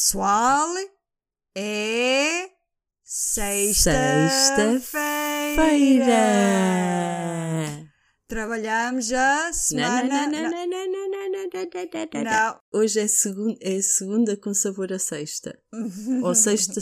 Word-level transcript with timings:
Pessoal, 0.00 0.68
é 1.56 2.50
sexta-feira. 3.02 4.28
Sexta-feira. 4.28 6.12
Trabalhamos 8.28 9.10
a 9.10 9.50
semana. 9.54 10.04
não, 10.04 10.30
não, 10.30 10.50
não, 10.50 10.52
não, 10.66 10.66
não, 10.66 10.90
não, 10.90 11.08
não, 11.30 11.48
não, 12.12 12.24
não. 12.24 12.60
Hoje 12.78 13.00
é, 13.00 13.08
segun, 13.08 13.56
é 13.58 13.80
segunda 13.80 14.36
com 14.36 14.52
sabor 14.52 14.92
a 14.92 14.98
sexta. 14.98 15.58
Ou 16.22 16.34
sexta. 16.34 16.78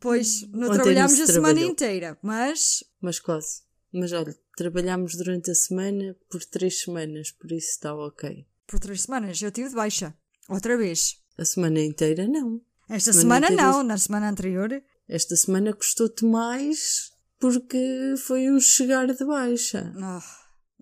Pois, 0.00 0.40
não 0.52 0.68
Ontem 0.68 0.76
trabalhámos 0.76 1.18
não 1.18 1.24
a 1.24 1.26
se 1.26 1.32
semana 1.34 1.52
trabalhou. 1.54 1.70
inteira, 1.70 2.18
mas 2.22 2.82
Mas 2.98 3.20
quase. 3.20 3.60
Mas 3.92 4.10
olha, 4.14 4.34
trabalhámos 4.56 5.16
durante 5.16 5.50
a 5.50 5.54
semana 5.54 6.16
por 6.30 6.42
três 6.46 6.80
semanas, 6.80 7.30
por 7.30 7.52
isso 7.52 7.68
está 7.72 7.94
ok. 7.94 8.46
por 8.66 8.80
três 8.80 9.02
semanas 9.02 9.42
eu 9.42 9.52
tive 9.52 9.68
de 9.68 9.74
baixa. 9.74 10.16
Outra 10.48 10.76
vez. 10.76 11.16
A 11.38 11.44
semana 11.44 11.80
inteira 11.80 12.26
não. 12.26 12.60
Esta 12.88 13.12
Semana 13.12 13.48
semana, 13.48 13.72
não, 13.72 13.82
na 13.82 13.96
semana 13.96 14.28
anterior. 14.28 14.70
Esta 15.08 15.36
semana 15.36 15.72
custou-te 15.72 16.24
mais 16.24 17.10
porque 17.38 18.14
foi 18.24 18.50
um 18.50 18.60
chegar 18.60 19.06
de 19.06 19.24
baixa. 19.24 19.92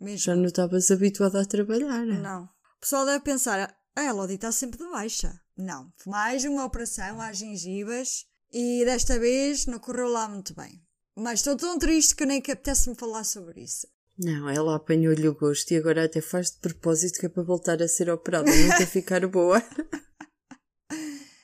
Mesmo. 0.00 0.18
Já 0.18 0.36
não 0.36 0.46
estavas 0.46 0.90
habituada 0.90 1.40
a 1.40 1.44
trabalhar. 1.44 2.04
Não. 2.04 2.44
O 2.44 2.80
pessoal 2.80 3.04
deve 3.04 3.20
pensar, 3.20 3.74
a 3.94 4.04
Elodie 4.04 4.34
está 4.34 4.50
sempre 4.50 4.78
de 4.78 4.90
baixa. 4.90 5.38
Não. 5.56 5.92
Mais 6.06 6.44
uma 6.44 6.64
operação 6.64 7.20
às 7.20 7.36
gengivas 7.36 8.24
e 8.52 8.84
desta 8.84 9.18
vez 9.18 9.66
não 9.66 9.78
correu 9.78 10.08
lá 10.08 10.28
muito 10.28 10.54
bem. 10.54 10.82
Mas 11.14 11.40
estou 11.40 11.56
tão 11.56 11.78
triste 11.78 12.16
que 12.16 12.24
nem 12.24 12.40
que 12.40 12.52
apetece-me 12.52 12.96
falar 12.96 13.24
sobre 13.24 13.62
isso. 13.62 13.86
Não, 14.18 14.48
ela 14.50 14.76
apanhou-lhe 14.76 15.26
o 15.28 15.34
gosto 15.34 15.70
e 15.72 15.76
agora 15.76 16.04
até 16.04 16.20
faz 16.20 16.50
de 16.50 16.58
propósito 16.58 17.18
que 17.18 17.26
é 17.26 17.28
para 17.28 17.42
voltar 17.42 17.82
a 17.82 17.88
ser 17.88 18.10
operada, 18.10 18.50
nunca 18.54 18.86
ficar 18.86 19.26
boa. 19.26 19.62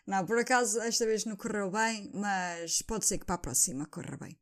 Não, 0.07 0.25
por 0.25 0.39
acaso 0.39 0.81
esta 0.81 1.05
vez 1.05 1.25
não 1.25 1.37
correu 1.37 1.71
bem, 1.71 2.11
mas 2.15 2.81
pode 2.83 3.07
ser 3.07 3.19
que 3.19 3.25
para 3.25 3.35
a 3.37 3.39
próxima 3.39 3.87
corra 3.87 4.17
bem. 4.17 4.39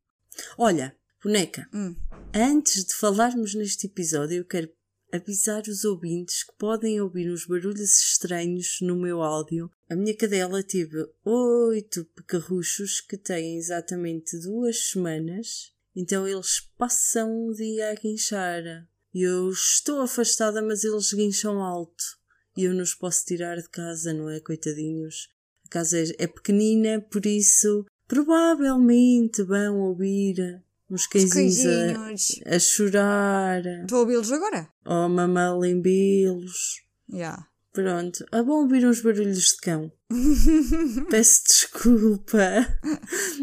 Olha, 0.58 0.94
boneca, 1.22 1.68
Hum. 1.72 1.96
antes 2.34 2.84
de 2.84 2.94
falarmos 2.94 3.54
neste 3.54 3.86
episódio, 3.86 4.38
eu 4.38 4.44
quero 4.44 4.70
avisar 5.12 5.62
os 5.68 5.84
ouvintes 5.84 6.42
que 6.42 6.52
podem 6.58 7.00
ouvir 7.00 7.30
uns 7.32 7.46
barulhos 7.46 7.98
estranhos 8.00 8.78
no 8.82 8.96
meu 8.96 9.22
áudio. 9.22 9.70
A 9.88 9.94
minha 9.94 10.14
cadela 10.16 10.62
teve 10.62 11.06
oito 11.24 12.04
pecarruchos 12.16 13.00
que 13.00 13.16
têm 13.16 13.56
exatamente 13.56 14.36
duas 14.40 14.90
semanas, 14.90 15.72
então 15.94 16.26
eles 16.26 16.60
passam 16.76 17.46
o 17.46 17.54
dia 17.54 17.90
a 17.90 17.94
guinchar. 17.94 18.62
E 19.12 19.22
eu 19.22 19.48
estou 19.50 20.00
afastada, 20.00 20.60
mas 20.60 20.82
eles 20.82 21.12
guincham 21.12 21.62
alto. 21.62 22.04
E 22.56 22.64
eu 22.64 22.74
não 22.74 22.82
os 22.82 22.94
posso 22.94 23.24
tirar 23.24 23.56
de 23.56 23.68
casa, 23.68 24.12
não 24.12 24.28
é, 24.28 24.40
coitadinhos? 24.40 25.28
A 25.66 25.68
casa 25.68 25.98
é, 25.98 26.04
é 26.18 26.26
pequenina, 26.26 27.00
por 27.00 27.24
isso 27.26 27.84
provavelmente 28.06 29.42
vão 29.42 29.80
ouvir 29.80 30.62
uns 30.90 31.02
Os 31.02 31.06
cãezinhos 31.06 32.40
a, 32.46 32.56
a 32.56 32.58
chorar 32.58 33.64
Estou 33.64 33.98
a 33.98 34.00
ouvi-los 34.02 34.30
agora? 34.30 34.68
ou 34.84 34.92
a 34.92 35.08
mamar 35.08 35.58
limbelos. 35.58 36.82
Já. 37.12 37.46
Pronto, 37.72 38.24
é 38.30 38.42
bom 38.42 38.62
ouvir 38.62 38.86
uns 38.86 39.00
barulhos 39.00 39.46
de 39.46 39.56
cão. 39.56 39.90
Peço 41.10 41.42
desculpa, 41.46 42.38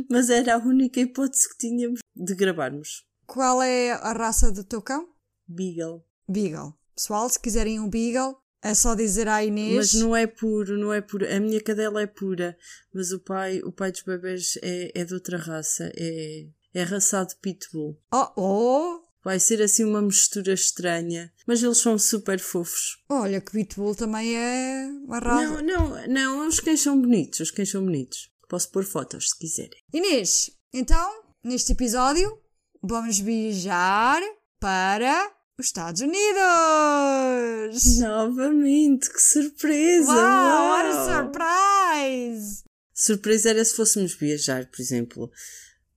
mas 0.09 0.29
era 0.29 0.55
a 0.55 0.57
única 0.57 0.99
hipótese 0.99 1.49
que 1.49 1.57
tínhamos 1.57 1.99
de 2.15 2.35
gravarmos. 2.35 3.05
Qual 3.25 3.61
é 3.61 3.91
a 3.91 4.13
raça 4.13 4.51
do 4.51 4.63
teu 4.63 4.81
cão? 4.81 5.07
Beagle. 5.47 6.03
Beagle. 6.27 6.73
Pessoal, 6.95 7.29
se 7.29 7.39
quiserem 7.39 7.79
um 7.79 7.89
Beagle, 7.89 8.35
é 8.61 8.73
só 8.73 8.93
dizer 8.93 9.27
à 9.27 9.43
Inês. 9.43 9.75
Mas 9.75 9.93
não 9.93 10.15
é 10.15 10.27
puro, 10.27 10.77
não 10.77 10.93
é 10.93 11.01
puro. 11.01 11.25
A 11.25 11.39
minha 11.39 11.61
cadela 11.61 12.01
é 12.01 12.07
pura, 12.07 12.57
mas 12.93 13.11
o 13.11 13.19
pai, 13.19 13.59
o 13.63 13.71
pai 13.71 13.91
dos 13.91 14.03
bebés 14.03 14.57
é, 14.61 14.91
é 14.93 15.03
de 15.03 15.13
outra 15.13 15.37
raça. 15.37 15.91
É, 15.95 16.47
é 16.73 16.83
raçado 16.83 17.35
pitbull. 17.41 17.99
Oh, 18.13 18.31
oh! 18.37 19.10
Vai 19.23 19.39
ser 19.39 19.61
assim 19.61 19.83
uma 19.83 20.01
mistura 20.01 20.53
estranha, 20.53 21.31
mas 21.45 21.61
eles 21.61 21.77
são 21.77 21.97
super 21.97 22.39
fofos. 22.39 22.97
Olha 23.07 23.39
que 23.39 23.51
Pitbull 23.51 23.95
também 23.95 24.35
é 24.35 24.87
uma 25.05 25.19
raça. 25.19 25.61
Não, 25.61 25.61
não, 25.61 26.07
não, 26.07 26.47
os 26.47 26.59
cães 26.59 26.81
são 26.81 26.99
bonitos, 26.99 27.39
os 27.39 27.51
cães 27.51 27.69
são 27.69 27.83
bonitos. 27.83 28.31
Posso 28.49 28.71
pôr 28.71 28.83
fotos 28.83 29.29
se 29.29 29.37
quiserem. 29.37 29.79
Inês, 29.93 30.49
então, 30.73 31.23
neste 31.43 31.71
episódio, 31.73 32.35
vamos 32.81 33.19
viajar 33.19 34.21
para 34.59 35.31
os 35.57 35.67
Estados 35.67 36.01
Unidos! 36.01 37.99
Novamente, 37.99 39.07
que 39.09 39.21
surpresa! 39.21 40.11
Uau, 40.11 40.69
what 40.69 40.89
a 40.89 41.05
surprise! 41.05 42.63
Surpresa 42.93 43.51
era 43.51 43.63
se 43.63 43.75
fôssemos 43.75 44.15
viajar, 44.15 44.65
por 44.65 44.81
exemplo, 44.81 45.31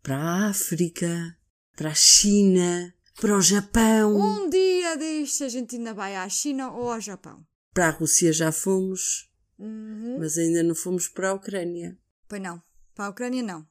para 0.02 0.16
a 0.16 0.48
África, 0.50 1.36
para 1.76 1.90
a 1.90 1.94
China, 1.94 2.94
para 3.20 3.36
o 3.36 3.41
Japão, 3.41 4.16
Um 4.16 4.48
dia 4.50 4.97
destes 4.97 5.42
a 5.42 5.48
gente 5.48 5.76
ainda 5.76 5.94
vai 5.94 6.16
à 6.16 6.28
China 6.28 6.72
ou 6.72 6.91
ao 6.92 7.00
Japão. 7.00 7.44
para 7.72 7.88
a 7.88 7.91
Rússia 7.91 8.32
já 8.32 8.50
fomos, 8.52 9.30
Uhum. 9.58 10.19
mas 10.19 10.36
ainda 10.38 10.62
não 10.62 10.75
fomos 10.75 11.08
para 11.08 11.30
a 11.30 11.34
Ucrânia. 11.34 11.97
Pois 12.28 12.41
não, 12.42 12.62
para 12.94 13.06
a 13.06 13.10
Ucrânia 13.10 13.42
não. 13.42 13.66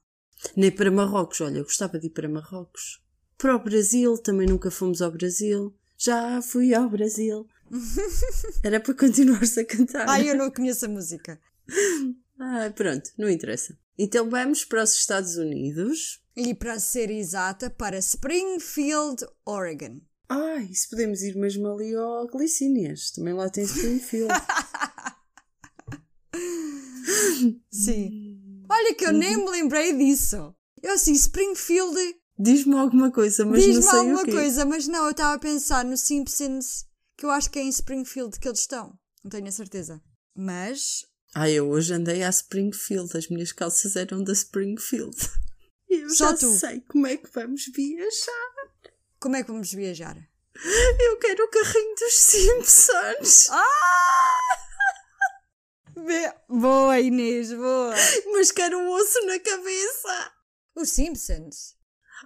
Nem 0.56 0.72
para 0.72 0.92
Marrocos, 0.92 1.40
olha, 1.42 1.60
eu 1.60 1.64
gostava 1.64 2.00
de 2.00 2.08
ir 2.08 2.10
para 2.12 2.28
Marrocos. 2.28 3.02
Para 3.38 3.56
o 3.56 3.60
Brasil, 3.64 4.18
também 4.18 4.48
nunca 4.48 4.70
fomos 4.72 5.02
ao 5.02 5.12
Brasil. 5.12 5.74
Já 5.98 6.42
fui 6.42 6.74
ao 6.74 6.90
Brasil. 6.90 7.48
Era 8.64 8.80
para 8.80 8.94
continuares 8.94 9.58
a 9.58 9.66
cantar. 9.66 10.08
Ai, 10.10 10.30
eu 10.30 10.36
não 10.38 10.52
conheço 10.52 10.86
a 10.86 10.90
música. 10.90 11.40
Ah, 12.40 12.70
pronto, 12.76 13.10
não 13.18 13.30
interessa. 13.30 13.78
Então 13.98 14.28
vamos 14.30 14.66
para 14.66 14.84
os 14.84 14.94
Estados 14.96 15.38
Unidos. 15.38 16.22
E 16.36 16.54
para 16.56 16.80
ser 16.80 17.12
exata, 17.12 17.70
para 17.70 17.98
Springfield, 18.00 19.26
Oregon. 19.46 20.02
Ai, 20.30 20.74
se 20.74 20.90
podemos 20.90 21.22
ir 21.22 21.36
mesmo 21.36 21.68
ali 21.68 21.94
ao 21.96 22.26
Glicínias. 22.28 23.12
Também 23.12 23.34
lá 23.34 23.50
tem 23.50 23.64
Springfield. 23.66 24.34
Sim. 27.72 28.64
Olha 28.70 28.96
que 28.96 29.06
eu 29.06 29.14
nem 29.14 29.38
me 29.38 29.50
lembrei 29.50 29.94
disso. 29.96 30.56
Eu 30.82 30.94
assim, 30.94 31.14
Springfield, 31.14 31.96
Diz-me 32.38 32.76
alguma 32.76 33.12
coisa, 33.12 33.46
mas 33.46 33.60
não 33.62 33.68
diz-me 33.68 33.84
sei 33.84 34.00
alguma 34.00 34.22
o 34.22 34.26
quê. 34.26 34.32
coisa, 34.32 34.66
mas 34.66 34.88
não, 34.88 35.06
eu 35.06 35.12
estava 35.12 35.36
a 35.36 35.40
pensar 35.40 35.86
no 35.86 35.96
Simpsons, 35.96 36.86
que 37.16 37.26
eu 37.26 37.30
acho 37.30 37.52
que 37.52 37.60
é 37.60 37.62
em 37.62 37.70
Springfield 37.70 38.40
que 38.40 38.48
eles 38.48 38.62
estão. 38.62 38.98
Não 39.24 39.30
tenho 39.30 39.48
a 39.48 39.52
certeza. 39.52 40.02
Mas, 40.36 41.06
Ah, 41.36 41.50
eu 41.50 41.70
hoje 41.70 41.94
andei 41.94 42.24
à 42.24 42.30
Springfield. 42.30 43.16
As 43.16 43.28
minhas 43.30 43.52
calças 43.52 43.96
eram 43.96 44.24
da 44.24 44.34
Springfield. 44.34 45.16
Eu 46.02 46.10
Só 46.10 46.32
já 46.32 46.38
tu. 46.38 46.52
sei 46.58 46.82
como 46.82 47.08
é 47.08 47.18
que 47.18 47.30
vamos 47.34 47.66
viajar. 47.68 48.54
como 49.20 49.36
é 49.36 49.44
que 49.44 49.52
vamos 49.52 49.72
viajar? 49.72 50.18
Eu 51.00 51.18
quero 51.18 51.44
o 51.46 51.48
carrinho 51.50 51.96
dos 51.96 52.14
Simpsons. 52.14 53.48
Vê- 55.96 56.34
Boa, 56.50 57.00
Inês, 57.00 57.52
boa. 57.54 57.94
Mas 58.34 58.52
quero 58.52 58.78
um 58.78 58.90
osso 58.92 59.26
na 59.26 59.40
cabeça. 59.40 60.32
Os 60.76 60.90
Simpsons. 60.90 61.76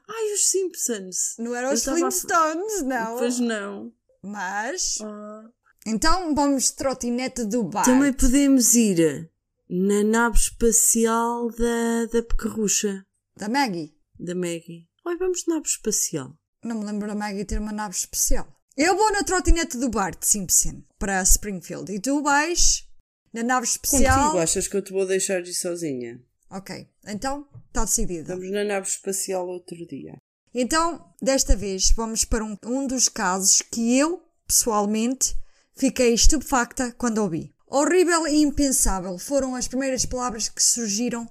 Ai, 0.09 0.33
os 0.33 0.49
Simpsons. 0.49 1.35
Não 1.37 1.53
eram 1.55 1.73
os 1.73 1.79
estava 1.79 1.97
a- 1.97 1.99
Flintstones, 1.99 2.81
não. 2.83 3.17
Pois 3.17 3.39
não. 3.39 3.93
Mas, 4.23 4.97
Ah. 5.01 5.43
então 5.85 6.33
vamos 6.33 6.65
de 6.65 6.73
trotinete 6.73 7.43
do 7.45 7.63
bar. 7.63 7.83
Também 7.85 8.13
podemos 8.13 8.73
ir 8.73 9.29
na 9.69 10.03
nave 10.03 10.37
espacial 10.37 11.49
da, 11.51 12.05
da 12.11 12.23
Pecarrucha, 12.23 13.05
Da 13.37 13.47
Maggie. 13.47 13.93
da 14.19 14.33
Maggie. 14.33 14.87
Ai, 15.05 15.15
vamos 15.17 15.43
de 15.43 15.53
nave 15.53 15.67
espacial. 15.67 16.33
Não 16.63 16.79
me 16.79 16.85
lembro 16.85 17.07
da 17.07 17.13
Maggie 17.13 17.45
ter 17.45 17.59
uma 17.59 17.71
nave 17.71 17.95
especial. 17.95 18.47
Eu 18.75 18.97
vou 18.97 19.11
na 19.11 19.23
trotinete 19.23 19.77
do 19.77 19.89
Bart 19.89 20.23
Simpson 20.23 20.83
para 20.97 21.21
Springfield 21.21 21.91
e 21.93 21.99
tu 21.99 22.23
vais 22.23 22.87
Na 23.31 23.43
nave 23.43 23.67
especial. 23.67 24.25
Contigo, 24.25 24.41
achas 24.41 24.67
que 24.67 24.75
eu 24.75 24.81
te 24.81 24.91
vou 24.91 25.05
deixar 25.05 25.41
ir 25.41 25.53
sozinha? 25.53 26.19
Ok, 26.49 26.87
então 27.05 27.47
está 27.67 27.85
decidido. 27.85 28.27
Vamos 28.29 28.49
na 28.51 28.63
nave 28.63 28.87
espacial 28.87 29.47
outro 29.47 29.85
dia. 29.85 30.17
Então, 30.51 31.13
desta 31.21 31.55
vez, 31.55 31.91
vamos 31.91 32.25
para 32.25 32.43
um, 32.43 32.57
um 32.65 32.87
dos 32.87 33.07
casos 33.07 33.61
que 33.61 33.97
eu, 33.99 34.23
pessoalmente, 34.47 35.37
fiquei 35.75 36.13
estupefacta 36.13 36.91
quando 36.97 37.19
ouvi. 37.19 37.53
Horrível 37.67 38.25
e 38.27 38.41
impensável 38.41 39.19
foram 39.19 39.53
as 39.53 39.67
primeiras 39.67 40.05
palavras 40.05 40.49
que 40.49 40.63
surgiram 40.63 41.29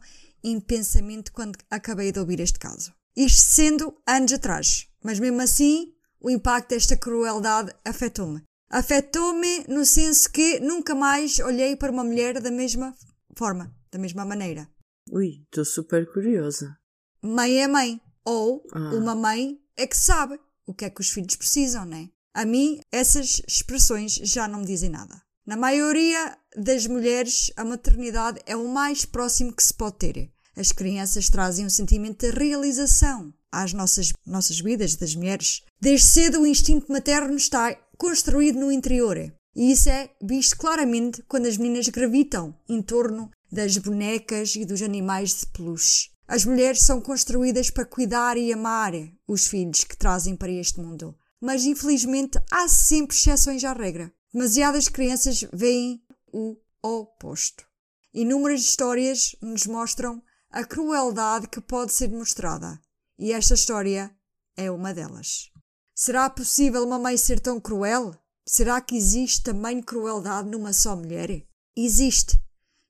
em 0.50 0.60
pensamento 0.60 1.32
quando 1.32 1.58
acabei 1.70 2.12
de 2.12 2.18
ouvir 2.20 2.40
este 2.40 2.58
caso. 2.58 2.92
Isto 3.16 3.40
sendo 3.42 3.96
anos 4.06 4.32
atrás, 4.32 4.86
mas 5.02 5.18
mesmo 5.18 5.40
assim, 5.40 5.92
o 6.20 6.30
impacto 6.30 6.70
desta 6.70 6.96
crueldade 6.96 7.72
afetou-me. 7.84 8.42
Afetou-me 8.70 9.64
no 9.68 9.84
senso 9.84 10.30
que 10.30 10.60
nunca 10.60 10.94
mais 10.94 11.38
olhei 11.38 11.76
para 11.76 11.90
uma 11.92 12.04
mulher 12.04 12.40
da 12.40 12.50
mesma 12.50 12.94
forma, 13.36 13.74
da 13.90 13.98
mesma 13.98 14.24
maneira. 14.24 14.68
Ui, 15.10 15.42
estou 15.44 15.64
super 15.64 16.06
curiosa. 16.12 16.76
Mãe 17.22 17.62
é 17.62 17.66
mãe. 17.68 18.00
Ou 18.24 18.62
Ah. 18.72 18.92
uma 18.94 19.14
mãe 19.14 19.56
é 19.76 19.86
que 19.86 19.96
sabe 19.96 20.38
o 20.66 20.74
que 20.74 20.84
é 20.84 20.90
que 20.90 21.00
os 21.00 21.10
filhos 21.10 21.36
precisam, 21.36 21.84
né? 21.84 22.10
A 22.34 22.44
mim, 22.44 22.80
essas 22.92 23.40
expressões 23.46 24.14
já 24.14 24.46
não 24.48 24.58
me 24.60 24.66
dizem 24.66 24.90
nada. 24.90 25.22
Na 25.46 25.56
maioria 25.56 26.36
das 26.56 26.86
mulheres, 26.88 27.52
a 27.56 27.64
maternidade 27.64 28.40
é 28.46 28.56
o 28.56 28.68
mais 28.68 29.04
próximo 29.04 29.54
que 29.54 29.62
se 29.62 29.72
pode 29.72 29.96
ter. 29.98 30.32
As 30.56 30.72
crianças 30.72 31.28
trazem 31.28 31.66
um 31.66 31.70
sentimento 31.70 32.26
de 32.26 32.36
realização 32.36 33.32
às 33.52 33.74
nossas, 33.74 34.12
nossas 34.26 34.58
vidas, 34.58 34.96
das 34.96 35.14
mulheres. 35.14 35.62
Desde 35.78 36.06
cedo, 36.06 36.40
o 36.40 36.46
instinto 36.46 36.90
materno 36.90 37.36
está 37.36 37.74
construído 37.98 38.58
no 38.58 38.72
interior. 38.72 39.18
E 39.54 39.72
isso 39.72 39.90
é 39.90 40.10
visto 40.22 40.56
claramente 40.56 41.22
quando 41.28 41.46
as 41.46 41.58
meninas 41.58 41.88
gravitam 41.88 42.54
em 42.68 42.80
torno 42.80 43.30
das 43.52 43.76
bonecas 43.76 44.56
e 44.56 44.64
dos 44.64 44.80
animais 44.80 45.40
de 45.40 45.46
peluche. 45.46 46.10
As 46.26 46.44
mulheres 46.44 46.80
são 46.80 47.00
construídas 47.00 47.70
para 47.70 47.84
cuidar 47.84 48.36
e 48.36 48.52
amar 48.52 48.92
os 49.28 49.46
filhos 49.46 49.84
que 49.84 49.96
trazem 49.96 50.34
para 50.34 50.50
este 50.50 50.80
mundo. 50.80 51.14
Mas 51.40 51.64
infelizmente 51.64 52.38
há 52.50 52.66
sempre 52.66 53.14
exceções 53.14 53.62
à 53.62 53.72
regra. 53.72 54.12
Demasiadas 54.32 54.88
crianças 54.88 55.44
veem 55.52 56.02
o 56.32 56.56
oposto. 56.82 57.64
Inúmeras 58.12 58.62
histórias 58.62 59.36
nos 59.40 59.66
mostram 59.66 60.22
a 60.56 60.64
crueldade 60.64 61.48
que 61.48 61.60
pode 61.60 61.92
ser 61.92 62.08
mostrada. 62.08 62.80
E 63.18 63.30
esta 63.30 63.52
história 63.52 64.10
é 64.56 64.70
uma 64.70 64.94
delas. 64.94 65.50
Será 65.94 66.30
possível 66.30 66.82
uma 66.82 66.98
mãe 66.98 67.18
ser 67.18 67.40
tão 67.40 67.60
cruel? 67.60 68.14
Será 68.48 68.80
que 68.80 68.96
existe 68.96 69.42
também 69.42 69.82
crueldade 69.82 70.48
numa 70.48 70.72
só 70.72 70.96
mulher? 70.96 71.46
Existe. 71.76 72.40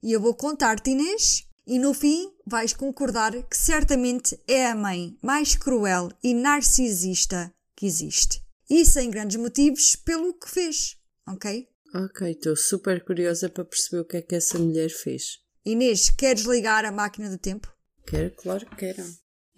E 0.01 0.13
eu 0.13 0.21
vou 0.21 0.33
contar-te, 0.33 0.91
Inês, 0.91 1.49
e 1.67 1.81
no 1.81 1.93
fim 1.93 2.33
vais 2.47 2.73
concordar 2.73 3.33
que 3.43 3.57
certamente 3.57 4.41
é 4.47 4.69
a 4.69 4.77
mãe 4.77 5.19
mais 5.21 5.57
cruel 5.57 6.13
e 6.23 6.35
narcisista 6.35 7.53
que 7.75 7.85
existe. 7.85 8.41
E 8.71 8.87
sem 8.87 9.11
grandes 9.11 9.41
motivos 9.41 9.97
pelo 9.97 10.39
que 10.39 10.49
fez, 10.49 10.97
ok? 11.27 11.69
Ok, 11.93 12.31
estou 12.31 12.55
super 12.55 13.05
curiosa 13.05 13.49
para 13.49 13.65
perceber 13.65 14.03
o 14.03 14.05
que 14.05 14.19
é 14.19 14.23
que 14.23 14.37
essa 14.37 14.57
mulher 14.57 14.89
fez. 14.89 15.45
Inês, 15.67 16.09
queres 16.11 16.45
ligar 16.45 16.85
a 16.85 16.93
máquina 16.93 17.29
do 17.29 17.37
tempo? 17.37 17.69
Quero, 18.07 18.31
claro 18.37 18.65
que 18.67 18.77
quero. 18.77 19.03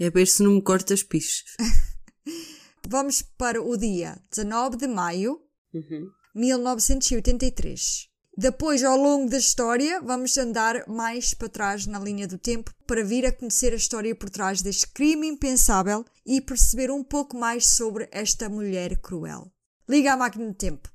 É 0.00 0.08
ver 0.10 0.26
se 0.26 0.42
não 0.42 0.52
me 0.52 0.62
corta 0.62 0.94
as 0.94 1.02
piches. 1.02 1.44
Vamos 2.88 3.20
para 3.20 3.60
o 3.62 3.76
dia 3.76 4.18
19 4.30 4.76
de 4.78 4.86
maio 4.88 5.38
Uhum. 5.74 6.08
1983. 6.34 8.08
Depois, 8.38 8.82
ao 8.82 8.96
longo 8.96 9.28
da 9.28 9.36
história, 9.36 10.00
vamos 10.00 10.38
andar 10.38 10.86
mais 10.88 11.34
para 11.34 11.48
trás 11.48 11.86
na 11.86 11.98
linha 11.98 12.26
do 12.26 12.38
tempo 12.38 12.72
para 12.86 13.04
vir 13.04 13.26
a 13.26 13.32
conhecer 13.32 13.72
a 13.74 13.76
história 13.76 14.14
por 14.14 14.30
trás 14.30 14.62
deste 14.62 14.86
crime 14.88 15.26
impensável 15.26 16.04
e 16.24 16.40
perceber 16.40 16.90
um 16.90 17.04
pouco 17.04 17.36
mais 17.36 17.66
sobre 17.66 18.08
esta 18.12 18.48
mulher 18.48 18.96
cruel. 18.98 19.52
Liga 19.88 20.14
a 20.14 20.16
máquina 20.16 20.46
do 20.46 20.54
tempo. 20.54 20.88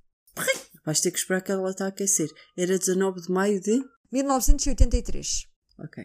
Vais 0.86 1.02
ter 1.02 1.12
que 1.12 1.20
esperar 1.20 1.42
que 1.42 1.52
ela 1.52 1.70
está 1.70 1.86
a 1.86 1.90
aquecer. 1.90 2.30
Era 2.58 2.80
19 2.80 3.22
de 3.22 3.32
maio 3.32 3.62
de. 3.62 3.84
1983. 4.14 5.50
Ok. 5.80 6.04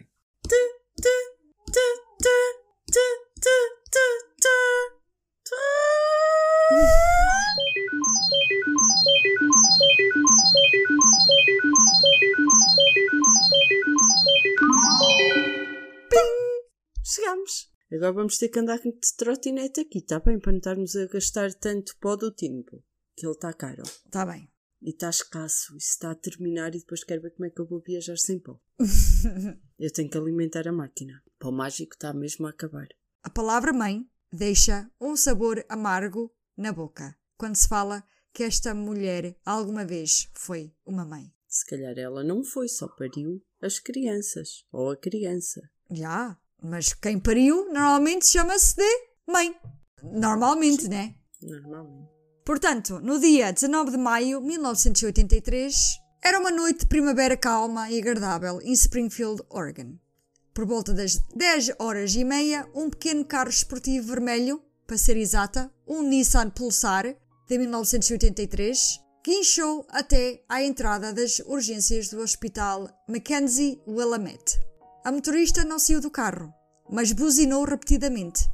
Chegamos. 17.05 17.69
Agora 17.91 18.11
vamos 18.11 18.37
ter 18.37 18.49
que 18.49 18.59
andar 18.59 18.79
de 18.79 18.91
trotinete 19.17 19.81
aqui, 19.81 19.99
está 19.99 20.19
bem? 20.19 20.39
Para 20.39 20.51
não 20.51 20.57
estarmos 20.57 20.95
a 20.95 21.05
gastar 21.05 21.53
tanto 21.53 21.95
pó 21.99 22.15
do 22.15 22.31
tempo. 22.31 22.83
Que 23.15 23.27
ele 23.27 23.33
está 23.33 23.53
caro. 23.53 23.83
Está 23.83 24.25
bem. 24.25 24.48
E 24.81 24.91
está 24.91 25.09
escasso. 25.09 25.75
Isso 25.75 25.91
está 25.91 26.11
a 26.11 26.15
terminar 26.15 26.73
e 26.73 26.79
depois 26.79 27.03
quero 27.03 27.21
ver 27.21 27.31
como 27.31 27.45
é 27.45 27.49
que 27.49 27.59
eu 27.59 27.67
vou 27.67 27.81
viajar 27.81 28.17
sem 28.17 28.39
pó. 28.39 28.59
eu 29.79 29.91
tenho 29.91 30.09
que 30.09 30.17
alimentar 30.17 30.67
a 30.67 30.71
máquina. 30.71 31.21
Pó 31.37 31.51
mágico 31.51 31.93
está 31.93 32.13
mesmo 32.13 32.47
a 32.47 32.51
acabar. 32.51 32.87
A 33.23 33.29
palavra 33.29 33.73
mãe 33.73 34.05
deixa 34.31 34.89
um 34.99 35.15
sabor 35.15 35.65
amargo 35.67 36.33
na 36.57 36.71
boca 36.71 37.17
quando 37.37 37.55
se 37.55 37.67
fala 37.67 38.03
que 38.33 38.43
esta 38.43 38.73
mulher 38.73 39.35
alguma 39.45 39.85
vez 39.85 40.29
foi 40.33 40.73
uma 40.85 41.05
mãe. 41.05 41.31
Se 41.47 41.65
calhar 41.65 41.97
ela 41.97 42.23
não 42.23 42.43
foi, 42.43 42.67
só 42.67 42.87
pariu 42.87 43.43
as 43.61 43.79
crianças. 43.79 44.65
Ou 44.71 44.91
a 44.91 44.97
criança. 44.97 45.61
Já, 45.89 46.37
mas 46.61 46.93
quem 46.93 47.19
pariu 47.19 47.65
normalmente 47.71 48.27
chama-se 48.27 48.75
de 48.75 49.07
mãe. 49.27 49.55
Normalmente, 50.03 50.87
né? 50.87 51.15
Normalmente. 51.41 52.18
Portanto, 52.49 52.99
no 52.99 53.19
dia 53.19 53.53
19 53.53 53.91
de 53.91 53.97
maio 53.97 54.41
de 54.41 54.47
1983, 54.47 55.99
era 56.19 56.39
uma 56.39 56.49
noite 56.49 56.79
de 56.79 56.87
primavera 56.87 57.37
calma 57.37 57.91
e 57.91 57.99
agradável 57.99 58.59
em 58.63 58.71
Springfield, 58.71 59.43
Oregon. 59.51 59.99
Por 60.51 60.65
volta 60.65 60.91
das 60.91 61.19
10 61.35 61.73
horas 61.77 62.15
e 62.15 62.23
meia, 62.23 62.67
um 62.73 62.89
pequeno 62.89 63.23
carro 63.23 63.51
esportivo 63.51 64.07
vermelho, 64.07 64.63
para 64.87 64.97
ser 64.97 65.15
exata, 65.15 65.71
um 65.87 66.01
Nissan 66.01 66.49
Pulsar 66.49 67.15
de 67.47 67.57
1983, 67.59 68.99
guinchou 69.23 69.85
até 69.87 70.41
à 70.49 70.63
entrada 70.63 71.13
das 71.13 71.37
urgências 71.45 72.09
do 72.09 72.19
Hospital 72.19 72.89
Mackenzie 73.07 73.79
Willamette. 73.87 74.59
A 75.05 75.11
motorista 75.11 75.63
não 75.63 75.77
saiu 75.77 76.01
do 76.01 76.09
carro, 76.09 76.51
mas 76.89 77.11
buzinou 77.11 77.63
repetidamente. 77.63 78.49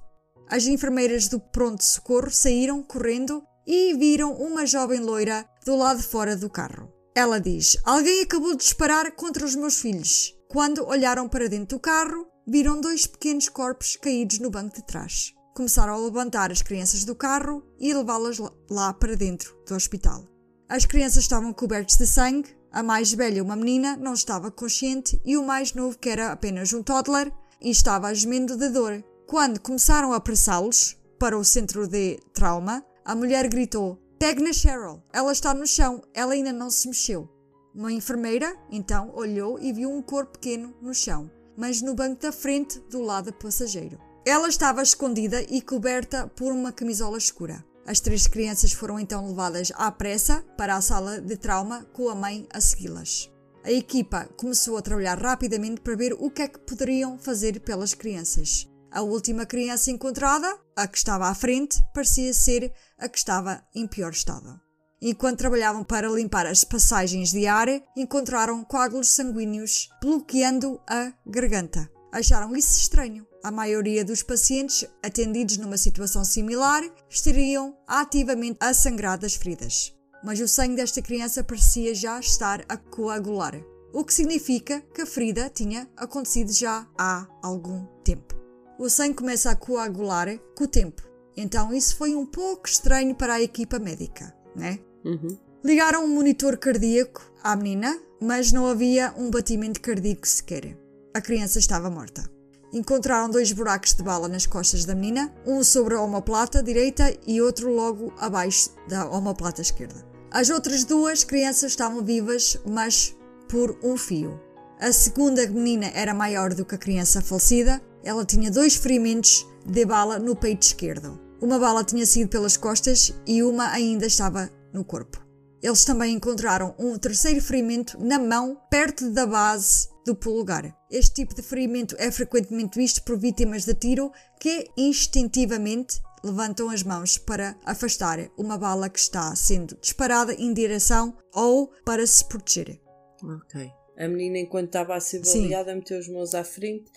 As 0.49 0.65
enfermeiras 0.65 1.29
do 1.29 1.39
pronto-socorro 1.39 2.29
saíram 2.29 2.83
correndo 2.83 3.41
e 3.65 3.93
viram 3.93 4.33
uma 4.33 4.65
jovem 4.65 4.99
loira 4.99 5.45
do 5.65 5.75
lado 5.75 6.01
de 6.01 6.07
fora 6.07 6.35
do 6.35 6.49
carro. 6.49 6.91
Ela 7.15 7.39
diz: 7.39 7.77
Alguém 7.83 8.21
acabou 8.21 8.51
de 8.51 8.63
disparar 8.63 9.11
contra 9.13 9.45
os 9.45 9.55
meus 9.55 9.79
filhos. 9.79 10.33
Quando 10.49 10.85
olharam 10.85 11.27
para 11.27 11.49
dentro 11.49 11.77
do 11.77 11.79
carro, 11.79 12.27
viram 12.47 12.79
dois 12.79 13.07
pequenos 13.07 13.49
corpos 13.49 13.95
caídos 13.95 14.39
no 14.39 14.51
banco 14.51 14.75
de 14.75 14.85
trás. 14.85 15.33
Começaram 15.55 15.93
a 15.93 15.97
levantar 15.97 16.51
as 16.51 16.61
crianças 16.61 17.05
do 17.05 17.15
carro 17.15 17.63
e 17.79 17.93
levá-las 17.93 18.37
lá 18.69 18.93
para 18.93 19.15
dentro 19.15 19.55
do 19.65 19.73
hospital. 19.73 20.27
As 20.67 20.85
crianças 20.85 21.23
estavam 21.23 21.53
cobertas 21.53 21.97
de 21.97 22.05
sangue, 22.05 22.55
a 22.71 22.83
mais 22.83 23.13
velha, 23.13 23.41
uma 23.41 23.55
menina, 23.55 23.95
não 23.95 24.13
estava 24.13 24.51
consciente 24.51 25.21
e 25.23 25.37
o 25.37 25.45
mais 25.45 25.73
novo, 25.73 25.97
que 25.97 26.09
era 26.09 26.33
apenas 26.33 26.73
um 26.73 26.83
toddler, 26.83 27.31
estava 27.61 28.13
gemendo 28.13 28.57
de 28.57 28.67
dor. 28.67 29.01
Quando 29.27 29.61
começaram 29.61 30.11
a 30.11 30.17
apressá-los 30.17 30.97
para 31.17 31.37
o 31.37 31.45
centro 31.45 31.87
de 31.87 32.19
trauma, 32.33 32.83
a 33.05 33.13
mulher 33.15 33.47
gritou: 33.47 33.99
Pegue 34.17 34.41
na 34.41 34.51
Cheryl, 34.51 35.03
ela 35.13 35.31
está 35.31 35.53
no 35.53 35.67
chão, 35.67 36.01
ela 36.13 36.33
ainda 36.33 36.51
não 36.51 36.71
se 36.71 36.87
mexeu. 36.87 37.29
Uma 37.73 37.91
enfermeira, 37.91 38.55
então, 38.71 39.11
olhou 39.13 39.59
e 39.59 39.71
viu 39.71 39.91
um 39.91 40.01
corpo 40.01 40.39
pequeno 40.39 40.73
no 40.81 40.93
chão, 40.93 41.29
mas 41.55 41.81
no 41.81 41.93
banco 41.93 42.21
da 42.21 42.31
frente 42.31 42.79
do 42.89 43.01
lado 43.01 43.31
passageiro. 43.31 43.99
Ela 44.25 44.47
estava 44.47 44.81
escondida 44.81 45.43
e 45.43 45.61
coberta 45.61 46.27
por 46.27 46.51
uma 46.51 46.71
camisola 46.71 47.17
escura. 47.17 47.63
As 47.85 47.99
três 47.99 48.25
crianças 48.25 48.71
foram 48.71 48.99
então 48.99 49.27
levadas 49.27 49.71
à 49.75 49.91
pressa 49.91 50.43
para 50.57 50.75
a 50.75 50.81
sala 50.81 51.21
de 51.21 51.37
trauma 51.37 51.85
com 51.93 52.09
a 52.09 52.15
mãe 52.15 52.47
a 52.51 52.59
segui-las. 52.59 53.29
A 53.63 53.71
equipa 53.71 54.27
começou 54.35 54.77
a 54.77 54.81
trabalhar 54.81 55.19
rapidamente 55.19 55.81
para 55.81 55.95
ver 55.95 56.13
o 56.13 56.31
que 56.31 56.41
é 56.41 56.47
que 56.47 56.59
poderiam 56.59 57.19
fazer 57.19 57.59
pelas 57.59 57.93
crianças. 57.93 58.67
A 58.95 59.01
última 59.01 59.45
criança 59.45 59.91
encontrada, 59.91 60.57
a 60.73 60.87
que 60.87 60.97
estava 60.97 61.27
à 61.27 61.35
frente, 61.35 61.83
parecia 61.93 62.33
ser 62.33 62.71
a 62.97 63.09
que 63.09 63.17
estava 63.17 63.63
em 63.73 63.87
pior 63.87 64.11
estado. 64.11 64.59
Enquanto 65.01 65.39
trabalhavam 65.39 65.83
para 65.83 66.09
limpar 66.09 66.45
as 66.45 66.63
passagens 66.63 67.31
de 67.31 67.45
ar, 67.45 67.67
encontraram 67.95 68.63
coágulos 68.63 69.11
sanguíneos 69.11 69.89
bloqueando 70.01 70.79
a 70.87 71.13
garganta. 71.25 71.89
Acharam 72.11 72.55
isso 72.55 72.79
estranho. 72.79 73.27
A 73.43 73.51
maioria 73.51 74.03
dos 74.03 74.23
pacientes 74.23 74.87
atendidos 75.03 75.57
numa 75.57 75.77
situação 75.77 76.23
similar 76.23 76.81
estariam 77.09 77.77
ativamente 77.85 78.57
a 78.61 78.73
sangrar 78.73 79.19
das 79.19 79.35
feridas. 79.35 79.93
Mas 80.23 80.39
o 80.39 80.47
sangue 80.47 80.77
desta 80.77 81.01
criança 81.01 81.43
parecia 81.43 81.93
já 81.93 82.19
estar 82.19 82.65
a 82.67 82.77
coagular. 82.77 83.53
o 83.93 84.03
que 84.03 84.13
significa 84.13 84.81
que 84.93 85.01
a 85.01 85.05
ferida 85.05 85.49
tinha 85.49 85.89
acontecido 85.95 86.51
já 86.51 86.85
há 86.97 87.25
algum 87.41 87.85
tempo. 88.03 88.35
O 88.77 88.89
sangue 88.89 89.13
começa 89.13 89.49
a 89.49 89.55
coagular 89.55 90.37
com 90.53 90.65
o 90.65 90.67
tempo, 90.67 91.01
então 91.35 91.73
isso 91.73 91.95
foi 91.95 92.15
um 92.15 92.25
pouco 92.25 92.67
estranho 92.67 93.13
para 93.15 93.35
a 93.35 93.41
equipa 93.41 93.79
médica, 93.79 94.33
né? 94.55 94.79
Uhum. 95.03 95.37
Ligaram 95.63 96.05
um 96.05 96.07
monitor 96.07 96.57
cardíaco 96.57 97.21
à 97.43 97.55
menina, 97.55 97.99
mas 98.21 98.51
não 98.51 98.67
havia 98.67 99.13
um 99.17 99.29
batimento 99.29 99.81
cardíaco 99.81 100.27
sequer. 100.27 100.77
A 101.13 101.21
criança 101.21 101.59
estava 101.59 101.89
morta. 101.89 102.29
Encontraram 102.71 103.29
dois 103.29 103.51
buracos 103.51 103.93
de 103.93 104.03
bala 104.03 104.27
nas 104.27 104.45
costas 104.45 104.85
da 104.85 104.93
menina, 104.93 105.33
um 105.45 105.63
sobre 105.63 105.95
a 105.95 106.01
omoplata 106.01 106.61
direita 106.61 107.15
e 107.25 107.41
outro 107.41 107.71
logo 107.71 108.13
abaixo 108.17 108.69
da 108.87 109.09
omoplata 109.09 109.61
esquerda. 109.61 110.05
As 110.29 110.49
outras 110.49 110.83
duas 110.83 111.23
crianças 111.23 111.71
estavam 111.71 112.03
vivas, 112.03 112.59
mas 112.65 113.15
por 113.47 113.77
um 113.81 113.95
fio. 113.95 114.39
A 114.79 114.91
segunda 114.91 115.47
menina 115.47 115.89
era 115.93 116.13
maior 116.13 116.53
do 116.53 116.65
que 116.65 116.75
a 116.75 116.77
criança 116.77 117.21
falecida. 117.21 117.81
Ela 118.03 118.25
tinha 118.25 118.51
dois 118.51 118.75
ferimentos 118.75 119.47
de 119.65 119.85
bala 119.85 120.19
no 120.19 120.35
peito 120.35 120.63
esquerdo. 120.63 121.24
Uma 121.41 121.59
bala 121.59 121.83
tinha 121.83 122.05
sido 122.05 122.29
pelas 122.29 122.55
costas 122.55 123.13
e 123.27 123.43
uma 123.43 123.69
ainda 123.71 124.05
estava 124.05 124.49
no 124.73 124.85
corpo. 124.85 125.23
Eles 125.61 125.83
também 125.83 126.13
encontraram 126.13 126.75
um 126.79 126.97
terceiro 126.97 127.41
ferimento 127.41 127.97
na 127.99 128.17
mão, 128.17 128.57
perto 128.69 129.09
da 129.09 129.25
base 129.25 129.89
do 130.05 130.15
polegar. 130.15 130.75
Este 130.89 131.15
tipo 131.15 131.35
de 131.35 131.41
ferimento 131.41 131.95
é 131.97 132.11
frequentemente 132.11 132.77
visto 132.77 133.03
por 133.03 133.17
vítimas 133.17 133.65
de 133.65 133.73
tiro 133.73 134.11
que 134.39 134.69
instintivamente 134.77 135.99
levantam 136.23 136.69
as 136.69 136.83
mãos 136.83 137.17
para 137.17 137.55
afastar 137.65 138.29
uma 138.37 138.57
bala 138.57 138.89
que 138.89 138.99
está 138.99 139.35
sendo 139.35 139.77
disparada 139.81 140.33
em 140.33 140.53
direção 140.53 141.17
ou 141.33 141.71
para 141.83 142.05
se 142.07 142.23
proteger. 142.25 142.79
Ok. 143.23 143.69
A 143.97 144.07
menina, 144.07 144.39
enquanto 144.39 144.67
estava 144.67 144.95
a 144.95 144.99
ser 144.99 145.21
baleada, 145.21 145.73
meteu 145.73 145.97
as 145.97 146.07
mãos 146.07 146.35
à 146.35 146.43
frente 146.43 146.91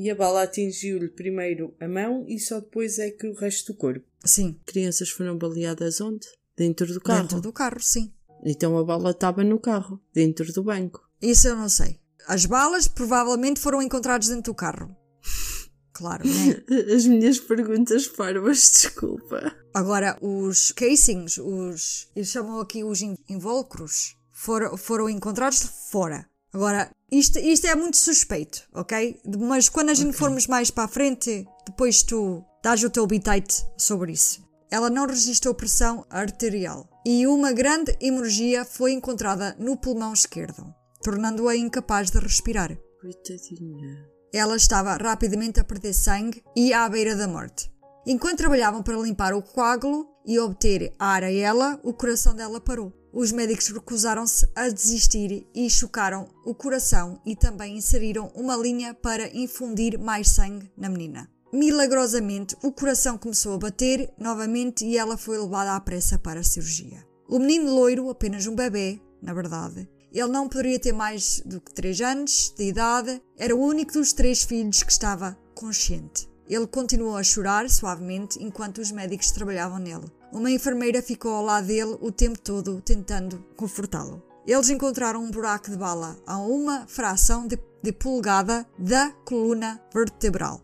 e 0.00 0.10
a 0.10 0.14
bala 0.14 0.42
atingiu-lhe 0.44 1.08
primeiro 1.08 1.74
a 1.80 1.88
mão 1.88 2.24
e 2.28 2.38
só 2.38 2.60
depois 2.60 2.98
é 2.98 3.10
que 3.10 3.26
o 3.26 3.34
resto 3.34 3.72
do 3.72 3.78
corpo. 3.78 4.06
Sim, 4.24 4.58
Crianças 4.64 5.10
foram 5.10 5.36
baleadas 5.36 6.00
onde? 6.00 6.26
Dentro 6.56 6.86
do 6.92 7.00
carro. 7.00 7.22
dentro 7.22 7.40
do 7.40 7.52
carro, 7.52 7.80
sim. 7.80 8.12
Então 8.44 8.78
a 8.78 8.84
bala 8.84 9.10
estava 9.10 9.42
no 9.42 9.58
carro, 9.58 10.00
dentro 10.14 10.52
do 10.52 10.62
banco. 10.62 11.00
Isso 11.20 11.48
eu 11.48 11.56
não 11.56 11.68
sei. 11.68 11.98
As 12.26 12.46
balas 12.46 12.86
provavelmente 12.86 13.58
foram 13.60 13.82
encontradas 13.82 14.28
dentro 14.28 14.52
do 14.52 14.54
carro. 14.54 14.94
Claro, 15.90 16.22
né? 16.24 16.62
As 16.94 17.06
minhas 17.06 17.40
perguntas 17.40 18.06
parvas, 18.06 18.70
desculpa. 18.70 19.52
Agora, 19.74 20.16
os 20.22 20.70
casings, 20.70 21.38
os. 21.38 22.08
Eles 22.14 22.28
chamam 22.28 22.60
aqui 22.60 22.84
os 22.84 23.02
in- 23.02 23.16
invólucros, 23.28 24.14
foram, 24.32 24.76
foram 24.76 25.08
encontrados 25.10 25.58
fora. 25.90 26.24
Agora, 26.52 26.88
isto, 27.10 27.38
isto 27.38 27.66
é 27.66 27.74
muito 27.74 27.96
suspeito, 27.96 28.62
ok? 28.74 29.20
Mas 29.38 29.68
quando 29.68 29.90
a 29.90 29.94
gente 29.94 30.16
formos 30.16 30.46
mais 30.46 30.70
para 30.70 30.84
a 30.84 30.88
frente, 30.88 31.46
depois 31.66 32.02
tu 32.02 32.44
dás 32.62 32.82
o 32.84 32.90
teu 32.90 33.06
bitite 33.06 33.64
sobre 33.76 34.12
isso. 34.12 34.46
Ela 34.70 34.90
não 34.90 35.06
registrou 35.06 35.54
pressão 35.54 36.04
arterial 36.10 36.86
e 37.06 37.26
uma 37.26 37.52
grande 37.52 37.96
hemorragia 38.00 38.64
foi 38.64 38.92
encontrada 38.92 39.56
no 39.58 39.76
pulmão 39.78 40.12
esquerdo, 40.12 40.74
tornando-a 41.02 41.56
incapaz 41.56 42.10
de 42.10 42.18
respirar. 42.18 42.76
Coitadinha. 43.00 44.06
Ela 44.32 44.56
estava 44.56 44.94
rapidamente 44.96 45.58
a 45.58 45.64
perder 45.64 45.94
sangue 45.94 46.42
e 46.54 46.74
à 46.74 46.86
beira 46.86 47.16
da 47.16 47.26
morte. 47.26 47.72
Enquanto 48.06 48.38
trabalhavam 48.38 48.82
para 48.82 48.98
limpar 48.98 49.32
o 49.32 49.42
coágulo 49.42 50.06
e 50.26 50.38
obter 50.38 50.94
ar 50.98 51.24
a 51.24 51.32
ela, 51.32 51.80
o 51.82 51.94
coração 51.94 52.34
dela 52.34 52.60
parou. 52.60 52.92
Os 53.12 53.32
médicos 53.32 53.68
recusaram-se 53.68 54.46
a 54.54 54.68
desistir 54.68 55.46
e 55.54 55.70
chocaram 55.70 56.28
o 56.44 56.54
coração 56.54 57.20
e 57.24 57.34
também 57.34 57.76
inseriram 57.76 58.30
uma 58.34 58.56
linha 58.56 58.94
para 58.94 59.34
infundir 59.34 59.98
mais 59.98 60.28
sangue 60.28 60.70
na 60.76 60.88
menina. 60.88 61.28
Milagrosamente, 61.52 62.54
o 62.62 62.70
coração 62.70 63.16
começou 63.16 63.54
a 63.54 63.58
bater 63.58 64.12
novamente 64.18 64.84
e 64.84 64.98
ela 64.98 65.16
foi 65.16 65.38
levada 65.38 65.74
à 65.74 65.80
pressa 65.80 66.18
para 66.18 66.40
a 66.40 66.44
cirurgia. 66.44 67.02
O 67.26 67.38
menino 67.38 67.74
loiro, 67.74 68.10
apenas 68.10 68.46
um 68.46 68.54
bebê, 68.54 69.00
na 69.22 69.32
verdade, 69.32 69.88
ele 70.12 70.28
não 70.28 70.48
poderia 70.48 70.78
ter 70.78 70.92
mais 70.92 71.40
do 71.44 71.60
que 71.60 71.72
3 71.72 72.00
anos 72.02 72.54
de 72.56 72.64
idade, 72.64 73.22
era 73.38 73.56
o 73.56 73.60
único 73.60 73.94
dos 73.94 74.12
três 74.12 74.42
filhos 74.42 74.82
que 74.82 74.92
estava 74.92 75.38
consciente. 75.54 76.28
Ele 76.48 76.66
continuou 76.66 77.16
a 77.16 77.22
chorar 77.22 77.68
suavemente 77.68 78.42
enquanto 78.42 78.78
os 78.78 78.90
médicos 78.90 79.30
trabalhavam 79.30 79.78
nele. 79.78 80.10
Uma 80.32 80.50
enfermeira 80.50 81.02
ficou 81.02 81.32
ao 81.32 81.44
lado 81.44 81.66
dele 81.66 81.96
o 82.00 82.12
tempo 82.12 82.38
todo 82.38 82.80
tentando 82.82 83.44
confortá-lo. 83.56 84.22
Eles 84.46 84.68
encontraram 84.70 85.22
um 85.22 85.30
buraco 85.30 85.70
de 85.70 85.76
bala 85.76 86.16
a 86.26 86.38
uma 86.38 86.86
fração 86.86 87.46
de, 87.46 87.58
de 87.82 87.92
polegada 87.92 88.66
da 88.78 89.10
coluna 89.24 89.80
vertebral. 89.92 90.62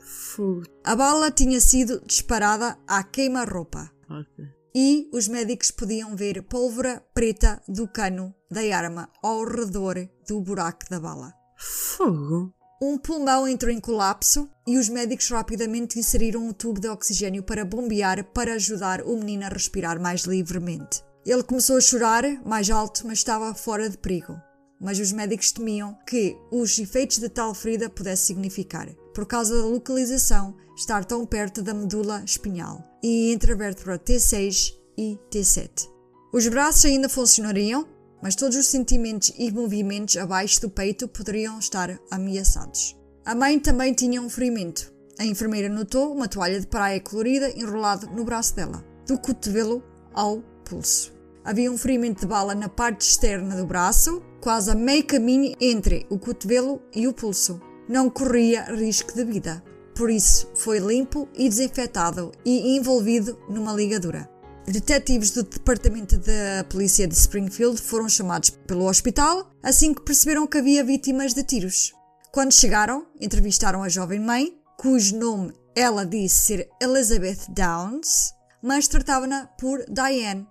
Fogo. 0.00 0.62
A 0.84 0.94
bala 0.94 1.30
tinha 1.30 1.60
sido 1.60 2.00
disparada 2.06 2.78
à 2.86 3.02
queima-roupa 3.02 3.90
Ok. 4.08 4.46
e 4.74 5.08
os 5.12 5.28
médicos 5.28 5.70
podiam 5.70 6.14
ver 6.14 6.42
pólvora 6.42 7.02
preta 7.12 7.60
do 7.66 7.88
cano 7.88 8.34
da 8.50 8.60
arma 8.76 9.08
ao 9.22 9.44
redor 9.44 9.96
do 10.28 10.40
buraco 10.40 10.88
da 10.88 11.00
bala. 11.00 11.32
Fogo. 11.58 12.52
Um 12.80 12.98
pulmão 12.98 13.48
entrou 13.48 13.72
em 13.72 13.80
colapso 13.80 14.50
e 14.66 14.76
os 14.76 14.90
médicos 14.90 15.30
rapidamente 15.30 15.98
inseriram 15.98 16.46
um 16.46 16.52
tubo 16.52 16.78
de 16.78 16.88
oxigênio 16.88 17.42
para 17.42 17.64
bombear 17.64 18.22
para 18.22 18.52
ajudar 18.52 19.00
o 19.00 19.16
menino 19.16 19.46
a 19.46 19.48
respirar 19.48 19.98
mais 19.98 20.24
livremente. 20.24 21.02
Ele 21.24 21.42
começou 21.42 21.78
a 21.78 21.80
chorar 21.80 22.22
mais 22.44 22.68
alto, 22.68 23.06
mas 23.06 23.18
estava 23.18 23.54
fora 23.54 23.88
de 23.88 23.96
perigo. 23.96 24.36
Mas 24.78 25.00
os 25.00 25.10
médicos 25.10 25.52
temiam 25.52 25.96
que 26.06 26.36
os 26.52 26.78
efeitos 26.78 27.16
de 27.16 27.30
tal 27.30 27.54
ferida 27.54 27.88
pudesse 27.88 28.26
significar, 28.26 28.86
por 29.14 29.24
causa 29.24 29.56
da 29.56 29.66
localização 29.66 30.54
estar 30.76 31.02
tão 31.02 31.24
perto 31.24 31.62
da 31.62 31.72
medula 31.72 32.22
espinhal 32.26 32.84
e 33.02 33.32
entre 33.32 33.52
a 33.52 33.56
vértebra 33.56 33.98
T6 33.98 34.74
e 34.98 35.18
T7. 35.30 35.88
Os 36.30 36.46
braços 36.46 36.84
ainda 36.84 37.08
funcionariam, 37.08 37.88
mas 38.26 38.34
todos 38.34 38.56
os 38.56 38.66
sentimentos 38.66 39.32
e 39.38 39.52
movimentos 39.52 40.16
abaixo 40.16 40.60
do 40.60 40.68
peito 40.68 41.06
poderiam 41.06 41.60
estar 41.60 41.96
ameaçados. 42.10 42.96
A 43.24 43.36
mãe 43.36 43.56
também 43.56 43.94
tinha 43.94 44.20
um 44.20 44.28
ferimento. 44.28 44.92
A 45.16 45.24
enfermeira 45.24 45.68
notou 45.68 46.12
uma 46.12 46.26
toalha 46.26 46.58
de 46.58 46.66
praia 46.66 46.98
colorida 46.98 47.48
enrolada 47.56 48.08
no 48.08 48.24
braço 48.24 48.56
dela, 48.56 48.84
do 49.06 49.16
cotovelo 49.16 49.80
ao 50.12 50.42
pulso. 50.64 51.14
Havia 51.44 51.70
um 51.70 51.78
ferimento 51.78 52.22
de 52.22 52.26
bala 52.26 52.52
na 52.52 52.68
parte 52.68 53.02
externa 53.02 53.54
do 53.54 53.64
braço, 53.64 54.20
quase 54.40 54.72
a 54.72 54.74
meio 54.74 55.06
caminho 55.06 55.54
entre 55.60 56.04
o 56.10 56.18
cotovelo 56.18 56.82
e 56.92 57.06
o 57.06 57.12
pulso. 57.12 57.60
Não 57.88 58.10
corria 58.10 58.64
risco 58.74 59.14
de 59.14 59.24
vida, 59.24 59.62
por 59.94 60.10
isso 60.10 60.50
foi 60.52 60.80
limpo 60.80 61.28
e 61.32 61.48
desinfetado 61.48 62.32
e 62.44 62.76
envolvido 62.76 63.38
numa 63.48 63.72
ligadura. 63.72 64.28
Detetives 64.66 65.30
do 65.30 65.44
Departamento 65.44 66.18
da 66.18 66.64
Polícia 66.68 67.06
de 67.06 67.14
Springfield 67.14 67.80
foram 67.80 68.08
chamados 68.08 68.50
pelo 68.50 68.86
hospital 68.86 69.48
assim 69.62 69.94
que 69.94 70.02
perceberam 70.02 70.46
que 70.46 70.58
havia 70.58 70.82
vítimas 70.82 71.32
de 71.32 71.44
tiros. 71.44 71.94
Quando 72.32 72.52
chegaram, 72.52 73.06
entrevistaram 73.20 73.82
a 73.82 73.88
jovem 73.88 74.18
mãe, 74.18 74.58
cujo 74.76 75.16
nome 75.16 75.54
ela 75.74 76.04
disse 76.04 76.36
ser 76.36 76.70
Elizabeth 76.82 77.46
Downs, 77.48 78.32
mas 78.62 78.88
tratava-na 78.88 79.46
por 79.46 79.84
Diane, 79.88 80.46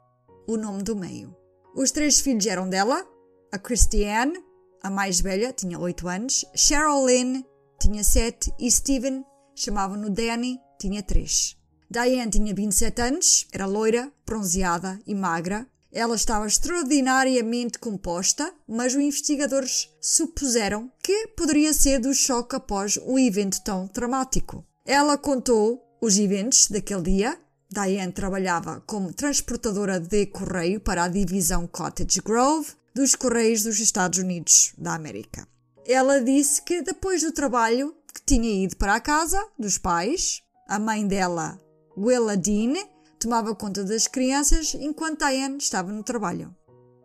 o 0.47 0.55
nome 0.55 0.81
do 0.81 0.95
meio. 0.95 1.35
Os 1.75 1.91
três 1.91 2.19
filhos 2.19 2.45
eram 2.45 2.69
dela, 2.69 3.05
a 3.51 3.59
Christiane, 3.59 4.39
a 4.81 4.89
mais 4.89 5.19
velha, 5.19 5.51
tinha 5.51 5.77
8 5.77 6.07
anos, 6.07 6.45
Cheryl 6.55 7.05
Lynn, 7.05 7.43
tinha 7.81 8.03
7 8.03 8.53
e 8.59 8.71
Steven, 8.71 9.25
chamavam-no 9.55 10.09
Danny, 10.09 10.57
tinha 10.79 11.03
3. 11.03 11.57
Diane 11.89 12.31
tinha 12.31 12.53
27 12.53 13.01
anos, 13.01 13.47
era 13.51 13.65
loira, 13.65 14.11
bronzeada 14.25 14.99
e 15.05 15.13
magra. 15.13 15.67
Ela 15.91 16.15
estava 16.15 16.45
extraordinariamente 16.45 17.79
composta, 17.79 18.53
mas 18.67 18.93
os 18.93 19.01
investigadores 19.01 19.89
supuseram 20.01 20.91
que 21.01 21.27
poderia 21.37 21.73
ser 21.73 21.99
do 21.99 22.13
choque 22.13 22.55
após 22.55 22.99
o 23.01 23.17
evento 23.17 23.63
tão 23.63 23.89
dramático. 23.93 24.65
Ela 24.85 25.17
contou 25.17 25.81
os 26.01 26.17
eventos 26.17 26.67
daquele 26.67 27.01
dia. 27.01 27.39
Diane 27.71 28.11
trabalhava 28.11 28.83
como 28.85 29.13
transportadora 29.13 29.99
de 29.99 30.25
correio 30.27 30.79
para 30.79 31.05
a 31.05 31.07
divisão 31.07 31.65
Cottage 31.65 32.21
Grove 32.21 32.73
dos 32.93 33.15
Correios 33.15 33.63
dos 33.63 33.79
Estados 33.79 34.19
Unidos 34.19 34.73
da 34.77 34.95
América. 34.95 35.47
Ela 35.87 36.19
disse 36.19 36.61
que 36.61 36.81
depois 36.81 37.21
do 37.21 37.31
trabalho 37.31 37.95
que 38.13 38.21
tinha 38.25 38.63
ido 38.63 38.75
para 38.77 38.95
a 38.95 39.01
casa 39.01 39.45
dos 39.57 39.77
pais, 39.77 40.41
a 40.67 40.79
mãe 40.79 41.05
dela, 41.05 41.59
Dean, 41.95 42.73
tomava 43.19 43.55
conta 43.55 43.83
das 43.83 44.07
crianças 44.07 44.73
enquanto 44.75 45.25
Diane 45.25 45.57
estava 45.57 45.91
no 45.91 46.03
trabalho. 46.03 46.53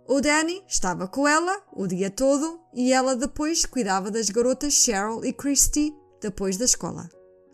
O 0.08 0.20
Danny 0.20 0.62
estava 0.66 1.06
com 1.06 1.28
ela 1.28 1.56
o 1.72 1.86
dia 1.86 2.10
todo 2.10 2.60
e 2.74 2.92
ela 2.92 3.14
depois 3.14 3.64
cuidava 3.64 4.10
das 4.10 4.28
garotas 4.28 4.74
Cheryl 4.74 5.24
e 5.24 5.32
Christy 5.32 5.94
depois 6.20 6.56
da 6.56 6.64
escola. 6.64 7.08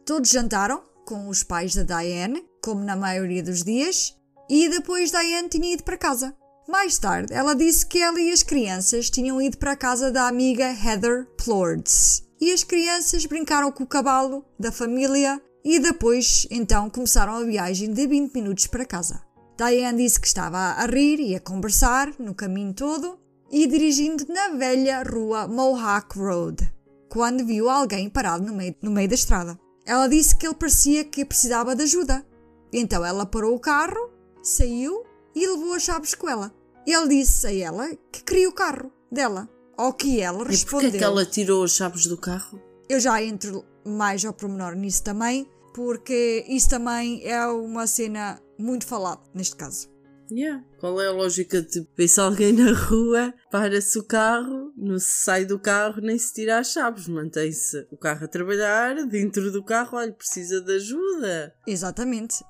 Todos 0.07 0.31
jantaram 0.31 0.83
com 1.05 1.29
os 1.29 1.43
pais 1.43 1.75
da 1.75 1.83
Diane, 1.83 2.45
como 2.63 2.83
na 2.83 2.97
maioria 2.97 3.43
dos 3.43 3.63
dias, 3.63 4.17
e 4.49 4.69
depois 4.69 5.11
Diane 5.11 5.49
tinha 5.49 5.75
ido 5.75 5.85
para 5.85 5.99
casa. 5.99 6.35
Mais 6.67 6.99
tarde, 6.99 7.33
ela 7.33 7.55
disse 7.55 7.87
que 7.87 8.01
ela 8.01 8.19
e 8.21 8.33
as 8.33 8.43
crianças 8.43 9.11
tinham 9.11 9.41
ido 9.41 9.59
para 9.59 9.73
a 9.73 9.77
casa 9.77 10.11
da 10.11 10.27
amiga 10.27 10.65
Heather 10.65 11.27
Plords 11.37 12.27
e 12.41 12.53
as 12.53 12.65
crianças 12.65 13.25
brincaram 13.25 13.71
com 13.71 13.85
o 13.85 13.87
cavalo 13.87 14.45
da 14.59 14.73
família 14.73 15.41
e 15.69 15.81
depois, 15.81 16.47
então, 16.49 16.89
começaram 16.89 17.33
a 17.35 17.43
viagem 17.43 17.93
de 17.93 18.07
20 18.07 18.33
minutos 18.35 18.69
para 18.69 18.85
casa. 18.85 19.21
Diane 19.59 20.05
disse 20.05 20.21
que 20.21 20.29
estava 20.29 20.57
a 20.57 20.87
rir 20.87 21.19
e 21.19 21.35
a 21.35 21.41
conversar 21.41 22.13
no 22.21 22.35
caminho 22.37 22.73
todo 22.73 23.19
e 23.51 23.67
dirigindo 23.67 24.25
na 24.29 24.51
velha 24.51 25.03
rua 25.03 25.49
Mohawk 25.49 26.17
Road, 26.17 26.73
quando 27.09 27.45
viu 27.45 27.69
alguém 27.69 28.09
parado 28.09 28.45
no 28.47 28.55
meio, 28.55 28.77
no 28.81 28.93
meio 28.93 29.09
da 29.09 29.17
estrada. 29.17 29.59
Ela 29.85 30.07
disse 30.07 30.37
que 30.37 30.47
ele 30.47 30.55
parecia 30.55 31.05
que 31.05 31.25
precisava 31.25 31.75
de 31.75 31.83
ajuda. 31.83 32.25
Então 32.73 33.05
ela 33.05 33.27
parou 33.27 33.57
o 33.57 33.61
carro, 33.61 34.11
saiu 34.41 35.05
e 35.35 35.49
levou 35.49 35.75
as 35.75 35.83
chaves 35.83 36.15
com 36.15 36.29
ela. 36.29 36.55
Ele 36.87 37.09
disse 37.09 37.45
a 37.45 37.53
ela 37.53 37.89
que 38.13 38.23
queria 38.23 38.49
o 38.49 38.53
carro 38.53 38.93
dela. 39.11 39.49
Ao 39.77 39.93
que 39.93 40.21
ela 40.21 40.45
E 40.45 40.49
respondeu. 40.49 40.83
porquê 40.91 40.97
é 40.97 40.99
que 41.01 41.05
ela 41.05 41.27
tirou 41.27 41.65
as 41.65 41.73
chaves 41.73 42.07
do 42.07 42.17
carro? 42.17 42.61
Eu 42.89 43.01
já 43.01 43.21
entro 43.23 43.65
mais 43.85 44.25
ao 44.25 44.33
pormenor 44.33 44.75
nisso 44.75 45.03
também, 45.03 45.49
porque 45.77 46.43
isso 46.49 46.71
também 46.71 47.23
é 47.23 47.47
uma 47.47 47.87
cena 47.87 48.41
muito 48.59 48.87
falada 48.87 49.21
neste 49.35 49.55
caso. 49.55 49.95
Yeah. 50.33 50.65
Qual 50.81 50.99
é 51.01 51.07
a 51.07 51.13
lógica 51.13 51.61
de 51.61 51.87
ver 51.95 52.09
alguém 52.19 52.53
na 52.53 52.73
rua, 52.73 53.33
para-se 53.51 53.99
o 53.99 54.03
carro, 54.03 54.73
não 54.75 54.99
se 54.99 55.23
sai 55.23 55.45
do 55.45 55.59
carro 55.59 56.01
nem 56.01 56.19
se 56.19 56.33
tira 56.33 56.59
as 56.59 56.73
chaves, 56.73 57.07
mantém-se 57.07 57.87
o 57.93 57.97
carro 57.97 58.25
a 58.25 58.29
trabalhar, 58.29 59.07
dentro 59.07 59.53
do 59.53 59.63
carro, 59.63 59.99
olha, 59.99 60.13
precisa 60.13 60.63
de 60.63 60.77
ajuda. 60.77 61.55
Exatamente. 61.67 62.43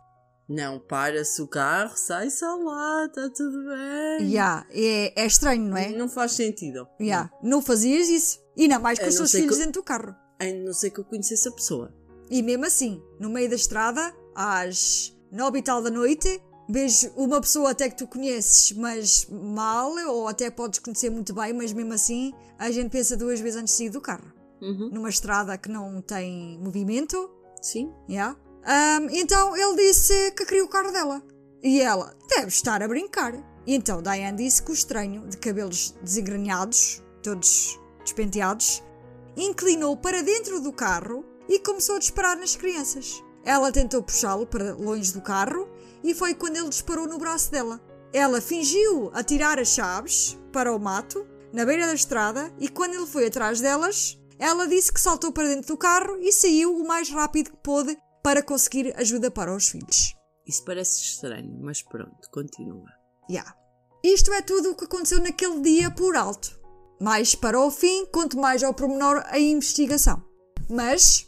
Não, 0.49 0.79
para-se 0.79 1.43
o 1.43 1.49
carro, 1.49 1.97
sai-se 1.97 2.45
lá, 2.45 3.07
está 3.07 3.29
tudo 3.29 3.65
bem. 3.65 4.31
Yeah, 4.31 4.65
é, 4.71 5.21
é 5.21 5.27
estranho, 5.27 5.65
não 5.65 5.77
é? 5.77 5.91
Não 5.91 6.09
faz 6.09 6.33
sentido. 6.33 6.87
Yeah, 7.01 7.29
não 7.43 7.61
fazias 7.61 8.09
isso. 8.09 8.39
E 8.57 8.63
ainda 8.63 8.79
mais 8.79 9.01
com 9.01 9.09
os 9.09 9.19
não 9.19 9.27
seus 9.27 9.43
filhos 9.43 9.59
dentro 9.59 9.83
do 9.83 9.83
carro. 9.83 10.15
A 10.39 10.47
não 10.65 10.73
ser 10.73 10.91
que 10.91 11.01
eu 11.01 11.05
conhecesse 11.05 11.49
a 11.49 11.53
pessoa. 11.53 11.93
E 12.31 12.43
mesmo 12.43 12.65
assim, 12.65 13.03
no 13.19 13.31
meio 13.31 13.49
da 13.49 13.57
estrada, 13.57 14.15
às 14.35 15.17
nove 15.31 15.59
e 15.59 15.63
tal 15.63 15.83
da 15.83 15.91
noite, 15.91 16.41
vejo 16.69 17.11
uma 17.17 17.41
pessoa 17.41 17.71
até 17.71 17.89
que 17.89 17.97
tu 17.97 18.07
conheces, 18.07 18.73
mas 18.73 19.27
mal, 19.31 19.93
ou 20.09 20.29
até 20.29 20.51
podes 20.51 20.79
conhecer 20.79 21.11
muito 21.11 21.35
bem, 21.35 21.53
mas 21.53 21.73
mesmo 21.73 21.93
assim, 21.93 22.33
a 22.59 22.71
gente 22.71 22.91
pensa 22.91 23.17
duas 23.17 23.41
vezes 23.41 23.61
antes 23.61 23.75
de 23.75 23.79
sair 23.79 23.91
do 23.91 24.01
carro. 24.01 24.33
Uhum. 24.61 24.91
Numa 24.93 25.09
estrada 25.09 25.57
que 25.59 25.69
não 25.69 26.01
tem 26.01 26.59
movimento, 26.59 27.31
Sim. 27.61 27.93
yeah. 28.09 28.37
Ahm, 28.65 29.09
então 29.11 29.57
ele 29.57 29.77
disse 29.77 30.33
que 30.33 30.45
queria 30.45 30.65
o 30.65 30.69
carro 30.69 30.91
dela. 30.91 31.23
E 31.63 31.81
ela 31.81 32.15
deve 32.29 32.49
estar 32.49 32.83
a 32.83 32.89
brincar. 32.89 33.35
E 33.67 33.75
então 33.75 34.03
Diane 34.03 34.39
disse 34.39 34.63
que 34.63 34.71
o 34.71 34.75
estranho, 34.75 35.27
de 35.29 35.37
cabelos 35.37 35.95
desengrenhados, 36.03 37.03
todos 37.23 37.79
despenteados, 38.03 38.83
inclinou 39.37 39.97
para 39.97 40.23
dentro 40.23 40.61
do 40.61 40.73
carro 40.73 41.25
e 41.49 41.59
começou 41.59 41.97
a 41.97 41.99
disparar 41.99 42.37
nas 42.37 42.57
crianças. 42.57 43.23
Ela 43.45 43.73
tentou 43.73 44.03
puxá-lo 44.03 44.47
para 44.47 44.75
longe 44.75 45.13
do 45.13 45.21
carro 45.21 45.69
e 46.03 46.15
foi 46.15 46.35
quando 46.35 46.57
ele 46.57 46.69
disparou 46.69 47.07
no 47.07 47.19
braço 47.19 47.51
dela. 47.51 47.81
Ela 48.13 48.41
fingiu 48.41 49.11
atirar 49.15 49.59
as 49.59 49.69
chaves 49.69 50.39
para 50.53 50.75
o 50.75 50.79
mato, 50.79 51.27
na 51.53 51.65
beira 51.65 51.87
da 51.87 51.95
estrada, 51.95 52.53
e 52.59 52.69
quando 52.69 52.95
ele 52.95 53.07
foi 53.07 53.27
atrás 53.27 53.61
delas, 53.61 54.19
ela 54.39 54.67
disse 54.67 54.93
que 54.93 55.01
saltou 55.01 55.33
para 55.33 55.49
dentro 55.49 55.69
do 55.69 55.77
carro 55.77 56.19
e 56.21 56.33
saiu 56.33 56.77
o 56.77 56.87
mais 56.87 57.09
rápido 57.09 57.51
que 57.51 57.57
pôde 57.59 57.97
para 58.23 58.43
conseguir 58.43 58.93
ajuda 58.97 59.31
para 59.31 59.55
os 59.55 59.69
filhos. 59.69 60.15
Isso 60.47 60.65
parece 60.65 61.01
estranho, 61.03 61.59
mas 61.61 61.83
pronto, 61.83 62.29
continua. 62.31 62.89
Yeah. 63.29 63.55
Isto 64.03 64.33
é 64.33 64.43
tudo 64.43 64.71
o 64.71 64.77
que 64.77 64.85
aconteceu 64.85 65.21
naquele 65.21 65.61
dia 65.61 65.91
por 65.91 66.17
alto. 66.17 66.59
Mais 67.01 67.35
para 67.35 67.61
o 67.61 67.71
fim, 67.71 68.07
conto 68.07 68.39
mais 68.39 68.63
ao 68.63 68.73
pormenor 68.73 69.23
a 69.27 69.39
investigação. 69.39 70.23
Mas, 70.69 71.26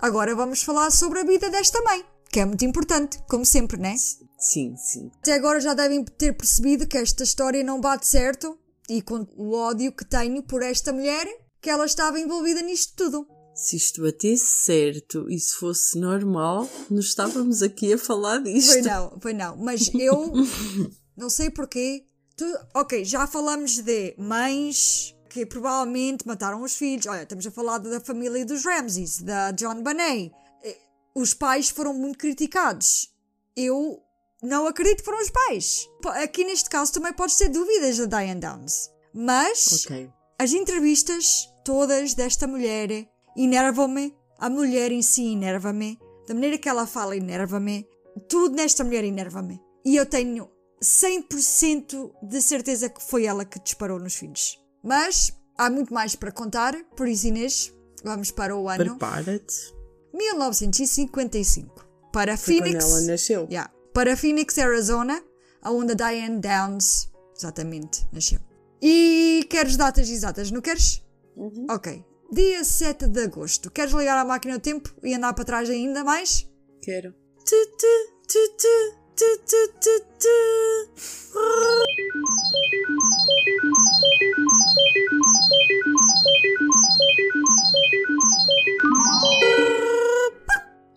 agora 0.00 0.34
vamos 0.34 0.62
falar 0.62 0.90
sobre 0.90 1.20
a 1.20 1.24
vida 1.24 1.50
desta 1.50 1.80
mãe, 1.82 2.04
que 2.30 2.40
é 2.40 2.44
muito 2.44 2.64
importante, 2.64 3.18
como 3.28 3.44
sempre, 3.44 3.78
né? 3.78 3.96
Sim, 4.38 4.76
sim. 4.76 5.10
Até 5.20 5.34
agora 5.34 5.60
já 5.60 5.74
devem 5.74 6.04
ter 6.04 6.36
percebido 6.36 6.86
que 6.86 6.98
esta 6.98 7.24
história 7.24 7.62
não 7.64 7.80
bate 7.80 8.06
certo 8.06 8.58
e 8.88 9.02
com 9.02 9.26
o 9.36 9.54
ódio 9.54 9.92
que 9.92 10.04
tenho 10.04 10.42
por 10.42 10.62
esta 10.62 10.92
mulher, 10.92 11.26
que 11.60 11.70
ela 11.70 11.86
estava 11.86 12.20
envolvida 12.20 12.62
nisto 12.62 12.94
tudo. 12.96 13.26
Se 13.54 13.76
isto 13.76 14.02
batesse 14.02 14.64
certo 14.64 15.26
e 15.30 15.40
se 15.40 15.54
fosse 15.54 15.98
normal, 15.98 16.68
não 16.90 17.00
estávamos 17.00 17.62
aqui 17.62 17.94
a 17.94 17.98
falar 17.98 18.38
disto. 18.42 18.72
Foi 18.72 18.82
não, 18.82 19.18
foi 19.18 19.32
não. 19.32 19.56
Mas 19.56 19.90
eu 19.94 20.32
não 21.16 21.30
sei 21.30 21.48
porquê. 21.48 22.04
Tu, 22.36 22.44
ok, 22.74 23.02
já 23.02 23.26
falamos 23.26 23.78
de 23.78 24.14
mães 24.18 25.15
que 25.36 25.44
provavelmente 25.44 26.26
mataram 26.26 26.62
os 26.62 26.74
filhos. 26.74 27.04
Olha, 27.06 27.22
estamos 27.24 27.46
a 27.46 27.50
falar 27.50 27.76
da 27.76 28.00
família 28.00 28.42
dos 28.46 28.64
Ramses, 28.64 29.20
da 29.20 29.50
John 29.50 29.82
Bonet. 29.82 30.32
Eh, 30.64 30.78
Os 31.14 31.34
pais 31.34 31.68
foram 31.68 31.92
muito 31.92 32.16
criticados. 32.18 33.12
Eu 33.54 34.02
não 34.42 34.66
acredito 34.66 34.98
que 35.00 35.04
foram 35.04 35.20
os 35.20 35.28
pais. 35.30 35.86
Aqui 36.22 36.42
neste 36.44 36.70
caso 36.70 36.90
também 36.92 37.12
podes 37.12 37.36
ter 37.36 37.50
dúvidas 37.50 37.98
da 37.98 38.06
Diane 38.18 38.40
Downs. 38.40 38.90
Mas 39.12 39.84
Ok. 39.84 40.10
as 40.38 40.52
entrevistas 40.54 41.50
todas 41.64 42.14
desta 42.14 42.46
mulher 42.46 43.06
enervam-me. 43.36 44.16
A 44.38 44.48
mulher 44.48 44.90
em 44.92 45.02
si 45.02 45.32
enerva-me. 45.32 45.98
Da 46.26 46.32
maneira 46.32 46.56
que 46.56 46.68
ela 46.68 46.86
fala 46.86 47.14
enerva-me. 47.14 47.86
Tudo 48.26 48.56
nesta 48.56 48.82
mulher 48.84 49.04
enerva-me. 49.04 49.60
E 49.84 49.96
eu 49.96 50.06
tenho 50.06 50.50
100% 50.82 52.10
de 52.22 52.40
certeza 52.42 52.88
que 52.88 53.02
foi 53.02 53.24
ela 53.26 53.44
que 53.44 53.58
disparou 53.60 53.98
nos 53.98 54.14
filhos. 54.14 54.58
Mas 54.86 55.32
há 55.58 55.68
muito 55.68 55.92
mais 55.92 56.14
para 56.14 56.30
contar. 56.30 56.74
Por 56.96 57.08
isso, 57.08 57.26
Inês, 57.26 57.74
vamos 58.04 58.30
para 58.30 58.56
o 58.56 58.68
ano 58.68 58.96
Prepara-te. 58.96 59.74
1955. 60.14 61.84
Para 62.12 62.36
Foi 62.36 62.54
Phoenix. 62.54 62.84
quando 62.84 62.92
ela 62.92 63.00
nasceu. 63.02 63.48
Yeah. 63.50 63.70
Para 63.92 64.16
Phoenix, 64.16 64.56
Arizona, 64.58 65.20
onde 65.64 65.92
a 65.92 65.94
Diane 65.96 66.38
Downs, 66.40 67.10
exatamente, 67.36 68.06
nasceu. 68.12 68.38
E 68.80 69.44
queres 69.50 69.76
datas 69.76 70.08
exatas, 70.08 70.50
não 70.52 70.60
queres? 70.60 71.02
Uhum. 71.36 71.66
Ok. 71.68 72.04
Dia 72.32 72.62
7 72.62 73.08
de 73.08 73.24
agosto. 73.24 73.70
Queres 73.70 73.92
ligar 73.92 74.16
à 74.16 74.24
máquina 74.24 74.54
do 74.58 74.62
tempo 74.62 74.94
e 75.02 75.14
andar 75.14 75.32
para 75.34 75.44
trás 75.44 75.68
ainda 75.68 76.04
mais? 76.04 76.48
Quero. 76.80 77.12
Tu, 77.44 77.66
tu, 77.78 78.16
tu, 78.28 79.05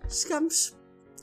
Chegamos. 0.10 0.76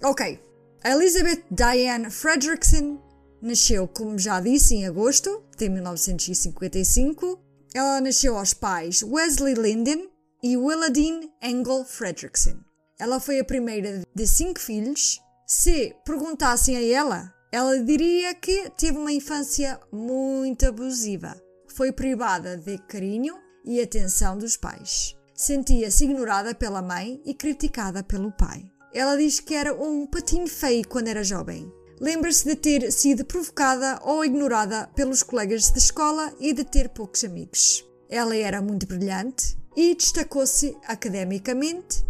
Ok. 0.02 0.40
A 0.82 0.90
Elizabeth 0.90 1.42
Diane 1.50 2.10
Fredrickson 2.10 2.98
nasceu, 3.42 3.86
como 3.86 4.18
já 4.18 4.40
disse, 4.40 4.74
em 4.76 4.86
agosto 4.86 5.44
de 5.58 5.68
1955. 5.68 7.38
Ela 7.74 8.00
nasceu 8.00 8.38
aos 8.38 8.54
pais 8.54 9.02
Wesley 9.02 9.54
Linden 9.54 10.08
e 10.42 10.56
Willadine 10.56 11.30
Engel 11.42 11.84
Fredrickson. 11.84 12.56
Ela 12.98 13.20
foi 13.20 13.38
a 13.38 13.44
primeira 13.44 14.02
de 14.14 14.26
cinco 14.26 14.58
filhos. 14.58 15.20
Se 15.46 15.94
perguntassem 16.04 16.76
a 16.76 16.82
ela, 16.82 17.32
ela 17.52 17.78
diria 17.78 18.34
que 18.34 18.68
teve 18.70 18.98
uma 18.98 19.12
infância 19.12 19.78
muito 19.92 20.66
abusiva. 20.66 21.40
Foi 21.68 21.92
privada 21.92 22.56
de 22.56 22.76
carinho 22.78 23.36
e 23.64 23.80
atenção 23.80 24.36
dos 24.36 24.56
pais. 24.56 25.14
Sentia-se 25.36 26.02
ignorada 26.02 26.52
pela 26.52 26.82
mãe 26.82 27.22
e 27.24 27.32
criticada 27.32 28.02
pelo 28.02 28.32
pai. 28.32 28.64
Ela 28.92 29.16
diz 29.16 29.38
que 29.38 29.54
era 29.54 29.72
um 29.72 30.04
patinho 30.04 30.48
feio 30.48 30.86
quando 30.88 31.06
era 31.06 31.22
jovem. 31.22 31.72
Lembra-se 32.00 32.44
de 32.44 32.56
ter 32.56 32.90
sido 32.90 33.24
provocada 33.24 34.00
ou 34.02 34.24
ignorada 34.24 34.88
pelos 34.96 35.22
colegas 35.22 35.70
de 35.70 35.78
escola 35.78 36.34
e 36.40 36.52
de 36.52 36.64
ter 36.64 36.88
poucos 36.88 37.22
amigos. 37.22 37.86
Ela 38.10 38.36
era 38.36 38.60
muito 38.60 38.84
brilhante 38.84 39.56
e 39.76 39.94
destacou-se 39.94 40.76
academicamente. 40.88 42.04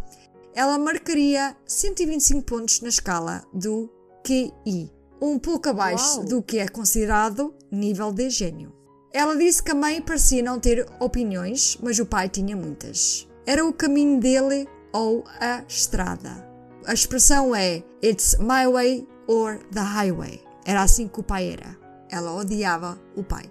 Ela 0.57 0.79
marcaria 0.79 1.55
125 1.67 2.43
pontos 2.43 2.81
na 2.81 2.89
escala 2.89 3.45
do 3.53 3.91
QI, 4.25 4.91
um 5.21 5.39
pouco 5.39 5.69
abaixo 5.69 6.21
Uau. 6.21 6.25
do 6.25 6.43
que 6.43 6.57
é 6.57 6.67
considerado 6.67 7.55
nível 7.71 8.11
de 8.11 8.31
gênio. 8.31 8.73
Ela 9.13 9.37
disse 9.37 9.63
que 9.63 9.73
a 9.73 9.75
mãe 9.75 10.01
parecia 10.01 10.43
não 10.43 10.59
ter 10.59 10.87
opiniões, 10.99 11.77
mas 11.83 11.99
o 11.99 12.07
pai 12.07 12.31
tinha 12.31 12.57
muitas. 12.57 13.29
Era 13.45 13.67
o 13.67 13.73
caminho 13.73 14.19
dele 14.19 14.67
ou 14.95 15.25
a 15.41 15.63
estrada. 15.69 16.49
A 16.87 16.95
expressão 16.95 17.55
é 17.55 17.85
It's 18.03 18.39
my 18.39 18.67
way 18.67 19.07
or 19.27 19.59
the 19.75 19.81
highway. 19.81 20.43
Era 20.65 20.85
assim 20.85 21.07
que 21.07 21.21
o 21.21 21.23
pai 21.23 21.51
era. 21.51 21.77
Ela 22.11 22.35
odiava 22.35 22.99
o 23.15 23.23
pai. 23.23 23.45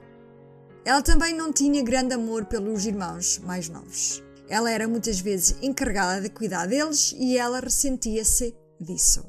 Ela 0.84 1.04
também 1.04 1.36
não 1.36 1.54
tinha 1.54 1.84
grande 1.84 2.16
amor 2.16 2.46
pelos 2.46 2.88
irmãos 2.88 3.40
mais 3.46 3.70
novos. 3.70 4.25
Ela 4.48 4.72
era 4.72 4.88
muitas 4.88 5.20
vezes 5.20 5.58
encarregada 5.62 6.22
de 6.22 6.30
cuidar 6.30 6.68
deles 6.68 7.14
e 7.18 7.38
ela 7.38 7.60
ressentia-se 7.60 8.56
disso. 8.80 9.26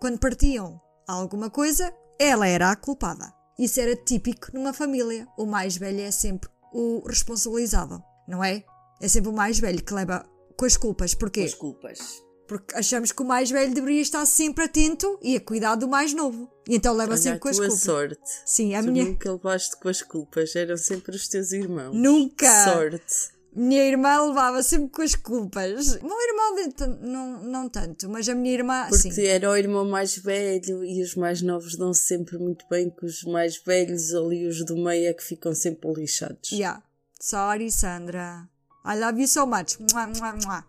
Quando 0.00 0.18
partiam 0.18 0.80
alguma 1.06 1.50
coisa, 1.50 1.92
ela 2.18 2.46
era 2.46 2.70
a 2.70 2.76
culpada. 2.76 3.32
Isso 3.58 3.80
era 3.80 3.96
típico 3.96 4.48
numa 4.54 4.72
família. 4.72 5.26
O 5.36 5.44
mais 5.44 5.76
velho 5.76 6.00
é 6.00 6.10
sempre 6.10 6.48
o 6.72 7.02
responsabilizado, 7.06 8.02
não 8.28 8.42
é? 8.42 8.64
É 9.00 9.08
sempre 9.08 9.28
o 9.30 9.32
mais 9.34 9.58
velho 9.58 9.82
que 9.82 9.92
leva 9.92 10.24
com 10.56 10.64
as 10.64 10.76
culpas. 10.76 11.14
Porquê? 11.14 11.42
As 11.42 11.54
culpas. 11.54 11.98
Porque 12.46 12.74
achamos 12.74 13.12
que 13.12 13.22
o 13.22 13.24
mais 13.24 13.50
velho 13.50 13.74
deveria 13.74 14.00
estar 14.00 14.24
sempre 14.26 14.64
atento 14.64 15.18
e 15.22 15.36
a 15.36 15.40
cuidar 15.40 15.74
do 15.76 15.86
mais 15.88 16.12
novo. 16.14 16.48
E 16.68 16.76
então 16.76 16.94
leva 16.94 17.12
Olha, 17.12 17.20
sempre 17.20 17.38
com 17.40 17.48
as 17.48 17.56
tua 17.56 17.66
culpas. 17.66 17.82
sorte. 17.82 18.20
Sim, 18.46 18.74
a 18.74 18.82
tu 18.82 18.90
minha. 18.90 19.04
nunca 19.04 19.32
levaste 19.32 19.76
com 19.76 19.88
as 19.88 20.02
culpas, 20.02 20.56
eram 20.56 20.76
sempre 20.76 21.14
os 21.14 21.28
teus 21.28 21.52
irmãos. 21.52 21.94
Nunca! 21.94 22.64
Sorte. 22.64 23.39
Minha 23.54 23.84
irmã 23.84 24.26
levava 24.26 24.62
sempre 24.62 24.90
com 24.90 25.02
as 25.02 25.14
culpas. 25.16 25.96
O 25.96 26.06
meu 26.06 26.20
irmão 26.20 26.98
não, 27.00 27.42
não 27.42 27.68
tanto, 27.68 28.08
mas 28.08 28.28
a 28.28 28.34
minha 28.34 28.54
irmã, 28.54 28.86
Porque 28.88 29.10
sim. 29.10 29.26
era 29.26 29.50
o 29.50 29.56
irmão 29.56 29.84
mais 29.84 30.16
velho 30.16 30.84
e 30.84 31.02
os 31.02 31.16
mais 31.16 31.42
novos 31.42 31.76
dão 31.76 31.92
-se 31.92 32.02
sempre 32.04 32.38
muito 32.38 32.64
bem, 32.68 32.90
que 32.90 33.04
os 33.04 33.24
mais 33.24 33.58
velhos 33.58 34.14
ali, 34.14 34.46
os 34.46 34.64
do 34.64 34.76
meio, 34.76 35.08
é 35.08 35.12
que 35.12 35.24
ficam 35.24 35.52
sempre 35.54 35.92
lixados. 35.92 36.52
Yeah. 36.52 36.82
Sorry, 37.20 37.70
Sandra. 37.72 38.48
I 38.84 38.98
love 38.98 39.20
you 39.20 39.28
so 39.28 39.46
much. 39.46 39.78
Mua, 39.80 40.06
mua, 40.06 40.32
mua. 40.32 40.64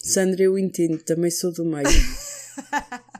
Sandra, 0.00 0.42
eu 0.42 0.56
entendo, 0.58 1.02
também 1.02 1.30
sou 1.30 1.52
do 1.52 1.64
meio. 1.64 1.86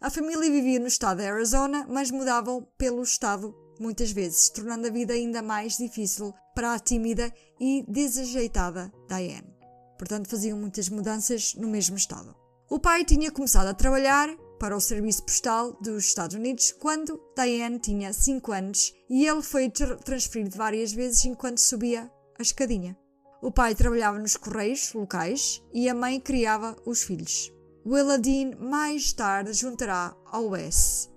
A 0.00 0.10
família 0.10 0.48
vivia 0.48 0.78
no 0.78 0.86
estado 0.86 1.18
de 1.18 1.26
Arizona, 1.26 1.84
mas 1.88 2.10
mudavam 2.10 2.62
pelo 2.78 3.02
estado 3.02 3.52
muitas 3.78 4.10
vezes, 4.10 4.48
tornando 4.50 4.86
a 4.86 4.90
vida 4.90 5.12
ainda 5.12 5.42
mais 5.42 5.76
difícil 5.76 6.34
para 6.54 6.74
a 6.74 6.78
tímida 6.78 7.32
e 7.60 7.84
desajeitada 7.88 8.92
Diane. 9.08 9.54
Portanto, 9.98 10.28
faziam 10.28 10.58
muitas 10.58 10.88
mudanças 10.88 11.54
no 11.54 11.68
mesmo 11.68 11.96
estado. 11.96 12.34
O 12.70 12.78
pai 12.78 13.04
tinha 13.04 13.30
começado 13.30 13.66
a 13.66 13.74
trabalhar 13.74 14.28
para 14.60 14.76
o 14.76 14.80
Serviço 14.80 15.22
Postal 15.22 15.72
dos 15.80 16.04
Estados 16.04 16.36
Unidos 16.36 16.72
quando 16.72 17.20
Diane 17.36 17.78
tinha 17.78 18.12
5 18.12 18.52
anos 18.52 18.92
e 19.08 19.26
ele 19.26 19.42
foi 19.42 19.70
tra- 19.70 19.96
transferido 19.96 20.56
várias 20.56 20.92
vezes 20.92 21.24
enquanto 21.24 21.58
subia 21.58 22.10
a 22.38 22.42
escadinha. 22.42 22.96
O 23.40 23.52
pai 23.52 23.74
trabalhava 23.74 24.18
nos 24.18 24.36
correios 24.36 24.92
locais 24.92 25.62
e 25.72 25.88
a 25.88 25.94
mãe 25.94 26.20
criava 26.20 26.76
os 26.84 27.02
filhos. 27.02 27.52
Willadine 27.86 28.56
mais 28.56 29.12
tarde 29.12 29.52
juntará 29.52 30.14
ao 30.26 30.48
Wes 30.48 31.08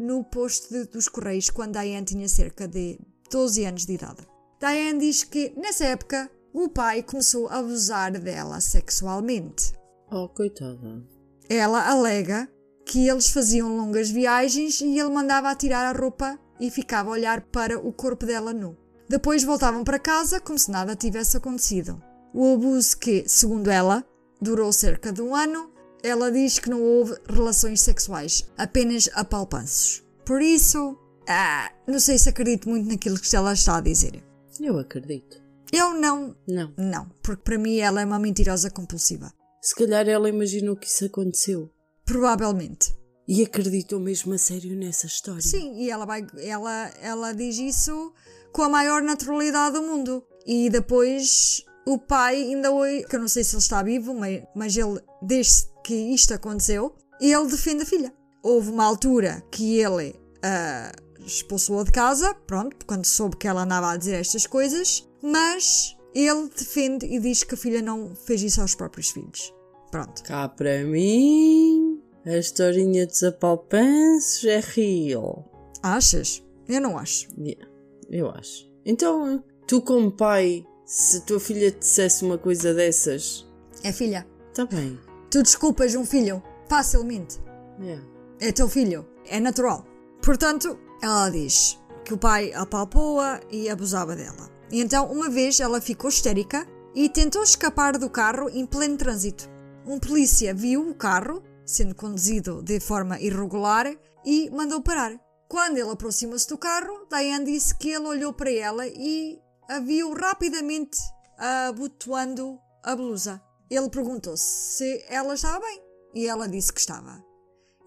no 0.00 0.24
posto 0.24 0.72
de- 0.72 0.84
dos 0.86 1.08
correios 1.08 1.50
quando 1.50 1.78
Diane 1.78 2.04
tinha 2.06 2.28
cerca 2.28 2.66
de 2.66 2.98
12 3.30 3.64
anos 3.64 3.86
de 3.86 3.92
idade. 3.92 4.26
Diane 4.58 4.98
diz 4.98 5.22
que 5.24 5.52
nessa 5.56 5.84
época 5.84 6.30
o 6.52 6.68
pai 6.68 7.02
começou 7.02 7.48
a 7.48 7.58
abusar 7.58 8.18
dela 8.18 8.60
sexualmente. 8.60 9.72
Oh, 10.10 10.28
coitada. 10.28 11.02
Ela 11.48 11.88
alega 11.88 12.48
que 12.84 13.08
eles 13.08 13.30
faziam 13.30 13.76
longas 13.76 14.10
viagens 14.10 14.80
e 14.80 14.98
ele 14.98 15.10
mandava 15.10 15.54
tirar 15.54 15.86
a 15.94 15.98
roupa 15.98 16.38
e 16.58 16.70
ficava 16.70 17.10
a 17.10 17.12
olhar 17.12 17.40
para 17.42 17.78
o 17.78 17.92
corpo 17.92 18.26
dela 18.26 18.52
nu. 18.52 18.76
Depois 19.08 19.42
voltavam 19.44 19.82
para 19.84 19.98
casa 19.98 20.40
como 20.40 20.58
se 20.58 20.70
nada 20.70 20.94
tivesse 20.96 21.36
acontecido. 21.36 22.02
O 22.34 22.54
abuso 22.54 22.96
que, 22.98 23.24
segundo 23.28 23.68
ela, 23.70 24.04
durou 24.40 24.72
cerca 24.72 25.12
de 25.12 25.22
um 25.22 25.34
ano, 25.34 25.69
ela 26.02 26.30
diz 26.30 26.58
que 26.58 26.70
não 26.70 26.82
houve 26.82 27.14
relações 27.28 27.80
sexuais, 27.82 28.46
apenas 28.56 29.08
apalpanços. 29.14 30.02
Por 30.24 30.40
isso, 30.40 30.98
ah, 31.28 31.70
não 31.86 32.00
sei 32.00 32.18
se 32.18 32.28
acredito 32.28 32.68
muito 32.68 32.88
naquilo 32.88 33.18
que 33.18 33.34
ela 33.34 33.52
está 33.52 33.76
a 33.76 33.80
dizer. 33.80 34.22
Eu 34.60 34.78
acredito. 34.78 35.40
Eu 35.72 35.94
não, 35.94 36.34
Não. 36.46 36.72
não, 36.76 37.08
porque 37.22 37.42
para 37.42 37.58
mim 37.58 37.78
ela 37.78 38.00
é 38.00 38.04
uma 38.04 38.18
mentirosa 38.18 38.70
compulsiva. 38.70 39.32
Se 39.62 39.74
calhar 39.74 40.08
ela 40.08 40.28
imaginou 40.28 40.76
que 40.76 40.86
isso 40.86 41.04
aconteceu. 41.04 41.70
Provavelmente. 42.04 42.94
E 43.28 43.42
acreditou 43.42 44.00
mesmo 44.00 44.32
a 44.32 44.38
sério 44.38 44.74
nessa 44.76 45.06
história. 45.06 45.40
Sim, 45.40 45.76
e 45.80 45.90
ela, 45.90 46.04
vai, 46.04 46.26
ela, 46.38 46.90
ela 47.00 47.32
diz 47.32 47.58
isso 47.58 48.12
com 48.52 48.62
a 48.62 48.68
maior 48.68 49.02
naturalidade 49.02 49.74
do 49.74 49.82
mundo. 49.82 50.24
E 50.44 50.68
depois 50.68 51.64
o 51.86 51.98
pai, 51.98 52.42
ainda 52.42 52.72
hoje, 52.72 53.04
que 53.04 53.14
eu 53.14 53.20
não 53.20 53.28
sei 53.28 53.44
se 53.44 53.54
ele 53.54 53.62
está 53.62 53.82
vivo, 53.82 54.12
mas, 54.14 54.42
mas 54.54 54.76
ele, 54.76 55.00
desde 55.22 55.66
que 55.90 56.14
isto 56.14 56.32
aconteceu, 56.32 56.94
ele 57.20 57.46
defende 57.48 57.82
a 57.82 57.86
filha. 57.86 58.14
Houve 58.44 58.70
uma 58.70 58.84
altura 58.84 59.42
que 59.50 59.80
ele 59.80 60.14
ah, 60.40 60.92
expulsou-a 61.26 61.82
de 61.82 61.90
casa, 61.90 62.32
pronto, 62.46 62.86
quando 62.86 63.04
soube 63.04 63.36
que 63.36 63.48
ela 63.48 63.64
andava 63.64 63.90
a 63.90 63.96
dizer 63.96 64.14
estas 64.20 64.46
coisas, 64.46 65.08
mas 65.20 65.96
ele 66.14 66.48
defende 66.56 67.06
e 67.06 67.18
diz 67.18 67.42
que 67.42 67.54
a 67.54 67.58
filha 67.58 67.82
não 67.82 68.14
fez 68.14 68.40
isso 68.40 68.60
aos 68.60 68.76
próprios 68.76 69.10
filhos. 69.10 69.52
Pronto. 69.90 70.22
Cá 70.22 70.48
para 70.48 70.84
mim, 70.84 72.00
a 72.24 72.36
historinha 72.36 73.04
dos 73.04 73.24
apalpanços 73.24 74.44
é 74.44 74.60
real. 74.60 75.44
Achas? 75.82 76.40
Eu 76.68 76.80
não 76.80 76.96
acho. 76.96 77.26
Yeah, 77.36 77.68
eu 78.08 78.30
acho. 78.30 78.70
Então, 78.86 79.42
tu 79.66 79.82
como 79.82 80.12
pai, 80.12 80.64
se 80.86 81.16
a 81.16 81.20
tua 81.22 81.40
filha 81.40 81.72
te 81.72 81.80
dissesse 81.80 82.24
uma 82.24 82.38
coisa 82.38 82.72
dessas, 82.72 83.44
É 83.82 83.90
filha. 83.92 84.24
tá 84.54 84.64
bem. 84.66 84.96
Tu 85.30 85.42
desculpas 85.42 85.94
um 85.94 86.04
filho 86.04 86.42
facilmente. 86.68 87.40
Yeah. 87.80 88.04
É 88.40 88.50
teu 88.50 88.68
filho. 88.68 89.06
É 89.26 89.38
natural. 89.38 89.86
Portanto, 90.22 90.78
ela 91.00 91.30
diz 91.30 91.78
que 92.04 92.12
o 92.12 92.18
pai 92.18 92.52
apalpou-a 92.52 93.40
e 93.50 93.68
abusava 93.68 94.16
dela. 94.16 94.50
E 94.70 94.80
então, 94.80 95.10
uma 95.10 95.28
vez, 95.30 95.60
ela 95.60 95.80
ficou 95.80 96.10
histérica 96.10 96.66
e 96.94 97.08
tentou 97.08 97.42
escapar 97.42 97.96
do 97.96 98.10
carro 98.10 98.48
em 98.50 98.66
pleno 98.66 98.96
trânsito. 98.96 99.48
Um 99.86 99.98
polícia 99.98 100.52
viu 100.52 100.88
o 100.88 100.94
carro 100.94 101.42
sendo 101.64 101.94
conduzido 101.94 102.62
de 102.62 102.80
forma 102.80 103.20
irregular 103.20 103.86
e 104.24 104.50
mandou 104.50 104.82
parar. 104.82 105.12
Quando 105.48 105.78
ele 105.78 105.90
aproximou-se 105.90 106.48
do 106.48 106.58
carro, 106.58 107.06
Diane 107.08 107.44
disse 107.44 107.76
que 107.76 107.90
ele 107.90 108.06
olhou 108.06 108.32
para 108.32 108.52
ela 108.52 108.86
e 108.86 109.38
a 109.68 109.78
viu 109.78 110.12
rapidamente 110.12 110.98
abotoando 111.38 112.58
a 112.82 112.96
blusa. 112.96 113.40
Ele 113.70 113.88
perguntou-se 113.88 114.44
se 114.76 115.04
ela 115.08 115.34
estava 115.34 115.60
bem 115.60 115.80
e 116.12 116.26
ela 116.26 116.48
disse 116.48 116.72
que 116.72 116.80
estava. 116.80 117.24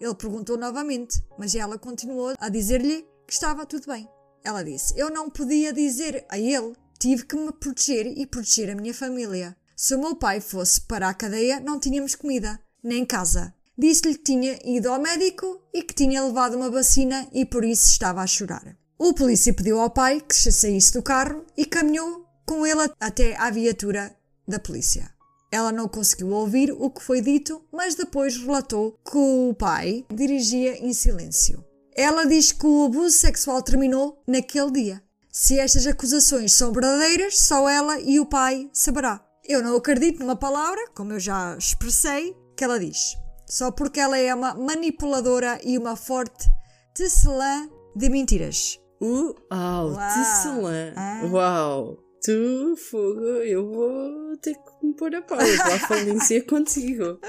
Ele 0.00 0.14
perguntou 0.14 0.56
novamente, 0.56 1.22
mas 1.38 1.54
ela 1.54 1.78
continuou 1.78 2.34
a 2.38 2.48
dizer-lhe 2.48 3.06
que 3.26 3.32
estava 3.32 3.66
tudo 3.66 3.86
bem. 3.86 4.08
Ela 4.42 4.62
disse: 4.62 4.98
Eu 4.98 5.10
não 5.10 5.28
podia 5.28 5.72
dizer 5.72 6.24
a 6.28 6.38
ele, 6.38 6.74
tive 6.98 7.26
que 7.26 7.36
me 7.36 7.52
proteger 7.52 8.06
e 8.06 8.26
proteger 8.26 8.70
a 8.70 8.74
minha 8.74 8.94
família. 8.94 9.56
Se 9.76 9.94
o 9.94 9.98
meu 9.98 10.16
pai 10.16 10.40
fosse 10.40 10.80
para 10.80 11.08
a 11.08 11.14
cadeia, 11.14 11.60
não 11.60 11.78
tínhamos 11.78 12.14
comida, 12.14 12.58
nem 12.82 13.04
casa. 13.04 13.54
Disse-lhe 13.76 14.16
que 14.16 14.24
tinha 14.24 14.58
ido 14.64 14.88
ao 14.88 15.00
médico 15.00 15.60
e 15.72 15.82
que 15.82 15.94
tinha 15.94 16.24
levado 16.24 16.54
uma 16.54 16.70
vacina 16.70 17.28
e 17.32 17.44
por 17.44 17.64
isso 17.64 17.88
estava 17.88 18.22
a 18.22 18.26
chorar. 18.26 18.76
O 18.98 19.12
polícia 19.12 19.52
pediu 19.52 19.80
ao 19.80 19.90
pai 19.90 20.20
que 20.20 20.34
se 20.34 20.52
saísse 20.52 20.92
do 20.92 21.02
carro 21.02 21.44
e 21.56 21.66
caminhou 21.66 22.24
com 22.46 22.64
ele 22.64 22.88
até 23.00 23.36
à 23.36 23.50
viatura 23.50 24.16
da 24.46 24.60
polícia. 24.60 25.13
Ela 25.54 25.70
não 25.70 25.86
conseguiu 25.86 26.30
ouvir 26.30 26.72
o 26.72 26.90
que 26.90 27.00
foi 27.00 27.20
dito, 27.20 27.62
mas 27.72 27.94
depois 27.94 28.36
relatou 28.36 28.98
que 29.08 29.16
o 29.16 29.54
pai 29.56 30.04
dirigia 30.12 30.84
em 30.84 30.92
silêncio. 30.92 31.64
Ela 31.94 32.26
diz 32.26 32.50
que 32.50 32.66
o 32.66 32.86
abuso 32.86 33.16
sexual 33.16 33.62
terminou 33.62 34.20
naquele 34.26 34.72
dia. 34.72 35.02
Se 35.30 35.56
estas 35.60 35.86
acusações 35.86 36.52
são 36.54 36.72
verdadeiras, 36.72 37.38
só 37.38 37.68
ela 37.68 38.00
e 38.00 38.18
o 38.18 38.26
pai 38.26 38.68
saberá. 38.72 39.24
Eu 39.44 39.62
não 39.62 39.76
acredito 39.76 40.18
numa 40.18 40.34
palavra, 40.34 40.88
como 40.92 41.12
eu 41.12 41.20
já 41.20 41.56
expressei, 41.56 42.36
que 42.56 42.64
ela 42.64 42.80
diz. 42.80 43.14
Só 43.46 43.70
porque 43.70 44.00
ela 44.00 44.18
é 44.18 44.34
uma 44.34 44.54
manipuladora 44.54 45.60
e 45.62 45.78
uma 45.78 45.94
forte 45.94 46.50
tecelã 46.92 47.70
de 47.94 48.08
mentiras. 48.08 48.80
Uau, 49.00 49.92
Uau. 49.92 49.96
tecelã. 49.96 50.92
Ah. 50.96 51.22
Uau. 51.30 52.03
Tu, 52.24 52.74
fogo, 52.76 53.20
eu 53.20 53.70
vou 53.70 54.34
ter 54.38 54.54
que 54.54 54.86
me 54.86 54.94
pôr 54.94 55.14
a 55.14 55.20
pau. 55.20 55.38
Eu 55.38 55.56
vou 55.58 55.74
à 55.74 55.78
falência 55.80 56.42
contigo. 56.42 57.20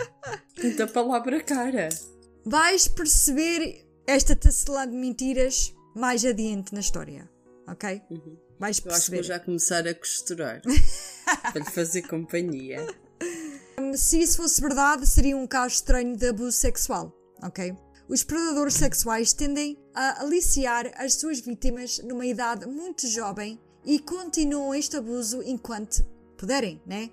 Tanta 0.55 0.87
palavra 0.87 1.43
cara. 1.43 1.89
Vais 2.45 2.87
perceber 2.87 3.85
esta 4.07 4.37
tecelã 4.37 4.87
de 4.87 4.95
mentiras 4.95 5.75
mais 5.93 6.23
adiante 6.23 6.73
na 6.73 6.79
história, 6.79 7.29
ok? 7.67 8.01
Vais 8.57 8.61
Eu 8.61 8.69
acho 8.69 8.81
que 8.81 8.87
vou 8.87 8.93
perceber. 8.93 9.23
já 9.23 9.37
começar 9.37 9.85
a 9.85 9.93
costurar. 9.93 10.61
para 11.51 11.59
lhe 11.59 11.71
fazer 11.71 12.03
companhia. 12.03 12.87
Se 13.95 14.21
isso 14.21 14.37
fosse 14.37 14.61
verdade, 14.61 15.05
seria 15.05 15.35
um 15.35 15.45
caso 15.45 15.75
estranho 15.75 16.15
de 16.15 16.29
abuso 16.29 16.53
sexual, 16.53 17.13
ok? 17.43 17.75
Os 18.07 18.23
predadores 18.23 18.75
sexuais 18.75 19.33
tendem 19.33 19.77
a 19.93 20.21
aliciar 20.21 20.89
as 20.95 21.15
suas 21.15 21.41
vítimas 21.41 21.99
numa 21.99 22.25
idade 22.25 22.65
muito 22.65 23.05
jovem 23.07 23.59
e 23.85 23.99
continuam 23.99 24.73
este 24.73 24.97
abuso 24.97 25.41
enquanto 25.43 26.05
puderem, 26.37 26.81
né? 26.85 27.09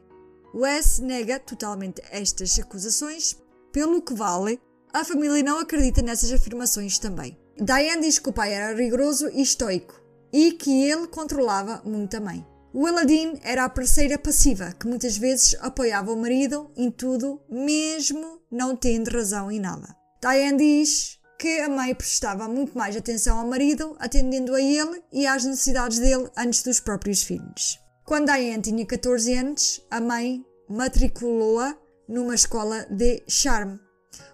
Wes 0.55 0.99
nega 0.99 1.39
totalmente 1.39 2.03
estas 2.11 2.59
acusações, 2.59 3.37
pelo 3.73 4.03
que 4.03 4.15
vale, 4.15 4.61
a 4.93 5.05
família 5.05 5.43
não 5.43 5.59
acredita 5.59 6.03
nessas 6.03 6.33
afirmações 6.33 6.99
também. 6.99 7.39
Diane 7.59 8.03
diz 8.03 8.19
que 8.19 8.29
o 8.29 8.33
pai 8.33 8.53
era 8.53 8.77
rigoroso 8.77 9.29
e 9.31 9.43
estoico 9.43 10.01
e 10.33 10.53
que 10.53 10.85
ele 10.85 11.07
controlava 11.07 11.83
muito 11.85 12.17
a 12.17 12.21
mãe. 12.21 12.47
Willadine 12.75 13.39
era 13.43 13.65
a 13.65 13.69
parceira 13.69 14.19
passiva 14.19 14.73
que 14.73 14.87
muitas 14.87 15.17
vezes 15.17 15.57
apoiava 15.61 16.13
o 16.13 16.17
marido 16.17 16.71
em 16.75 16.91
tudo, 16.91 17.41
mesmo 17.49 18.41
não 18.51 18.75
tendo 18.75 19.11
razão 19.11 19.51
em 19.51 19.61
nada. 19.61 19.95
Diane 20.21 20.59
diz 20.59 21.19
que 21.43 21.59
a 21.59 21.69
mãe 21.69 21.93
prestava 21.93 22.47
muito 22.47 22.79
mais 22.79 22.97
atenção 22.97 23.37
ao 23.37 23.49
marido, 23.49 23.97
atendendo 23.99 24.55
a 24.55 24.63
ele 24.63 25.03
e 25.13 25.27
às 25.27 25.45
necessidades 25.45 25.99
dele 25.99 26.31
antes 26.37 26.63
dos 26.63 26.79
próprios 26.79 27.25
filhos. 27.25 27.81
Quando 28.05 28.33
Diane 28.33 28.63
tinha 28.63 28.87
14 28.87 29.35
anos, 29.35 29.85
a 29.91 30.01
mãe 30.01 30.47
matriculou-a 30.71 31.77
numa 32.09 32.37
escola 32.37 32.87
de 32.89 33.25
charme. 33.27 33.77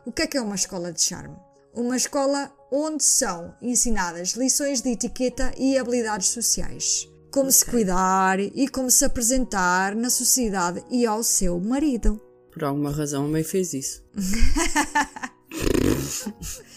O 0.05 0.12
que 0.12 0.21
é 0.21 0.27
que 0.27 0.37
é 0.37 0.42
uma 0.42 0.55
escola 0.55 0.92
de 0.92 1.01
charme? 1.01 1.35
Uma 1.73 1.97
escola 1.97 2.53
onde 2.71 3.03
são 3.03 3.55
ensinadas 3.62 4.33
lições 4.33 4.83
de 4.83 4.90
etiqueta 4.90 5.51
e 5.57 5.79
habilidades 5.79 6.29
sociais. 6.29 7.09
Como 7.33 7.51
se 7.51 7.64
cuidar 7.64 8.38
e 8.38 8.68
como 8.68 8.90
se 8.90 9.07
apresentar 9.07 9.97
na 9.97 10.11
sociedade 10.11 10.85
e 10.90 11.07
ao 11.07 11.23
seu 11.23 11.59
marido. 11.59 12.21
Por 12.53 12.64
alguma 12.64 12.90
razão 12.90 13.25
a 13.25 13.29
mãe 13.29 13.44
fez 13.44 13.73
isso. 13.73 14.05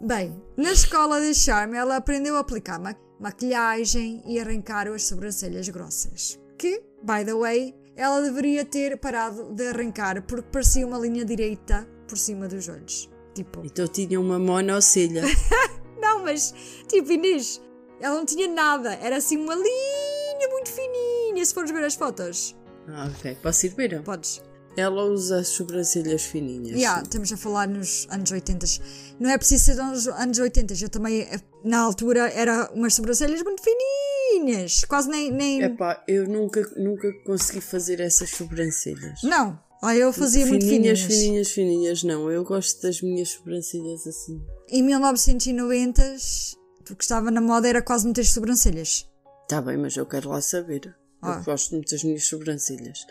Bem, 0.00 0.42
na 0.56 0.72
escola 0.72 1.20
de 1.20 1.34
charme 1.34 1.76
ela 1.76 1.96
aprendeu 1.96 2.36
a 2.36 2.40
aplicar 2.40 2.78
ma 2.78 2.94
maquilhagem 3.18 4.22
e 4.26 4.38
arrancar 4.38 4.86
as 4.88 5.04
sobrancelhas 5.04 5.68
grossas. 5.70 6.38
Que, 6.58 6.82
by 7.02 7.24
the 7.24 7.34
way, 7.34 7.74
ela 7.96 8.20
deveria 8.20 8.62
ter 8.62 8.98
parado 8.98 9.54
de 9.54 9.68
arrancar 9.68 10.22
porque 10.22 10.50
parecia 10.52 10.86
uma 10.86 10.98
linha 10.98 11.24
direita 11.24 11.88
por 12.06 12.18
cima 12.18 12.46
dos 12.46 12.68
olhos. 12.68 13.10
Tipo. 13.34 13.62
Então 13.64 13.88
tinha 13.88 14.20
uma 14.20 14.38
monocelha. 14.38 15.22
não, 15.98 16.22
mas, 16.22 16.54
tipo, 16.88 17.10
Inês, 17.10 17.60
ela 17.98 18.16
não 18.16 18.26
tinha 18.26 18.48
nada. 18.48 18.94
Era 18.96 19.16
assim 19.16 19.38
uma 19.38 19.54
linha 19.54 20.48
muito 20.50 20.70
fininha, 20.70 21.44
se 21.44 21.54
fores 21.54 21.70
ver 21.70 21.84
as 21.84 21.94
fotos. 21.94 22.54
Ah, 22.88 23.10
ok. 23.16 23.36
Posso 23.42 23.66
ir 23.66 23.70
ver? 23.70 24.02
Podes. 24.02 24.42
Ela 24.76 25.04
usa 25.04 25.38
as 25.38 25.48
sobrancelhas 25.48 26.22
fininhas. 26.22 26.72
Já, 26.72 26.76
yeah, 26.76 27.02
estamos 27.02 27.32
a 27.32 27.36
falar 27.36 27.66
nos 27.66 28.06
anos 28.10 28.30
80. 28.30 28.66
Não 29.18 29.30
é 29.30 29.38
preciso 29.38 29.64
ser 29.64 29.76
nos 29.76 30.06
anos 30.06 30.38
80. 30.38 30.74
Eu 30.80 30.88
também, 30.90 31.26
na 31.64 31.80
altura, 31.80 32.28
era 32.30 32.70
umas 32.74 32.94
sobrancelhas 32.94 33.42
muito 33.42 33.62
fininhas. 33.62 34.84
Quase 34.84 35.08
nem. 35.08 35.32
nem... 35.32 35.62
Epá, 35.62 36.04
eu 36.06 36.28
nunca, 36.28 36.60
nunca 36.76 37.10
consegui 37.24 37.60
fazer 37.62 38.00
essas 38.00 38.30
sobrancelhas. 38.30 39.22
Não. 39.22 39.58
Ah, 39.82 39.94
eu 39.94 40.12
fazia 40.12 40.44
fininhas, 40.44 40.50
muito 40.50 40.66
fininhas. 40.66 41.00
Fininhas, 41.00 41.50
fininhas, 41.50 42.02
não. 42.02 42.30
Eu 42.30 42.44
gosto 42.44 42.82
das 42.82 43.00
minhas 43.00 43.30
sobrancelhas 43.30 44.06
assim. 44.06 44.42
Em 44.68 44.82
1990, 44.82 46.16
o 46.90 46.96
que 46.96 47.04
estava 47.04 47.30
na 47.30 47.40
moda 47.40 47.68
era 47.68 47.80
quase 47.80 48.06
meter 48.06 48.24
sobrancelhas. 48.24 49.08
Tá 49.48 49.60
bem, 49.62 49.76
mas 49.76 49.96
eu 49.96 50.06
quero 50.06 50.28
lá 50.28 50.40
saber. 50.40 50.94
Ah. 51.22 51.36
Eu 51.38 51.44
gosto 51.44 51.72
muito 51.72 51.90
das 51.90 52.02
minhas 52.02 52.24
sobrancelhas. 52.24 53.06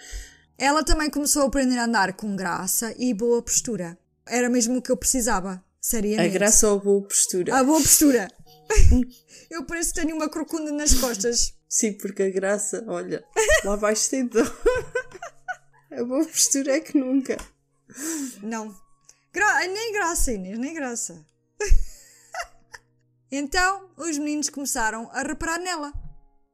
Ela 0.57 0.83
também 0.83 1.09
começou 1.09 1.43
a 1.43 1.47
aprender 1.47 1.77
a 1.77 1.83
andar 1.83 2.13
com 2.13 2.33
graça 2.33 2.95
e 2.97 3.13
boa 3.13 3.41
postura. 3.41 3.97
Era 4.25 4.49
mesmo 4.49 4.77
o 4.77 4.81
que 4.81 4.89
eu 4.89 4.95
precisava, 4.95 5.63
seriamente. 5.81 6.29
A 6.29 6.39
graça 6.39 6.69
ou 6.69 6.79
a 6.79 6.81
boa 6.81 7.01
postura? 7.01 7.59
A 7.59 7.63
boa 7.63 7.81
postura. 7.81 8.31
eu 9.51 9.65
pareço 9.65 9.93
que 9.93 10.01
tenho 10.01 10.15
uma 10.15 10.29
crocunda 10.29 10.71
nas 10.71 10.93
costas. 10.93 11.53
Sim, 11.67 11.93
porque 11.93 12.23
a 12.23 12.29
graça, 12.29 12.85
olha, 12.87 13.23
lá 13.65 13.75
vais 13.75 14.07
ter 14.07 14.23
dó. 14.23 14.39
a 15.91 16.03
boa 16.05 16.25
postura 16.25 16.77
é 16.77 16.79
que 16.79 16.97
nunca. 16.97 17.35
Não. 18.41 18.73
Gra 19.33 19.67
nem 19.67 19.91
graça, 19.91 20.31
Inês, 20.31 20.57
nem 20.57 20.73
graça. 20.73 21.25
então, 23.29 23.89
os 23.97 24.17
meninos 24.17 24.49
começaram 24.49 25.09
a 25.11 25.21
reparar 25.21 25.59
nela 25.59 25.91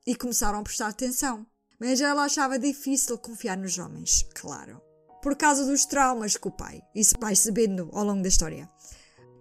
e 0.07 0.15
começaram 0.15 0.57
a 0.57 0.63
prestar 0.63 0.87
atenção 0.87 1.45
mas 1.81 1.99
ela 1.99 2.25
achava 2.25 2.59
difícil 2.59 3.17
confiar 3.17 3.57
nos 3.57 3.79
homens, 3.79 4.23
claro, 4.35 4.79
por 5.19 5.35
causa 5.35 5.65
dos 5.65 5.83
traumas 5.83 6.37
com 6.37 6.49
o 6.49 6.51
pai. 6.51 6.79
Isso 6.93 7.15
vai 7.19 7.35
sabendo 7.35 7.89
ao 7.91 8.05
longo 8.05 8.21
da 8.21 8.29
história. 8.29 8.69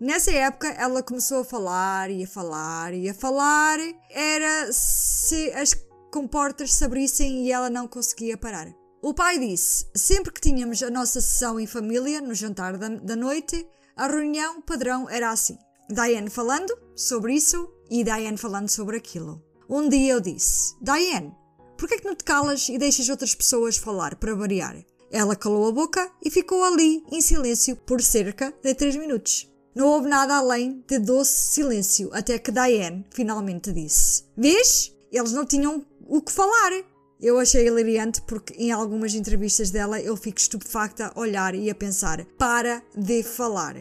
Nessa 0.00 0.32
época, 0.32 0.68
ela 0.68 1.02
começou 1.02 1.40
a 1.40 1.44
falar 1.44 2.10
e 2.10 2.24
a 2.24 2.26
falar 2.26 2.94
e 2.94 3.10
a 3.10 3.12
falar. 3.12 3.78
Era 4.10 4.72
se 4.72 5.52
as 5.52 5.74
comportas 6.10 6.72
se 6.72 6.82
abrissem 6.82 7.44
e 7.44 7.52
ela 7.52 7.68
não 7.68 7.86
conseguia 7.86 8.38
parar. 8.38 8.72
O 9.02 9.12
pai 9.12 9.38
disse: 9.38 9.86
sempre 9.94 10.32
que 10.32 10.40
tínhamos 10.40 10.82
a 10.82 10.88
nossa 10.88 11.20
sessão 11.20 11.60
em 11.60 11.66
família, 11.66 12.22
no 12.22 12.34
jantar 12.34 12.78
da, 12.78 12.88
da 12.88 13.16
noite, 13.16 13.68
a 13.94 14.06
reunião 14.06 14.62
padrão 14.62 15.10
era 15.10 15.30
assim. 15.30 15.58
Diane 15.90 16.30
falando 16.30 16.74
sobre 16.96 17.34
isso 17.34 17.70
e 17.90 18.02
Diane 18.02 18.38
falando 18.38 18.70
sobre 18.70 18.96
aquilo. 18.96 19.44
Um 19.68 19.86
dia 19.90 20.14
eu 20.14 20.20
disse: 20.22 20.74
Diane, 20.80 21.34
por 21.80 21.88
que 21.88 21.94
é 21.94 21.98
que 21.98 22.04
não 22.04 22.14
te 22.14 22.24
calas 22.24 22.68
e 22.68 22.76
deixas 22.76 23.08
outras 23.08 23.34
pessoas 23.34 23.78
falar 23.78 24.14
para 24.16 24.34
variar? 24.34 24.76
Ela 25.10 25.34
calou 25.34 25.66
a 25.66 25.72
boca 25.72 26.12
e 26.22 26.30
ficou 26.30 26.62
ali 26.62 27.02
em 27.10 27.22
silêncio 27.22 27.74
por 27.74 28.02
cerca 28.02 28.52
de 28.62 28.74
3 28.74 28.96
minutos. 28.96 29.50
Não 29.74 29.86
houve 29.86 30.06
nada 30.06 30.36
além 30.36 30.84
de 30.86 30.98
doce 30.98 31.32
silêncio 31.54 32.10
até 32.12 32.38
que 32.38 32.52
Diane 32.52 33.06
finalmente 33.10 33.72
disse: 33.72 34.24
Vês? 34.36 34.94
Eles 35.10 35.32
não 35.32 35.46
tinham 35.46 35.86
o 36.06 36.20
que 36.20 36.30
falar. 36.30 36.84
Eu 37.18 37.38
achei 37.38 37.66
hilariante 37.66 38.20
porque 38.22 38.52
em 38.62 38.70
algumas 38.70 39.14
entrevistas 39.14 39.70
dela 39.70 39.98
eu 40.00 40.18
fico 40.18 40.38
estupefacta 40.38 41.10
a 41.14 41.18
olhar 41.18 41.54
e 41.54 41.70
a 41.70 41.74
pensar: 41.74 42.26
para 42.36 42.82
de 42.94 43.22
falar. 43.22 43.76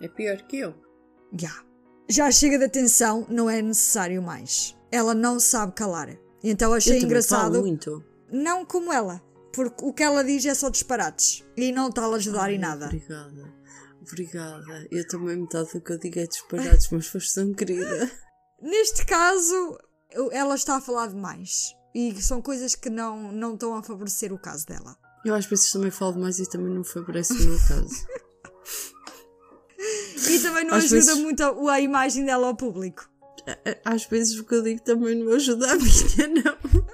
É 0.00 0.08
pior 0.08 0.38
que 0.48 0.60
eu. 0.60 0.74
Já. 1.38 1.52
Já 2.08 2.30
chega 2.30 2.58
de 2.58 2.64
atenção, 2.64 3.26
não 3.28 3.48
é 3.50 3.60
necessário 3.60 4.22
mais. 4.22 4.74
Ela 4.90 5.14
não 5.14 5.38
sabe 5.38 5.72
calar. 5.72 6.21
Então 6.42 6.72
achei 6.72 6.98
eu 6.98 7.02
engraçado. 7.02 7.52
Falo 7.52 7.60
muito. 7.60 8.04
Não 8.30 8.64
como 8.64 8.92
ela, 8.92 9.22
porque 9.52 9.84
o 9.84 9.92
que 9.92 10.02
ela 10.02 10.24
diz 10.24 10.44
é 10.46 10.54
só 10.54 10.68
disparates 10.70 11.44
e 11.56 11.70
não 11.70 11.88
está 11.88 12.04
a 12.04 12.14
ajudar 12.14 12.44
Ai, 12.44 12.54
em 12.54 12.58
nada. 12.58 12.86
Obrigada, 12.86 13.54
obrigada. 14.00 14.88
Eu 14.90 15.06
também 15.06 15.36
metade 15.36 15.70
do 15.72 15.80
que 15.80 15.92
eu 15.92 15.98
digo 15.98 16.18
é 16.18 16.26
disparates, 16.26 16.88
mas 16.90 17.06
foste 17.06 17.34
tão 17.34 17.52
querida. 17.52 18.10
Neste 18.60 19.04
caso, 19.04 19.78
ela 20.30 20.54
está 20.54 20.76
a 20.76 20.80
falar 20.80 21.08
demais 21.08 21.74
e 21.94 22.20
são 22.22 22.40
coisas 22.40 22.74
que 22.74 22.88
não, 22.88 23.30
não 23.32 23.54
estão 23.54 23.76
a 23.76 23.82
favorecer 23.82 24.32
o 24.32 24.38
caso 24.38 24.66
dela. 24.66 24.96
Eu 25.24 25.34
às 25.34 25.46
vezes 25.46 25.70
também 25.70 25.90
falo 25.90 26.14
demais 26.14 26.38
e 26.38 26.48
também 26.48 26.74
não 26.74 26.82
favorece 26.82 27.32
o 27.32 27.48
meu 27.48 27.58
caso. 27.68 28.06
e 30.30 30.38
também 30.40 30.64
não 30.64 30.74
às 30.74 30.84
ajuda 30.84 31.04
vezes... 31.04 31.18
muito 31.18 31.42
a, 31.42 31.74
a 31.74 31.80
imagem 31.80 32.24
dela 32.24 32.46
ao 32.48 32.56
público 32.56 33.11
às 33.84 34.04
vezes 34.06 34.38
o 34.38 34.44
que 34.44 34.54
eu 34.54 34.62
digo 34.62 34.80
também 34.82 35.14
não 35.14 35.32
ajuda 35.32 35.72
a 35.72 35.76
minha, 35.76 36.42
não. 36.44 36.84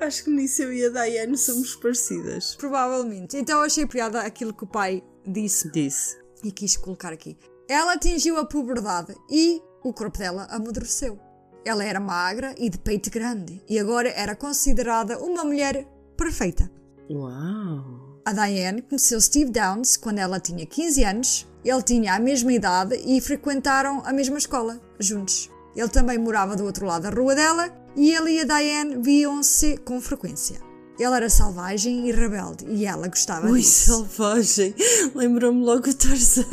Acho 0.00 0.24
que 0.24 0.30
nisso 0.30 0.62
eu 0.62 0.72
e 0.72 0.84
a 0.84 0.88
Diane 0.90 1.36
somos 1.36 1.74
parecidas. 1.76 2.54
Provavelmente. 2.56 3.36
Então 3.36 3.60
achei 3.62 3.86
piada 3.86 4.20
aquilo 4.20 4.54
que 4.54 4.64
o 4.64 4.66
pai 4.66 5.02
disse. 5.26 5.70
Disse. 5.70 6.18
E 6.44 6.52
quis 6.52 6.76
colocar 6.76 7.12
aqui. 7.12 7.36
Ela 7.68 7.94
atingiu 7.94 8.36
a 8.36 8.44
puberdade 8.44 9.14
e 9.30 9.60
o 9.82 9.92
corpo 9.92 10.18
dela 10.18 10.46
amadureceu. 10.50 11.18
Ela 11.64 11.84
era 11.84 11.98
magra 11.98 12.54
e 12.58 12.70
de 12.70 12.78
peito 12.78 13.10
grande 13.10 13.60
e 13.68 13.78
agora 13.78 14.08
era 14.10 14.36
considerada 14.36 15.18
uma 15.18 15.42
mulher 15.44 15.84
perfeita. 16.16 16.70
Uau! 17.10 17.95
A 18.26 18.32
Diane 18.32 18.82
conheceu 18.82 19.20
Steve 19.20 19.52
Downs 19.52 19.96
quando 19.96 20.18
ela 20.18 20.40
tinha 20.40 20.66
15 20.66 21.04
anos 21.04 21.46
ele 21.64 21.80
tinha 21.82 22.14
a 22.14 22.18
mesma 22.18 22.52
idade 22.52 23.00
e 23.06 23.20
frequentaram 23.20 24.02
a 24.04 24.12
mesma 24.12 24.36
escola, 24.36 24.80
juntos. 24.98 25.48
Ele 25.76 25.88
também 25.88 26.18
morava 26.18 26.56
do 26.56 26.64
outro 26.64 26.86
lado 26.86 27.02
da 27.02 27.10
rua 27.10 27.36
dela 27.36 27.72
e 27.94 28.12
ele 28.12 28.32
e 28.32 28.40
a 28.40 28.44
Diane 28.44 29.00
viam-se 29.00 29.76
com 29.78 30.00
frequência. 30.00 30.60
Ele 30.98 31.14
era 31.14 31.30
selvagem 31.30 32.08
e 32.08 32.12
rebelde 32.12 32.64
e 32.66 32.84
ela 32.84 33.06
gostava 33.06 33.46
Ui, 33.48 33.60
disso. 33.60 34.08
selvagem! 34.08 34.74
Lembrou-me 35.14 35.64
logo 35.64 35.88
o 35.88 35.94
Tarzan. 35.94 36.44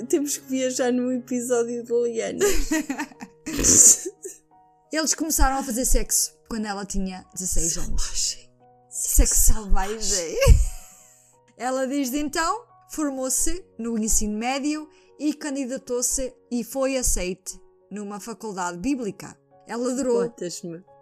Temos 0.08 0.38
que 0.38 0.48
viajar 0.48 0.90
num 0.90 1.12
episódio 1.12 1.84
de 1.84 1.92
Liana. 1.92 2.44
Eles 4.90 5.14
começaram 5.14 5.58
a 5.58 5.62
fazer 5.62 5.84
sexo 5.84 6.33
quando 6.54 6.66
ela 6.66 6.86
tinha 6.86 7.26
16 7.34 7.72
selvagem. 7.72 7.90
anos. 7.90 8.48
Sexo 8.88 9.52
selvagem. 9.52 10.38
Ela 11.58 11.84
desde 11.84 12.16
então 12.18 12.64
formou-se 12.90 13.64
no 13.76 13.98
ensino 13.98 14.38
médio 14.38 14.88
e 15.18 15.34
candidatou-se 15.34 16.32
e 16.52 16.62
foi 16.62 16.96
aceite 16.96 17.60
numa 17.90 18.20
faculdade 18.20 18.78
bíblica. 18.78 19.36
Ela 19.66 19.96
durou 19.96 20.32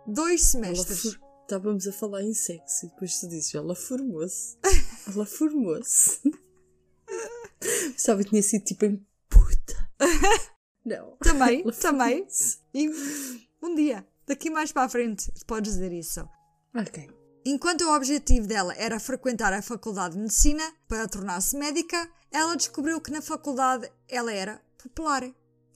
dois 0.07 0.41
semestres. 0.41 1.19
Estávamos 1.43 1.87
a 1.87 1.93
falar 1.93 2.23
em 2.23 2.33
sexo 2.33 2.87
e 2.87 2.89
depois 2.89 3.21
tu 3.21 3.29
dizes, 3.29 3.55
ela 3.55 3.75
formou-se. 3.75 4.57
ela 5.07 5.27
formou-se. 5.27 6.19
Estava 7.95 8.25
tinha 8.25 8.43
sido 8.43 8.65
tipo 8.65 8.87
em 8.87 9.07
puta. 9.29 9.91
Não. 10.83 11.15
Também, 11.19 11.63
também. 11.73 12.27
E 12.73 12.89
um 13.63 13.75
dia, 13.75 14.07
daqui 14.27 14.51
mais 14.51 14.73
para 14.73 14.85
a 14.85 14.89
frente, 14.89 15.31
podes 15.47 15.75
dizer 15.75 15.93
isso. 15.93 16.29
Ok. 16.75 17.09
Enquanto 17.45 17.83
o 17.83 17.95
objetivo 17.95 18.47
dela 18.47 18.75
era 18.77 19.01
frequentar 19.01 19.53
a 19.53 19.63
faculdade 19.63 20.15
de 20.15 20.21
medicina 20.21 20.63
para 20.87 21.09
tornar-se 21.09 21.57
médica, 21.57 22.09
ela 22.31 22.57
descobriu 22.57 23.01
que 23.01 23.11
na 23.11 23.21
faculdade 23.21 23.91
ela 24.09 24.33
era 24.33 24.61
popular, 24.83 25.29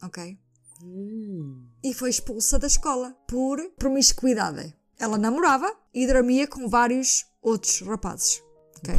ok? 0.03 0.39
Hum. 0.83 1.67
E 1.83 1.93
foi 1.93 2.11
expulsa 2.11 2.59
da 2.59 2.67
escola 2.67 3.17
por 3.29 3.59
promiscuidade. 3.77 4.75
Ela 4.99 5.19
namorava 5.19 5.75
e 5.93 6.07
dormia 6.07 6.47
com 6.47 6.69
vários 6.69 7.27
outros 7.43 7.81
rapazes. 7.81 8.43
Okay? 8.79 8.97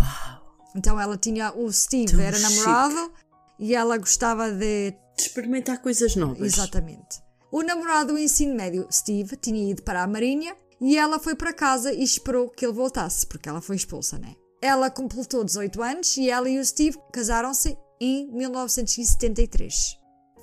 Então 0.76 1.00
ela 1.00 1.18
tinha 1.18 1.54
o 1.54 1.72
Steve, 1.72 2.12
Tão 2.12 2.20
era 2.20 2.38
namorado 2.38 3.14
e 3.58 3.76
ela 3.76 3.98
gostava 3.98 4.52
de. 4.52 4.92
De 4.92 5.24
experimentar 5.24 5.82
coisas 5.82 6.16
novas. 6.16 6.42
Exatamente. 6.42 7.27
O 7.52 7.62
namorado 7.62 8.14
do 8.14 8.20
ensino 8.20 8.54
médio, 8.54 8.88
Steve, 8.92 9.38
tinha 9.38 9.72
ido 9.72 9.82
para 9.82 10.04
a 10.04 10.08
Marinha 10.08 10.56
e 10.82 10.98
ela 10.98 11.18
foi 11.18 11.34
para 11.34 11.54
casa 11.54 11.94
e 11.94 12.04
esperou 12.04 12.50
que 12.50 12.66
ele 12.66 12.74
voltasse, 12.74 13.26
porque 13.26 13.48
ela 13.48 13.62
foi 13.62 13.78
expulsa, 13.78 14.20
né? 14.20 14.36
Ela 14.62 14.90
completou 14.90 15.44
18 15.44 15.82
anos 15.82 16.18
e 16.18 16.30
ela 16.30 16.50
e 16.50 16.60
o 16.60 16.66
Steve 16.66 16.98
casaram-se 17.14 17.78
em 18.02 18.28
1973. 18.32 19.98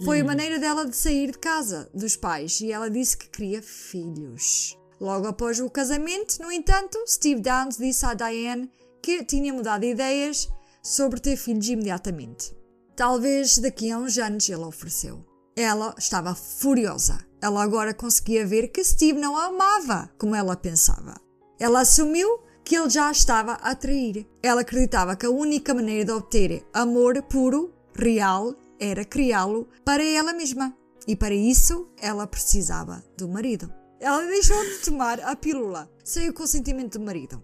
Foi 0.05 0.21
a 0.21 0.25
maneira 0.25 0.59
dela 0.59 0.87
de 0.87 0.97
sair 0.97 1.31
de 1.31 1.39
casa 1.39 1.89
dos 1.95 2.17
pais 2.17 2.61
e 2.61 2.73
ela 2.73 2.91
disse 2.91 3.17
que 3.17 3.29
queria 3.29 3.63
filhos. 3.63 4.77
Logo 5.01 5.27
após 5.27 5.61
o 5.61 5.69
casamento, 5.71 6.41
no 6.41 6.51
entanto, 6.51 6.99
Steve 7.07 7.41
Downs 7.41 7.77
disse 7.77 8.07
à 8.07 8.15
Diane 8.15 8.71
que 9.03 9.25
tinha 9.25 9.53
mudado 9.53 9.83
de 9.83 9.89
ideias 9.89 10.49
sobre 10.83 11.21
ter 11.21 11.37
filhos 11.37 11.69
imediatamente. 11.69 12.57
Talvez 12.97 13.59
daqui 13.59 13.91
a 13.91 13.99
uns 13.99 14.17
anos 14.19 14.49
ele 14.49 14.63
ofereceu. 14.63 15.34
Ela 15.57 15.95
estava 15.97 16.35
furiosa. 16.35 17.19
Ela 17.41 17.63
agora 17.63 17.95
conseguia 17.95 18.47
ver 18.47 18.69
que 18.69 18.83
Steve 18.83 19.19
não 19.19 19.37
a 19.37 19.47
amava 19.47 20.11
como 20.19 20.35
ela 20.35 20.57
pensava. 20.57 21.15
Ela 21.61 21.81
assumiu 21.81 22.41
que 22.65 22.75
ele 22.77 22.91
já 22.91 23.11
estava 23.13 23.53
a 23.53 23.75
trair. 23.75 24.27
Ela 24.43 24.63
acreditava 24.63 25.15
que 25.15 25.27
a 25.27 25.31
única 25.31 25.73
maneira 25.73 26.05
de 26.05 26.13
obter 26.13 26.67
amor 26.73 27.23
puro, 27.23 27.73
real, 27.95 28.55
era 28.81 29.05
criá-lo 29.05 29.69
para 29.85 30.03
ela 30.03 30.33
mesma. 30.33 30.77
E 31.07 31.15
para 31.15 31.35
isso 31.35 31.89
ela 32.01 32.27
precisava 32.27 33.05
do 33.17 33.29
marido. 33.29 33.73
Ela 34.01 34.27
deixou 34.27 34.61
de 34.65 34.79
tomar 34.79 35.21
a 35.21 35.37
pílula 35.37 35.89
sem 36.03 36.29
o 36.29 36.35
consentimento 36.35 36.99
do 36.99 37.05
marido. 37.05 37.43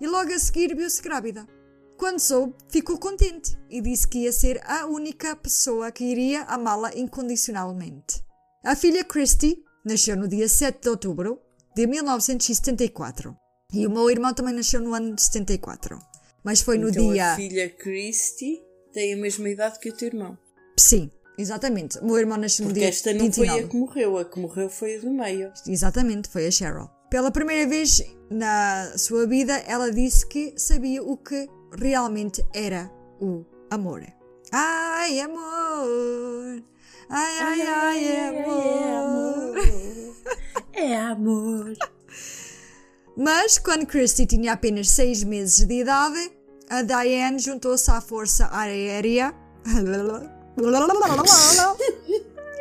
E 0.00 0.06
logo 0.06 0.32
a 0.32 0.38
seguir 0.38 0.74
viu-se 0.74 1.00
grávida. 1.00 1.46
Quando 1.96 2.18
soube, 2.18 2.54
ficou 2.68 2.98
contente 2.98 3.56
e 3.70 3.80
disse 3.80 4.06
que 4.06 4.18
ia 4.20 4.32
ser 4.32 4.60
a 4.64 4.86
única 4.86 5.34
pessoa 5.36 5.90
que 5.92 6.04
iria 6.04 6.42
amá-la 6.42 6.92
incondicionalmente. 6.96 8.22
A 8.64 8.74
filha 8.74 9.04
Christy 9.04 9.62
nasceu 9.84 10.16
no 10.16 10.26
dia 10.26 10.48
7 10.48 10.82
de 10.82 10.88
outubro 10.88 11.40
de 11.74 11.86
1974 11.86 13.36
e 13.72 13.86
o 13.86 13.90
meu 13.90 14.10
irmão 14.10 14.34
também 14.34 14.54
nasceu 14.54 14.80
no 14.80 14.94
ano 14.94 15.14
de 15.14 15.22
74. 15.22 15.98
Mas 16.44 16.60
foi 16.60 16.78
no 16.78 16.88
então 16.90 17.12
dia. 17.12 17.32
a 17.32 17.36
filha 17.36 17.70
Christy 17.70 18.60
tem 18.92 19.14
a 19.14 19.16
mesma 19.16 19.48
idade 19.48 19.78
que 19.78 19.88
o 19.88 19.92
teu 19.96 20.08
irmão. 20.08 20.36
Sim, 20.76 21.10
exatamente. 21.38 21.98
O 21.98 22.06
meu 22.06 22.18
irmão 22.18 22.36
nasceu 22.36 22.64
no 22.64 22.70
Porque 22.70 22.80
dia 22.80 22.88
esta 22.88 23.12
não 23.12 23.26
29. 23.26 23.50
foi 23.50 23.64
a 23.64 23.68
que 23.68 23.76
morreu, 23.76 24.18
a 24.18 24.24
que 24.24 24.38
morreu 24.38 24.68
foi 24.68 24.96
a 24.96 25.00
do 25.00 25.10
meio. 25.10 25.52
Exatamente, 25.66 26.28
foi 26.28 26.46
a 26.46 26.50
Cheryl. 26.50 26.88
Pela 27.10 27.30
primeira 27.30 27.68
vez 27.68 28.02
na 28.30 28.92
sua 28.98 29.26
vida, 29.26 29.54
ela 29.66 29.90
disse 29.90 30.26
que 30.26 30.54
sabia 30.56 31.02
o 31.02 31.16
que 31.16 31.48
realmente 31.76 32.44
era 32.54 32.90
o 33.20 33.44
amor. 33.70 34.02
Ai, 34.52 35.20
amor! 35.20 36.62
Ai, 37.08 37.38
ai, 37.40 37.62
ai, 37.62 38.28
amor! 38.28 39.54
É 40.72 40.96
amor. 40.96 41.72
Mas 43.16 43.58
quando 43.58 43.86
Christy 43.86 44.26
tinha 44.26 44.52
apenas 44.52 44.88
seis 44.88 45.22
meses 45.22 45.66
de 45.66 45.80
idade, 45.80 46.32
a 46.68 46.82
Diane 46.82 47.38
juntou-se 47.38 47.90
à 47.90 48.00
Força 48.00 48.48
Aérea. 48.52 49.34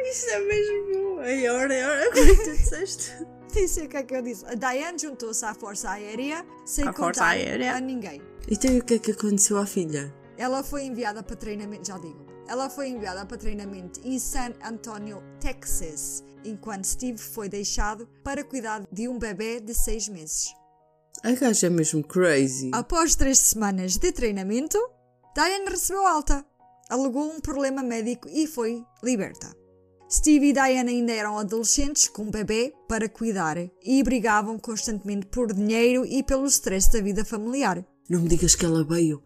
Isso 0.09 0.29
é 0.29 0.39
mesmo. 0.39 1.19
Ai, 1.19 1.47
ora, 1.47 1.73
ora, 1.73 2.11
como 2.11 2.23
é 2.23 2.35
que 2.35 2.43
tu 2.43 2.51
disseste? 2.51 3.13
Disse 3.53 3.81
o 3.81 3.87
que 3.89 3.97
é 3.97 4.03
que 4.03 4.15
eu 4.15 4.21
disse. 4.21 4.43
A 4.45 4.55
Diane 4.55 4.97
juntou-se 4.97 5.45
à 5.45 5.53
Força 5.53 5.91
Aérea 5.91 6.43
sem 6.65 6.87
À 6.87 6.91
Força 6.93 7.19
contar 7.21 7.27
Aérea. 7.29 7.75
a 7.75 7.79
ninguém. 7.79 8.21
Então 8.49 8.71
e 8.71 8.79
o 8.79 8.83
que 8.83 8.95
é 8.95 8.99
que 8.99 9.11
aconteceu 9.11 9.57
à 9.57 9.65
filha? 9.65 10.13
Ela 10.37 10.63
foi 10.63 10.83
enviada 10.85 11.21
para 11.21 11.35
treinamento, 11.35 11.87
já 11.87 11.97
digo. 11.97 12.25
Ela 12.47 12.69
foi 12.69 12.89
enviada 12.89 13.25
para 13.25 13.37
treinamento 13.37 14.01
em 14.03 14.17
San 14.19 14.53
Antonio, 14.65 15.21
Texas, 15.39 16.23
enquanto 16.43 16.85
Steve 16.85 17.17
foi 17.19 17.47
deixado 17.47 18.07
para 18.23 18.43
cuidar 18.43 18.83
de 18.91 19.07
um 19.07 19.17
bebê 19.17 19.59
de 19.59 19.73
seis 19.73 20.09
meses. 20.09 20.53
A 21.23 21.31
gaja 21.31 21.67
é 21.67 21.69
mesmo 21.69 22.03
crazy. 22.03 22.71
Após 22.73 23.15
três 23.15 23.37
semanas 23.39 23.97
de 23.97 24.11
treinamento, 24.11 24.77
Diane 25.35 25.69
recebeu 25.69 26.05
alta, 26.05 26.43
alegou 26.89 27.31
um 27.31 27.39
problema 27.39 27.81
médico 27.81 28.27
e 28.29 28.45
foi 28.45 28.83
liberta. 29.01 29.55
Steve 30.13 30.49
e 30.49 30.53
Diane 30.53 30.91
ainda 30.91 31.11
eram 31.11 31.39
adolescentes 31.39 32.07
com 32.07 32.21
um 32.21 32.29
bebê 32.29 32.71
para 32.87 33.09
cuidar 33.09 33.57
e 33.83 34.03
brigavam 34.03 34.59
constantemente 34.59 35.25
por 35.25 35.51
dinheiro 35.51 36.05
e 36.05 36.21
pelo 36.21 36.45
stress 36.45 36.91
da 36.91 37.01
vida 37.01 37.25
familiar. 37.25 37.83
Não 38.07 38.21
me 38.21 38.29
digas 38.29 38.53
que 38.53 38.63
ela 38.63 38.83
veio 38.83 39.23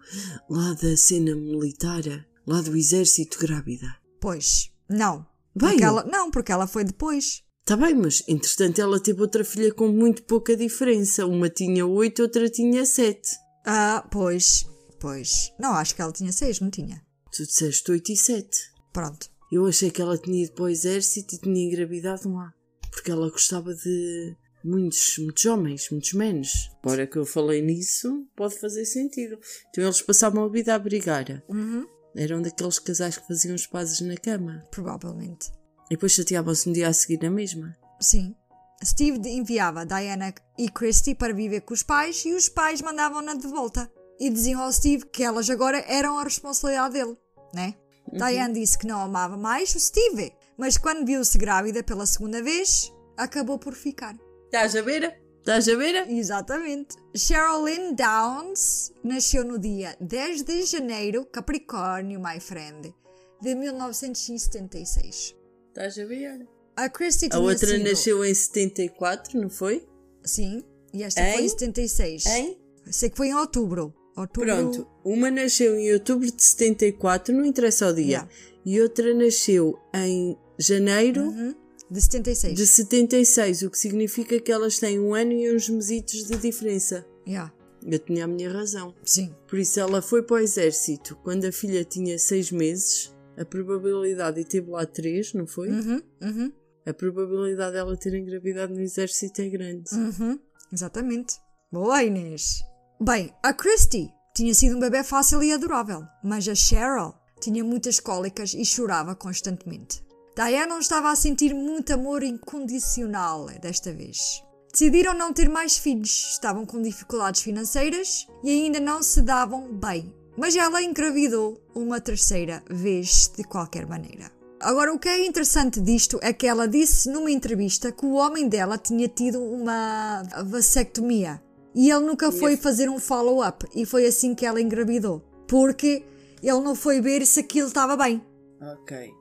lá 0.50 0.74
da 0.76 0.96
cena 0.96 1.36
militar, 1.36 2.04
lá 2.48 2.62
do 2.62 2.74
exército 2.78 3.38
grávida. 3.38 3.98
Pois, 4.22 4.72
não. 4.90 5.28
Veio? 5.54 5.72
Porque 5.72 5.84
ela, 5.84 6.06
não, 6.06 6.32
porque 6.32 6.52
ela 6.54 6.66
foi 6.66 6.86
depois. 6.86 7.44
Tá 7.66 7.76
bem, 7.76 7.94
mas 7.94 8.24
entretanto 8.26 8.80
ela 8.80 8.98
teve 8.98 9.20
outra 9.20 9.44
filha 9.44 9.74
com 9.74 9.90
muito 9.90 10.24
pouca 10.24 10.56
diferença. 10.56 11.26
Uma 11.26 11.50
tinha 11.50 11.86
oito, 11.86 12.22
outra 12.22 12.50
tinha 12.50 12.86
sete. 12.86 13.36
Ah, 13.66 14.08
pois, 14.10 14.66
pois. 15.02 15.52
Não, 15.60 15.74
acho 15.74 15.94
que 15.94 16.02
ela 16.02 16.14
tinha 16.14 16.32
seis, 16.32 16.62
não 16.62 16.70
tinha. 16.70 17.06
Tu 17.36 17.46
disseste 17.46 17.92
oito 17.92 18.10
e 18.10 18.16
sete. 18.16 18.72
Pronto. 18.94 19.36
Eu 19.52 19.66
achei 19.66 19.90
que 19.90 20.02
ela 20.02 20.18
tinha 20.18 20.44
ido 20.44 20.54
para 20.54 20.66
o 20.66 20.70
exército 20.70 21.36
e 21.36 21.40
tinha 21.40 21.66
engravidado 21.66 22.34
lá. 22.34 22.54
Porque 22.92 23.12
ela 23.12 23.30
gostava 23.30 23.74
de 23.74 24.36
muitos, 24.64 25.18
muitos 25.20 25.46
homens, 25.46 25.90
muitos 25.90 26.14
menos. 26.14 26.70
Agora 26.84 27.08
que 27.08 27.18
eu 27.18 27.26
falei 27.26 27.62
nisso, 27.62 28.28
pode 28.36 28.60
fazer 28.60 28.86
sentido. 28.86 29.40
Então 29.70 29.84
eles 29.84 30.02
passavam 30.02 30.44
a 30.44 30.50
vida 30.50 30.76
a 30.76 30.80
brigar. 30.80 31.44
Uhum. 31.48 31.88
Eram 32.16 32.42
daqueles 32.42 32.80
casais 32.80 33.18
que 33.18 33.28
faziam 33.28 33.56
os 33.56 33.68
pazes 33.68 34.02
na 34.02 34.18
cama. 34.18 34.66
Provavelmente. 34.72 35.52
E 35.86 35.92
depois 35.92 36.12
chateavam-se 36.12 36.68
no 36.68 36.74
dia 36.74 36.90
a 36.90 36.94
seguir 36.94 37.22
na 37.22 37.30
mesma. 37.30 37.78
Sim. 38.02 38.36
Steve 38.84 39.18
enviava 39.30 39.86
Diana 39.86 40.34
e 40.58 40.70
Christy 40.70 41.16
para 41.16 41.34
viver 41.34 41.62
com 41.62 41.74
os 41.74 41.84
pais 41.84 42.24
e 42.26 42.34
os 42.34 42.50
pais 42.50 42.82
mandavam-na 42.82 43.34
de 43.34 43.48
volta. 43.48 43.90
E 44.20 44.30
diziam 44.30 44.62
ao 44.62 44.72
Steve 44.72 45.06
que 45.06 45.24
elas 45.24 45.50
agora 45.50 45.80
eram 45.88 46.18
a 46.18 46.24
responsabilidade 46.24 46.94
dele, 46.94 47.16
né? 47.54 47.76
Diane 48.12 48.54
disse 48.54 48.78
que 48.78 48.88
não 48.88 49.00
amava 49.02 49.36
mais 49.38 49.74
o 49.76 49.80
Steve, 49.80 50.34
mas 50.58 50.78
quando 50.78 51.06
viu-se 51.06 51.38
grávida 51.38 51.84
pela 51.84 52.06
segunda 52.06 52.42
vez, 52.42 52.92
acabou 53.16 53.60
por 53.60 53.74
ficar. 53.74 54.16
Estás 54.46 54.76
a 54.76 54.82
ver? 54.82 55.20
Estás 55.40 55.68
a 55.70 55.76
ver? 55.76 56.10
Exatamente. 56.10 56.96
Cheryl 57.16 57.64
Lynn 57.64 57.96
Downs 57.96 58.92
nasceu 59.04 59.46
no 59.46 59.58
dia 59.58 59.96
10 60.02 60.44
de 60.44 60.64
janeiro, 60.64 61.26
Capricórnio, 61.26 62.20
my 62.20 62.40
friend, 62.40 62.94
de 63.42 63.56
1976. 63.56 65.36
Estás 65.70 65.98
a 65.98 66.06
ver? 66.06 66.48
A 66.76 66.90
Christy 66.90 67.30
A 67.32 67.40
outra 67.40 67.78
nasceu 67.80 68.24
em 68.24 68.34
74, 68.34 69.40
não 69.40 69.50
foi? 69.50 69.88
Sim, 70.24 70.64
e 70.94 71.04
esta 71.04 71.22
Em? 71.22 71.34
foi 71.34 71.44
em 71.44 71.50
76. 71.50 72.26
Hein? 72.26 72.62
Sei 72.92 73.10
que 73.10 73.18
foi 73.18 73.28
em 73.30 73.36
outubro. 73.36 73.94
Outubro... 74.18 74.50
Pronto, 74.50 74.88
uma 75.06 75.30
nasceu 75.30 75.78
em 75.78 75.94
outubro 75.94 76.30
de 76.32 76.42
74, 76.44 77.34
não 77.36 77.46
interessa 77.46 77.88
o 77.88 77.94
dia. 77.94 78.06
Yeah. 78.06 78.30
E 78.66 78.82
outra 78.82 79.14
nasceu 79.14 79.78
em 79.94 80.36
janeiro 80.60 81.22
Uhum, 81.22 81.56
De 81.90 82.02
76. 82.02 82.56
de 82.56 82.66
76, 82.68 83.62
o 83.62 83.70
que 83.70 83.78
significa 83.78 84.40
que 84.40 84.52
elas 84.52 84.80
têm 84.80 85.00
um 85.00 85.14
ano 85.14 85.32
e 85.32 85.56
uns 85.56 85.70
mesitos 85.70 86.28
de 86.28 86.36
diferença. 86.38 87.06
Yeah. 87.28 87.54
Eu 87.86 88.00
tinha 88.00 88.26
a 88.26 88.28
minha 88.28 88.52
razão. 88.52 88.94
Sim. 89.06 89.34
Por 89.48 89.60
isso 89.60 89.80
ela 89.80 90.02
foi 90.02 90.24
para 90.24 90.36
o 90.38 90.40
exército 90.40 91.16
quando 91.24 91.46
a 91.46 91.52
filha 91.52 91.86
tinha 91.86 92.18
6 92.18 92.52
meses. 92.52 93.16
A 93.38 93.46
probabilidade, 93.46 94.42
e 94.42 94.44
teve 94.44 94.72
lá 94.72 94.84
3, 94.84 95.34
não 95.36 95.46
foi? 95.46 95.70
Uhum, 95.70 96.02
uhum, 96.24 96.52
A 96.88 96.92
probabilidade 96.94 97.74
dela 97.74 97.96
ter 97.96 98.16
engravidado 98.16 98.74
no 98.74 98.82
exército 98.82 99.42
é 99.44 99.48
grande. 99.48 99.94
uhum. 99.94 100.40
Exatamente. 100.74 101.36
Boa, 101.72 102.04
Inês. 102.04 102.62
Bem, 103.00 103.32
a 103.44 103.54
Christy 103.54 104.12
tinha 104.36 104.56
sido 104.56 104.76
um 104.76 104.80
bebê 104.80 105.04
fácil 105.04 105.44
e 105.44 105.54
adorável, 105.54 106.04
mas 106.24 106.48
a 106.48 106.56
Cheryl 106.56 107.14
tinha 107.40 107.64
muitas 107.64 108.00
cólicas 108.00 108.56
e 108.56 108.66
chorava 108.66 109.14
constantemente. 109.14 110.04
Diana 110.36 110.66
não 110.66 110.80
estava 110.80 111.12
a 111.12 111.16
sentir 111.16 111.54
muito 111.54 111.94
amor 111.94 112.24
incondicional 112.24 113.46
desta 113.62 113.94
vez. 113.94 114.44
Decidiram 114.72 115.14
não 115.14 115.32
ter 115.32 115.48
mais 115.48 115.78
filhos, 115.78 116.32
estavam 116.32 116.66
com 116.66 116.82
dificuldades 116.82 117.44
financeiras 117.44 118.26
e 118.44 118.50
ainda 118.50 118.80
não 118.80 119.04
se 119.04 119.22
davam 119.22 119.72
bem. 119.72 120.12
Mas 120.36 120.56
ela 120.56 120.82
engravidou 120.82 121.62
uma 121.76 122.02
terceira 122.02 122.64
vez 122.68 123.32
de 123.38 123.44
qualquer 123.44 123.86
maneira. 123.86 124.32
Agora, 124.60 124.92
o 124.92 124.98
que 124.98 125.08
é 125.08 125.24
interessante 125.24 125.80
disto 125.80 126.18
é 126.24 126.34
que 126.34 126.48
ela 126.48 126.68
disse 126.68 127.12
numa 127.12 127.30
entrevista 127.30 127.92
que 127.92 128.08
o 128.08 128.14
homem 128.14 128.50
dela 128.50 128.76
tinha 128.76 129.08
tido 129.08 129.40
uma 129.40 130.24
vasectomia 130.48 131.40
e 131.78 131.92
ele 131.92 132.06
nunca 132.08 132.32
foi 132.32 132.58
fazer 132.58 132.90
um 132.90 133.00
follow-up 133.00 133.68
e 133.76 133.86
foi 133.86 134.08
assim 134.08 134.34
que 134.34 134.48
ela 134.48 134.60
engravidou. 134.60 135.22
Porque 135.48 136.04
ele 136.42 136.60
não 136.62 136.74
foi 136.74 137.00
ver 137.00 137.24
se 137.24 137.40
aquilo 137.42 137.68
estava 137.68 137.96
bem 137.96 138.20
Ok. 138.60 139.14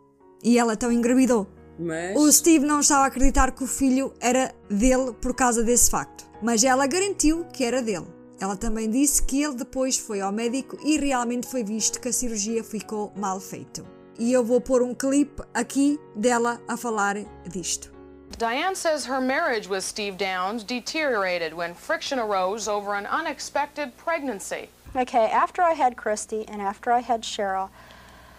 e 0.43 0.59
ela 0.59 0.73
então 0.73 0.91
engravidou. 0.91 1.47
Mas. 1.79 2.17
O 2.17 2.33
Steve 2.33 2.65
não 2.65 2.81
estava 2.81 3.05
a 3.05 3.09
acreditar 3.09 3.53
que 3.53 3.63
o 3.63 3.67
filho 3.67 4.15
era 4.19 4.55
dele 4.71 5.13
por 5.21 5.35
causa 5.35 5.63
desse 5.63 5.91
facto, 5.91 6.25
mas 6.43 6.65
ela 6.65 6.87
garantiu 6.87 7.45
que 7.53 7.63
era 7.63 7.83
dele. 7.83 8.07
Ela 8.41 8.57
também 8.57 8.89
disse 8.91 9.23
que 9.23 9.43
ele 9.43 9.57
depois 9.57 9.99
foi 9.99 10.23
ao 10.23 10.33
médico 10.33 10.79
e 10.83 10.97
realmente 10.97 11.47
foi 11.47 11.63
visto 11.63 12.01
que 12.01 12.09
a 12.09 12.13
cirurgia 12.13 12.65
ficou 12.65 13.13
mal 13.15 13.39
feita. 13.39 13.85
E 14.19 14.33
eu 14.33 14.43
vou 14.43 14.63
pôr 14.63 14.81
um 14.81 14.95
clipe 14.95 15.43
aqui 15.53 16.01
dela 16.15 16.59
a 16.67 16.75
falar 16.79 17.17
disto. 17.51 17.93
Diane 18.39 18.75
says 18.75 19.07
her 19.07 19.21
marriage 19.21 19.67
with 19.67 19.83
Steve 19.83 20.19
Downs 20.19 20.63
deteriorated 20.63 21.55
when 21.55 21.73
friction 21.73 22.19
arose 22.19 22.69
over 22.69 22.95
an 22.95 23.07
unexpected 23.07 23.97
pregnancy. 23.97 24.69
Okay, 24.95 25.31
after 25.31 25.63
I 25.63 25.73
had 25.73 25.97
Christy 25.97 26.47
and 26.47 26.61
after 26.61 26.93
I 26.93 27.01
had 27.01 27.23
Cheryl, 27.23 27.71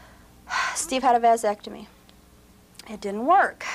Steve 0.75 1.01
had 1.01 1.15
a 1.15 1.19
vasectomy. 1.19 1.87
It 2.87 3.01
didn't 3.01 3.25
work. 3.25 3.65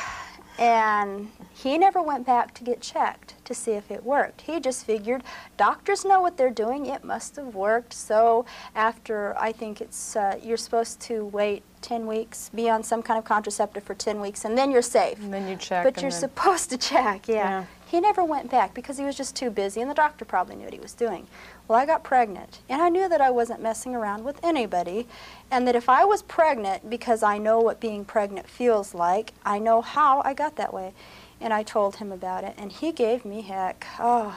And 0.62 1.28
he 1.52 1.76
never 1.76 2.00
went 2.00 2.24
back 2.24 2.54
to 2.54 2.62
get 2.62 2.80
checked 2.80 3.34
to 3.46 3.52
see 3.52 3.72
if 3.72 3.90
it 3.90 4.04
worked. 4.04 4.42
He 4.42 4.60
just 4.60 4.86
figured 4.86 5.24
doctors 5.56 6.04
know 6.04 6.20
what 6.20 6.36
they're 6.36 6.50
doing, 6.50 6.86
it 6.86 7.02
must 7.02 7.34
have 7.34 7.56
worked. 7.56 7.92
So, 7.92 8.46
after 8.76 9.36
I 9.40 9.50
think 9.50 9.80
it's, 9.80 10.14
uh, 10.14 10.38
you're 10.40 10.56
supposed 10.56 11.00
to 11.00 11.24
wait 11.24 11.64
10 11.80 12.06
weeks, 12.06 12.48
be 12.54 12.70
on 12.70 12.84
some 12.84 13.02
kind 13.02 13.18
of 13.18 13.24
contraceptive 13.24 13.82
for 13.82 13.94
10 13.94 14.20
weeks, 14.20 14.44
and 14.44 14.56
then 14.56 14.70
you're 14.70 14.82
safe. 14.82 15.18
And 15.18 15.34
then 15.34 15.48
you 15.48 15.56
check. 15.56 15.82
But 15.82 16.00
you're 16.00 16.12
supposed 16.12 16.70
to 16.70 16.78
check, 16.78 17.26
yeah. 17.26 17.34
Yeah. 17.34 17.64
He 17.86 18.00
never 18.00 18.24
went 18.24 18.48
back 18.48 18.72
because 18.72 18.96
he 18.96 19.04
was 19.04 19.16
just 19.16 19.34
too 19.34 19.50
busy, 19.50 19.80
and 19.80 19.90
the 19.90 19.94
doctor 19.94 20.24
probably 20.24 20.54
knew 20.54 20.64
what 20.64 20.72
he 20.72 20.80
was 20.80 20.94
doing. 20.94 21.26
Well, 21.68 21.78
I 21.78 21.86
got 21.86 22.02
pregnant, 22.02 22.60
and 22.68 22.82
I 22.82 22.88
knew 22.88 23.08
that 23.08 23.20
I 23.20 23.30
wasn't 23.30 23.62
messing 23.62 23.94
around 23.94 24.24
with 24.24 24.38
anybody, 24.42 25.06
and 25.50 25.66
that 25.66 25.76
if 25.76 25.88
I 25.88 26.04
was 26.04 26.22
pregnant, 26.22 26.90
because 26.90 27.22
I 27.22 27.38
know 27.38 27.60
what 27.60 27.80
being 27.80 28.04
pregnant 28.04 28.48
feels 28.48 28.94
like, 28.94 29.32
I 29.44 29.58
know 29.58 29.80
how 29.80 30.22
I 30.24 30.34
got 30.34 30.56
that 30.56 30.74
way. 30.74 30.92
And 31.40 31.52
I 31.52 31.62
told 31.64 31.96
him 31.96 32.12
about 32.12 32.44
it, 32.44 32.54
and 32.58 32.72
he 32.72 32.92
gave 32.92 33.24
me 33.24 33.42
heck. 33.42 33.86
Oh, 33.98 34.34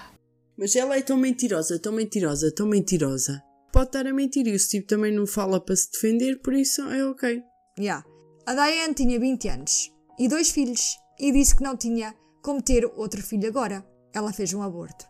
Mas 0.57 0.75
ela 0.75 0.97
é 0.97 1.01
tão 1.01 1.17
mentirosa, 1.17 1.77
tão 1.79 1.91
mentirosa, 1.91 2.51
tão 2.51 2.65
mentirosa. 2.65 3.43
Pode 3.73 3.87
estar 3.87 4.07
a 4.07 4.13
mentir 4.13 4.47
e 4.47 4.53
o 4.53 4.59
Steve 4.59 4.85
também 4.85 5.11
não 5.11 5.27
fala 5.27 5.59
para 5.59 5.75
se 5.75 5.91
defender, 5.91 6.41
por 6.41 6.53
isso 6.53 6.81
é 6.83 7.05
ok. 7.05 7.43
Yeah. 7.77 8.05
A 8.45 8.53
Diane 8.53 8.93
tinha 8.93 9.19
20 9.19 9.49
anos 9.49 9.91
e 10.17 10.29
dois 10.29 10.51
filhos 10.51 10.95
e 11.19 11.31
disse 11.33 11.57
que 11.57 11.63
não 11.63 11.75
tinha 11.75 12.15
como 12.41 12.61
ter 12.61 12.85
outro 12.85 13.21
filho 13.21 13.49
agora. 13.49 13.85
Ela 14.13 14.31
fez 14.31 14.53
um 14.53 14.61
aborto. 14.61 15.05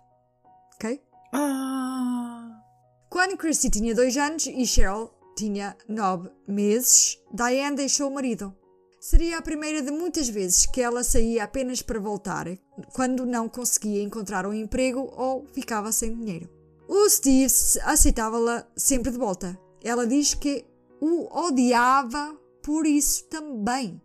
Ah! 1.38 2.62
Quando 3.10 3.36
Christy 3.36 3.70
tinha 3.70 3.94
2 3.94 4.16
anos 4.16 4.48
e 4.48 4.66
Cheryl 4.66 5.12
tinha 5.36 5.76
9 5.88 6.30
meses, 6.48 7.18
Diane 7.34 7.76
deixou 7.76 8.10
o 8.10 8.14
marido. 8.14 8.56
Seria 9.02 9.38
a 9.38 9.42
primeira 9.42 9.82
de 9.82 9.92
muitas 9.92 10.30
vezes 10.30 10.66
que 10.66 10.82
ela 10.82 11.04
saía 11.04 11.44
apenas 11.44 11.82
para 11.82 12.00
voltar 12.00 12.48
quando 12.94 13.26
não 13.26 13.50
conseguia 13.50 14.02
encontrar 14.02 14.46
um 14.48 14.54
emprego 14.54 15.12
ou 15.16 15.46
ficava 15.54 15.92
sem 15.92 16.16
dinheiro. 16.16 16.50
O 16.88 17.10
Steve 17.10 17.52
aceitava-la 17.84 18.66
sempre 18.76 19.12
de 19.12 19.18
volta. 19.18 19.60
Ela 19.84 20.08
diz 20.08 20.34
que 20.34 20.66
o 21.02 21.28
odiava 21.38 22.36
por 22.64 22.88
isso 22.88 23.26
também. 23.26 24.02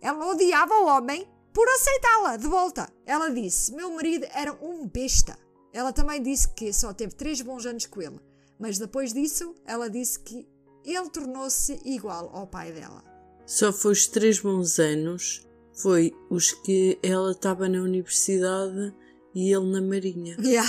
Ela 0.00 0.26
odiava 0.26 0.74
o 0.74 0.86
homem 0.86 1.28
por 1.52 1.68
aceitá-la 1.68 2.36
de 2.36 2.46
volta. 2.48 2.88
Ela 3.04 3.28
disse: 3.28 3.74
Meu 3.74 3.92
marido 3.94 4.26
era 4.32 4.52
um 4.62 4.88
besta. 4.88 5.38
Ela 5.72 5.92
também 5.92 6.22
disse 6.22 6.48
que 6.48 6.72
só 6.72 6.92
teve 6.92 7.14
três 7.14 7.40
bons 7.40 7.64
anos 7.64 7.86
com 7.86 8.02
ele, 8.02 8.18
mas 8.58 8.78
depois 8.78 9.12
disso, 9.12 9.54
ela 9.64 9.88
disse 9.88 10.18
que 10.18 10.46
ele 10.84 11.08
tornou-se 11.10 11.80
igual 11.84 12.30
ao 12.34 12.46
pai 12.46 12.72
dela. 12.72 13.04
Só 13.46 13.72
foi 13.72 13.92
os 13.92 14.06
três 14.06 14.40
bons 14.40 14.78
anos, 14.78 15.46
foi 15.72 16.12
os 16.28 16.52
que 16.52 16.98
ela 17.02 17.32
estava 17.32 17.68
na 17.68 17.80
universidade 17.80 18.94
e 19.34 19.52
ele 19.52 19.70
na 19.70 19.80
marinha. 19.80 20.36
Yeah. 20.40 20.68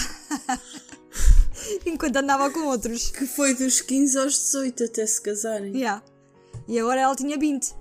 Enquanto 1.86 2.18
andava 2.18 2.50
com 2.50 2.62
outros. 2.68 3.12
Que 3.12 3.26
foi 3.26 3.54
dos 3.54 3.82
15 3.82 4.18
aos 4.18 4.34
18 4.34 4.84
até 4.86 5.06
se 5.06 5.22
casarem. 5.22 5.76
Yeah. 5.76 6.04
E 6.68 6.80
agora 6.80 7.02
ela 7.02 7.16
tinha 7.16 7.38
20. 7.38 7.76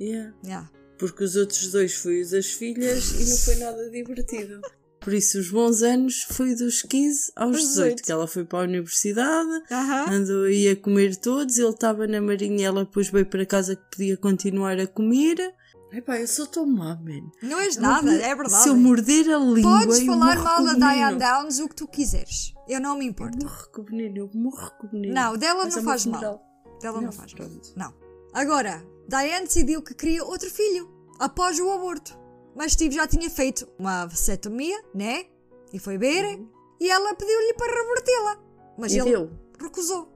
Yeah. 0.00 0.34
Yeah. 0.44 0.70
Porque 0.98 1.24
os 1.24 1.36
outros 1.36 1.70
dois 1.70 1.94
foi 1.94 2.24
das 2.24 2.46
filhas 2.46 3.12
e 3.12 3.30
não 3.30 3.36
foi 3.36 3.54
nada 3.56 3.90
divertido. 3.90 4.60
Por 5.00 5.14
isso, 5.14 5.38
os 5.38 5.50
bons 5.50 5.82
anos 5.82 6.22
foi 6.30 6.54
dos 6.54 6.82
15 6.82 7.32
aos 7.36 7.56
Aos 7.56 7.56
18, 7.68 7.74
18. 7.96 8.02
que 8.02 8.12
ela 8.12 8.26
foi 8.26 8.44
para 8.44 8.58
a 8.60 8.62
universidade, 8.62 9.62
Aham. 9.70 10.10
andou 10.10 10.44
aí 10.44 10.68
a 10.68 10.76
comer 10.76 11.16
todos, 11.16 11.56
ele 11.56 11.68
estava 11.68 12.06
na 12.06 12.20
marinha, 12.20 12.66
ela 12.66 12.84
depois 12.84 13.08
veio 13.08 13.24
para 13.26 13.46
casa 13.46 13.76
que 13.76 13.82
podia 13.96 14.16
continuar 14.16 14.78
a 14.78 14.86
comer. 14.86 15.54
Epá, 15.92 16.18
eu 16.20 16.26
sou 16.28 16.46
tão 16.46 16.66
má, 16.66 16.96
man. 16.96 17.30
Não 17.42 17.58
és 17.60 17.76
Eu 17.76 17.82
nada, 17.82 18.12
é 18.12 18.34
verdade. 18.34 18.62
Se 18.62 18.68
eu 18.68 18.76
morder 18.76 19.30
a 19.30 19.38
língua, 19.38 19.80
Podes 19.80 20.00
eu 20.00 20.06
falar 20.06 20.36
mal 20.36 20.64
da 20.64 20.74
Diane. 20.74 21.18
Downs 21.18 21.60
o 21.60 21.68
que 21.68 21.76
tu 21.76 21.86
quiseres. 21.88 22.52
Eu 22.68 22.80
não 22.80 22.98
me 22.98 23.06
Eu 23.06 23.10
importo. 23.10 23.38
morro 23.42 23.68
com 23.72 23.82
o 23.82 24.00
eu 24.00 24.30
morro 24.34 24.70
com 24.78 24.86
o. 24.88 25.00
Não, 25.00 25.36
dela 25.38 25.64
Mas 25.64 25.74
não 25.76 25.82
é 25.82 25.84
faz 25.84 26.04
mal. 26.04 26.20
funeral. 26.20 26.42
Dela 26.82 26.96
não, 26.96 27.04
Não, 27.04 27.12
faz 27.12 27.32
mal. 27.34 27.48
Não. 27.76 27.94
Agora, 28.34 28.84
Diane 29.08 29.46
decidiu 29.46 29.80
que 29.80 29.94
queria 29.94 30.22
outro 30.24 30.50
filho 30.50 30.90
após 31.18 31.58
o 31.58 31.70
aborto. 31.70 32.17
Mas 32.58 32.72
Steve 32.72 32.96
já 32.96 33.06
tinha 33.06 33.30
feito 33.30 33.68
uma 33.78 34.04
vasectomia, 34.06 34.82
né? 34.92 35.26
E 35.72 35.78
foi 35.78 35.96
ver. 35.96 36.44
E 36.80 36.90
ela 36.90 37.14
pediu-lhe 37.14 37.54
para 37.54 37.72
revertê-la. 37.72 38.38
Mas 38.76 38.92
E 38.92 38.98
ele 38.98 39.10
deu? 39.10 39.30
recusou. 39.60 40.12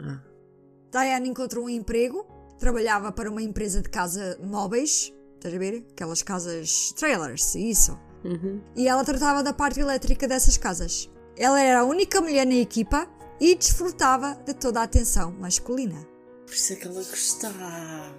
Ah. 0.00 0.20
Diane 0.90 1.28
encontrou 1.28 1.66
um 1.66 1.68
emprego, 1.68 2.26
trabalhava 2.58 3.12
para 3.12 3.30
uma 3.30 3.40
empresa 3.40 3.80
de 3.80 3.88
casa 3.88 4.36
móveis, 4.42 5.12
estás 5.36 5.54
a 5.54 5.58
ver? 5.58 5.86
Aquelas 5.92 6.22
casas 6.24 6.92
trailers, 6.96 7.54
isso. 7.54 7.96
Uhum. 8.24 8.60
E 8.74 8.88
ela 8.88 9.04
tratava 9.04 9.44
da 9.44 9.52
parte 9.52 9.78
elétrica 9.78 10.26
dessas 10.26 10.56
casas. 10.56 11.08
Ela 11.36 11.60
era 11.60 11.80
a 11.80 11.84
única 11.84 12.20
mulher 12.20 12.44
na 12.46 12.54
equipa 12.54 13.08
e 13.40 13.54
desfrutava 13.54 14.34
de 14.44 14.54
toda 14.54 14.80
a 14.80 14.84
atenção 14.84 15.30
masculina. 15.38 16.04
Por 16.46 16.54
isso 16.54 16.72
é 16.72 16.76
que 16.76 16.86
ela 16.86 17.02
gostava. 17.02 18.16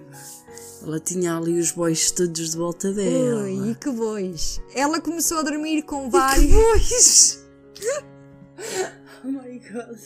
Ela 0.82 1.00
tinha 1.00 1.36
ali 1.36 1.58
os 1.58 1.72
boys 1.72 2.10
todos 2.10 2.50
de 2.50 2.56
volta 2.56 2.92
dela. 2.92 3.42
Ui, 3.42 3.70
e 3.70 3.74
que 3.74 3.90
bois! 3.90 4.60
Ela 4.74 5.00
começou 5.00 5.38
a 5.38 5.42
dormir 5.42 5.82
com 5.82 6.08
vários. 6.10 6.52
boys! 6.52 7.44
oh 9.24 9.28
my 9.28 9.58
god. 9.58 9.98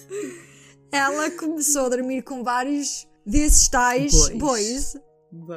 Ela 0.91 1.31
começou 1.33 1.87
a 1.87 1.89
dormir 1.89 2.23
com 2.23 2.43
vários 2.45 3.07
desses 3.27 3.69
tais 3.69 4.13
Bois. 4.13 4.39
bois. 4.39 4.97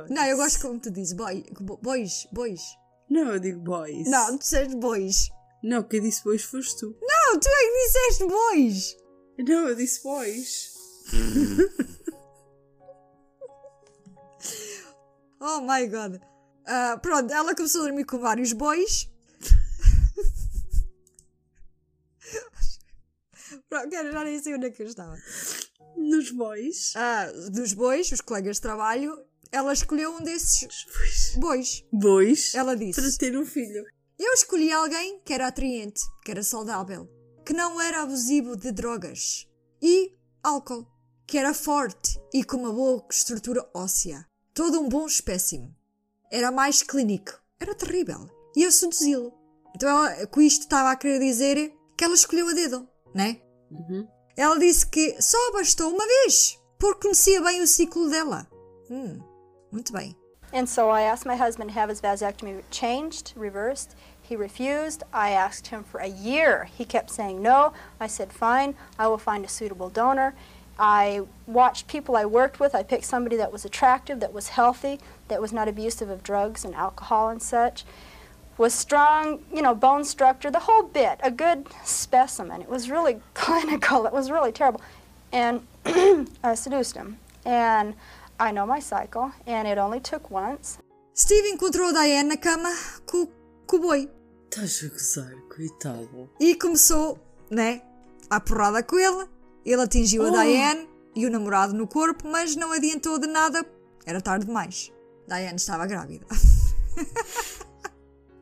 Não, 0.09 0.23
eu 0.25 0.37
gosto 0.37 0.59
como 0.61 0.79
tu 0.79 0.89
dizes, 0.89 1.13
boy, 1.13 1.43
bois, 1.81 2.27
bois. 2.31 2.61
Não, 3.09 3.33
eu 3.33 3.39
digo 3.39 3.59
boys. 3.59 4.09
Não, 4.09 4.37
tu 4.37 4.39
disseste 4.39 4.75
bois. 4.75 5.29
Não, 5.63 5.83
quem 5.83 6.01
disse 6.01 6.23
boys 6.23 6.43
foste 6.43 6.77
tu. 6.79 6.95
Não, 7.01 7.39
tu 7.39 7.47
é 7.47 7.51
que 7.51 7.85
disseste 7.85 8.25
bois. 8.25 8.97
Não, 9.39 9.67
eu 9.69 9.75
disse 9.75 10.01
boys. 10.03 10.73
Oh 15.47 15.61
my 15.61 15.85
god. 15.85 16.19
Ah, 16.65 16.97
pronto, 16.99 17.31
ela 17.31 17.53
começou 17.53 17.81
a 17.81 17.83
dormir 17.85 18.03
com 18.05 18.17
vários 18.17 18.51
bois. 18.51 19.07
Pronto, 23.69 23.91
já 23.91 24.23
nem 24.23 24.41
sei 24.41 24.55
onde 24.55 24.65
é 24.65 24.71
que 24.71 24.81
eu 24.81 24.87
estava. 24.87 25.15
Nos 25.95 26.31
boys. 26.31 26.95
Ah, 26.95 27.31
dos 27.51 27.73
bois, 27.73 28.11
os 28.11 28.21
colegas 28.21 28.55
de 28.55 28.63
trabalho, 28.63 29.23
ela 29.51 29.71
escolheu 29.71 30.15
um 30.15 30.23
desses 30.23 31.37
bois. 31.37 31.85
Boys. 31.93 32.55
Ela 32.55 32.75
disse: 32.75 32.99
Para 32.99 33.11
ter 33.15 33.37
um 33.37 33.45
filho. 33.45 33.85
Eu 34.17 34.33
escolhi 34.33 34.71
alguém 34.71 35.21
que 35.23 35.31
era 35.31 35.45
atraente, 35.45 36.01
que 36.23 36.31
era 36.31 36.41
saudável, 36.41 37.07
que 37.45 37.53
não 37.53 37.79
era 37.79 38.01
abusivo 38.01 38.57
de 38.57 38.71
drogas 38.71 39.47
e 39.79 40.11
álcool, 40.41 40.87
que 41.27 41.37
era 41.37 41.53
forte 41.53 42.19
e 42.33 42.43
com 42.43 42.57
uma 42.57 42.73
boa 42.73 43.05
estrutura 43.11 43.69
óssea. 43.75 44.25
Todo 44.55 44.79
um 44.79 44.87
bom 44.87 45.05
espécime. 45.05 45.75
Era 46.31 46.49
mais 46.49 46.81
clínico. 46.81 47.33
Era 47.59 47.75
terrível. 47.75 48.29
E 48.55 48.63
eu 48.63 48.71
seduzi-lo. 48.71 49.33
Então 49.75 49.89
ela, 49.89 50.25
com 50.27 50.39
isto 50.39 50.61
estava 50.61 50.91
a 50.91 50.95
querer 50.95 51.19
dizer 51.19 51.77
que 51.97 52.05
ela 52.05 52.15
escolheu 52.15 52.47
a 52.47 52.53
dedo, 52.53 52.87
né? 53.13 53.41
Uhum. 53.69 54.07
Ela 54.37 54.57
disse 54.57 54.87
que 54.87 55.21
só 55.21 55.37
bastou 55.51 55.93
uma 55.93 56.05
vez, 56.07 56.57
porque 56.79 57.01
conhecia 57.01 57.41
bem 57.41 57.61
o 57.61 57.67
ciclo 57.67 58.09
dela. 58.09 58.47
Hum, 58.89 59.19
muito 59.73 59.91
bem. 59.91 60.17
And 60.53 60.67
so 60.67 60.89
I 60.89 61.01
asked 61.01 61.25
my 61.25 61.35
husband 61.35 61.73
to 61.73 61.77
have 61.77 61.91
his 61.91 61.99
vasectomy 61.99 62.63
changed, 62.71 63.33
reversed. 63.35 63.97
He 64.21 64.37
refused. 64.37 65.03
I 65.11 65.31
asked 65.31 65.67
him 65.67 65.83
for 65.83 65.99
a 65.99 66.07
year. 66.07 66.69
He 66.77 66.85
kept 66.85 67.11
saying 67.11 67.41
no. 67.41 67.73
I 67.99 68.07
said, 68.07 68.31
fine, 68.31 68.73
I 68.97 69.07
will 69.07 69.17
find 69.17 69.43
a 69.43 69.49
suitable 69.49 69.89
donor. 69.89 70.33
I 70.77 71.21
watched 71.47 71.87
people 71.87 72.15
I 72.15 72.25
worked 72.25 72.59
with. 72.59 72.75
I 72.75 72.83
picked 72.83 73.05
somebody 73.05 73.37
that 73.37 73.51
was 73.51 73.65
attractive, 73.65 74.19
that 74.19 74.33
was 74.33 74.49
healthy, 74.49 74.99
that 75.27 75.41
was 75.41 75.53
not 75.53 75.67
abusive 75.67 76.09
of 76.09 76.23
drugs 76.23 76.65
and 76.65 76.75
alcohol 76.75 77.29
and 77.29 77.41
such. 77.41 77.85
Was 78.57 78.73
strong, 78.73 79.43
you 79.53 79.61
know, 79.61 79.75
bone 79.75 80.03
structure, 80.05 80.49
the 80.49 80.59
whole 80.59 80.83
bit, 80.83 81.19
a 81.23 81.31
good 81.31 81.67
specimen. 81.83 82.61
It 82.61 82.69
was 82.69 82.89
really 82.89 83.21
clinical. 83.33 84.05
It 84.05 84.13
was 84.13 84.31
really 84.31 84.51
terrible. 84.51 84.81
And 85.31 85.65
I 86.43 86.55
seduced 86.55 86.95
him. 86.95 87.17
And 87.45 87.95
I 88.39 88.51
know 88.51 88.65
my 88.65 88.79
cycle, 88.79 89.31
and 89.45 89.67
it 89.67 89.77
only 89.77 89.99
took 89.99 90.31
once. 90.31 90.77
Steve 91.13 91.45
encontrou 91.53 91.89
a 91.89 91.93
Diane 91.93 92.29
na 92.29 92.37
cama 92.37 92.69
com, 93.05 93.27
com 93.65 93.77
o 93.77 93.79
boi. 93.79 94.09
Estás 94.49 94.83
a 94.83 94.89
gozar, 94.89 95.33
coitado. 95.49 96.29
E 96.39 96.55
começou, 96.55 97.19
né? 97.49 97.81
à 98.29 98.39
porrada 98.39 98.83
com 98.83 98.97
ele. 98.97 99.27
Ele 99.65 99.81
atingiu 99.81 100.23
a 100.25 100.29
Diane 100.29 100.87
e 101.15 101.25
o 101.25 101.31
namorado 101.31 101.73
no 101.73 101.87
corpo, 101.87 102.27
mas 102.27 102.55
não 102.55 102.71
adiantou 102.71 103.17
de 103.17 103.27
nada. 103.27 103.65
Era 104.05 104.21
tarde 104.21 104.45
demais. 104.45 104.91
Diane 105.27 105.55
estava 105.55 105.87
grávida. 105.87 106.25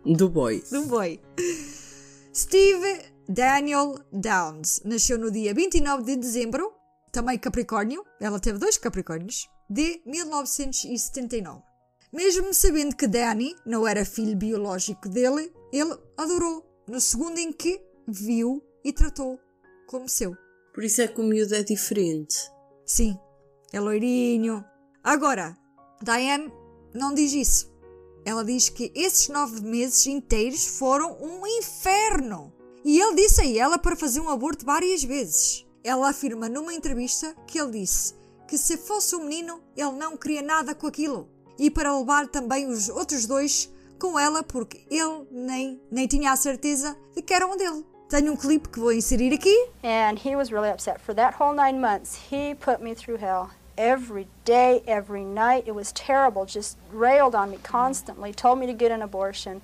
Do 0.06 0.30
boy. 0.30 0.62
do 0.70 0.86
boy. 0.86 1.18
Steve 2.36 3.14
Daniel 3.28 3.96
Downs 4.12 4.82
nasceu 4.84 5.18
no 5.18 5.32
dia 5.32 5.54
29 5.54 6.04
de 6.04 6.18
dezembro, 6.18 6.74
também 7.10 7.40
Capricórnio, 7.40 8.04
ela 8.20 8.38
teve 8.38 8.58
dois 8.58 8.78
Capricórnios, 8.78 9.48
de 9.70 10.02
1979. 10.06 11.62
Mesmo 12.12 12.54
sabendo 12.54 12.98
que 12.98 13.08
Danny 13.08 13.56
não 13.66 13.88
era 13.88 14.04
filho 14.04 14.36
biológico 14.36 15.08
dele, 15.08 15.54
ele 15.72 15.98
adorou 16.18 16.64
no 16.86 17.00
segundo 17.00 17.38
em 17.38 17.54
que 17.54 17.82
viu 18.06 18.62
e 18.84 18.92
tratou 18.92 19.40
como 19.88 20.10
seu. 20.10 20.36
Por 20.74 20.84
isso 20.84 21.02
é 21.02 21.08
que 21.08 21.22
o 21.22 21.24
miúdo 21.24 21.54
é 21.54 21.64
diferente. 21.64 22.36
Sim, 22.86 23.18
é 23.72 23.80
loirinho. 23.80 24.64
Agora, 25.04 25.56
Diane 26.02 26.52
não 26.94 27.14
diz 27.14 27.34
isso. 27.34 27.72
Ela 28.26 28.44
diz 28.44 28.70
que 28.70 28.92
esses 28.96 29.28
nove 29.30 29.62
meses 29.62 30.08
inteiros 30.08 30.66
foram 30.66 31.18
um 31.22 31.46
inferno. 31.46 32.54
E 32.84 33.00
ele 33.00 33.16
disse 33.16 33.42
a 33.42 33.58
ela 33.58 33.78
para 33.78 33.96
fazer 33.96 34.20
um 34.20 34.30
aborto 34.30 34.66
várias 34.66 35.04
vezes. 35.04 35.66
Ela 35.84 36.10
afirma 36.10 36.50
numa 36.50 36.74
entrevista 36.74 37.36
que 37.48 37.60
ele 37.60 37.80
disse 37.80 38.16
que 38.48 38.58
se 38.58 38.78
fosse 38.78 39.16
um 39.16 39.24
menino, 39.24 39.62
ele 39.76 39.94
não 39.94 40.16
queria 40.16 40.42
nada 40.42 40.76
com 40.76 40.88
aquilo. 40.88 41.28
E 41.58 41.72
para 41.72 41.98
levar 41.98 42.28
também 42.28 42.68
os 42.68 42.90
outros 42.90 43.26
dois 43.26 43.72
com 44.00 44.20
ela, 44.20 44.44
porque 44.44 44.86
ele 44.90 45.28
nem, 45.32 45.82
nem 45.90 46.08
tinha 46.08 46.32
a 46.32 46.36
certeza 46.36 46.98
de 47.16 47.22
que 47.22 47.34
eram 47.34 47.58
dele. 47.58 47.86
Tenho 48.14 48.34
um 48.34 48.38
clipe 48.38 48.68
que 48.68 48.80
vou 48.80 48.92
inserir 48.92 49.34
aqui. 49.34 49.70
And 49.82 50.20
he 50.20 50.36
was 50.36 50.52
really 50.52 50.70
upset. 50.70 51.02
For 51.02 51.16
that 51.16 51.34
whole 51.34 51.52
nine 51.52 51.82
months, 51.82 52.30
he 52.30 52.54
put 52.54 52.80
me 52.80 52.94
through 52.94 53.18
hell. 53.18 53.50
Every 53.76 54.28
day, 54.46 54.84
every 54.86 55.24
night. 55.24 55.64
It 55.66 55.74
was 55.74 55.92
terrible. 55.94 56.46
Just 56.46 56.78
railed 56.92 57.34
on 57.34 57.50
me 57.50 57.58
constantly. 57.64 58.32
Told 58.32 58.60
me 58.60 58.68
to 58.68 58.74
get 58.74 58.92
an 58.92 59.02
abortion. 59.02 59.64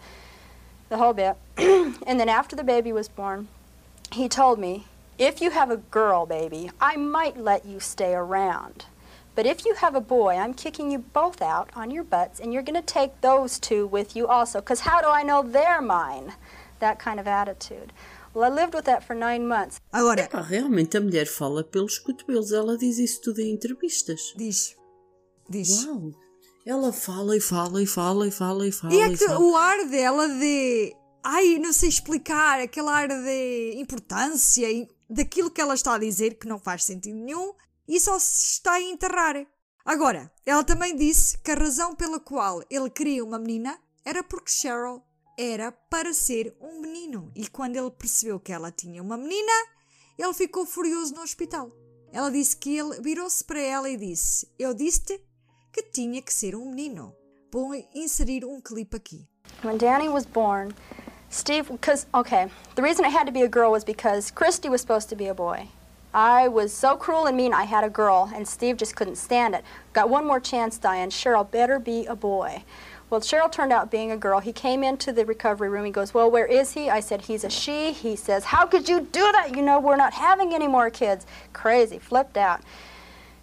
The 0.90 0.98
whole 0.98 1.14
bit. 1.14 1.38
and 1.58 2.20
then 2.20 2.28
after 2.28 2.56
the 2.56 2.64
baby 2.64 2.92
was 2.92 3.08
born, 3.08 3.50
he 4.12 4.28
told 4.28 4.58
me, 4.58 4.88
if 5.20 5.42
you 5.42 5.52
have 5.52 5.70
a 5.70 5.78
girl 5.78 6.26
baby, 6.26 6.72
I 6.82 6.96
might 6.96 7.38
let 7.38 7.68
you 7.68 7.80
stay 7.80 8.16
around. 8.16 8.86
But 9.36 9.46
if 9.46 9.64
you 9.64 9.76
have 9.76 9.94
a 9.94 10.02
boy, 10.02 10.38
I'm 10.38 10.56
kicking 10.56 10.90
you 10.90 10.98
both 10.98 11.44
out 11.44 11.70
on 11.76 11.92
your 11.92 12.04
butts, 12.04 12.40
and 12.40 12.52
you're 12.52 12.64
going 12.64 12.82
to 12.82 12.94
take 12.94 13.22
those 13.22 13.60
two 13.60 13.86
with 13.86 14.16
you 14.16 14.26
also. 14.26 14.60
Because 14.60 14.80
how 14.80 15.02
do 15.02 15.08
I 15.08 15.22
know 15.22 15.44
they're 15.44 15.84
mine? 15.84 16.34
That 16.80 16.98
kind 16.98 17.20
of 17.20 17.28
attitude. 17.28 17.94
Well, 18.36 18.52
I 18.52 18.56
lived 18.56 18.76
with 18.76 18.84
that 18.86 19.06
for 19.06 19.16
nine 19.16 19.46
months. 19.48 19.80
Agora, 19.92 20.28
Pá, 20.30 20.42
realmente 20.42 20.98
a 20.98 21.02
mulher 21.02 21.26
fala 21.28 21.64
pelos 21.64 21.98
cotovelos. 22.00 22.52
Ela 22.52 22.78
diz 22.78 22.98
isso 23.00 23.22
tudo 23.22 23.40
em 23.42 23.54
entrevistas. 23.54 24.34
diz. 24.38 24.76
Diz. 25.50 25.86
Uau! 25.86 26.12
Ela 26.66 26.94
fala 26.94 27.36
e 27.36 27.42
fala 27.42 27.82
e 27.82 27.88
fala 27.88 28.28
e 28.28 28.32
fala 28.32 28.68
e 28.68 28.72
fala 28.72 28.94
E 28.94 28.98
e, 28.98 29.02
é 29.02 29.10
que 29.10 29.26
fala. 29.26 29.40
o 29.40 29.56
ar 29.56 29.86
dela 29.88 30.28
de. 30.28 30.96
Ai, 31.24 31.58
não 31.58 31.74
sei 31.74 31.90
explicar, 31.90 32.60
aquele 32.60 32.88
ar 32.88 33.08
de 33.08 33.74
importância 33.78 34.70
e 34.72 34.88
daquilo 35.10 35.50
que 35.50 35.60
ela 35.60 35.74
está 35.74 35.96
a 35.96 36.00
dizer 36.00 36.36
que 36.38 36.48
não 36.48 36.60
faz 36.60 36.84
sentido 36.86 37.18
nenhum 37.18 37.54
e 37.88 38.00
só 38.00 38.18
se 38.20 38.54
está 38.54 38.74
a 38.74 38.82
enterrar. 38.82 39.36
Agora, 39.84 40.32
ela 40.46 40.64
também 40.64 40.96
disse 40.96 41.38
que 41.40 41.50
a 41.52 41.56
razão 41.56 41.96
pela 41.96 42.20
qual 42.20 42.62
ele 42.70 42.90
queria 42.92 43.24
uma 43.26 43.40
menina 43.40 43.78
era 44.06 44.24
porque 44.24 44.52
Cheryl 44.52 45.02
era 45.40 45.72
para 45.72 46.14
ser 46.14 46.54
um 46.60 46.82
menino 46.82 47.32
e 47.34 47.48
quando 47.48 47.78
ele 47.78 47.90
percebeu 47.90 48.42
que 48.42 48.52
ela 48.52 48.74
tinha 48.74 49.02
uma 49.02 49.16
menina, 49.16 49.54
ele 50.18 50.34
ficou 50.34 50.66
furioso 50.66 51.16
no 51.16 51.22
hospital. 51.22 51.72
Ela 52.12 52.30
disse 52.30 52.58
que 52.58 52.78
ele 52.78 53.00
virou-se 53.00 53.42
para 53.46 53.62
ela 53.62 53.90
e 53.90 53.96
disse: 53.96 54.46
Eu 54.60 54.74
disse-te 54.74 55.18
que 55.72 55.82
tinha 55.84 56.22
que 56.22 56.34
ser 56.34 56.56
um 56.56 56.70
menino. 56.72 57.16
Vou 57.54 57.74
inserir 57.96 58.44
um 58.44 58.60
clipe 58.60 58.98
aqui. 58.98 59.26
When 59.64 59.78
Danny 59.78 60.10
was 60.10 60.26
born, 60.26 60.74
Steve, 61.32 61.72
because, 61.72 62.06
okay, 62.14 62.48
the 62.76 62.82
reason 62.82 63.06
it 63.06 63.16
had 63.16 63.26
to 63.26 63.32
be 63.32 63.44
a 63.44 63.48
girl 63.48 63.72
was 63.72 63.86
because 63.86 64.32
Christy 64.32 64.68
was 64.68 64.82
supposed 64.82 65.08
to 65.10 65.16
be 65.16 65.30
a 65.30 65.34
boy. 65.34 65.70
I 66.14 66.48
was 66.48 66.74
so 66.74 66.98
cruel 66.98 67.28
and 67.28 67.38
mean, 67.38 67.54
I 67.54 67.64
had 67.64 67.84
a 67.84 67.90
girl, 67.90 68.32
and 68.34 68.48
Steve 68.48 68.78
just 68.78 68.96
couldn't 68.96 69.18
stand 69.18 69.54
it. 69.54 69.64
Got 69.94 70.10
one 70.10 70.26
more 70.26 70.40
chance, 70.40 70.78
Diane. 70.80 71.12
Cheryl 71.12 71.50
better 71.50 71.80
be 71.80 72.08
a 72.08 72.16
boy. 72.16 72.64
Well, 73.10 73.22
Cheryl 73.22 73.52
turned 73.52 73.74
out 73.74 73.90
being 73.90 74.12
a 74.12 74.18
girl. 74.18 74.40
He 74.40 74.54
came 74.54 74.84
into 74.84 75.12
the 75.12 75.26
recovery 75.26 75.70
room. 75.70 75.86
He 75.86 75.92
goes, 75.92 76.14
Well, 76.14 76.30
where 76.30 76.46
is 76.46 76.74
he? 76.74 76.90
I 76.90 77.00
said, 77.00 77.22
He's 77.22 77.44
a 77.44 77.50
she. 77.50 77.92
He 77.92 78.16
says, 78.16 78.46
How 78.46 78.66
could 78.66 78.88
you 78.88 79.02
do 79.02 79.32
that? 79.32 79.56
You 79.56 79.62
know, 79.62 79.80
we're 79.80 79.96
not 79.96 80.14
having 80.14 80.54
any 80.54 80.68
more 80.68 80.90
kids. 80.90 81.26
Crazy, 81.52 81.98
flipped 81.98 82.38
out. 82.38 82.62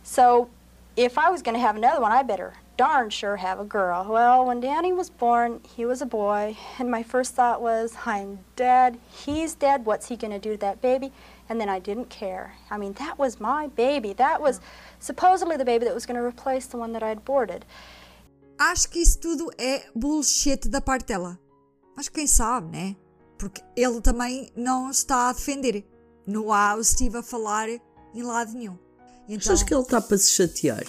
So, 0.02 0.48
if 0.96 1.18
I 1.18 1.30
was 1.30 1.42
going 1.42 1.54
to 1.54 1.60
have 1.60 1.76
another 1.76 2.00
one, 2.00 2.12
I 2.12 2.22
better 2.22 2.54
darn 2.76 3.08
sure 3.08 3.36
have 3.36 3.58
a 3.58 3.64
girl. 3.64 4.06
Well, 4.08 4.46
when 4.46 4.60
Danny 4.60 4.92
was 4.92 5.08
born, 5.08 5.60
he 5.74 5.84
was 5.84 6.02
a 6.02 6.06
boy, 6.06 6.56
and 6.78 6.90
my 6.90 7.02
first 7.02 7.34
thought 7.34 7.62
was, 7.62 7.96
I'm 8.04 8.40
dead. 8.54 8.98
He's 9.10 9.54
dead. 9.54 9.86
What's 9.86 10.08
he 10.08 10.16
going 10.16 10.32
to 10.32 10.38
do 10.38 10.52
to 10.52 10.58
that 10.58 10.82
baby? 10.82 11.12
And 11.48 11.60
then 11.60 11.68
I 11.68 11.78
didn't 11.78 12.10
care. 12.10 12.54
I 12.70 12.76
mean, 12.76 12.92
that 12.94 13.18
was 13.18 13.40
my 13.40 13.68
baby. 13.68 14.12
That 14.12 14.40
was 14.40 14.58
mm. 14.58 14.62
supposedly 15.00 15.56
the 15.56 15.64
baby 15.64 15.84
that 15.86 15.94
was 15.94 16.06
going 16.06 16.16
to 16.16 16.22
replace 16.22 16.66
the 16.66 16.76
one 16.76 16.92
that 16.92 17.02
I'd 17.02 17.18
aborted. 17.18 17.64
Acho 18.58 18.88
que 18.88 19.00
isso 19.00 19.18
tudo 19.18 19.50
é 19.58 19.84
bullshit 19.94 20.68
da 20.68 20.80
parte 20.80 21.06
dela. 21.06 21.38
Mas 21.96 22.08
quem 22.08 22.26
sabe, 22.26 22.76
né? 22.76 22.96
Porque 23.38 23.62
ele 23.76 24.00
também 24.00 24.50
não 24.56 24.90
está 24.90 25.28
a 25.28 25.32
defender. 25.32 25.84
Não 26.26 26.52
há 26.52 26.74
o 26.74 26.82
Steve 26.82 27.18
a 27.18 27.22
falar 27.22 27.68
em 27.68 28.22
lado 28.22 28.52
nenhum. 28.52 28.78
Então, 29.28 29.52
Achas 29.52 29.62
que 29.62 29.74
ele 29.74 29.82
está 29.82 30.00
para 30.00 30.16
se 30.18 30.30
chatear? 30.30 30.84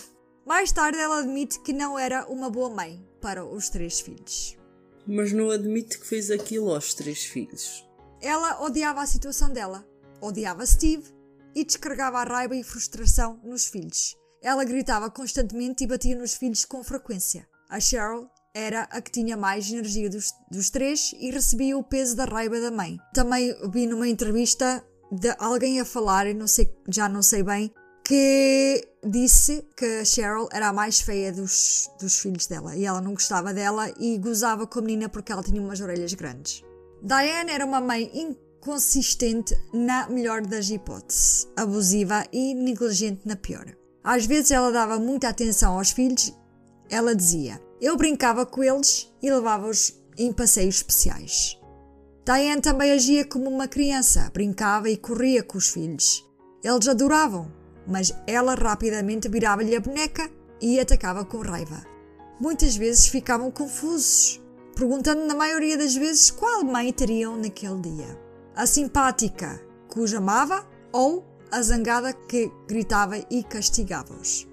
mais 0.46 0.72
tarde 0.72 0.98
ela 0.98 1.20
admite 1.20 1.60
que 1.60 1.74
não 1.74 2.00
era 2.00 2.26
uma 2.30 2.50
boa 2.50 2.70
mãe 2.70 3.06
para 3.20 3.44
os 3.44 3.68
três 3.68 4.00
filhos. 4.00 4.58
Mas 5.06 5.34
não 5.34 5.50
admite 5.52 6.00
que 6.00 6.08
fez 6.08 6.32
aquilo 6.32 6.74
aos 6.74 6.94
três 6.94 7.26
filhos. 7.26 7.86
Ela 8.22 8.62
odiava 8.64 9.02
a 9.02 9.06
situação 9.06 9.52
dela, 9.52 9.86
odiava 10.22 10.66
Steve 10.66 11.14
e 11.54 11.66
descarregava 11.66 12.20
a 12.20 12.24
raiva 12.24 12.56
e 12.56 12.64
frustração 12.64 13.42
nos 13.44 13.66
filhos. 13.66 14.16
Ela 14.42 14.64
gritava 14.64 15.10
constantemente 15.12 15.84
e 15.84 15.88
batia 15.88 16.16
nos 16.18 16.36
filhos 16.36 16.64
com 16.64 16.82
frequência. 16.84 17.46
A 17.70 17.80
Cheryl 17.80 18.30
era 18.54 18.84
a 18.84 19.02
que 19.02 19.12
tinha 19.12 19.36
mais 19.36 19.70
energia 19.70 20.10
dos, 20.10 20.32
dos 20.50 20.70
três 20.70 21.14
e 21.20 21.30
recebia 21.30 21.78
o 21.78 21.84
peso 21.84 22.16
da 22.16 22.26
raiva 22.26 22.60
da 22.60 22.72
mãe. 22.72 22.98
Também 23.14 23.54
vi 23.72 23.86
numa 23.86 24.08
entrevista 24.08 24.84
de 25.12 25.36
alguém 25.38 25.80
a 25.80 25.86
falar, 25.86 26.26
não 26.34 26.48
sei, 26.48 26.74
já 26.90 27.08
não 27.10 27.22
sei 27.22 27.44
bem, 27.44 27.72
que 28.06 28.88
disse 29.06 29.68
que 29.76 29.86
a 30.00 30.06
Cheryl 30.06 30.48
era 30.54 30.70
a 30.70 30.74
mais 30.74 31.02
feia 31.02 31.32
dos, 31.32 31.92
dos 32.00 32.20
filhos 32.20 32.48
dela 32.48 32.74
e 32.76 32.86
ela 32.86 33.02
não 33.02 33.14
gostava 33.14 33.54
dela 33.54 33.94
e 34.00 34.18
gozava 34.18 34.66
com 34.66 34.80
a 34.80 34.82
menina 34.82 35.10
porque 35.10 35.32
ela 35.32 35.44
tinha 35.44 35.62
umas 35.62 35.82
orelhas 35.82 36.14
grandes. 36.14 36.64
Diane 37.04 37.52
era 37.52 37.66
uma 37.66 37.82
mãe 37.82 38.10
inconsistente 38.14 39.56
na 39.74 40.10
melhor 40.10 40.42
das 40.42 40.70
hipóteses, 40.70 41.48
abusiva 41.56 42.26
e 42.32 42.54
negligente 42.54 43.28
na 43.28 43.36
pior. 43.36 43.76
Às 44.04 44.26
vezes 44.26 44.52
ela 44.52 44.72
dava 44.72 44.98
muita 44.98 45.28
atenção 45.28 45.78
aos 45.78 45.92
filhos, 45.92 46.34
ela 46.90 47.16
dizia: 47.16 47.62
Eu 47.82 47.98
brincava 47.98 48.46
com 48.46 48.64
eles 48.64 49.12
e 49.22 49.30
levava-os 49.30 49.94
em 50.18 50.32
passeios 50.32 50.76
especiais. 50.76 51.58
Diane 52.26 52.62
também 52.62 52.92
agia 52.92 53.26
como 53.26 53.50
uma 53.50 53.68
criança, 53.68 54.30
brincava 54.34 54.90
e 54.90 54.98
corria 54.98 55.42
com 55.42 55.58
os 55.58 55.70
filhos. 55.70 56.26
Eles 56.64 56.88
adoravam, 56.88 57.52
mas 57.88 58.14
ela 58.26 58.54
rapidamente 58.54 59.30
virava-lhe 59.30 59.76
a 59.76 59.80
boneca 59.80 60.30
e 60.60 60.80
atacava 60.80 61.24
com 61.24 61.38
raiva. 61.38 61.86
Muitas 62.40 62.76
vezes 62.76 63.08
ficavam 63.08 63.50
confusos, 63.50 64.42
perguntando 64.76 65.26
na 65.26 65.36
maioria 65.36 65.78
das 65.78 65.96
vezes 65.96 66.30
qual 66.30 66.64
mãe 66.64 66.92
teriam 66.92 67.38
naquele 67.38 67.80
dia. 67.80 68.20
A 68.56 68.66
simpática, 68.66 69.62
que 69.90 70.00
os 70.00 70.14
amava, 70.14 70.68
ou 70.92 71.26
a 71.50 71.62
zangada 71.62 72.12
que 72.12 72.52
gritava 72.68 73.18
e 73.30 73.44
castigava-os. 73.44 74.48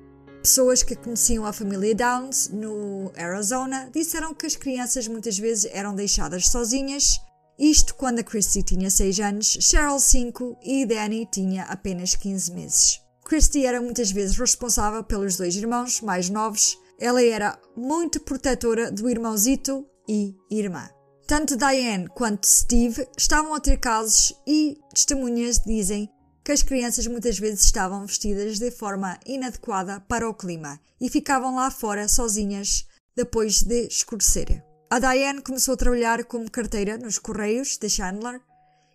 Pessoas 0.44 0.82
que 0.82 0.94
conheciam 0.94 1.46
a 1.46 1.54
família 1.54 1.94
Downs 1.94 2.50
no 2.50 3.10
Arizona 3.16 3.88
disseram 3.90 4.34
que 4.34 4.44
as 4.44 4.54
crianças 4.54 5.08
muitas 5.08 5.38
vezes 5.38 5.64
eram 5.72 5.94
deixadas 5.94 6.48
sozinhas, 6.48 7.18
isto 7.58 7.94
quando 7.94 8.18
a 8.18 8.22
Christy 8.22 8.62
tinha 8.62 8.90
6 8.90 9.20
anos, 9.20 9.46
Cheryl 9.58 9.98
5 9.98 10.58
e 10.62 10.84
Danny 10.84 11.26
tinha 11.32 11.62
apenas 11.62 12.14
15 12.14 12.52
meses. 12.52 13.00
Christy 13.24 13.64
era 13.64 13.80
muitas 13.80 14.10
vezes 14.10 14.36
responsável 14.36 15.02
pelos 15.02 15.38
dois 15.38 15.56
irmãos 15.56 16.02
mais 16.02 16.28
novos. 16.28 16.78
Ela 17.00 17.24
era 17.24 17.58
muito 17.74 18.20
protetora 18.20 18.92
do 18.92 19.08
irmãozito 19.08 19.86
e 20.06 20.36
irmã. 20.50 20.90
Tanto 21.26 21.56
Diane 21.56 22.06
quanto 22.08 22.46
Steve 22.46 23.08
estavam 23.16 23.54
a 23.54 23.60
ter 23.60 23.78
casos 23.78 24.34
e 24.46 24.76
testemunhas 24.92 25.58
dizem 25.64 26.06
que 26.44 26.52
as 26.52 26.62
crianças 26.62 27.06
muitas 27.06 27.38
vezes 27.38 27.64
estavam 27.64 28.04
vestidas 28.04 28.58
de 28.58 28.70
forma 28.70 29.18
inadequada 29.24 30.00
para 30.00 30.28
o 30.28 30.34
clima 30.34 30.78
e 31.00 31.08
ficavam 31.08 31.56
lá 31.56 31.70
fora 31.70 32.06
sozinhas 32.06 32.86
depois 33.16 33.62
de 33.62 33.86
escurecer. 33.86 34.62
A 34.90 34.98
Diane 34.98 35.40
começou 35.40 35.72
a 35.72 35.76
trabalhar 35.76 36.22
como 36.24 36.50
carteira 36.50 36.98
nos 36.98 37.18
Correios 37.18 37.78
de 37.78 37.88
Chandler 37.88 38.42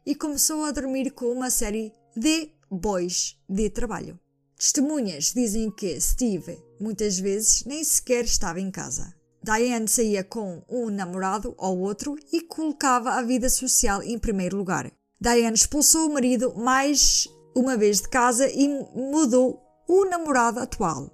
e 0.05 0.13
começou 0.13 0.63
a 0.63 0.71
dormir 0.71 1.09
com 1.11 1.25
uma 1.25 1.49
série 1.49 1.91
de 2.15 2.51
bois 2.69 3.35
de 3.49 3.69
trabalho. 3.71 4.19
Testemunhas 4.55 5.33
dizem 5.33 5.71
que 5.71 5.99
Steve 5.99 6.61
muitas 6.79 7.17
vezes 7.17 7.65
nem 7.65 7.83
sequer 7.83 8.25
estava 8.25 8.61
em 8.61 8.69
casa. 8.69 9.11
Diane 9.41 9.87
saía 9.87 10.23
com 10.23 10.61
um 10.69 10.89
namorado 10.89 11.55
ou 11.57 11.79
outro 11.79 12.15
e 12.31 12.41
colocava 12.41 13.11
a 13.11 13.23
vida 13.23 13.49
social 13.49 14.03
em 14.03 14.19
primeiro 14.19 14.57
lugar. 14.57 14.91
Diane 15.19 15.55
expulsou 15.55 16.07
o 16.07 16.13
marido 16.13 16.53
mais 16.55 17.27
uma 17.59 17.77
vez 17.77 18.01
de 18.01 18.09
casa 18.09 18.49
e 18.49 18.67
mudou 18.95 19.61
o 19.87 20.05
namorado 20.05 20.59
atual, 20.59 21.09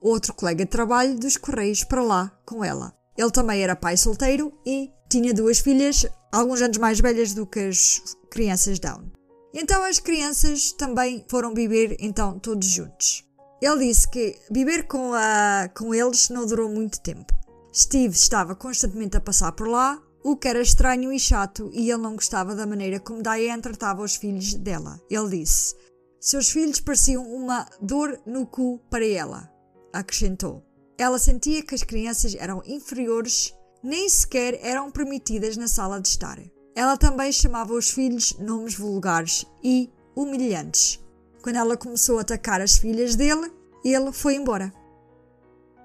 outro 0.00 0.34
colega 0.34 0.64
de 0.64 0.70
trabalho 0.70 1.18
dos 1.18 1.36
Correios, 1.36 1.84
para 1.84 2.02
lá 2.02 2.32
com 2.46 2.64
ela. 2.64 2.94
Ele 3.16 3.30
também 3.30 3.62
era 3.62 3.74
pai 3.74 3.96
solteiro 3.96 4.52
e 4.64 4.90
tinha 5.08 5.34
duas 5.34 5.58
filhas, 5.58 6.06
alguns 6.30 6.62
anos 6.62 6.78
mais 6.78 7.00
velhas 7.00 7.34
do 7.34 7.46
que 7.46 7.60
as 7.60 8.00
crianças 8.30 8.78
Down. 8.78 9.10
Então 9.52 9.82
as 9.82 9.98
crianças 9.98 10.72
também 10.72 11.24
foram 11.28 11.54
viver 11.54 11.96
então 11.98 12.38
todos 12.38 12.68
juntos. 12.68 13.24
Ele 13.60 13.88
disse 13.88 14.08
que 14.08 14.38
viver 14.50 14.86
com, 14.86 15.12
a, 15.14 15.68
com 15.76 15.92
eles 15.92 16.28
não 16.28 16.46
durou 16.46 16.68
muito 16.68 17.00
tempo. 17.00 17.34
Steve 17.74 18.14
estava 18.14 18.54
constantemente 18.54 19.16
a 19.16 19.20
passar 19.20 19.52
por 19.52 19.66
lá, 19.66 20.00
o 20.22 20.36
que 20.36 20.48
era 20.48 20.60
estranho 20.60 21.12
e 21.12 21.18
chato, 21.18 21.70
e 21.72 21.90
ele 21.90 22.02
não 22.02 22.14
gostava 22.14 22.54
da 22.54 22.66
maneira 22.66 23.00
como 23.00 23.22
Diane 23.22 23.62
tratava 23.62 24.02
os 24.02 24.16
filhos 24.16 24.54
dela. 24.54 25.00
Ele 25.10 25.40
disse: 25.40 25.74
Seus 26.20 26.50
filhos 26.50 26.80
pareciam 26.80 27.24
uma 27.24 27.66
dor 27.80 28.20
no 28.26 28.44
cu 28.44 28.80
para 28.90 29.06
ela, 29.06 29.48
acrescentou. 29.92 30.64
Ela 30.98 31.18
sentia 31.18 31.62
que 31.62 31.76
as 31.76 31.84
crianças 31.84 32.34
eram 32.34 32.60
inferiores, 32.66 33.54
nem 33.84 34.08
sequer 34.08 34.58
eram 34.62 34.90
permitidas 34.90 35.56
na 35.56 35.68
sala 35.68 36.00
de 36.00 36.08
estar. 36.08 36.40
Ela 36.74 36.96
também 36.96 37.30
chamava 37.30 37.72
os 37.72 37.90
filhos 37.90 38.36
nomes 38.38 38.74
vulgares 38.74 39.46
e 39.62 39.90
humilhantes. 40.16 41.00
Quando 41.40 41.56
ela 41.56 41.76
começou 41.76 42.18
a 42.18 42.22
atacar 42.22 42.60
as 42.60 42.76
filhas 42.76 43.14
dele, 43.14 43.52
ele 43.84 44.12
foi 44.12 44.34
embora. 44.34 44.72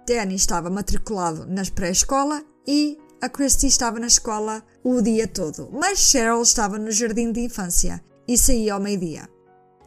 Danny 0.08 0.36
estava 0.36 0.70
matriculado 0.70 1.46
na 1.46 1.64
pré-escola 1.64 2.44
e 2.68 2.98
a 3.22 3.30
Christy 3.30 3.68
estava 3.68 4.00
na 4.00 4.08
escola 4.08 4.64
o 4.84 5.00
dia 5.00 5.28
todo, 5.28 5.70
mas 5.72 6.00
Cheryl 6.00 6.42
estava 6.42 6.80
no 6.80 6.92
jardim 6.92 7.32
de 7.32 7.42
infância 7.42 8.04
e 8.28 8.38
saía 8.38 8.74
ao 8.74 8.82
meio-dia. 8.82 9.30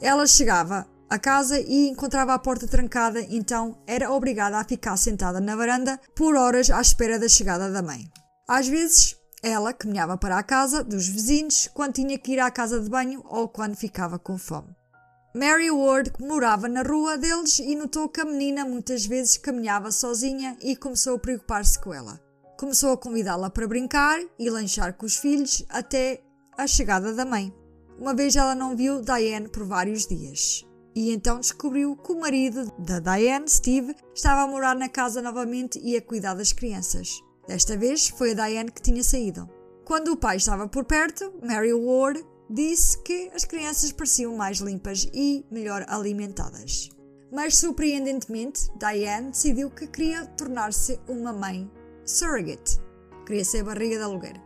Ela 0.01 0.27
chegava 0.27 0.87
a 1.09 1.19
casa 1.19 1.61
e 1.61 1.89
encontrava 1.89 2.35
a 2.35 2.39
porta 2.39 2.67
trancada, 2.67 3.21
então 3.31 3.79
era 3.87 4.11
obrigada 4.11 4.59
a 4.59 4.65
ficar 4.65 4.97
sentada 4.97 5.41
na 5.41 5.57
varanda 5.57 6.01
por 6.15 6.35
horas 6.35 6.71
à 6.71 6.81
espera 6.81 7.19
da 7.19 7.29
chegada 7.29 7.71
da 7.71 7.83
mãe. 7.83 8.09
Às 8.49 8.69
vezes 8.69 9.17
ela 9.43 9.73
caminhava 9.73 10.17
para 10.17 10.39
a 10.39 10.43
casa 10.43 10.83
dos 10.83 11.07
vizinhos 11.07 11.69
quando 11.73 11.95
tinha 11.95 12.19
que 12.19 12.33
ir 12.33 12.41
à 12.41 12.51
casa 12.51 12.81
de 12.81 12.91
banho 12.91 13.23
ou 13.27 13.49
quando 13.49 13.77
ficava 13.77 14.19
com 14.19 14.37
fome. 14.37 14.75
Mary 15.35 15.71
Ward 15.71 16.13
morava 16.19 16.67
na 16.67 16.83
rua 16.83 17.19
deles 17.19 17.59
e 17.59 17.77
notou 17.77 18.09
que 18.09 18.21
a 18.21 18.25
menina 18.25 18.65
muitas 18.65 19.05
vezes 19.05 19.37
caminhava 19.37 19.93
sozinha 19.93 20.57
e 20.63 20.75
começou 20.75 21.17
a 21.17 21.19
preocupar-se 21.19 21.79
com 21.79 21.93
ela. 21.93 22.19
Começou 22.59 22.93
a 22.93 22.97
convidá-la 22.97 23.51
para 23.51 23.69
brincar 23.69 24.19
e 24.39 24.49
lanchar 24.49 24.95
com 24.95 25.05
os 25.05 25.17
filhos 25.17 25.63
até 25.69 26.23
a 26.57 26.67
chegada 26.67 27.13
da 27.13 27.27
mãe. 27.27 27.55
Uma 27.99 28.15
vez 28.15 28.37
ela 28.37 28.55
não 28.55 28.77
viu 28.77 29.01
Diane 29.01 29.49
por 29.49 29.65
vários 29.65 30.07
dias. 30.07 30.67
E 30.95 31.13
então 31.13 31.41
descobriu 31.41 31.97
que 31.97 32.13
o 32.13 32.21
marido 32.21 32.73
da 32.79 33.01
Diane, 33.01 33.49
Steve, 33.49 33.95
estava 34.15 34.43
a 34.43 34.47
morar 34.47 34.75
na 34.75 34.89
casa 34.89 35.21
novamente 35.21 35.79
e 35.83 35.97
a 35.97 36.03
cuidar 36.03 36.35
das 36.35 36.53
crianças. 36.53 37.23
Desta 37.47 37.77
vez 37.77 38.09
foi 38.09 38.33
a 38.33 38.35
Diane 38.35 38.71
que 38.71 38.83
tinha 38.83 39.03
saído. 39.03 39.49
Quando 39.85 40.13
o 40.13 40.17
pai 40.17 40.37
estava 40.37 40.67
por 40.67 40.85
perto, 40.85 41.33
Mary 41.43 41.73
Ward 41.73 42.25
disse 42.51 42.99
que 43.03 43.31
as 43.35 43.45
crianças 43.45 43.93
pareciam 43.93 44.37
mais 44.37 44.59
limpas 44.59 45.09
e 45.13 45.45
melhor 45.51 45.85
alimentadas. 45.89 46.89
Mas 47.31 47.59
surpreendentemente, 47.59 48.71
Diane 48.79 49.31
decidiu 49.31 49.71
que 49.71 49.87
queria 49.87 50.27
tornar-se 50.27 50.99
uma 51.09 51.33
mãe 51.33 51.71
surrogate. 52.05 52.79
Queria 53.27 53.45
ser 53.45 53.65
barriga 53.65 53.97
de 53.97 54.03
aluguer. 54.03 54.46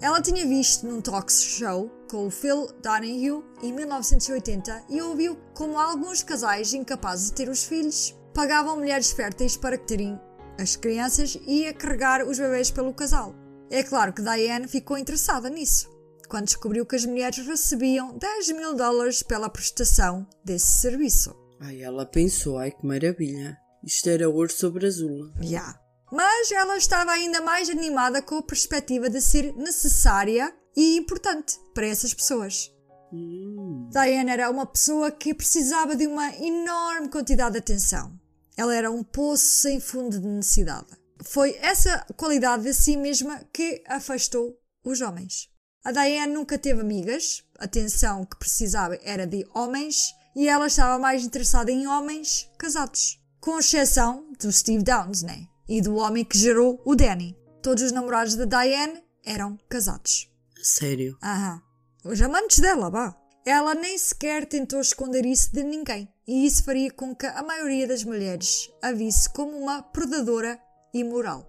Ela 0.00 0.20
tinha 0.20 0.46
visto 0.46 0.86
num 0.86 1.00
talk 1.00 1.32
show 1.32 1.90
com 2.10 2.26
o 2.26 2.30
Phil 2.30 2.66
Donahue 2.82 3.42
em 3.62 3.72
1980 3.72 4.84
e 4.90 5.00
ouviu 5.00 5.36
como 5.54 5.78
alguns 5.78 6.22
casais 6.22 6.74
incapazes 6.74 7.30
de 7.30 7.36
ter 7.36 7.48
os 7.48 7.64
filhos 7.64 8.14
pagavam 8.34 8.76
mulheres 8.76 9.10
férteis 9.10 9.56
para 9.56 9.78
terem 9.78 10.20
as 10.60 10.76
crianças 10.76 11.38
e 11.46 11.66
a 11.66 11.72
carregar 11.72 12.26
os 12.26 12.38
bebês 12.38 12.70
pelo 12.70 12.92
casal. 12.92 13.34
É 13.70 13.82
claro 13.82 14.12
que 14.12 14.22
Diane 14.22 14.68
ficou 14.68 14.98
interessada 14.98 15.48
nisso, 15.48 15.90
quando 16.28 16.44
descobriu 16.44 16.84
que 16.84 16.96
as 16.96 17.06
mulheres 17.06 17.46
recebiam 17.46 18.16
10 18.18 18.52
mil 18.52 18.74
dólares 18.76 19.22
pela 19.22 19.48
prestação 19.48 20.26
desse 20.44 20.80
serviço. 20.80 21.34
Ai, 21.58 21.80
ela 21.80 22.04
pensou, 22.04 22.58
ai 22.58 22.70
que 22.70 22.86
maravilha. 22.86 23.56
Isto 23.82 24.10
era 24.10 24.28
ouro 24.28 24.52
sobre 24.52 24.86
azul. 24.86 25.32
Já. 25.40 25.48
Yeah. 25.48 25.85
Mas 26.10 26.50
ela 26.52 26.76
estava 26.76 27.10
ainda 27.10 27.40
mais 27.40 27.68
animada 27.68 28.22
com 28.22 28.36
a 28.36 28.42
perspectiva 28.42 29.10
de 29.10 29.20
ser 29.20 29.54
necessária 29.56 30.54
e 30.76 30.96
importante 30.96 31.58
para 31.74 31.86
essas 31.86 32.14
pessoas. 32.14 32.72
Hum. 33.12 33.88
Diane 33.90 34.30
era 34.30 34.50
uma 34.50 34.66
pessoa 34.66 35.10
que 35.10 35.34
precisava 35.34 35.96
de 35.96 36.06
uma 36.06 36.34
enorme 36.36 37.08
quantidade 37.08 37.52
de 37.52 37.58
atenção. 37.58 38.18
Ela 38.56 38.74
era 38.74 38.90
um 38.90 39.02
poço 39.02 39.44
sem 39.44 39.80
fundo 39.80 40.20
de 40.20 40.26
necessidade. 40.26 40.86
Foi 41.24 41.56
essa 41.60 42.06
qualidade 42.16 42.64
de 42.64 42.74
si 42.74 42.96
mesma 42.96 43.42
que 43.52 43.82
afastou 43.86 44.58
os 44.84 45.00
homens. 45.00 45.50
A 45.84 45.92
Diane 45.92 46.32
nunca 46.32 46.58
teve 46.58 46.80
amigas, 46.80 47.44
a 47.58 47.64
atenção 47.64 48.24
que 48.24 48.38
precisava 48.38 48.98
era 49.02 49.26
de 49.26 49.46
homens 49.54 50.14
e 50.34 50.48
ela 50.48 50.66
estava 50.66 50.98
mais 50.98 51.24
interessada 51.24 51.70
em 51.70 51.86
homens 51.86 52.48
casados. 52.58 53.20
Com 53.40 53.58
exceção 53.58 54.32
do 54.38 54.52
Steve 54.52 54.82
Downs, 54.82 55.22
né? 55.22 55.46
E 55.68 55.80
do 55.80 55.96
homem 55.96 56.24
que 56.24 56.38
gerou 56.38 56.80
o 56.84 56.94
Danny. 56.94 57.36
Todos 57.62 57.82
os 57.82 57.92
namorados 57.92 58.36
da 58.36 58.44
Diane 58.44 59.02
eram 59.24 59.58
casados. 59.68 60.30
Sério? 60.62 61.18
Aham. 61.22 61.60
Os 62.04 62.20
amantes 62.22 62.60
dela, 62.60 62.88
vá. 62.88 63.16
Ela 63.44 63.74
nem 63.74 63.96
sequer 63.96 64.46
tentou 64.46 64.80
esconder 64.80 65.24
isso 65.24 65.52
de 65.52 65.62
ninguém 65.62 66.08
e 66.26 66.46
isso 66.46 66.64
faria 66.64 66.90
com 66.90 67.14
que 67.14 67.26
a 67.26 67.42
maioria 67.42 67.86
das 67.86 68.02
mulheres 68.02 68.68
a 68.82 68.90
visse 68.92 69.28
como 69.28 69.56
uma 69.56 69.82
predadora 69.82 70.60
imoral. 70.92 71.48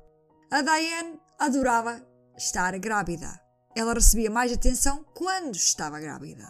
A 0.51 0.61
Diane 0.61 1.19
adorava 1.39 2.01
estar 2.37 2.77
grávida. 2.77 3.41
Ela 3.75 3.93
recebia 3.93 4.29
mais 4.29 4.53
atenção 4.53 5.03
quando 5.15 5.55
estava 5.55 5.99
grávida. 5.99 6.45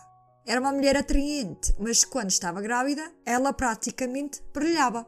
Era 0.45 0.61
uma 0.61 0.71
mulher 0.71 0.95
atraente, 0.95 1.73
mas 1.79 2.05
quando 2.05 2.29
estava 2.29 2.61
grávida, 2.61 3.11
ela 3.25 3.51
praticamente 3.51 4.41
brilhava. 4.53 5.07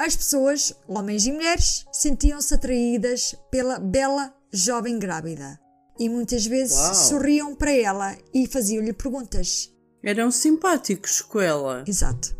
As 0.00 0.16
pessoas, 0.16 0.74
homens 0.88 1.26
e 1.26 1.32
mulheres, 1.32 1.84
sentiam-se 1.92 2.54
atraídas 2.54 3.36
pela 3.50 3.78
bela 3.78 4.34
jovem 4.50 4.98
grávida 4.98 5.60
e 5.98 6.08
muitas 6.08 6.46
vezes 6.46 6.78
Uau. 6.78 6.94
sorriam 6.94 7.54
para 7.54 7.70
ela 7.70 8.16
e 8.32 8.46
faziam-lhe 8.46 8.94
perguntas. 8.94 9.70
Eram 10.02 10.30
simpáticos 10.30 11.20
com 11.20 11.38
ela. 11.38 11.84
Exato. 11.86 12.34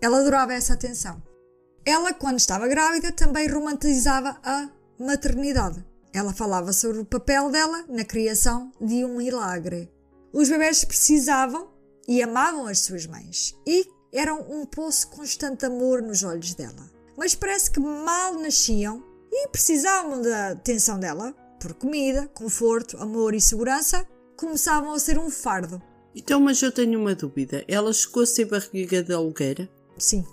Ela 0.00 0.20
adorava 0.20 0.54
essa 0.54 0.72
atenção. 0.72 1.22
Ela, 1.84 2.14
quando 2.14 2.38
estava 2.38 2.66
grávida, 2.66 3.12
também 3.12 3.46
romantizava 3.46 4.40
a 4.42 4.70
maternidade. 4.98 5.84
Ela 6.14 6.32
falava 6.32 6.72
sobre 6.72 7.00
o 7.02 7.04
papel 7.04 7.50
dela 7.50 7.84
na 7.90 8.06
criação 8.06 8.72
de 8.80 9.04
um 9.04 9.18
milagre. 9.18 9.92
Os 10.32 10.48
bebés 10.48 10.82
precisavam 10.82 11.68
e 12.08 12.22
amavam 12.22 12.66
as 12.66 12.78
suas 12.78 13.04
mães 13.04 13.54
e 13.66 13.86
eram 14.10 14.40
um 14.50 14.64
poço 14.64 15.08
constante 15.08 15.58
de 15.58 15.66
amor 15.66 16.00
nos 16.00 16.22
olhos 16.22 16.54
dela. 16.54 16.91
Mas 17.16 17.34
parece 17.34 17.70
que 17.70 17.80
mal 17.80 18.34
nasciam 18.34 19.02
e 19.30 19.48
precisavam 19.48 20.22
da 20.22 20.50
atenção 20.50 20.98
dela, 20.98 21.34
por 21.60 21.74
comida, 21.74 22.28
conforto, 22.34 22.96
amor 22.98 23.34
e 23.34 23.40
segurança, 23.40 24.06
começavam 24.36 24.92
a 24.92 24.98
ser 24.98 25.18
um 25.18 25.30
fardo. 25.30 25.80
Então, 26.14 26.40
mas 26.40 26.60
eu 26.60 26.70
tenho 26.70 27.00
uma 27.00 27.14
dúvida. 27.14 27.64
Ela 27.66 27.92
chegou 27.92 28.22
a 28.22 28.26
ser 28.26 28.46
barriga 28.46 29.02
de 29.02 29.12
aluguer? 29.12 29.70
Sim, 29.96 30.24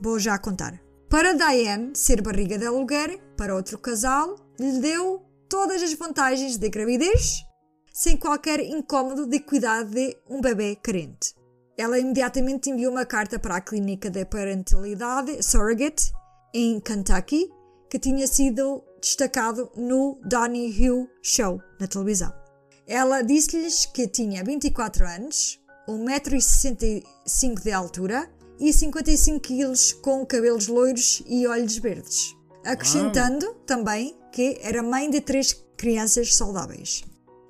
vou 0.00 0.18
já 0.18 0.38
contar. 0.38 0.78
Para 1.08 1.34
Diane, 1.34 1.92
ser 1.94 2.20
barriga 2.20 2.58
de 2.58 2.66
aluguer 2.66 3.18
para 3.36 3.54
outro 3.54 3.78
casal 3.78 4.36
lhe 4.58 4.78
deu 4.80 5.22
todas 5.48 5.82
as 5.82 5.92
vantagens 5.94 6.56
de 6.56 6.68
gravidez, 6.68 7.42
sem 7.92 8.16
qualquer 8.16 8.60
incômodo 8.60 9.26
de 9.26 9.40
cuidar 9.40 9.84
de 9.84 10.16
um 10.28 10.40
bebê 10.40 10.76
carente. 10.76 11.34
Ela 11.76 11.98
imediatamente 11.98 12.70
enviou 12.70 12.92
uma 12.92 13.04
carta 13.04 13.38
para 13.38 13.56
a 13.56 13.60
clínica 13.60 14.10
de 14.10 14.24
parentalidade 14.24 15.42
Surrogate 15.42 16.12
em 16.52 16.80
Kentucky, 16.80 17.50
que 17.88 17.98
tinha 17.98 18.26
sido 18.26 18.82
destacado 19.00 19.70
no 19.76 20.18
Donahue 20.24 21.08
Show 21.22 21.60
na 21.80 21.86
televisão. 21.86 22.32
Ela 22.86 23.22
disse-lhes 23.22 23.86
que 23.86 24.06
tinha 24.08 24.44
24 24.44 25.06
anos, 25.06 25.60
1,65m 25.88 27.62
de 27.62 27.72
altura 27.72 28.30
e 28.58 28.72
55 28.72 29.40
kg 29.40 29.72
com 30.02 30.24
cabelos 30.24 30.68
loiros 30.68 31.22
e 31.26 31.46
olhos 31.46 31.76
verdes. 31.78 32.36
Acrescentando 32.64 33.46
Uau. 33.46 33.54
também 33.66 34.16
que 34.30 34.58
era 34.62 34.82
mãe 34.82 35.10
de 35.10 35.20
três 35.20 35.52
crianças 35.76 36.34
saudáveis. 36.36 37.02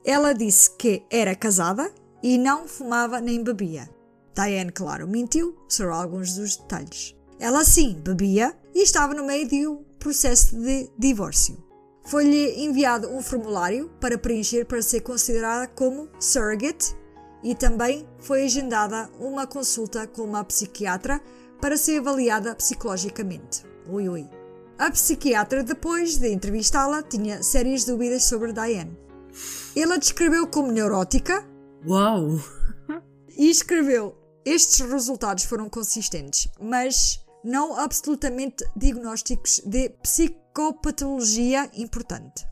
Ela 0.05 0.32
disse 0.32 0.70
que 0.76 1.05
era 1.11 1.34
casada 1.34 1.92
e 2.22 2.38
não 2.38 2.66
fumava 2.66 3.20
nem 3.20 3.42
bebia. 3.42 3.88
Diane, 4.34 4.72
claro, 4.72 5.07
mentiu 5.07 5.57
sobre 5.68 5.92
alguns 5.92 6.34
dos 6.34 6.57
detalhes. 6.57 7.14
Ela 7.38 7.64
sim 7.64 8.00
bebia 8.03 8.57
e 8.74 8.82
estava 8.82 9.14
no 9.14 9.24
meio 9.24 9.48
de 9.48 9.66
um 9.66 9.84
processo 9.98 10.56
de 10.56 10.90
divórcio. 10.98 11.62
Foi-lhe 12.04 12.64
enviado 12.64 13.08
um 13.08 13.22
formulário 13.22 13.90
para 14.00 14.18
preencher 14.18 14.64
para 14.66 14.82
ser 14.82 15.00
considerada 15.00 15.68
como 15.68 16.08
surrogate 16.18 16.96
e 17.42 17.54
também 17.54 18.06
foi 18.18 18.44
agendada 18.44 19.10
uma 19.18 19.46
consulta 19.46 20.06
com 20.06 20.22
uma 20.22 20.44
psiquiatra 20.44 21.20
para 21.60 21.76
ser 21.76 21.98
avaliada 21.98 22.54
psicologicamente. 22.54 23.64
Ui, 23.88 24.08
ui. 24.08 24.28
A 24.78 24.90
psiquiatra, 24.90 25.62
depois 25.62 26.18
de 26.18 26.32
entrevistá-la, 26.32 27.02
tinha 27.02 27.42
sérias 27.42 27.84
dúvidas 27.84 28.24
sobre 28.24 28.52
Diane. 28.52 28.98
Ele 29.74 29.92
a 29.92 29.96
descreveu 29.96 30.46
como 30.46 30.72
neurótica 30.72 31.46
Uau! 31.86 32.38
e 33.36 33.48
escreveu: 33.48 34.16
Estes 34.44 34.80
resultados 34.80 35.44
foram 35.44 35.68
consistentes, 35.68 36.48
mas 36.60 37.20
não 37.45 37.78
absolutamente 37.78 38.64
diagnósticos 38.76 39.61
de 39.64 39.90
psicopatologia 40.03 41.70
importante. 41.74 42.47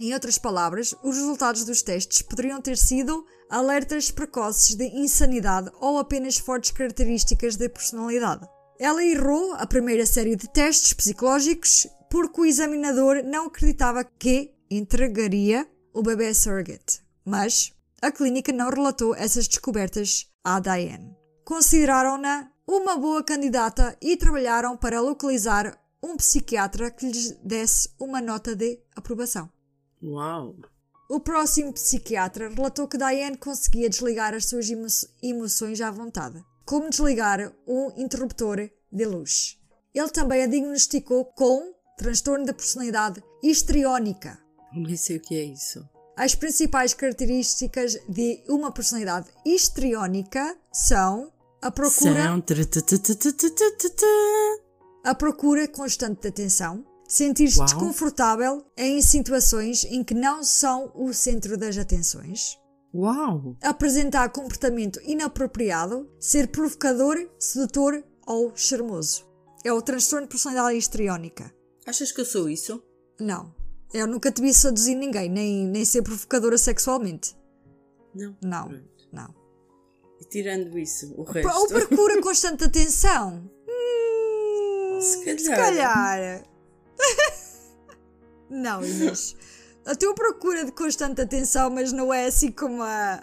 Em 0.00 0.12
outras 0.12 0.38
palavras, 0.38 0.94
os 1.04 1.16
resultados 1.16 1.64
dos 1.64 1.82
testes 1.82 2.22
poderiam 2.22 2.60
ter 2.60 2.76
sido 2.76 3.24
alertas 3.48 4.10
precoces 4.10 4.74
de 4.74 4.86
insanidade 4.86 5.70
ou 5.80 5.98
apenas 5.98 6.36
fortes 6.36 6.72
características 6.72 7.56
de 7.56 7.68
personalidade. 7.68 8.46
Ela 8.78 9.04
errou 9.04 9.52
a 9.54 9.66
primeira 9.66 10.04
série 10.04 10.34
de 10.34 10.48
testes 10.48 10.92
psicológicos 10.92 11.86
porque 12.10 12.40
o 12.40 12.44
examinador 12.44 13.22
não 13.24 13.46
acreditava 13.46 14.04
que 14.04 14.52
entregaria 14.68 15.68
o 15.92 16.02
bebê 16.02 16.34
surrogate, 16.34 17.00
mas 17.24 17.72
a 18.02 18.10
clínica 18.10 18.52
não 18.52 18.70
relatou 18.70 19.14
essas 19.14 19.46
descobertas 19.46 20.28
à 20.42 20.58
Diane. 20.58 21.16
Consideraram-na 21.44 22.50
uma 22.66 22.96
boa 22.96 23.22
candidata 23.22 23.96
e 24.00 24.16
trabalharam 24.16 24.76
para 24.76 25.00
localizar 25.00 25.78
um 26.02 26.16
psiquiatra 26.16 26.90
que 26.90 27.06
lhes 27.06 27.30
desse 27.42 27.90
uma 27.98 28.20
nota 28.20 28.54
de 28.54 28.78
aprovação. 28.94 29.50
Uau! 30.02 30.56
O 31.08 31.20
próximo 31.20 31.72
psiquiatra 31.72 32.48
relatou 32.48 32.88
que 32.88 32.96
Diane 32.96 33.36
conseguia 33.36 33.88
desligar 33.88 34.34
as 34.34 34.46
suas 34.46 34.70
emo 34.70 34.86
emoções 35.22 35.80
à 35.80 35.90
vontade, 35.90 36.42
como 36.64 36.88
desligar 36.88 37.52
um 37.66 37.92
interruptor 37.96 38.70
de 38.90 39.04
luz. 39.04 39.58
Ele 39.94 40.08
também 40.08 40.42
a 40.42 40.46
diagnosticou 40.46 41.26
com 41.26 41.74
transtorno 41.96 42.46
da 42.46 42.54
personalidade 42.54 43.22
histriónica. 43.42 44.38
Nem 44.72 44.96
sei 44.96 45.18
o 45.18 45.20
que 45.20 45.36
é 45.36 45.44
isso. 45.44 45.86
As 46.16 46.34
principais 46.34 46.94
características 46.94 47.94
de 48.08 48.42
uma 48.48 48.72
personalidade 48.72 49.28
histriónica 49.44 50.56
são 50.72 51.32
à 51.64 51.70
procura. 51.70 52.44
À 55.02 55.14
procura 55.14 55.66
constante 55.68 56.20
de 56.20 56.28
atenção. 56.28 56.84
Sentir-se 57.08 57.62
desconfortável 57.62 58.64
em 58.76 59.00
situações 59.00 59.84
em 59.84 60.02
que 60.04 60.14
não 60.14 60.42
são 60.42 60.90
o 60.94 61.12
centro 61.12 61.56
das 61.56 61.76
atenções. 61.76 62.58
Uau! 62.94 63.56
Apresentar 63.62 64.28
comportamento 64.30 65.00
inapropriado, 65.02 66.08
ser 66.20 66.48
provocador, 66.48 67.28
sedutor 67.38 68.02
ou 68.26 68.52
charmoso. 68.54 69.26
É 69.64 69.72
o 69.72 69.82
transtorno 69.82 70.26
de 70.26 70.30
personalidade 70.30 70.78
histriónica. 70.78 71.52
Achas 71.86 72.12
que 72.12 72.20
eu 72.20 72.24
sou 72.24 72.48
isso? 72.48 72.82
Não. 73.20 73.54
Eu 73.92 74.06
nunca 74.06 74.30
te 74.30 74.40
vi 74.40 74.52
seduzir 74.52 74.94
ninguém, 74.94 75.30
nem, 75.30 75.66
nem 75.66 75.84
ser 75.84 76.02
provocadora 76.02 76.58
sexualmente. 76.58 77.36
Não. 78.14 78.36
Não. 78.42 78.93
Tirando 80.34 80.76
isso, 80.76 81.14
o 81.14 81.20
Ou 81.20 81.26
resto. 81.26 81.68
procura 81.68 82.18
constante 82.20 82.64
atenção. 82.64 83.48
Hum, 83.68 85.00
Se 85.00 85.24
calhar. 85.24 85.38
Se 85.38 85.50
calhar. 85.50 86.44
não, 88.50 88.84
Inês. 88.84 89.36
A 89.86 89.94
tua 89.94 90.12
procura 90.12 90.64
de 90.64 90.72
constante 90.72 91.20
atenção, 91.20 91.70
mas 91.70 91.92
não 91.92 92.12
é 92.12 92.26
assim 92.26 92.50
como 92.50 92.82
a, 92.82 93.20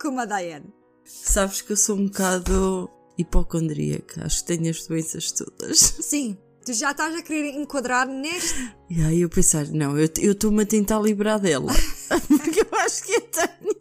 como 0.00 0.20
a 0.20 0.24
Diane. 0.24 0.72
Sabes 1.04 1.62
que 1.62 1.72
eu 1.72 1.76
sou 1.76 1.96
um 1.96 2.06
bocado 2.06 2.88
hipocondríaca. 3.18 4.24
Acho 4.24 4.44
que 4.44 4.56
tenho 4.56 4.70
as 4.70 4.86
doenças 4.86 5.32
todas. 5.32 5.78
Sim, 6.00 6.38
tu 6.64 6.72
já 6.72 6.92
estás 6.92 7.12
a 7.16 7.22
querer 7.22 7.56
enquadrar 7.56 8.06
neste. 8.06 8.72
E 8.88 9.02
aí 9.02 9.20
eu 9.20 9.28
pensar, 9.28 9.66
não, 9.66 9.98
eu 9.98 10.04
estou-me 10.30 10.62
a 10.62 10.66
tentar 10.66 11.00
livrar 11.00 11.40
dela. 11.40 11.72
Porque 12.28 12.60
eu 12.60 12.78
acho 12.78 13.02
que 13.02 13.14
eu 13.14 13.20
tenho. 13.22 13.75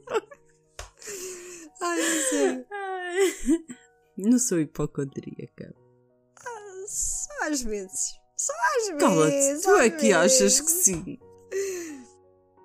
Ai, 1.81 1.99
não 2.01 2.29
sei. 2.29 2.65
Ai. 2.71 3.65
Não 4.17 4.39
sou 4.39 4.59
hipocondríaca. 4.59 5.75
Só 6.87 7.47
às 7.47 7.61
vezes. 7.61 8.13
Só 8.37 8.53
às 8.77 8.87
vezes. 8.87 8.99
Cala-te, 8.99 9.61
tu 9.63 9.75
é 9.77 9.89
que 9.89 10.13
achas 10.13 10.59
que 10.61 10.71
sim. 10.71 11.19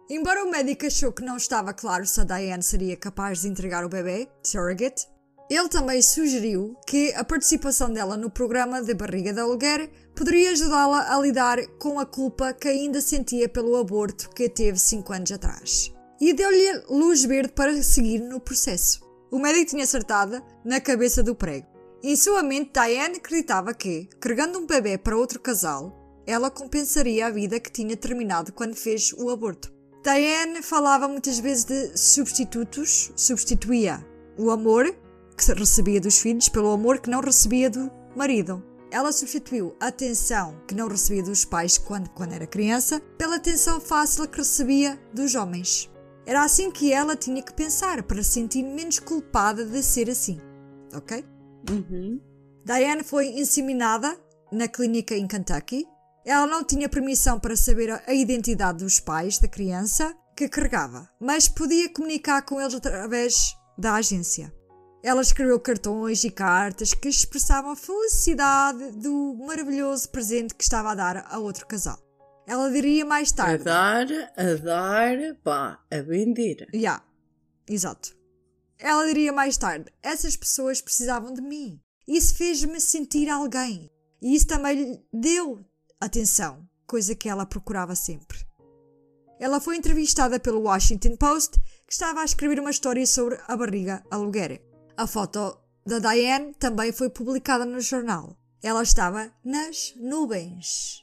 Embora 0.08 0.44
o 0.44 0.50
médico 0.50 0.86
achou 0.86 1.12
que 1.12 1.22
não 1.22 1.36
estava 1.36 1.72
claro 1.72 2.04
se 2.04 2.20
a 2.20 2.24
Diane 2.24 2.62
seria 2.62 2.96
capaz 2.96 3.42
de 3.42 3.48
entregar 3.48 3.84
o 3.84 3.88
bebê, 3.88 4.28
surrogate, 4.44 5.06
ele 5.48 5.68
também 5.68 6.02
sugeriu 6.02 6.76
que 6.86 7.12
a 7.14 7.24
participação 7.24 7.92
dela 7.92 8.16
no 8.16 8.30
programa 8.30 8.82
de 8.82 8.94
barriga 8.94 9.32
de 9.32 9.40
aluguer 9.40 9.90
poderia 10.14 10.50
ajudá-la 10.50 11.14
a 11.14 11.20
lidar 11.20 11.58
com 11.78 11.98
a 11.98 12.06
culpa 12.06 12.52
que 12.52 12.68
ainda 12.68 13.00
sentia 13.00 13.48
pelo 13.48 13.76
aborto 13.76 14.30
que 14.30 14.48
teve 14.48 14.78
5 14.78 15.12
anos 15.12 15.32
atrás. 15.32 15.92
E 16.20 16.34
deu-lhe 16.34 16.82
luz 16.90 17.24
verde 17.24 17.52
para 17.52 17.82
seguir 17.82 18.18
no 18.18 18.38
processo. 18.38 19.00
O 19.30 19.38
médico 19.38 19.70
tinha 19.70 19.84
acertado 19.84 20.42
na 20.64 20.80
cabeça 20.80 21.22
do 21.22 21.34
prego. 21.34 21.66
Em 22.02 22.14
sua 22.14 22.42
mente, 22.42 22.72
Diane 22.72 23.16
acreditava 23.16 23.72
que, 23.72 24.08
carregando 24.20 24.58
um 24.58 24.66
bebê 24.66 24.98
para 24.98 25.16
outro 25.16 25.40
casal, 25.40 26.22
ela 26.26 26.50
compensaria 26.50 27.26
a 27.26 27.30
vida 27.30 27.58
que 27.58 27.72
tinha 27.72 27.96
terminado 27.96 28.52
quando 28.52 28.74
fez 28.74 29.12
o 29.14 29.30
aborto. 29.30 29.72
Diane 30.02 30.62
falava 30.62 31.08
muitas 31.08 31.38
vezes 31.38 31.64
de 31.64 31.96
substitutos, 31.98 33.12
substituía 33.16 34.04
o 34.38 34.50
amor 34.50 34.94
que 35.36 35.52
recebia 35.52 36.00
dos 36.00 36.18
filhos 36.18 36.48
pelo 36.48 36.70
amor 36.70 37.00
que 37.00 37.10
não 37.10 37.20
recebia 37.20 37.68
do 37.68 37.90
marido. 38.14 38.62
Ela 38.90 39.12
substituiu 39.12 39.76
a 39.78 39.88
atenção 39.88 40.60
que 40.66 40.74
não 40.74 40.88
recebia 40.88 41.22
dos 41.22 41.44
pais 41.44 41.78
quando, 41.78 42.08
quando 42.10 42.32
era 42.32 42.46
criança 42.46 43.00
pela 43.18 43.36
atenção 43.36 43.80
fácil 43.80 44.26
que 44.26 44.38
recebia 44.38 45.00
dos 45.12 45.34
homens. 45.34 45.89
Era 46.30 46.44
assim 46.44 46.70
que 46.70 46.92
ela 46.92 47.16
tinha 47.16 47.42
que 47.42 47.52
pensar 47.52 48.04
para 48.04 48.22
se 48.22 48.34
sentir 48.34 48.62
menos 48.62 49.00
culpada 49.00 49.66
de 49.66 49.82
ser 49.82 50.08
assim. 50.08 50.40
Ok? 50.94 51.24
Uhum. 51.68 52.20
Diane 52.64 53.02
foi 53.02 53.30
inseminada 53.30 54.16
na 54.52 54.68
clínica 54.68 55.16
em 55.16 55.26
Kentucky. 55.26 55.84
Ela 56.24 56.46
não 56.46 56.62
tinha 56.62 56.88
permissão 56.88 57.40
para 57.40 57.56
saber 57.56 57.90
a 57.90 58.00
a 58.06 58.14
identidade 58.14 58.78
dos 58.78 59.00
pais 59.00 59.40
da 59.40 59.48
criança 59.48 60.16
que 60.36 60.48
carregava, 60.48 61.10
mas 61.18 61.48
podia 61.48 61.92
comunicar 61.92 62.42
com 62.42 62.60
eles 62.60 62.76
através 62.76 63.34
da 63.76 63.94
agência. 63.94 64.54
Ela 65.02 65.22
escreveu 65.22 65.58
cartões 65.58 66.22
e 66.22 66.30
cartas 66.30 66.94
que 66.94 67.08
expressavam 67.08 67.72
a 67.72 67.76
felicidade 67.76 68.92
do 68.92 69.34
maravilhoso 69.34 70.08
presente 70.10 70.54
que 70.54 70.62
estava 70.62 70.92
a 70.92 70.94
dar 70.94 71.26
a 71.28 71.38
outro 71.40 71.66
casal. 71.66 71.98
Ela 72.50 72.68
diria 72.68 73.04
mais 73.04 73.30
A 73.30 73.36
tarde. 73.36 73.62
dar, 73.62 74.06
a 74.36 74.54
dar, 74.60 75.34
pá, 75.44 75.80
a 75.88 76.02
vender. 76.02 76.66
Ya, 76.74 77.00
exato. 77.68 78.12
Ela 78.76 79.06
diria 79.06 79.32
mais 79.32 79.56
tarde: 79.56 79.88
essas 80.02 80.36
pessoas 80.36 80.80
precisavam 80.80 81.32
de 81.32 81.40
mim. 81.40 81.80
Isso 82.08 82.34
fez-me 82.34 82.80
sentir 82.80 83.28
alguém. 83.28 83.88
E 84.20 84.34
isso 84.34 84.48
também 84.48 84.74
lhe 84.74 85.00
deu 85.12 85.64
atenção, 86.00 86.68
coisa 86.88 87.14
que 87.14 87.28
ela 87.28 87.46
procurava 87.46 87.94
sempre. 87.94 88.44
Ela 89.38 89.60
foi 89.60 89.76
entrevistada 89.76 90.40
pelo 90.40 90.62
Washington 90.62 91.14
Post, 91.16 91.56
que 91.86 91.92
estava 91.92 92.20
a 92.20 92.24
escrever 92.24 92.58
uma 92.58 92.72
história 92.72 93.06
sobre 93.06 93.38
a 93.46 93.56
barriga 93.56 94.02
aluguer. 94.10 94.60
A 94.96 95.06
foto 95.06 95.56
da 95.86 96.00
Diane 96.00 96.52
também 96.54 96.90
foi 96.90 97.10
publicada 97.10 97.64
no 97.64 97.80
jornal. 97.80 98.36
Ela 98.60 98.82
estava 98.82 99.32
nas 99.44 99.94
nuvens. 99.94 100.99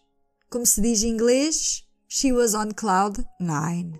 Como 0.50 0.66
se 0.66 0.80
diz 0.80 1.04
em 1.04 1.10
inglês, 1.10 1.84
she 2.08 2.32
was 2.32 2.54
on 2.54 2.70
cloud 2.72 3.22
nine. 3.38 4.00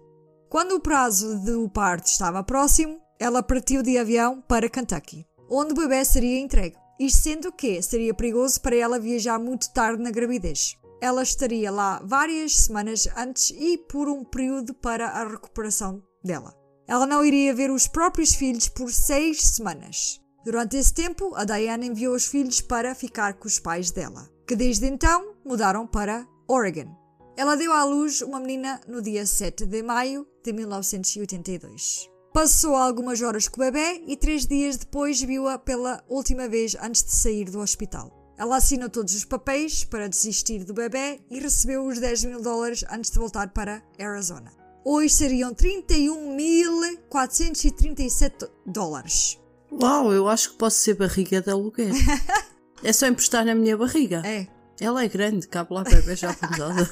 Quando 0.50 0.76
o 0.76 0.80
prazo 0.80 1.40
do 1.40 1.70
parto 1.70 2.08
estava 2.08 2.42
próximo, 2.42 3.02
ela 3.20 3.44
partiu 3.44 3.84
de 3.84 3.98
avião 3.98 4.42
para 4.48 4.70
Kentucky, 4.70 5.26
onde 5.50 5.74
o 5.74 5.76
bebê 5.76 6.06
seria 6.06 6.40
entregue. 6.40 6.78
Isto 6.98 7.24
sendo 7.24 7.52
que 7.52 7.82
seria 7.82 8.14
perigoso 8.14 8.62
para 8.62 8.78
ela 8.78 8.98
viajar 8.98 9.38
muito 9.38 9.74
tarde 9.74 10.02
na 10.02 10.10
gravidez. 10.10 10.78
Ela 11.02 11.22
estaria 11.22 11.70
lá 11.70 12.02
várias 12.06 12.56
semanas 12.56 13.10
antes 13.18 13.50
e 13.52 13.78
por 13.78 14.08
um 14.08 14.24
período 14.24 14.74
para 14.74 15.06
a 15.06 15.28
recuperação 15.28 16.02
dela. 16.24 16.56
Ela 16.88 17.06
não 17.06 17.26
iria 17.26 17.54
ver 17.54 17.70
os 17.70 17.88
próprios 17.88 18.34
filhos 18.34 18.70
por 18.70 18.90
seis 18.90 19.42
semanas. 19.42 20.22
Durante 20.46 20.78
esse 20.78 20.94
tempo, 20.94 21.36
a 21.36 21.44
Diana 21.44 21.86
enviou 21.86 22.16
os 22.16 22.26
filhos 22.26 22.62
para 22.62 22.96
ficar 22.96 23.34
com 23.34 23.50
os 23.50 23.60
pais 23.60 23.92
dela, 23.92 24.30
que 24.48 24.56
desde 24.56 24.88
então 24.88 25.36
mudaram 25.46 25.86
para 25.86 26.26
Oregon. 26.48 26.96
Ela 27.36 27.56
deu 27.56 27.72
à 27.72 27.84
luz 27.84 28.22
uma 28.22 28.40
menina 28.40 28.80
no 28.88 29.02
dia 29.02 29.26
7 29.26 29.66
de 29.66 29.82
maio 29.84 30.26
de 30.44 30.54
1982. 30.54 32.10
Passou 32.34 32.76
algumas 32.76 33.22
horas 33.22 33.48
com 33.48 33.62
o 33.62 33.66
bebê 33.66 34.04
e 34.08 34.16
três 34.16 34.46
dias 34.46 34.78
depois 34.78 35.20
viu-a 35.22 35.58
pela 35.58 36.04
última 36.08 36.48
vez 36.48 36.76
antes 36.82 37.04
de 37.04 37.12
sair 37.12 37.50
do 37.50 37.60
hospital. 37.60 38.14
Ela 38.38 38.58
assinou 38.58 38.90
todos 38.90 39.16
os 39.16 39.26
papéis 39.26 39.84
para 39.84 40.08
desistir 40.08 40.64
do 40.64 40.74
bebê 40.74 41.20
e 41.30 41.40
recebeu 41.40 41.86
os 41.86 42.00
10 42.00 42.24
mil 42.26 42.42
dólares 42.42 42.86
antes 42.90 43.12
de 43.12 43.18
voltar 43.18 43.50
para 43.50 43.82
Arizona. 44.00 44.54
Hoje 44.86 45.14
seriam 45.14 45.54
31.437 45.54 48.50
dólares. 48.66 49.38
Uau, 49.72 50.14
eu 50.14 50.30
acho 50.30 50.52
que 50.52 50.58
posso 50.58 50.80
ser 50.80 50.94
barriga 50.94 51.42
de 51.42 51.50
aluguer. 51.50 51.92
é 52.84 52.94
só 52.94 53.08
emprestar 53.08 53.44
na 53.44 53.56
minha 53.56 53.76
barriga. 53.76 54.22
É. 54.26 54.48
Ela 54.80 55.04
é 55.04 55.08
grande, 55.08 55.48
cabe 55.48 55.74
lá 55.74 55.84
bebê 55.84 56.16
já 56.16 56.34
pesada. 56.34 56.90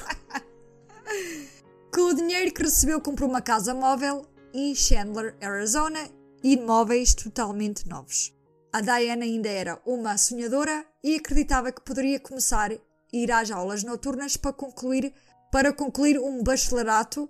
Com 1.93 2.01
o 2.01 2.13
dinheiro 2.13 2.53
que 2.53 2.63
recebeu, 2.63 2.99
comprou 2.99 3.29
uma 3.29 3.41
casa 3.41 3.73
móvel 3.73 4.25
em 4.53 4.73
Chandler, 4.73 5.35
Arizona, 5.41 6.09
e 6.43 6.57
móveis 6.57 7.15
totalmente 7.15 7.87
novos. 7.89 8.31
A 8.71 8.79
Diane 8.79 9.23
ainda 9.23 9.49
era 9.49 9.81
uma 9.85 10.17
sonhadora 10.17 10.85
e 11.03 11.15
acreditava 11.15 11.71
que 11.71 11.81
poderia 11.81 12.19
começar 12.19 12.71
a 12.71 12.77
ir 13.11 13.31
às 13.31 13.49
aulas 13.49 13.83
noturnas 13.83 14.37
para 14.37 14.53
concluir, 14.53 15.13
para 15.51 15.73
concluir 15.73 16.19
um 16.19 16.43
bacharelato 16.43 17.27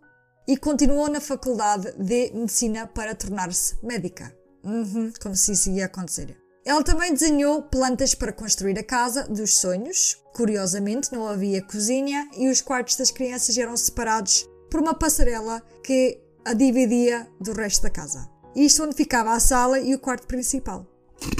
e 0.47 0.57
continuou 0.57 1.07
na 1.07 1.21
faculdade 1.21 1.93
de 1.93 2.31
medicina 2.33 2.87
para 2.87 3.15
tornar-se 3.15 3.77
médica. 3.81 4.35
Uhum, 4.63 5.13
como 5.21 5.35
se 5.35 5.53
isso 5.53 5.69
ia 5.69 5.85
acontecer. 5.85 6.37
Ela 6.65 6.83
também 6.83 7.13
desenhou 7.13 7.61
plantas 7.61 8.15
para 8.15 8.33
construir 8.33 8.77
a 8.79 8.83
casa 8.83 9.23
dos 9.23 9.59
sonhos. 9.59 10.17
Curiosamente, 10.35 11.13
não 11.13 11.25
havia 11.25 11.61
cozinha 11.61 12.27
e 12.37 12.49
os 12.49 12.59
quartos 12.59 12.97
das 12.97 13.09
crianças 13.09 13.57
eram 13.57 13.77
separados 13.77 14.45
por 14.69 14.81
uma 14.81 14.93
passarela 14.93 15.63
que 15.81 16.19
a 16.43 16.53
dividia 16.53 17.25
do 17.39 17.53
resto 17.53 17.83
da 17.83 17.89
casa. 17.89 18.29
Isto 18.53 18.83
onde 18.83 18.95
ficava 18.97 19.31
a 19.31 19.39
sala 19.39 19.79
e 19.79 19.95
o 19.95 19.99
quarto 19.99 20.27
principal. 20.27 20.85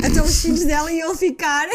Então 0.02 0.24
os 0.24 0.42
filhos 0.42 0.64
dela 0.66 0.90
iam 0.94 1.14
ficar 1.14 1.68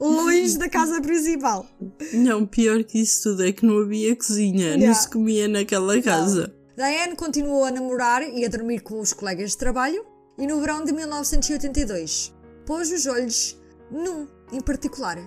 longe 0.00 0.58
da 0.58 0.68
casa 0.68 1.00
principal. 1.00 1.64
Não, 2.12 2.44
pior 2.44 2.82
que 2.82 3.00
isso 3.00 3.22
tudo 3.30 3.44
é 3.44 3.52
que 3.52 3.64
não 3.64 3.78
havia 3.78 4.16
cozinha, 4.16 4.70
Yeah. 4.74 4.86
não 4.88 4.94
se 4.94 5.08
comia 5.08 5.46
naquela 5.46 6.02
casa. 6.02 6.52
Diane 6.76 7.14
continuou 7.14 7.64
a 7.64 7.70
namorar 7.70 8.20
e 8.22 8.44
a 8.44 8.48
dormir 8.48 8.80
com 8.80 8.98
os 8.98 9.12
colegas 9.12 9.50
de 9.52 9.58
trabalho 9.58 10.04
e 10.36 10.44
no 10.44 10.58
verão 10.60 10.84
de 10.84 10.92
1982 10.92 12.34
pôs 12.66 12.90
os 12.90 13.06
olhos 13.06 13.56
num 13.92 14.26
em 14.52 14.60
particular, 14.60 15.18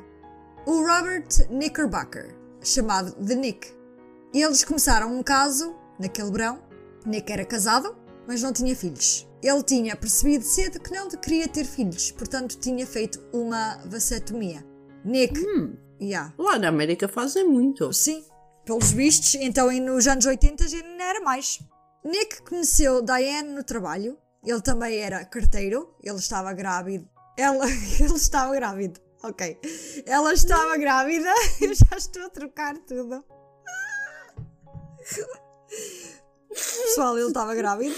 o 0.67 0.85
Robert 0.85 1.47
Knickerbocker, 1.47 2.35
chamado 2.61 3.15
de 3.23 3.35
Nick. 3.35 3.73
E 4.33 4.43
eles 4.43 4.65
começaram 4.65 5.17
um 5.17 5.23
caso 5.23 5.73
naquele 5.97 6.29
verão. 6.29 6.61
Nick 7.05 7.31
era 7.31 7.45
casado, 7.45 7.95
mas 8.27 8.41
não 8.43 8.51
tinha 8.51 8.75
filhos. 8.75 9.25
Ele 9.41 9.63
tinha 9.63 9.95
percebido 9.95 10.43
cedo 10.43 10.81
que 10.81 10.91
não 10.91 11.07
queria 11.07 11.47
ter 11.47 11.63
filhos, 11.63 12.11
portanto 12.11 12.59
tinha 12.59 12.85
feito 12.85 13.17
uma 13.31 13.77
vasectomia. 13.85 14.61
Nick, 15.05 15.41
yeah, 16.01 16.33
Lá 16.37 16.59
na 16.59 16.67
América 16.67 17.07
fazem 17.07 17.47
muito. 17.47 17.93
Sim, 17.93 18.25
pelos 18.65 18.91
vistos, 18.91 19.35
então 19.35 19.71
nos 19.71 20.05
anos 20.05 20.25
80 20.25 20.67
já 20.67 20.83
não 20.83 21.01
era 21.01 21.21
mais. 21.21 21.59
Nick 22.03 22.41
conheceu 22.41 23.01
Diane 23.01 23.53
no 23.53 23.63
trabalho, 23.63 24.17
ele 24.45 24.61
também 24.61 24.97
era 24.97 25.23
carteiro, 25.23 25.95
ele 26.03 26.17
estava 26.17 26.51
grávido. 26.51 27.07
Ela, 27.37 27.67
ele 28.01 28.15
estava 28.15 28.53
grávido, 28.53 28.99
ok. 29.27 29.59
Ela 30.05 30.33
estava 30.33 30.77
grávida, 30.77 31.29
eu 31.61 31.73
já 31.73 31.97
estou 31.97 32.23
a 32.23 32.29
trocar 32.29 32.77
tudo. 32.79 33.23
Pessoal, 36.49 37.17
ele 37.17 37.27
estava 37.27 37.53
grávido. 37.55 37.95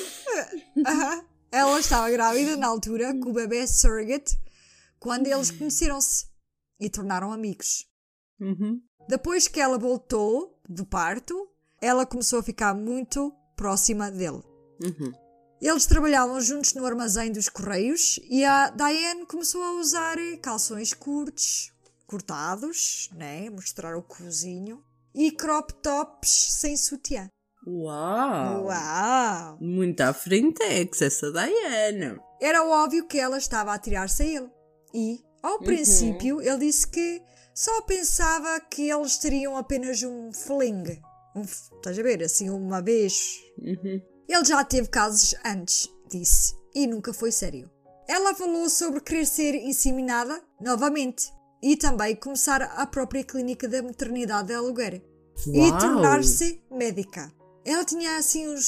Ela 1.51 1.79
estava 1.79 2.09
grávida 2.11 2.55
na 2.55 2.67
altura 2.67 3.13
com 3.19 3.29
o 3.29 3.33
bebê 3.33 3.65
surrogate 3.65 4.39
quando 4.99 5.27
eles 5.27 5.49
conheceram-se 5.49 6.27
e 6.79 6.89
tornaram 6.89 7.31
amigos. 7.31 7.87
Uhum. 8.39 8.81
Depois 9.07 9.47
que 9.47 9.59
ela 9.59 9.79
voltou 9.79 10.61
do 10.67 10.85
parto, 10.85 11.49
ela 11.81 12.05
começou 12.05 12.39
a 12.39 12.43
ficar 12.43 12.75
muito 12.75 13.33
próxima 13.55 14.11
dele. 14.11 14.43
Uhum. 14.83 15.11
Eles 15.61 15.85
trabalhavam 15.85 16.39
juntos 16.39 16.73
no 16.73 16.85
armazém 16.85 17.31
dos 17.31 17.49
correios 17.49 18.19
e 18.29 18.45
a 18.45 18.69
Diane 18.69 19.25
começou 19.25 19.61
a 19.61 19.73
usar 19.73 20.17
calções 20.41 20.93
curtos, 20.93 21.73
cortados, 22.07 23.09
né? 23.13 23.49
Mostrar 23.49 23.97
o 23.97 24.01
cozinho, 24.01 24.81
e 25.13 25.31
crop 25.31 25.73
tops 25.81 26.29
sem 26.59 26.77
sutiã. 26.77 27.29
Uau! 27.67 28.65
Uau! 28.67 29.57
Muito 29.59 29.99
à 30.01 30.13
frente 30.13 30.63
é 30.63 30.85
que 30.85 31.03
essa 31.03 31.31
Diana. 31.31 32.17
Era 32.41 32.63
óbvio 32.63 33.05
que 33.05 33.19
ela 33.19 33.37
estava 33.37 33.73
a 33.73 33.79
tirar-se 33.79 34.23
a 34.23 34.25
ele. 34.25 34.49
E, 34.93 35.19
ao 35.43 35.59
princípio, 35.59 36.41
ele 36.41 36.59
disse 36.59 36.87
que 36.87 37.21
só 37.53 37.81
pensava 37.81 38.59
que 38.61 38.89
eles 38.89 39.17
teriam 39.17 39.57
apenas 39.57 40.01
um 40.03 40.31
fling. 40.31 41.01
Um, 41.35 41.41
estás 41.41 41.99
a 41.99 42.01
ver? 42.01 42.23
Assim, 42.23 42.49
uma 42.49 42.81
vez. 42.81 43.39
Uhum. 43.57 44.01
Ele 44.29 44.45
já 44.45 44.63
teve 44.63 44.87
casos 44.89 45.33
antes, 45.43 45.89
disse, 46.07 46.53
e 46.75 46.85
nunca 46.85 47.11
foi 47.11 47.31
sério. 47.31 47.67
Ela 48.07 48.35
falou 48.35 48.69
sobre 48.69 49.01
querer 49.01 49.25
ser 49.25 49.55
inseminada 49.55 50.39
novamente 50.61 51.33
e 51.63 51.75
também 51.75 52.15
começar 52.15 52.61
a 52.61 52.85
própria 52.85 53.23
clínica 53.23 53.67
da 53.67 53.81
maternidade 53.81 54.49
de 54.49 54.53
aluguer 54.53 55.01
e 55.47 55.71
tornar-se 55.79 56.61
médica. 56.69 57.33
Ela 57.65 57.83
tinha 57.83 58.17
assim 58.17 58.47
uns. 58.47 58.67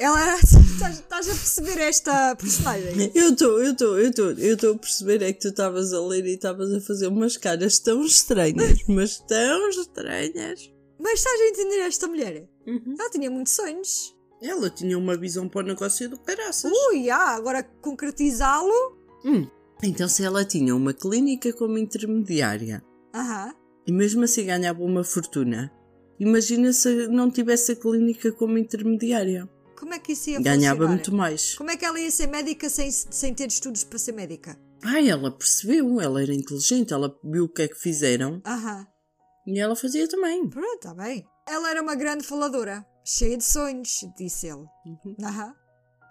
Ela 0.00 0.20
era. 0.20 0.40
Estás 0.80 0.98
estás 0.98 1.28
a 1.28 1.32
perceber 1.32 1.78
esta 1.82 2.34
personagem? 2.34 3.12
Eu 3.14 3.30
estou, 3.30 3.62
eu 3.62 3.72
estou, 3.72 3.98
eu 3.98 4.10
estou, 4.10 4.30
eu 4.32 4.54
estou 4.54 4.74
a 4.74 4.78
perceber 4.78 5.22
é 5.22 5.32
que 5.32 5.40
tu 5.40 5.48
estavas 5.48 5.92
a 5.92 6.00
ler 6.00 6.24
e 6.24 6.34
estavas 6.34 6.72
a 6.72 6.80
fazer 6.80 7.06
umas 7.06 7.36
caras 7.36 7.78
tão 7.78 8.02
estranhas, 8.02 8.82
mas 8.88 9.18
tão 9.18 9.68
estranhas. 9.68 10.72
Mas 10.98 11.18
estás 11.18 11.40
a 11.40 11.48
entender 11.48 11.80
esta 11.80 12.08
mulher? 12.08 12.48
Uhum. 12.66 12.96
Ela 12.98 13.10
tinha 13.10 13.30
muitos 13.30 13.52
sonhos. 13.52 14.18
Ela 14.42 14.70
tinha 14.70 14.96
uma 14.96 15.16
visão 15.16 15.48
para 15.48 15.62
o 15.64 15.66
negócio 15.68 16.08
do 16.08 16.18
caraças. 16.18 16.72
Ui, 16.90 17.10
ah, 17.10 17.36
agora 17.36 17.62
concretizá-lo. 17.82 18.98
Hum. 19.24 19.46
Então, 19.82 20.08
se 20.08 20.24
ela 20.24 20.44
tinha 20.44 20.74
uma 20.74 20.92
clínica 20.92 21.52
como 21.52 21.78
intermediária 21.78 22.82
Aham. 23.14 23.54
e 23.86 23.92
mesmo 23.92 24.24
assim 24.24 24.44
ganhava 24.44 24.82
uma 24.82 25.02
fortuna, 25.04 25.70
imagina 26.18 26.72
se 26.72 27.08
não 27.08 27.30
tivesse 27.30 27.72
a 27.72 27.76
clínica 27.76 28.30
como 28.32 28.58
intermediária. 28.58 29.48
Como 29.78 29.94
é 29.94 29.98
que 29.98 30.12
isso 30.12 30.28
ia 30.30 30.40
Ganhava 30.40 30.80
funcionar? 30.80 30.94
muito 30.94 31.14
mais. 31.14 31.54
Como 31.54 31.70
é 31.70 31.76
que 31.76 31.84
ela 31.84 31.98
ia 31.98 32.10
ser 32.10 32.26
médica 32.26 32.68
sem, 32.68 32.90
sem 32.90 33.32
ter 33.34 33.48
estudos 33.48 33.82
para 33.84 33.98
ser 33.98 34.12
médica? 34.12 34.58
Ai, 34.82 35.08
ela 35.08 35.30
percebeu, 35.30 36.00
ela 36.00 36.22
era 36.22 36.34
inteligente, 36.34 36.92
ela 36.92 37.14
viu 37.24 37.44
o 37.44 37.48
que 37.48 37.62
é 37.62 37.68
que 37.68 37.78
fizeram 37.78 38.42
Aham. 38.46 38.86
e 39.46 39.58
ela 39.58 39.74
fazia 39.76 40.06
também. 40.08 40.48
Pronto, 40.50 40.74
está 40.74 40.94
bem. 40.94 41.24
Ela 41.48 41.70
era 41.70 41.82
uma 41.82 41.94
grande 41.94 42.24
faladora, 42.26 42.84
cheia 43.04 43.36
de 43.36 43.44
sonhos, 43.44 44.04
disse 44.16 44.46
ele. 44.46 44.66
Aham. 45.22 45.54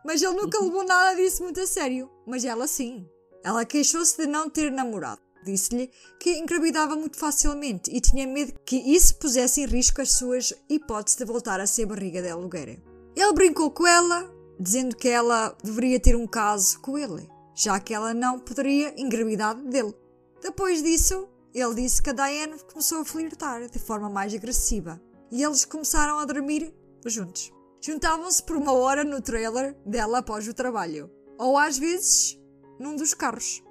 Mas 0.06 0.22
ele 0.22 0.34
nunca 0.34 0.60
levou 0.60 0.84
nada 0.86 1.16
disso 1.16 1.44
muito 1.44 1.60
a 1.60 1.68
sério. 1.68 2.10
Mas 2.26 2.46
ela 2.46 2.68
sim. 2.68 3.08
Ela 3.44 3.66
queixou-se 3.66 4.18
de 4.18 4.28
não 4.28 4.50
ter 4.50 4.72
namorado. 4.72 5.22
Disse-lhe 5.46 5.90
que 6.20 6.38
engravidava 6.38 6.96
muito 6.96 7.18
facilmente 7.18 7.90
e 7.96 8.02
tinha 8.02 8.28
medo 8.28 8.54
que 8.66 8.76
isso 8.76 9.16
pusesse 9.16 9.62
em 9.62 9.66
risco 9.66 10.02
as 10.02 10.12
suas 10.12 10.54
hipóteses 10.70 11.18
de 11.18 11.26
voltar 11.26 11.60
a 11.62 11.68
ser 11.68 11.86
barriga 11.86 12.22
de 12.22 12.30
aluguer. 12.30 12.82
Ele 13.16 13.34
brincou 13.34 13.72
com 13.72 13.88
ela, 13.88 14.30
dizendo 14.60 14.96
que 14.96 15.08
ela 15.08 15.56
deveria 15.64 16.00
ter 16.00 16.16
um 16.16 16.28
caso 16.28 16.80
com 16.82 16.98
ele, 16.98 17.28
já 17.56 17.80
que 17.80 17.94
ela 17.94 18.14
não 18.14 18.40
poderia 18.40 18.94
engravidar 19.00 19.56
dele. 19.56 19.96
Depois 20.42 20.84
disso, 20.84 21.30
ele 21.54 21.76
disse 21.76 22.02
que 22.02 22.10
a 22.10 22.14
Diane 22.14 22.60
começou 22.72 23.00
a 23.00 23.06
flirtar 23.06 23.68
de 23.70 23.80
forma 23.80 24.10
mais 24.10 24.34
agressiva 24.34 25.02
e 25.32 25.44
eles 25.44 25.66
começaram 25.66 26.20
a 26.20 26.26
dormir 26.26 26.74
juntos. 27.06 27.52
Juntavam-se 27.82 28.44
por 28.44 28.58
uma 28.58 28.74
hora 28.74 29.04
no 29.04 29.22
trailer 29.22 29.76
dela 29.86 30.20
após 30.20 30.48
o 30.48 30.54
trabalho, 30.54 31.10
ou 31.38 31.58
às 31.58 31.78
vezes 31.78 32.38
num 32.80 32.96
dos 32.96 33.14
carros. 33.14 33.64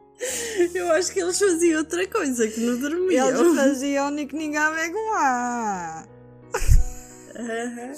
Eu 0.74 0.90
acho 0.92 1.12
que 1.12 1.20
eles 1.20 1.38
faziam 1.38 1.78
outra 1.78 2.06
coisa, 2.08 2.48
que 2.48 2.60
não 2.60 2.78
dormiam. 2.78 3.28
Eles 3.28 3.54
faziam 3.56 4.10
Nick 4.10 4.34
com 4.34 5.14
a. 5.14 6.06
Aham. 7.36 7.92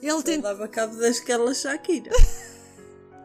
Ele 0.00 0.10
Eu 0.10 0.22
tentou. 0.22 0.42
dava 0.50 0.68
cabo 0.68 0.96
daquela 0.96 1.54
Shakira. 1.54 2.10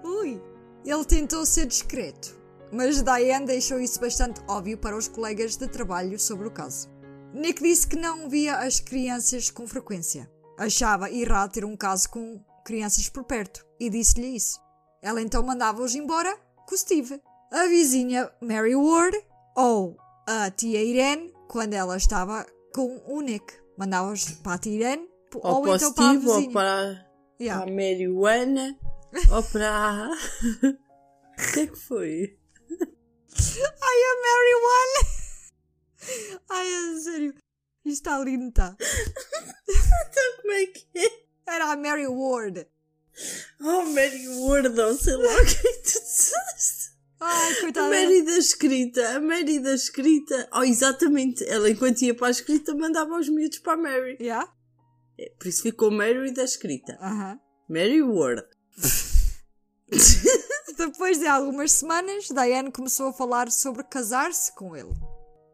Ui! 0.04 0.42
Ele 0.86 1.06
tentou 1.06 1.46
ser 1.46 1.66
discreto, 1.66 2.36
mas 2.72 3.02
Diane 3.02 3.46
deixou 3.46 3.80
isso 3.80 4.00
bastante 4.00 4.42
óbvio 4.48 4.78
para 4.78 4.98
os 4.98 5.08
colegas 5.08 5.56
de 5.56 5.68
trabalho 5.68 6.20
sobre 6.20 6.48
o 6.48 6.52
caso. 6.52 6.90
Nick 7.34 7.62
disse 7.62 7.88
que 7.88 7.96
não 7.96 8.30
via 8.30 8.58
as 8.58 8.80
crianças 8.80 9.50
com 9.50 9.68
frequência. 9.68 10.30
Achava 10.58 11.12
errado 11.12 11.52
ter 11.54 11.66
um 11.66 11.76
caso 11.76 12.10
com 12.10 12.40
crianças 12.64 13.10
por 13.10 13.24
perto 13.24 13.66
e 13.80 13.90
disse-lhe 13.90 14.36
isso. 14.36 14.60
Ela 15.02 15.22
então 15.22 15.44
mandava-os 15.44 15.96
embora 15.96 16.38
com 16.68 16.78
Steve. 16.78 17.22
A 17.52 17.68
vizinha 17.68 18.32
Mary 18.42 18.76
Ward 18.76 19.18
ou 19.56 19.98
a 20.28 20.50
tia 20.50 20.82
Irene, 20.82 21.34
quando 21.48 21.74
ela 21.74 21.98
estava 21.98 22.46
com 22.74 23.02
o 23.06 23.22
Nick. 23.22 23.54
Mandava-os 23.78 24.26
para 24.42 24.54
a 24.54 24.58
tia 24.58 24.74
Irene 24.74 25.10
Ou 25.36 25.56
ou, 25.56 25.62
para 25.62 25.72
o 25.72 25.76
então 25.76 25.94
para 25.94 26.06
a 26.06 26.10
Steve 26.10 26.28
ou 26.28 26.36
vizinha. 26.36 26.54
para. 26.54 27.08
Para 27.38 27.64
a 27.64 27.66
marihuana 27.66 28.78
ou 29.32 29.44
para. 29.44 30.10
O 31.34 31.54
que 31.54 31.60
é 31.60 31.68
que 31.68 31.76
foi? 31.76 32.38
Ai, 32.72 34.00
a 34.04 34.14
Mary 34.24 34.56
One! 34.64 36.40
Ai, 36.50 36.68
é 36.74 37.00
sério. 37.00 37.34
Isto 37.86 38.10
está 38.10 38.20
lindo, 38.20 38.52
tá? 38.52 38.76
Como 40.42 40.54
é 40.54 40.66
que 40.68 40.86
é? 40.96 41.24
Era 41.48 41.72
a 41.74 41.78
Mary 41.78 42.08
Ward. 42.08 42.66
Oh, 43.62 43.84
Mary 43.86 44.28
Ward, 44.40 44.80
ou 44.80 44.98
sei 44.98 45.16
lá 45.16 45.34
o 45.34 45.46
que 45.46 45.68
é 45.68 45.74
que 45.74 45.84
tu 45.84 46.00
disseste. 46.02 46.94
Ai, 47.20 47.54
A 47.54 47.60
coitada. 47.62 47.90
Mary 47.90 48.22
da 48.24 48.38
escrita, 48.38 49.16
a 49.16 49.20
Mary 49.20 49.60
da 49.60 49.74
escrita. 49.76 50.50
Oh, 50.54 50.64
exatamente. 50.64 51.44
Ela, 51.48 51.70
enquanto 51.70 52.02
ia 52.02 52.16
para 52.16 52.28
a 52.28 52.32
escrita, 52.32 52.74
mandava 52.76 53.18
os 53.20 53.30
miúdos 53.30 53.60
para 53.60 53.74
a 53.74 53.78
Mary. 53.78 54.18
Yeah? 54.20 54.52
É, 55.20 55.30
Por 55.38 55.48
isso 55.48 55.62
ficou 55.62 55.92
Mary 55.92 56.34
da 56.34 56.44
escrita. 56.44 56.98
Aham. 57.02 57.40
Mary 57.70 58.02
Ward. 58.02 58.44
Depois 60.78 61.20
de 61.20 61.28
algumas 61.28 61.72
semanas, 61.72 62.28
Diane 62.28 62.72
começou 62.72 63.10
a 63.10 63.14
falar 63.14 63.52
sobre 63.52 63.84
casar-se 63.84 64.54
com 64.56 64.76
ele. 64.76 64.92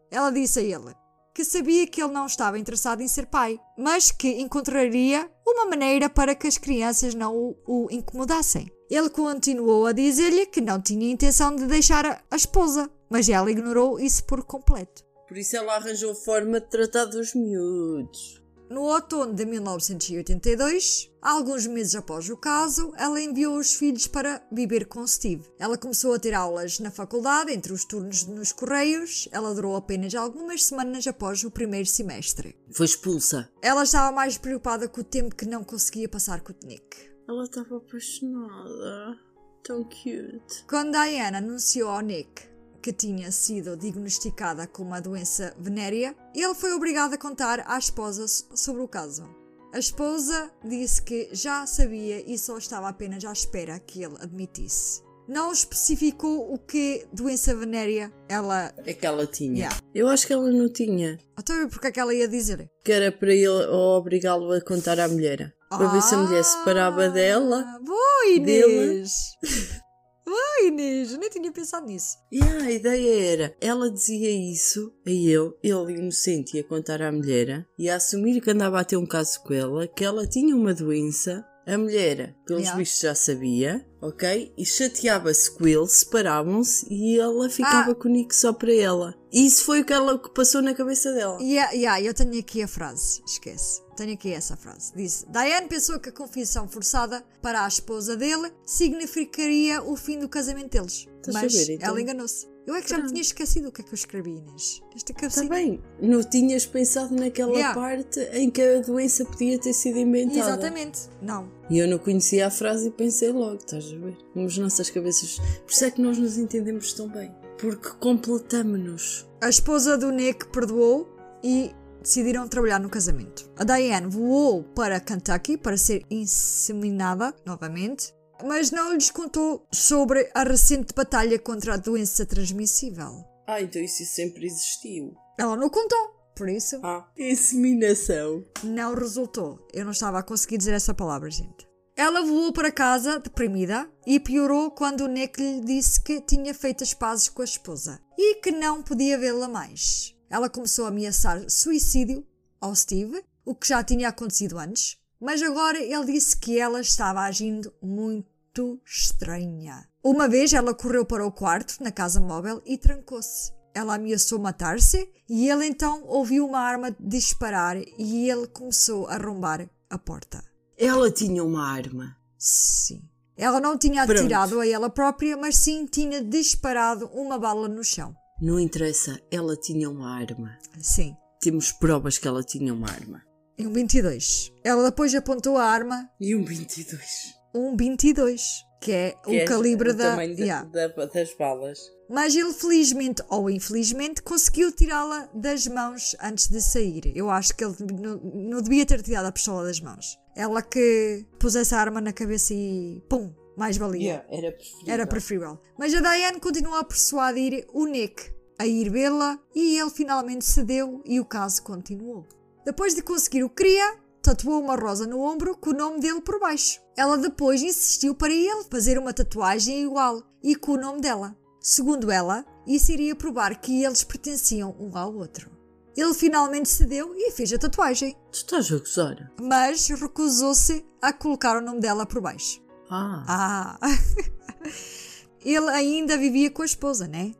Ela 0.09 0.31
disse 0.31 0.59
a 0.59 0.63
ele 0.63 0.95
que 1.39 1.45
sabia 1.45 1.87
que 1.87 2.03
ele 2.03 2.11
não 2.11 2.25
estava 2.25 2.59
interessado 2.59 2.99
em 2.99 3.07
ser 3.07 3.25
pai, 3.27 3.57
mas 3.77 4.11
que 4.11 4.27
encontraria 4.41 5.31
uma 5.47 5.67
maneira 5.67 6.09
para 6.09 6.35
que 6.35 6.45
as 6.45 6.57
crianças 6.57 7.15
não 7.15 7.33
o, 7.33 7.55
o 7.65 7.87
incomodassem. 7.89 8.69
Ele 8.89 9.09
continuou 9.09 9.87
a 9.87 9.93
dizer-lhe 9.93 10.47
que 10.47 10.59
não 10.59 10.81
tinha 10.81 11.09
intenção 11.09 11.55
de 11.55 11.65
deixar 11.65 12.05
a, 12.05 12.21
a 12.29 12.35
esposa, 12.35 12.91
mas 13.09 13.29
ela 13.29 13.49
ignorou 13.49 13.97
isso 14.01 14.21
por 14.25 14.43
completo. 14.43 15.05
Por 15.29 15.37
isso 15.37 15.55
ela 15.55 15.77
arranjou 15.77 16.13
forma 16.13 16.59
de 16.59 16.69
tratar 16.69 17.05
dos 17.05 17.33
miúdos. 17.33 18.38
No 18.69 18.83
outono 18.83 19.33
de 19.33 19.45
1982, 19.45 21.09
alguns 21.19 21.65
meses 21.65 21.95
após 21.95 22.29
o 22.29 22.37
caso, 22.37 22.93
ela 22.97 23.19
enviou 23.19 23.57
os 23.57 23.73
filhos 23.73 24.05
para 24.05 24.45
viver 24.51 24.85
com 24.85 25.07
Steve. 25.07 25.49
Ela 25.57 25.75
começou 25.75 26.13
a 26.13 26.19
ter 26.19 26.35
aulas 26.35 26.77
na 26.77 26.91
faculdade, 26.91 27.51
entre 27.51 27.73
os 27.73 27.83
turnos 27.83 28.27
nos 28.27 28.51
correios. 28.51 29.27
Ela 29.31 29.55
durou 29.55 29.75
apenas 29.75 30.13
algumas 30.13 30.65
semanas 30.65 31.07
após 31.07 31.43
o 31.43 31.49
primeiro 31.49 31.87
semestre. 31.87 32.55
Foi 32.69 32.85
expulsa. 32.85 33.49
Ela 33.59 33.81
estava 33.81 34.15
mais 34.15 34.37
preocupada 34.37 34.87
com 34.87 35.01
o 35.01 35.03
tempo 35.03 35.35
que 35.35 35.47
não 35.47 35.63
conseguia 35.63 36.07
passar 36.07 36.41
com 36.41 36.53
o 36.53 36.67
Nick. 36.67 37.09
Ela 37.27 37.45
estava 37.45 37.77
apaixonada. 37.77 39.17
Tão 39.63 39.83
cute. 39.83 40.63
Quando 40.69 40.91
Diana 40.91 41.39
anunciou 41.39 41.89
ao 41.89 42.01
Nick 42.01 42.48
que 42.81 42.93
tinha 42.93 43.31
sido 43.31 43.77
diagnosticada 43.77 44.65
com 44.67 44.83
uma 44.83 45.01
doença 45.01 45.53
venérea, 45.59 46.15
ele 46.33 46.55
foi 46.55 46.73
obrigado 46.73 47.13
a 47.13 47.17
contar 47.17 47.63
à 47.67 47.77
esposa 47.77 48.25
sobre 48.27 48.81
o 48.81 48.87
caso. 48.87 49.23
A 49.71 49.77
esposa 49.77 50.51
disse 50.65 51.01
que 51.01 51.29
já 51.31 51.65
sabia 51.67 52.23
e 52.25 52.37
só 52.39 52.57
estava 52.57 52.89
apenas 52.89 53.23
à 53.23 53.31
espera 53.31 53.79
que 53.79 54.03
ele 54.03 54.15
admitisse. 54.19 55.03
Não 55.27 55.51
especificou 55.51 56.51
o 56.51 56.57
que 56.57 57.05
doença 57.13 57.53
venérea 57.55 58.11
ela. 58.27 58.73
É 58.83 58.93
que 58.95 59.05
ela 59.05 59.27
tinha. 59.27 59.57
Yeah. 59.57 59.77
Eu 59.93 60.07
acho 60.07 60.25
que 60.25 60.33
ela 60.33 60.49
não 60.49 60.67
tinha. 60.73 61.19
Então, 61.39 61.69
porque 61.69 61.85
é 61.85 61.91
que 61.91 61.99
ela 61.99 62.15
ia 62.15 62.27
dizer? 62.27 62.67
Que 62.83 62.91
era 62.91 63.11
para 63.11 63.31
ele 63.31 63.67
obrigá-lo 63.67 64.51
a 64.51 64.59
contar 64.59 64.99
à 64.99 65.07
mulher. 65.07 65.53
Para 65.69 65.87
ver 65.89 66.01
se 66.01 66.15
a 66.15 66.17
mulher 66.17 66.43
se 66.43 66.57
separava 66.57 67.09
dela. 67.09 67.63
Ah, 67.63 67.79
Boa, 67.79 68.25
Inês! 68.33 69.11
Boa, 70.29 70.67
Inês! 70.67 71.11
Eu 71.13 71.17
nem 71.19 71.29
tinha 71.29 71.51
pensado 71.51 71.87
nisso. 71.87 72.15
E 72.31 72.41
a 72.43 72.69
ideia 72.71 73.31
era, 73.33 73.55
ela 73.59 73.89
dizia 73.89 74.29
isso 74.29 74.93
a 75.05 75.09
ele, 75.09 75.53
ele 75.63 75.93
inocente 75.99 76.55
ia 76.57 76.63
contar 76.63 77.01
à 77.01 77.11
mulher, 77.11 77.65
ia 77.79 77.95
assumir 77.95 78.39
que 78.39 78.51
andava 78.51 78.79
a 78.79 78.83
ter 78.83 78.97
um 78.97 79.07
caso 79.07 79.41
com 79.43 79.53
ela, 79.53 79.87
que 79.87 80.03
ela 80.05 80.27
tinha 80.27 80.55
uma 80.55 80.73
doença, 80.73 81.43
a 81.65 81.77
mulher, 81.77 82.35
pelos 82.45 82.63
Yeah. 82.63 82.77
vistos, 82.79 83.01
já 83.01 83.15
sabia, 83.15 83.85
ok? 84.01 84.53
E 84.57 84.65
chateava-se 84.65 85.51
com 85.55 85.67
ele, 85.67 85.87
separavam-se 85.87 86.85
e 86.91 87.19
ela 87.19 87.49
ficava 87.49 87.91
Ah. 87.91 87.95
com 87.95 88.07
o 88.07 88.11
Nick 88.11 88.35
só 88.35 88.51
para 88.53 88.73
ela. 88.73 89.15
E 89.31 89.45
isso 89.45 89.63
foi 89.65 89.81
o 89.81 89.85
que 89.85 89.93
ela 89.93 90.17
passou 90.17 90.61
na 90.61 90.73
cabeça 90.73 91.13
dela. 91.13 91.37
Yeah, 91.41 91.71
yeah, 91.73 92.01
eu 92.01 92.13
tenho 92.13 92.39
aqui 92.39 92.61
a 92.63 92.67
frase, 92.67 93.21
esquece. 93.25 93.81
Tenho 93.99 94.13
aqui 94.13 94.31
essa 94.31 94.55
frase. 94.55 94.93
Diz: 94.95 95.25
Diane 95.29 95.67
pensou 95.67 95.99
que 95.99 96.07
a 96.07 96.11
confissão 96.13 96.69
forçada 96.69 97.21
para 97.41 97.65
a 97.65 97.67
esposa 97.67 98.15
dele 98.15 98.49
significaria 98.65 99.83
o 99.83 99.97
fim 99.97 100.17
do 100.19 100.29
casamento 100.29 100.69
deles. 100.71 101.05
Estás 101.17 101.33
mas 101.33 101.53
ver, 101.53 101.73
então? 101.73 101.89
ela 101.89 102.01
enganou-se. 102.01 102.47
Eu 102.65 102.75
é 102.75 102.81
que 102.81 102.89
já 102.89 102.97
me 102.97 103.07
tinha 103.09 103.21
esquecido 103.21 103.67
o 103.67 103.71
que 103.73 103.81
é 103.81 103.83
que 103.83 103.89
eu 103.91 103.95
escrevi, 103.95 104.29
Inês. 104.37 104.81
Esta 104.95 105.11
Está 105.11 105.13
cabecinha. 105.15 105.49
bem, 105.49 105.83
não 106.01 106.23
tinhas 106.23 106.65
pensado 106.65 107.13
naquela 107.13 107.51
Yeah. 107.51 107.73
parte 107.73 108.19
em 108.31 108.49
que 108.49 108.61
a 108.61 108.79
doença 108.79 109.25
podia 109.25 109.59
ter 109.59 109.73
sido 109.73 109.97
inventada. 109.97 110.39
Exatamente. 110.39 110.99
Não. 111.21 111.51
E 111.69 111.79
eu 111.79 111.87
não 111.87 111.97
conhecia 111.97 112.47
a 112.47 112.51
frase 112.51 112.87
e 112.87 112.91
pensei 112.91 113.31
logo, 113.33 113.55
estás 113.55 113.85
a 113.91 113.97
ver? 113.97 114.15
Como 114.33 114.45
as 114.45 114.57
nossas 114.57 114.89
cabeças. 114.89 115.39
Por 115.65 115.71
isso 115.73 115.83
é 115.83 115.91
que 115.91 116.01
nós 116.01 116.17
nos 116.17 116.37
entendemos 116.37 116.93
tão 116.93 117.09
bem. 117.09 117.33
Porque 117.57 117.89
completamos-nos. 117.99 119.27
A 119.41 119.49
esposa 119.49 119.97
do 119.97 120.11
Nick 120.11 120.47
perdoou 120.49 121.07
e 121.43 121.71
decidiram 122.01 122.47
trabalhar 122.47 122.79
no 122.79 122.89
casamento. 122.89 123.49
A 123.57 123.63
Diane 123.63 124.07
voou 124.07 124.63
para 124.63 124.99
Kentucky 124.99 125.57
para 125.57 125.77
ser 125.77 126.05
inseminada 126.09 127.33
novamente, 127.45 128.13
mas 128.43 128.71
não 128.71 128.93
lhes 128.93 129.11
contou 129.11 129.67
sobre 129.73 130.29
a 130.33 130.43
recente 130.43 130.93
batalha 130.93 131.37
contra 131.37 131.73
a 131.73 131.77
doença 131.77 132.25
transmissível. 132.25 133.23
Ah, 133.47 133.61
então 133.61 133.81
isso 133.81 134.05
sempre 134.05 134.45
existiu. 134.45 135.13
Ela 135.37 135.55
não 135.57 135.69
contou, 135.69 136.15
por 136.35 136.47
isso 136.47 136.79
Ah, 136.83 137.05
inseminação. 137.17 138.43
não 138.63 138.93
resultou. 138.95 139.59
Eu 139.73 139.85
não 139.85 139.91
estava 139.91 140.19
a 140.19 140.23
conseguir 140.23 140.57
dizer 140.57 140.73
essa 140.73 140.93
palavra, 140.93 141.29
gente. 141.29 141.67
Ela 141.95 142.21
voou 142.23 142.53
para 142.53 142.71
casa 142.71 143.19
deprimida 143.19 143.89
e 144.07 144.19
piorou 144.21 144.71
quando 144.71 145.01
o 145.01 145.07
Nick 145.07 145.41
lhe 145.41 145.59
disse 145.65 145.99
que 146.01 146.21
tinha 146.21 146.53
feito 146.53 146.81
as 146.81 146.93
pazes 146.93 147.27
com 147.27 147.41
a 147.41 147.45
esposa 147.45 147.99
e 148.17 148.35
que 148.35 148.51
não 148.51 148.81
podia 148.81 149.17
vê-la 149.17 149.49
mais. 149.49 150.15
Ela 150.29 150.49
começou 150.49 150.85
a 150.85 150.89
ameaçar 150.89 151.49
suicídio 151.49 152.25
ao 152.61 152.75
Steve, 152.75 153.23
o 153.43 153.55
que 153.55 153.67
já 153.67 153.83
tinha 153.83 154.09
acontecido 154.09 154.59
antes, 154.59 154.97
mas 155.19 155.41
agora 155.41 155.79
ele 155.81 156.05
disse 156.05 156.37
que 156.37 156.59
ela 156.59 156.79
estava 156.79 157.21
agindo 157.21 157.73
muito 157.81 158.79
estranha. 158.85 159.87
Uma 160.03 160.27
vez 160.29 160.53
ela 160.53 160.73
correu 160.73 161.05
para 161.05 161.25
o 161.25 161.31
quarto 161.31 161.81
na 161.81 161.91
casa 161.91 162.21
móvel 162.21 162.61
e 162.65 162.77
trancou-se. 162.77 163.51
Ela 163.73 163.95
ameaçou 163.95 164.39
matar-se 164.39 165.09
e 165.27 165.49
ele 165.49 165.65
então 165.65 166.03
ouviu 166.05 166.45
uma 166.45 166.59
arma 166.59 166.95
disparar 166.99 167.77
e 167.77 168.29
ele 168.29 168.47
começou 168.47 169.07
a 169.07 169.15
arrombar 169.15 169.69
a 169.89 169.97
porta. 169.97 170.43
Ela 170.77 171.11
tinha 171.11 171.43
uma 171.43 171.67
arma. 171.67 172.15
Sim. 172.37 173.01
Ela 173.35 173.59
não 173.59 173.77
tinha 173.77 174.05
Pronto. 174.05 174.19
atirado 174.19 174.59
a 174.59 174.67
ela 174.67 174.89
própria, 174.89 175.37
mas 175.37 175.57
sim 175.57 175.85
tinha 175.85 176.23
disparado 176.23 177.07
uma 177.07 177.37
bala 177.39 177.67
no 177.67 177.83
chão. 177.83 178.15
Não 178.41 178.59
interessa, 178.59 179.19
ela 179.31 179.55
tinha 179.55 179.89
uma 179.89 180.09
arma. 180.15 180.57
Sim. 180.79 181.15
Temos 181.41 181.71
provas 181.71 182.17
que 182.17 182.27
ela 182.27 182.43
tinha 182.43 182.73
uma 182.73 182.89
arma. 182.89 183.21
Em 183.57 183.67
um 183.67 183.73
22. 183.73 184.51
Ela 184.63 184.89
depois 184.89 185.13
apontou 185.13 185.57
a 185.57 185.63
arma 185.65 186.09
E 186.19 186.33
um 186.35 186.43
22. 186.45 187.33
um 187.53 187.75
22, 187.75 188.63
que 188.81 188.91
é 188.91 189.15
o 189.25 189.29
Que 189.31 189.39
é 189.39 189.45
calibre 189.45 189.89
o 189.89 189.93
da, 189.93 190.11
tamanho 190.11 190.35
de- 190.35 190.43
Yeah. 190.43 190.67
da- 190.69 191.05
das 191.05 191.33
balas. 191.37 191.79
Mas 192.09 192.35
ele, 192.35 192.53
felizmente 192.53 193.21
ou 193.29 193.49
infelizmente, 193.49 194.21
conseguiu 194.21 194.71
tirá-la 194.71 195.29
das 195.33 195.67
mãos 195.67 196.15
antes 196.21 196.47
de 196.47 196.61
sair. 196.61 197.11
Eu 197.15 197.29
acho 197.29 197.53
que 197.55 197.63
ele 197.63 197.75
não, 198.01 198.17
não 198.17 198.61
devia 198.61 198.85
ter 198.85 199.01
tirado 199.01 199.25
a 199.25 199.31
pistola 199.31 199.65
das 199.65 199.79
mãos. 199.81 200.17
Ela 200.35 200.61
que 200.61 201.25
pôs 201.39 201.55
essa 201.55 201.77
arma 201.77 201.99
na 201.99 202.13
cabeça 202.13 202.53
e 202.53 203.03
pum, 203.09 203.33
mais 203.59 203.77
valia. 203.77 204.25
era 204.29 204.51
preferível. 204.51 204.93
Era 204.93 205.05
preferível. 205.07 205.59
Mas 205.77 205.93
a 205.93 205.99
Diane 206.01 206.39
continuou 206.39 206.75
a 206.77 206.83
persuadir 206.83 207.67
o 207.73 207.85
Nick 207.85 208.31
a 208.57 208.65
ir 208.65 208.89
vê-la 208.89 209.37
e 209.53 209.77
ele 209.77 209.89
finalmente 209.89 210.43
cedeu 210.45 211.01
e 211.05 211.19
o 211.19 211.25
caso 211.25 211.61
continuou. 211.63 212.25
Depois 212.65 212.93
de 212.95 213.01
conseguir 213.01 213.43
o 213.43 213.49
que 213.49 213.63
queria, 213.63 213.97
tatuou 214.21 214.61
uma 214.61 214.75
rosa 214.75 215.05
no 215.07 215.19
ombro 215.21 215.55
com 215.57 215.69
o 215.69 215.73
nome 215.73 215.99
dele 215.99 216.21
por 216.21 216.39
baixo. 216.39 216.79
Ela 216.97 217.17
depois 217.17 217.61
insistiu 217.61 218.13
para 218.15 218.33
ele 218.33 218.63
fazer 218.69 218.97
uma 218.97 219.13
tatuagem 219.13 219.83
igual 219.83 220.21
e 220.43 220.55
com 220.55 220.73
o 220.73 220.77
nome 220.81 220.99
dela. 221.01 221.35
Segundo 221.61 222.11
ela, 222.11 222.45
isso 222.67 222.91
iria 222.91 223.15
provar 223.15 223.59
que 223.61 223.83
eles 223.83 224.03
pertenciam 224.03 224.75
um 224.79 224.95
ao 224.97 225.13
outro. 225.15 225.49
Ele 225.95 226.13
finalmente 226.13 226.69
cedeu 226.69 227.13
e 227.15 227.31
fez 227.31 227.51
a 227.53 227.57
tatuagem, 227.57 228.15
Tu 228.31 228.35
estás 228.37 228.71
a 228.71 228.77
gozar? 228.77 229.31
mas 229.41 229.87
recusou-se 229.87 230.85
a 231.01 231.11
colocar 231.11 231.57
o 231.57 231.61
nome 231.61 231.79
dela 231.81 232.05
por 232.05 232.21
baixo. 232.21 232.61
Ah. 232.89 233.23
Ah! 233.27 233.79
Ele 235.43 235.69
ainda 235.69 236.17
vivia 236.17 236.49
com 236.51 236.61
a 236.61 236.65
esposa, 236.65 237.07
né? 237.07 237.33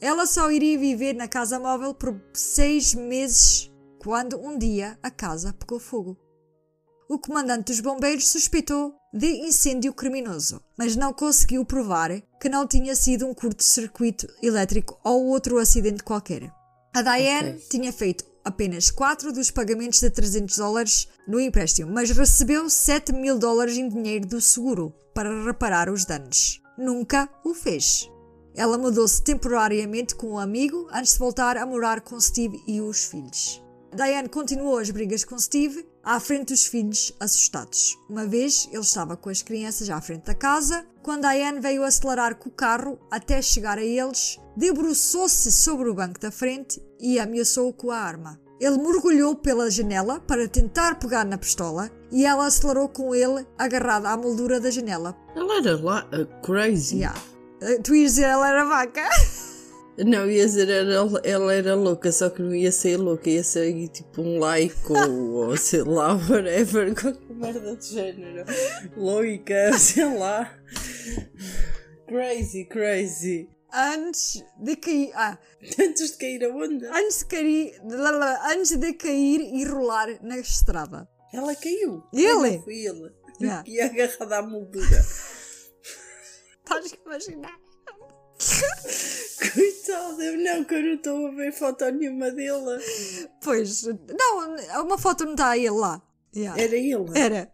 Ela 0.00 0.26
só 0.26 0.50
iria 0.50 0.78
viver 0.78 1.14
na 1.14 1.28
casa 1.28 1.58
móvel 1.58 1.94
por 1.94 2.18
seis 2.32 2.94
meses 2.94 3.70
quando 3.98 4.40
um 4.40 4.56
dia 4.56 4.98
a 5.02 5.10
casa 5.10 5.52
pegou 5.52 5.78
fogo. 5.78 6.16
O 7.08 7.18
comandante 7.18 7.66
dos 7.66 7.80
bombeiros 7.80 8.28
suspeitou 8.28 8.94
de 9.12 9.26
incêndio 9.26 9.92
criminoso, 9.92 10.62
mas 10.78 10.96
não 10.96 11.12
conseguiu 11.12 11.64
provar 11.64 12.10
que 12.40 12.48
não 12.48 12.66
tinha 12.66 12.94
sido 12.94 13.26
um 13.26 13.34
curto-circuito 13.34 14.26
elétrico 14.42 14.98
ou 15.04 15.26
outro 15.26 15.58
acidente 15.58 16.02
qualquer. 16.02 16.50
A 16.94 17.02
Diane 17.02 17.50
Ok. 17.50 17.66
tinha 17.68 17.92
feito 17.92 18.24
apenas 18.44 18.90
4 18.90 19.32
dos 19.32 19.50
pagamentos 19.50 20.00
de 20.00 20.10
300 20.10 20.56
dólares 20.56 21.08
no 21.26 21.40
empréstimo, 21.40 21.92
mas 21.92 22.10
recebeu 22.10 22.68
7 22.68 23.12
mil 23.12 23.38
dólares 23.38 23.76
em 23.76 23.88
dinheiro 23.88 24.26
do 24.26 24.40
seguro 24.40 24.94
para 25.14 25.44
reparar 25.44 25.88
os 25.90 26.04
danos. 26.04 26.60
Nunca 26.76 27.28
o 27.44 27.54
fez. 27.54 28.10
Ela 28.54 28.78
mudou-se 28.78 29.22
temporariamente 29.22 30.14
com 30.14 30.32
um 30.32 30.38
amigo 30.38 30.88
antes 30.92 31.12
de 31.12 31.18
voltar 31.18 31.56
a 31.56 31.66
morar 31.66 32.00
com 32.00 32.20
Steve 32.20 32.62
e 32.66 32.80
os 32.80 33.04
filhos. 33.04 33.62
Diane 33.94 34.28
continuou 34.28 34.78
as 34.78 34.90
brigas 34.90 35.24
com 35.24 35.38
Steve 35.38 35.84
à 36.02 36.18
frente 36.20 36.48
dos 36.52 36.64
filhos 36.64 37.12
assustados. 37.20 37.98
Uma 38.08 38.24
vez 38.24 38.68
ele 38.72 38.80
estava 38.80 39.16
com 39.16 39.28
as 39.28 39.42
crianças 39.42 39.90
à 39.90 40.00
frente 40.00 40.24
da 40.24 40.34
casa, 40.34 40.86
quando 41.02 41.28
Diane 41.28 41.60
veio 41.60 41.84
acelerar 41.84 42.36
com 42.36 42.48
o 42.48 42.52
carro 42.52 42.98
até 43.10 43.42
chegar 43.42 43.78
a 43.78 43.84
eles, 43.84 44.38
debruçou-se 44.60 45.50
sobre 45.50 45.88
o 45.88 45.94
banco 45.94 46.20
da 46.20 46.30
frente 46.30 46.82
e 47.00 47.18
ameaçou 47.18 47.72
com 47.72 47.90
a 47.90 47.96
arma. 47.96 48.38
Ele 48.60 48.76
mergulhou 48.76 49.34
pela 49.34 49.70
janela 49.70 50.20
para 50.20 50.46
tentar 50.46 50.98
pegar 50.98 51.24
na 51.24 51.38
pistola 51.38 51.90
e 52.12 52.26
ela 52.26 52.44
acelerou 52.44 52.86
com 52.86 53.14
ele 53.14 53.46
agarrada 53.56 54.10
à 54.10 54.18
moldura 54.18 54.60
da 54.60 54.70
janela. 54.70 55.16
Ela 55.34 55.56
era 55.56 55.80
lá 55.80 56.06
uh, 56.12 56.26
crazy. 56.42 56.96
Yeah. 56.96 57.18
Uh, 57.62 57.82
tu 57.82 57.94
ias 57.94 58.16
dizer 58.16 58.24
ela 58.24 58.50
era 58.50 58.66
vaca? 58.66 59.08
Não, 59.96 60.30
ia 60.30 60.44
dizer 60.44 60.68
ela, 60.68 61.20
ela 61.24 61.54
era 61.54 61.74
louca, 61.74 62.12
só 62.12 62.30
que 62.30 62.40
não 62.40 62.54
ia 62.54 62.72
ser 62.72 62.96
louca, 62.96 63.28
ia 63.28 63.44
ser 63.44 63.88
tipo 63.88 64.22
um 64.22 64.38
laico 64.38 64.94
ou 64.96 65.54
sei 65.58 65.82
lá, 65.82 66.14
whatever, 66.14 66.94
qualquer 66.98 67.34
merda 67.34 67.76
de 67.76 67.86
género. 67.86 68.44
Louca, 68.96 69.76
sei 69.78 70.16
lá. 70.16 70.54
Crazy, 72.06 72.64
crazy. 72.64 73.48
Antes 73.72 74.42
de 74.58 74.76
cair. 74.76 75.12
Ah, 75.14 75.38
Antes 75.78 76.12
de 76.12 76.16
cair 76.18 76.44
aonde? 76.44 76.86
antes 76.86 77.18
de 77.18 77.24
cair. 77.26 77.80
Antes 78.52 78.76
de 78.76 78.92
cair 78.94 79.40
e 79.40 79.64
rolar 79.64 80.08
na 80.22 80.38
estrada. 80.38 81.08
Ela 81.32 81.54
caiu. 81.54 82.02
Ele? 82.12 82.56
Não, 82.56 82.62
Foi 82.62 82.74
ele. 82.76 83.12
Yeah. 83.40 83.64
E 83.66 83.80
agarrada 83.80 84.38
à 84.38 84.42
moldura. 84.42 84.86
Estás 86.64 86.92
a 86.92 86.96
imaginar? 87.06 87.58
Coitado, 89.54 90.22
eu 90.22 90.36
não, 90.38 90.64
que 90.64 90.74
eu 90.74 90.82
não 90.82 90.94
estou 90.94 91.26
a 91.26 91.30
ver 91.32 91.52
foto 91.52 91.84
nenhuma 91.90 92.30
dele. 92.30 92.82
Pois, 93.42 93.82
não, 93.84 94.56
uma 94.84 94.98
foto 94.98 95.24
não 95.24 95.32
está 95.32 95.56
ele 95.56 95.70
lá. 95.70 96.02
Yeah. 96.34 96.60
Era 96.60 96.76
ele. 96.76 97.18
Era. 97.18 97.52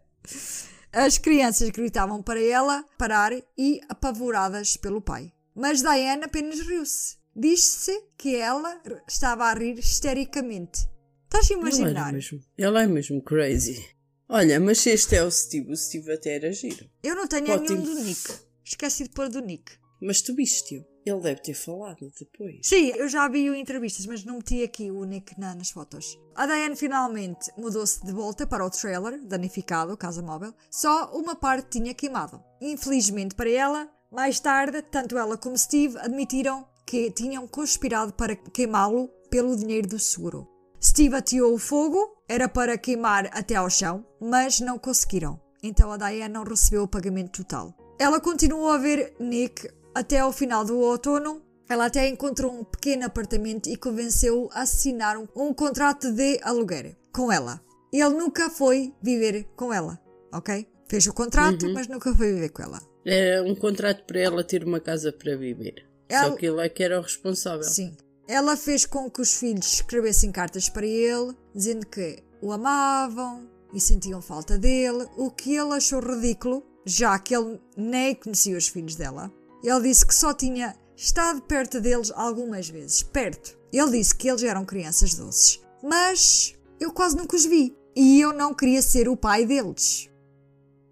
As 0.91 1.17
crianças 1.17 1.69
gritavam 1.69 2.21
para 2.21 2.41
ela 2.41 2.83
parar 2.97 3.31
e 3.57 3.79
apavoradas 3.89 4.75
pelo 4.77 5.01
pai. 5.01 5.31
Mas 5.57 5.81
Diane 5.81 6.23
apenas 6.23 6.59
riu-se. 6.59 7.17
Diz-se 7.35 7.91
que 8.17 8.35
ela 8.35 8.79
estava 9.07 9.45
a 9.45 9.53
rir 9.53 9.77
histericamente. 9.79 10.87
Estás 11.25 11.49
a 11.49 11.53
Ela, 11.53 11.61
era 11.67 11.75
imaginar? 11.77 12.13
mesmo, 12.13 12.39
ela 12.57 12.83
é 12.83 12.87
mesmo 12.87 13.21
crazy. 13.21 13.85
Olha, 14.29 14.59
mas 14.59 14.79
se 14.79 14.89
este 14.91 15.15
é 15.15 15.23
o 15.23 15.31
Steve, 15.31 15.71
o 15.71 15.75
Steve 15.75 16.11
até 16.13 16.35
era 16.35 16.51
giro. 16.53 16.89
Eu 17.03 17.15
não 17.15 17.27
tenho 17.27 17.49
Ótimo. 17.51 17.79
nenhum 17.81 17.95
do 17.95 18.03
Nick. 18.03 18.31
Esqueci 18.63 19.03
de 19.03 19.09
pôr 19.09 19.29
do 19.29 19.39
Nick. 19.41 19.71
Mas 20.01 20.21
tu 20.21 20.35
viste-o. 20.35 20.85
Ele 21.05 21.21
deve 21.21 21.41
ter 21.41 21.53
falado 21.53 22.11
depois. 22.19 22.59
Sim, 22.63 22.89
eu 22.89 23.07
já 23.07 23.29
em 23.29 23.61
entrevistas, 23.61 24.05
mas 24.05 24.25
não 24.25 24.35
meti 24.37 24.61
aqui 24.61 24.91
o 24.91 25.05
Nick 25.05 25.39
na- 25.39 25.55
nas 25.55 25.69
fotos. 25.69 26.19
A 26.35 26.45
Diane 26.45 26.75
finalmente 26.75 27.49
mudou-se 27.57 28.05
de 28.05 28.11
volta 28.11 28.45
para 28.45 28.65
o 28.65 28.69
trailer, 28.69 29.25
danificado, 29.25 29.95
casa 29.95 30.21
móvel. 30.21 30.53
Só 30.69 31.09
uma 31.17 31.33
parte 31.35 31.79
tinha 31.79 31.93
queimado. 31.93 32.43
Infelizmente 32.61 33.33
para 33.35 33.49
ela, 33.49 33.89
mais 34.17 34.39
tarde, 34.39 34.81
tanto 34.81 35.15
ela 35.15 35.37
como 35.37 35.55
Steve 35.55 35.95
admitiram 35.99 36.65
que 36.87 37.11
tinham 37.11 37.47
conspirado 37.47 38.11
para 38.13 38.35
queimá-lo 38.35 39.09
pelo 39.29 39.55
dinheiro 39.55 39.87
do 39.87 39.99
seguro. 39.99 40.47
Steve 40.83 41.15
ateou 41.15 41.53
o 41.53 41.59
fogo, 41.59 42.17
era 42.27 42.49
para 42.49 42.79
queimar 42.79 43.29
até 43.31 43.53
ao 43.53 43.69
chão, 43.69 44.03
mas 44.19 44.59
não 44.59 44.79
conseguiram. 44.79 45.39
Então 45.61 45.91
a 45.91 45.97
Diane 45.97 46.33
não 46.33 46.43
recebeu 46.43 46.81
o 46.81 46.87
pagamento 46.87 47.43
total. 47.43 47.75
Ela 47.99 48.19
continuou 48.19 48.71
a 48.71 48.79
ver 48.79 49.15
Nick 49.19 49.69
até 49.93 50.17
ao 50.17 50.31
final 50.31 50.65
do 50.65 50.79
outono. 50.79 51.43
Ela 51.69 51.85
até 51.85 52.07
encontrou 52.07 52.51
um 52.51 52.63
pequeno 52.63 53.05
apartamento 53.05 53.69
e 53.69 53.77
convenceu-o 53.77 54.49
a 54.51 54.61
assinar 54.61 55.15
um, 55.15 55.27
um 55.35 55.53
contrato 55.53 56.11
de 56.11 56.39
aluguer 56.41 56.97
com 57.13 57.31
ela. 57.31 57.61
Ele 57.93 58.15
nunca 58.15 58.49
foi 58.49 58.95
viver 58.99 59.43
com 59.55 59.71
ela, 59.71 60.01
ok? 60.33 60.67
Fez 60.89 61.05
o 61.05 61.13
contrato, 61.13 61.71
mas 61.71 61.87
nunca 61.87 62.11
foi 62.15 62.33
viver 62.33 62.49
com 62.49 62.63
ela. 62.63 62.81
Era 63.09 63.41
um 63.43 63.55
contrato 63.55 64.03
para 64.05 64.19
ela 64.19 64.43
ter 64.43 64.63
uma 64.65 64.79
casa 64.81 65.11
para 65.13 65.35
viver. 65.37 65.85
Ela- 66.09 66.29
Só 66.29 66.35
que 66.35 66.45
ele 66.45 66.59
é 66.61 66.67
que 66.69 66.83
era 66.83 66.99
o 66.99 67.01
responsável. 67.03 67.63
Sim. 67.63 67.95
Ela 68.27 68.57
fez 68.57 68.85
com 68.85 69.09
que 69.09 69.21
os 69.21 69.33
filhos 69.33 69.65
escrevessem 69.75 70.31
cartas 70.31 70.67
para 70.67 70.85
ele, 70.85 71.33
dizendo 71.55 71.85
que 71.85 72.21
o 72.41 72.51
amavam 72.51 73.49
e 73.73 73.79
sentiam 73.79 74.21
falta 74.21 74.57
dele, 74.57 75.07
o 75.15 75.31
que 75.31 75.55
ele 75.55 75.73
achou 75.73 76.01
ridículo, 76.01 76.61
já 76.85 77.17
que 77.17 77.33
ele 77.35 77.59
nem 77.77 78.13
conhecia 78.15 78.57
os 78.57 78.67
filhos 78.67 78.95
dela. 78.95 79.31
Ele 79.63 79.81
disse 79.81 80.05
que 80.05 80.13
só 80.13 80.33
tinha 80.33 80.75
estado 80.95 81.41
perto 81.41 81.79
deles 81.79 82.11
algumas 82.13 82.67
vezes, 82.69 83.01
perto. 83.03 83.57
Ele 83.71 83.91
disse 83.91 84.15
que 84.15 84.27
eles 84.29 84.43
eram 84.43 84.65
crianças 84.65 85.13
doces, 85.13 85.61
mas 85.81 86.53
eu 86.79 86.91
quase 86.91 87.15
nunca 87.15 87.35
os 87.35 87.45
vi 87.45 87.75
e 87.95 88.19
eu 88.19 88.33
não 88.33 88.53
queria 88.53 88.81
ser 88.81 89.07
o 89.07 89.15
pai 89.17 89.45
deles. 89.45 90.09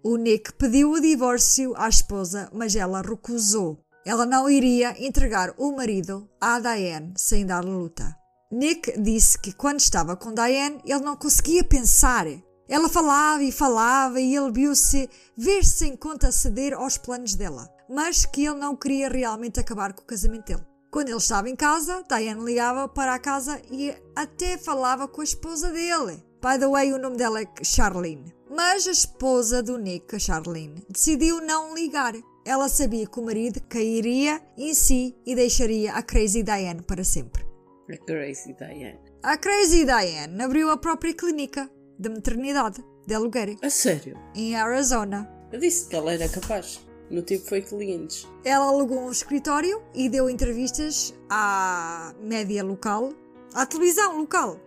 O 0.08 0.16
Nick 0.16 0.52
pediu 0.52 0.92
o 0.92 1.00
divórcio 1.00 1.74
à 1.76 1.88
esposa, 1.88 2.48
mas 2.52 2.76
ela 2.76 3.02
recusou. 3.02 3.76
Ela 4.04 4.24
não 4.24 4.48
iria 4.48 4.94
entregar 5.04 5.52
o 5.58 5.72
marido 5.72 6.30
à 6.40 6.60
Diane 6.60 7.12
sem 7.16 7.44
dar-lhe 7.44 7.70
luta. 7.70 8.14
Nick 8.52 9.00
disse 9.00 9.36
que 9.36 9.52
quando 9.52 9.80
estava 9.80 10.14
com 10.14 10.32
Diane 10.32 10.80
ele 10.84 11.00
não 11.00 11.16
conseguia 11.16 11.64
pensar. 11.64 12.24
Ela 12.68 12.88
falava 12.88 13.42
e 13.42 13.50
falava 13.50 14.20
e 14.20 14.36
ele 14.36 14.52
viu-se 14.52 15.10
ver-se 15.36 15.78
sem 15.78 15.96
conta 15.96 16.30
ceder 16.30 16.72
aos 16.72 16.96
planos 16.96 17.34
dela, 17.34 17.68
mas 17.90 18.24
que 18.24 18.46
ele 18.46 18.60
não 18.60 18.76
queria 18.76 19.08
realmente 19.08 19.58
acabar 19.58 19.92
com 19.92 20.02
o 20.02 20.06
casamento 20.06 20.46
dele. 20.46 20.64
Quando 20.88 21.08
ele 21.08 21.18
estava 21.18 21.50
em 21.50 21.56
casa, 21.56 22.04
Diane 22.08 22.44
ligava 22.44 22.86
para 22.86 23.12
a 23.12 23.18
casa 23.18 23.60
e 23.72 23.92
até 24.14 24.56
falava 24.56 25.08
com 25.08 25.20
a 25.20 25.24
esposa 25.24 25.72
dele. 25.72 26.24
By 26.40 26.60
the 26.60 26.68
way, 26.68 26.92
o 26.92 26.98
nome 26.98 27.16
dela 27.16 27.42
é 27.42 27.48
Charlene. 27.64 28.35
Mas 28.48 28.86
a 28.86 28.92
esposa 28.92 29.62
do 29.62 29.76
Nick, 29.76 30.14
a 30.14 30.18
Charlene, 30.18 30.82
decidiu 30.88 31.40
não 31.40 31.74
ligar. 31.74 32.14
Ela 32.44 32.68
sabia 32.68 33.06
que 33.06 33.18
o 33.18 33.24
marido 33.24 33.60
cairia 33.68 34.40
em 34.56 34.72
si 34.72 35.16
e 35.26 35.34
deixaria 35.34 35.92
a 35.94 36.02
Crazy 36.02 36.42
Diane 36.44 36.82
para 36.82 37.02
sempre. 37.02 37.44
A 37.92 37.96
Crazy 38.06 38.52
Diane. 38.54 39.00
A 39.22 39.36
Crazy 39.36 39.84
Diane 39.84 40.40
abriu 40.42 40.70
a 40.70 40.76
própria 40.76 41.12
clínica 41.12 41.68
de 41.98 42.08
maternidade 42.08 42.84
de 43.06 43.14
aluguer 43.14 43.56
A 43.62 43.70
sério? 43.70 44.16
em 44.34 44.54
Arizona. 44.54 45.28
Eu 45.52 45.58
disse 45.58 45.88
que 45.88 45.96
ela 45.96 46.12
era 46.12 46.28
capaz. 46.28 46.80
No 47.10 47.22
tempo 47.22 47.46
foi 47.48 47.62
clientes. 47.62 48.26
Ela 48.44 48.66
alugou 48.66 48.98
um 49.00 49.10
escritório 49.10 49.80
e 49.94 50.08
deu 50.08 50.28
entrevistas 50.28 51.14
à 51.30 52.12
média 52.20 52.64
local, 52.64 53.12
à 53.54 53.64
televisão 53.66 54.18
local. 54.18 54.60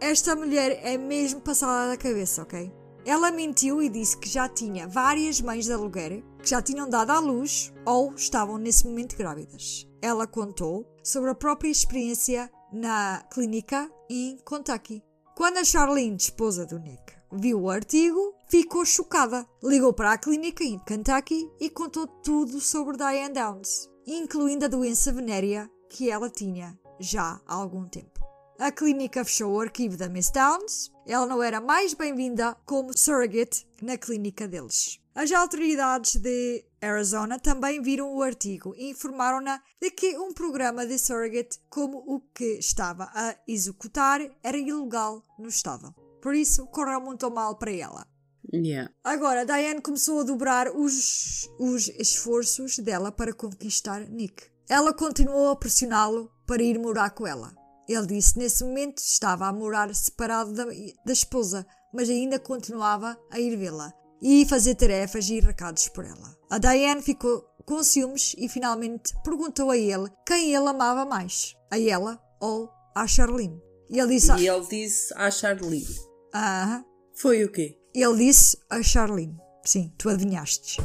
Esta 0.00 0.36
mulher 0.36 0.80
é 0.84 0.96
mesmo 0.96 1.40
passada 1.40 1.90
da 1.90 1.96
cabeça, 1.96 2.42
ok? 2.42 2.72
Ela 3.04 3.30
mentiu 3.30 3.82
e 3.82 3.88
disse 3.88 4.16
que 4.16 4.28
já 4.28 4.48
tinha 4.48 4.86
várias 4.86 5.40
mães 5.40 5.64
de 5.64 5.72
aluguer 5.72 6.22
que 6.42 6.50
já 6.50 6.60
tinham 6.62 6.88
dado 6.88 7.10
à 7.10 7.18
luz 7.18 7.72
ou 7.84 8.14
estavam 8.14 8.58
nesse 8.58 8.86
momento 8.86 9.16
grávidas. 9.16 9.86
Ela 10.00 10.26
contou 10.26 10.86
sobre 11.02 11.30
a 11.30 11.34
própria 11.34 11.70
experiência 11.70 12.50
na 12.72 13.24
clínica 13.32 13.90
em 14.10 14.36
Kentucky. 14.46 15.02
Quando 15.36 15.58
a 15.58 15.64
Charlene, 15.64 16.16
esposa 16.16 16.66
do 16.66 16.78
Nick, 16.78 17.14
viu 17.32 17.62
o 17.62 17.70
artigo, 17.70 18.34
ficou 18.48 18.84
chocada. 18.84 19.46
Ligou 19.62 19.92
para 19.92 20.12
a 20.12 20.18
clínica 20.18 20.64
em 20.64 20.78
Kentucky 20.78 21.50
e 21.60 21.70
contou 21.70 22.06
tudo 22.06 22.60
sobre 22.60 22.96
Diane 22.96 23.34
Downs, 23.34 23.88
incluindo 24.06 24.64
a 24.64 24.68
doença 24.68 25.12
venérea 25.12 25.70
que 25.88 26.10
ela 26.10 26.28
tinha 26.28 26.78
já 27.00 27.40
há 27.46 27.54
algum 27.54 27.86
tempo. 27.86 28.18
A 28.58 28.72
clínica 28.72 29.24
fechou 29.24 29.52
o 29.52 29.60
arquivo 29.60 29.96
da 29.96 30.08
Miss 30.08 30.30
Downs. 30.30 30.90
Ela 31.08 31.24
não 31.24 31.42
era 31.42 31.58
mais 31.58 31.94
bem-vinda 31.94 32.54
como 32.66 32.92
surrogate 32.94 33.66
na 33.80 33.96
clínica 33.96 34.46
deles. 34.46 35.00
As 35.14 35.32
autoridades 35.32 36.16
de 36.16 36.62
Arizona 36.82 37.38
também 37.38 37.80
viram 37.80 38.14
o 38.14 38.22
artigo 38.22 38.74
e 38.76 38.90
informaram-na 38.90 39.58
de 39.80 39.90
que 39.90 40.18
um 40.18 40.34
programa 40.34 40.86
de 40.86 40.98
surrogate 40.98 41.58
como 41.70 42.04
o 42.06 42.20
que 42.20 42.58
estava 42.58 43.04
a 43.14 43.34
executar 43.48 44.20
era 44.42 44.58
ilegal 44.58 45.24
no 45.38 45.48
estado. 45.48 45.94
Por 46.20 46.34
isso, 46.34 46.66
correu 46.66 47.00
muito 47.00 47.30
mal 47.30 47.56
para 47.56 47.72
ela. 47.72 48.06
Yeah. 48.52 48.92
Agora, 49.02 49.46
Diane 49.46 49.80
começou 49.80 50.20
a 50.20 50.24
dobrar 50.24 50.70
os, 50.76 51.48
os 51.58 51.88
esforços 51.88 52.78
dela 52.78 53.10
para 53.10 53.32
conquistar 53.32 54.06
Nick. 54.10 54.44
Ela 54.68 54.92
continuou 54.92 55.48
a 55.48 55.56
pressioná-lo 55.56 56.30
para 56.46 56.62
ir 56.62 56.78
morar 56.78 57.10
com 57.10 57.26
ela. 57.26 57.57
Ele 57.88 58.06
disse 58.06 58.34
que 58.34 58.40
nesse 58.40 58.62
momento 58.62 58.98
estava 58.98 59.46
a 59.46 59.52
morar 59.52 59.92
separado 59.94 60.52
da, 60.52 60.64
da 60.64 61.12
esposa, 61.12 61.66
mas 61.92 62.10
ainda 62.10 62.38
continuava 62.38 63.18
a 63.30 63.40
ir 63.40 63.56
vê-la 63.56 63.92
e 64.20 64.44
fazer 64.46 64.74
tarefas 64.74 65.28
e 65.28 65.40
recados 65.40 65.88
por 65.88 66.04
ela. 66.04 66.36
A 66.50 66.58
Diane 66.58 67.02
ficou 67.02 67.44
com 67.64 67.82
ciúmes 67.82 68.34
e 68.38 68.48
finalmente 68.48 69.14
perguntou 69.22 69.70
a 69.70 69.76
ele 69.76 70.10
quem 70.26 70.54
ele 70.54 70.68
amava 70.68 71.04
mais, 71.04 71.54
a 71.70 71.78
ela 71.78 72.20
ou 72.40 72.68
a 72.94 73.06
Charlene. 73.06 73.60
E 73.90 73.98
ele 73.98 74.14
disse. 74.14 74.32
E 74.32 74.48
ele 74.48 74.66
disse 74.66 75.12
à 75.14 75.30
Charlene. 75.30 75.86
Aham. 76.34 76.84
Foi 77.14 77.44
o 77.44 77.50
quê? 77.50 77.78
Ele 77.94 78.16
disse 78.16 78.56
a 78.70 78.82
Charlene. 78.82 79.36
Sim, 79.64 79.92
tu 79.98 80.08
adivinhaste. 80.08 80.80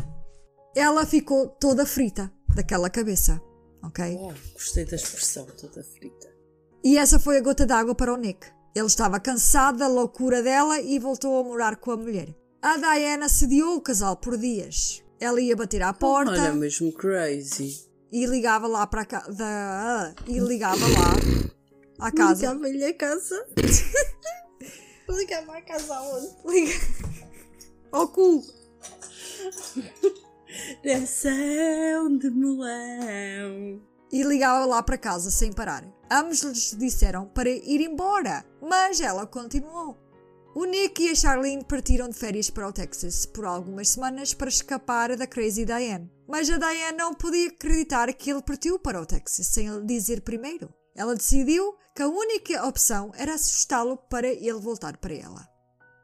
Ela 0.76 1.06
ficou 1.06 1.48
toda 1.48 1.86
frita 1.86 2.32
daquela 2.56 2.90
cabeça. 2.90 3.42
Ok? 3.84 4.18
Oh, 4.18 4.34
gostei 4.54 4.86
da 4.86 4.96
expressão 4.96 5.46
toda 5.46 5.84
frita. 5.84 6.33
E 6.84 6.98
essa 6.98 7.18
foi 7.18 7.38
a 7.38 7.42
gota 7.42 7.66
d'água 7.66 7.96
para 7.96 8.14
o 8.14 8.18
Nick. 8.18 8.48
Ele 8.76 8.88
estava 8.88 9.20
cansado 9.20 9.78
da 9.78 9.88
loucura 9.88 10.42
dela 10.44 10.82
e 10.82 11.00
voltou 11.00 11.40
a 11.40 11.44
morar 11.44 11.78
com 11.78 11.92
a 11.92 11.98
mulher. 11.98 12.36
A 12.62 12.78
Diana 12.78 13.30
sediou 13.30 13.78
o 13.78 13.82
casal 13.82 14.18
por 14.18 14.38
dias. 14.38 15.04
Ela 15.20 15.40
ia 15.40 15.56
bater 15.56 15.82
à 15.82 15.94
porta 15.94 16.32
Olha, 16.32 16.54
mesmo 16.54 16.92
crazy. 16.92 17.88
e 18.12 18.26
ligava 18.26 18.68
lá 18.68 18.86
para 18.86 19.06
cá. 19.06 19.20
Da, 19.30 20.14
e 20.28 20.40
ligava 20.40 20.86
lá 20.86 22.08
à 22.08 22.12
casa. 22.12 22.48
Ligava-lhe 22.48 22.84
a 22.84 22.94
casa. 22.94 23.46
Ligava 25.08 25.58
a 25.58 25.62
casa 25.62 25.96
aonde? 25.96 26.30
Liga. 26.46 26.74
Ao 27.92 28.08
cu. 28.08 28.44
Direção 30.82 32.18
de 32.18 32.30
melão. 32.32 33.82
E 34.12 34.24
ligava 34.24 34.66
lá 34.66 34.82
para 34.82 34.98
casa 34.98 35.30
sem 35.30 35.54
parar. 35.54 35.86
Ambos 36.16 36.44
lhes 36.44 36.76
disseram 36.78 37.26
para 37.26 37.50
ir 37.50 37.82
embora, 37.82 38.46
mas 38.62 39.02
ela 39.02 39.26
continuou. 39.26 39.98
O 40.54 40.64
Nick 40.64 41.02
e 41.02 41.10
a 41.10 41.16
Charlene 41.16 41.64
partiram 41.64 42.08
de 42.08 42.16
férias 42.16 42.52
para 42.52 42.68
o 42.68 42.72
Texas 42.72 43.26
por 43.26 43.46
algumas 43.46 43.90
semanas 43.90 44.32
para 44.32 44.48
escapar 44.48 45.18
da 45.18 45.26
Crazy 45.26 45.66
Diane. 45.66 46.12
Mas 46.28 46.52
a 46.52 46.58
Diane 46.58 46.96
não 46.96 47.16
podia 47.16 47.48
acreditar 47.48 48.14
que 48.14 48.30
ele 48.30 48.44
partiu 48.44 48.78
para 48.78 49.02
o 49.02 49.08
Texas 49.08 49.48
sem 49.48 49.68
lhe 49.68 49.88
dizer 49.88 50.22
primeiro. 50.22 50.72
Ela 50.96 51.16
decidiu 51.16 51.74
que 51.96 52.04
a 52.04 52.08
única 52.08 52.64
opção 52.64 53.12
era 53.16 53.34
assustá-lo 53.34 53.98
para 53.98 54.28
ele 54.28 54.60
voltar 54.60 54.98
para 54.98 55.16
ela. 55.16 55.50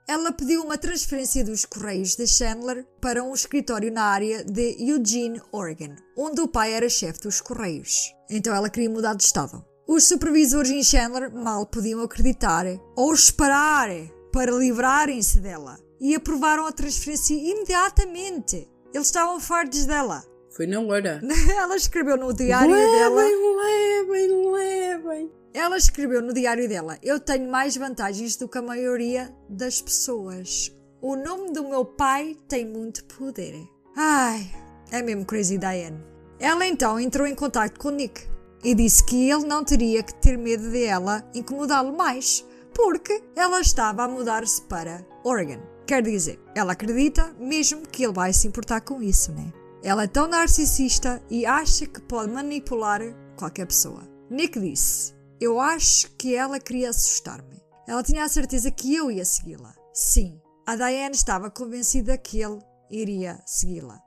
Ela 0.08 0.32
pediu 0.32 0.64
uma 0.64 0.80
transferência 0.80 1.44
dos 1.44 1.66
correios 1.66 2.16
de 2.16 2.26
Chandler 2.26 2.84
para 3.00 3.24
um 3.24 3.32
escritório 3.32 3.92
na 3.92 4.06
área 4.06 4.44
de 4.44 4.76
Eugene, 4.80 5.40
Oregon, 5.52 5.96
onde 6.18 6.42
o 6.42 6.48
pai 6.48 6.74
era 6.74 6.90
chefe 6.90 7.20
dos 7.20 7.40
correios. 7.40 8.12
Então 8.28 8.56
ela 8.56 8.72
queria 8.72 8.90
mudar 8.90 9.14
de 9.14 9.24
estado. 9.24 9.69
Os 9.92 10.04
supervisores 10.04 10.70
em 10.70 10.84
Chandler 10.84 11.34
mal 11.34 11.66
podiam 11.66 12.04
acreditar 12.04 12.64
ou 12.96 13.12
esperar 13.12 13.90
para 14.32 14.52
livrarem-se 14.52 15.40
dela 15.40 15.80
e 16.00 16.14
aprovaram 16.14 16.68
a 16.68 16.72
transferência 16.72 17.34
imediatamente. 17.34 18.70
Eles 18.94 19.08
estavam 19.08 19.40
fartos 19.40 19.88
dela. 19.88 20.24
Foi 20.56 20.68
na 20.68 20.80
hora. 20.80 21.20
Ela 21.58 21.76
escreveu 21.76 22.18
no 22.18 22.32
diário 22.32 22.72
dela. 22.72 23.16
Levem, 23.16 23.56
levem, 23.56 24.52
levem. 24.52 25.32
Ela 25.56 25.76
escreveu 25.76 26.22
no 26.22 26.34
diário 26.34 26.70
dela: 26.70 27.00
Eu 27.02 27.20
tenho 27.20 27.50
mais 27.50 27.76
vantagens 27.76 28.36
do 28.36 28.48
que 28.48 28.60
a 28.60 28.62
maioria 28.62 29.36
das 29.50 29.82
pessoas. 29.82 30.72
O 31.02 31.16
nome 31.16 31.52
do 31.52 31.68
meu 31.68 31.84
pai 31.84 32.38
tem 32.48 32.64
muito 32.64 33.04
poder. 33.06 33.56
Ai, 33.98 34.52
é 34.92 35.02
mesmo 35.02 35.26
Crazy 35.26 35.58
Diane. 35.58 36.00
Ela 36.40 36.68
então 36.68 37.00
entrou 37.00 37.26
em 37.26 37.34
contato 37.34 37.80
com 37.80 37.90
Nick 37.90 38.30
e 38.64 38.76
disse 38.76 39.04
que 39.04 39.30
ele 39.30 39.46
não 39.46 39.64
teria 39.64 40.04
que 40.04 40.14
ter 40.16 40.38
medo 40.38 40.70
de 40.70 40.84
ela 40.84 41.24
incomodá-lo 41.34 41.96
mais, 41.96 42.46
porque 42.74 43.24
ela 43.36 43.60
estava 43.60 44.04
a 44.04 44.08
mudar-se 44.08 44.62
para 44.64 45.06
Oregon. 45.24 45.62
Quer 45.86 46.04
dizer, 46.04 46.40
ela 46.56 46.74
acredita 46.74 47.34
mesmo 47.40 47.82
que 47.82 48.04
ele 48.04 48.14
vai 48.14 48.32
se 48.32 48.48
importar 48.48 48.82
com 48.82 49.02
isso, 49.02 49.32
né? 49.32 49.52
Ela 49.84 50.04
é 50.04 50.08
tão 50.08 50.28
narcisista 50.28 51.22
e 51.30 51.46
acha 51.46 51.86
que 51.86 52.02
pode 52.02 52.32
manipular 52.32 53.02
qualquer 53.38 53.66
pessoa. 53.66 54.08
Nick 54.30 54.60
disse: 54.60 55.16
Eu 55.40 55.60
acho 55.60 56.12
que 56.18 56.36
ela 56.36 56.60
queria 56.60 56.90
assustar-me. 56.90 57.60
Ela 57.88 58.04
tinha 58.04 58.24
a 58.24 58.30
certeza 58.30 58.70
que 58.70 58.94
eu 58.94 59.10
ia 59.10 59.26
segui-la. 59.26 59.74
Sim, 59.94 60.40
a 60.68 60.76
Diane 60.76 61.16
estava 61.16 61.50
convencida 61.50 62.18
que 62.18 62.40
ele 62.40 62.60
iria 62.92 63.42
segui-la. 63.46 64.00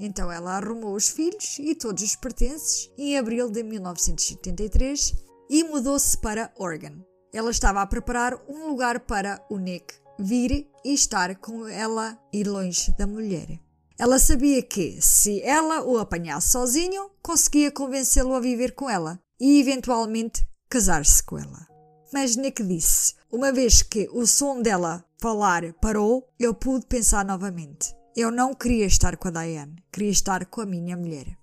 Então 0.00 0.30
ela 0.30 0.56
arrumou 0.56 0.94
os 0.94 1.08
filhos 1.08 1.58
e 1.58 1.74
todos 1.74 2.02
os 2.02 2.16
pertences 2.16 2.90
em 2.96 3.18
abril 3.18 3.50
de 3.50 3.62
1983 3.62 5.14
e 5.50 5.64
mudou-se 5.64 6.16
para 6.18 6.52
Oregon. 6.56 7.02
Ela 7.32 7.50
estava 7.50 7.82
a 7.82 7.86
preparar 7.86 8.40
um 8.48 8.68
lugar 8.68 9.00
para 9.00 9.44
o 9.50 9.58
Nick 9.58 9.94
vir 10.18 10.68
e 10.84 10.94
estar 10.94 11.36
com 11.36 11.66
ela 11.66 12.18
e 12.32 12.42
longe 12.42 12.94
da 12.96 13.06
mulher. 13.06 13.60
Ela 13.98 14.18
sabia 14.18 14.62
que, 14.62 15.00
se 15.02 15.42
ela 15.42 15.82
o 15.82 15.98
apanhasse 15.98 16.50
sozinho, 16.50 17.10
conseguia 17.22 17.70
convencê-lo 17.70 18.34
a 18.34 18.40
viver 18.40 18.72
com 18.72 18.88
ela 18.88 19.18
e, 19.40 19.60
eventualmente, 19.60 20.46
casar-se 20.68 21.22
com 21.22 21.38
ela. 21.38 21.66
Mas 22.12 22.36
Nick 22.36 22.62
disse: 22.62 23.14
uma 23.30 23.52
vez 23.52 23.82
que 23.82 24.08
o 24.12 24.26
som 24.26 24.62
dela 24.62 25.04
falar 25.20 25.72
parou, 25.74 26.28
eu 26.38 26.54
pude 26.54 26.86
pensar 26.86 27.24
novamente. 27.24 27.97
Eu 28.18 28.32
não 28.32 28.52
queria 28.52 28.84
estar 28.84 29.16
com 29.16 29.28
a 29.28 29.30
Diane, 29.30 29.76
queria 29.92 30.10
estar 30.10 30.44
com 30.46 30.60
a 30.60 30.66
minha 30.66 30.96
mulher. 30.96 31.38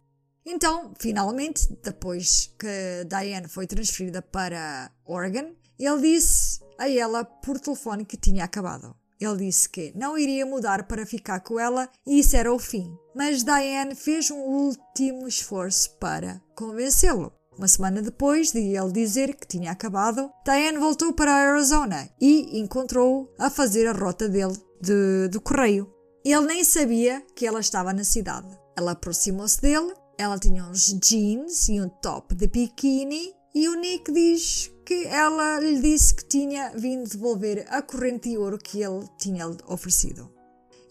Então, 0.45 0.91
finalmente, 0.99 1.73
depois 1.81 2.53
que 2.59 3.05
Diane 3.07 3.47
foi 3.47 3.65
transferida 3.65 4.21
para 4.21 4.91
Oregon, 5.05 5.53
ele 5.79 6.01
disse 6.01 6.59
a 6.77 6.89
ela 6.89 7.23
por 7.23 7.61
telefone 7.61 8.03
que 8.03 8.17
tinha 8.17 8.43
acabado. 8.43 8.93
Ele 9.17 9.45
disse 9.45 9.69
que 9.69 9.93
não 9.95 10.17
iria 10.17 10.45
mudar 10.45 10.85
para 10.85 11.05
ficar 11.05 11.39
com 11.39 11.57
ela 11.57 11.89
e 12.05 12.19
isso 12.19 12.35
era 12.35 12.51
o 12.51 12.59
fim. 12.59 12.93
Mas 13.15 13.41
Diane 13.41 13.95
fez 13.95 14.29
um 14.29 14.41
último 14.41 15.29
esforço 15.29 15.97
para 15.97 16.41
convencê-lo. 16.57 17.31
Uma 17.57 17.69
semana 17.69 18.01
depois 18.01 18.51
de 18.51 18.59
ele 18.59 18.91
dizer 18.91 19.33
que 19.35 19.47
tinha 19.47 19.71
acabado, 19.71 20.29
Diane 20.43 20.77
voltou 20.77 21.13
para 21.13 21.31
a 21.31 21.53
Arizona 21.53 22.09
e 22.19 22.59
encontrou-o 22.59 23.29
a 23.39 23.49
fazer 23.49 23.87
a 23.87 23.93
rota 23.93 24.27
dele 24.27 24.57
de, 24.81 25.29
do 25.29 25.39
correio. 25.39 25.94
Ele 26.25 26.47
nem 26.47 26.63
sabia 26.63 27.23
que 27.35 27.45
ela 27.45 27.59
estava 27.59 27.93
na 27.93 28.03
cidade. 28.03 28.47
Ela 28.75 28.93
aproximou-se 28.93 29.61
dele, 29.61 29.93
ela 30.17 30.39
tinha 30.39 30.63
uns 30.65 30.87
jeans 30.99 31.69
e 31.69 31.79
um 31.79 31.87
top 31.87 32.33
de 32.33 32.47
biquíni 32.47 33.31
e 33.53 33.69
o 33.69 33.75
Nick 33.75 34.11
diz 34.11 34.71
que 34.83 35.05
ela 35.05 35.59
lhe 35.59 35.79
disse 35.79 36.15
que 36.15 36.25
tinha 36.25 36.71
vindo 36.75 37.07
devolver 37.07 37.67
a 37.69 37.79
corrente 37.79 38.29
de 38.29 38.37
ouro 38.39 38.57
que 38.57 38.81
ele 38.81 39.07
tinha 39.19 39.47
oferecido. 39.67 40.33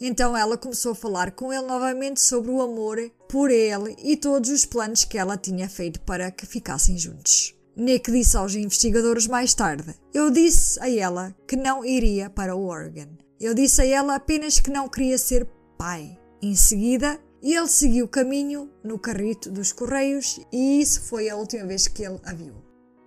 Então 0.00 0.36
ela 0.36 0.56
começou 0.56 0.92
a 0.92 0.94
falar 0.94 1.32
com 1.32 1.52
ele 1.52 1.66
novamente 1.66 2.20
sobre 2.20 2.52
o 2.52 2.62
amor 2.62 2.98
por 3.28 3.50
ele 3.50 3.96
e 4.04 4.16
todos 4.16 4.50
os 4.50 4.64
planos 4.64 5.04
que 5.04 5.18
ela 5.18 5.36
tinha 5.36 5.68
feito 5.68 6.00
para 6.02 6.30
que 6.30 6.46
ficassem 6.46 6.96
juntos. 6.96 7.52
Nick 7.76 8.10
disse 8.12 8.36
aos 8.36 8.54
investigadores 8.54 9.26
mais 9.26 9.52
tarde: 9.52 9.96
Eu 10.12 10.30
disse 10.30 10.78
a 10.80 10.88
ela 10.88 11.34
que 11.48 11.56
não 11.56 11.84
iria 11.84 12.30
para 12.30 12.54
o 12.54 12.66
Oregon. 12.66 13.23
Eu 13.40 13.54
disse 13.54 13.82
a 13.82 13.86
ela 13.86 14.14
apenas 14.14 14.60
que 14.60 14.70
não 14.70 14.88
queria 14.88 15.18
ser 15.18 15.46
pai. 15.76 16.18
Em 16.40 16.54
seguida, 16.54 17.18
ele 17.42 17.68
seguiu 17.68 18.06
o 18.06 18.08
caminho 18.08 18.70
no 18.82 18.98
carrito 18.98 19.50
dos 19.50 19.72
correios 19.72 20.40
e 20.52 20.80
isso 20.80 21.02
foi 21.02 21.28
a 21.28 21.36
última 21.36 21.66
vez 21.66 21.88
que 21.88 22.04
ele 22.04 22.20
a 22.24 22.32
viu. 22.32 22.54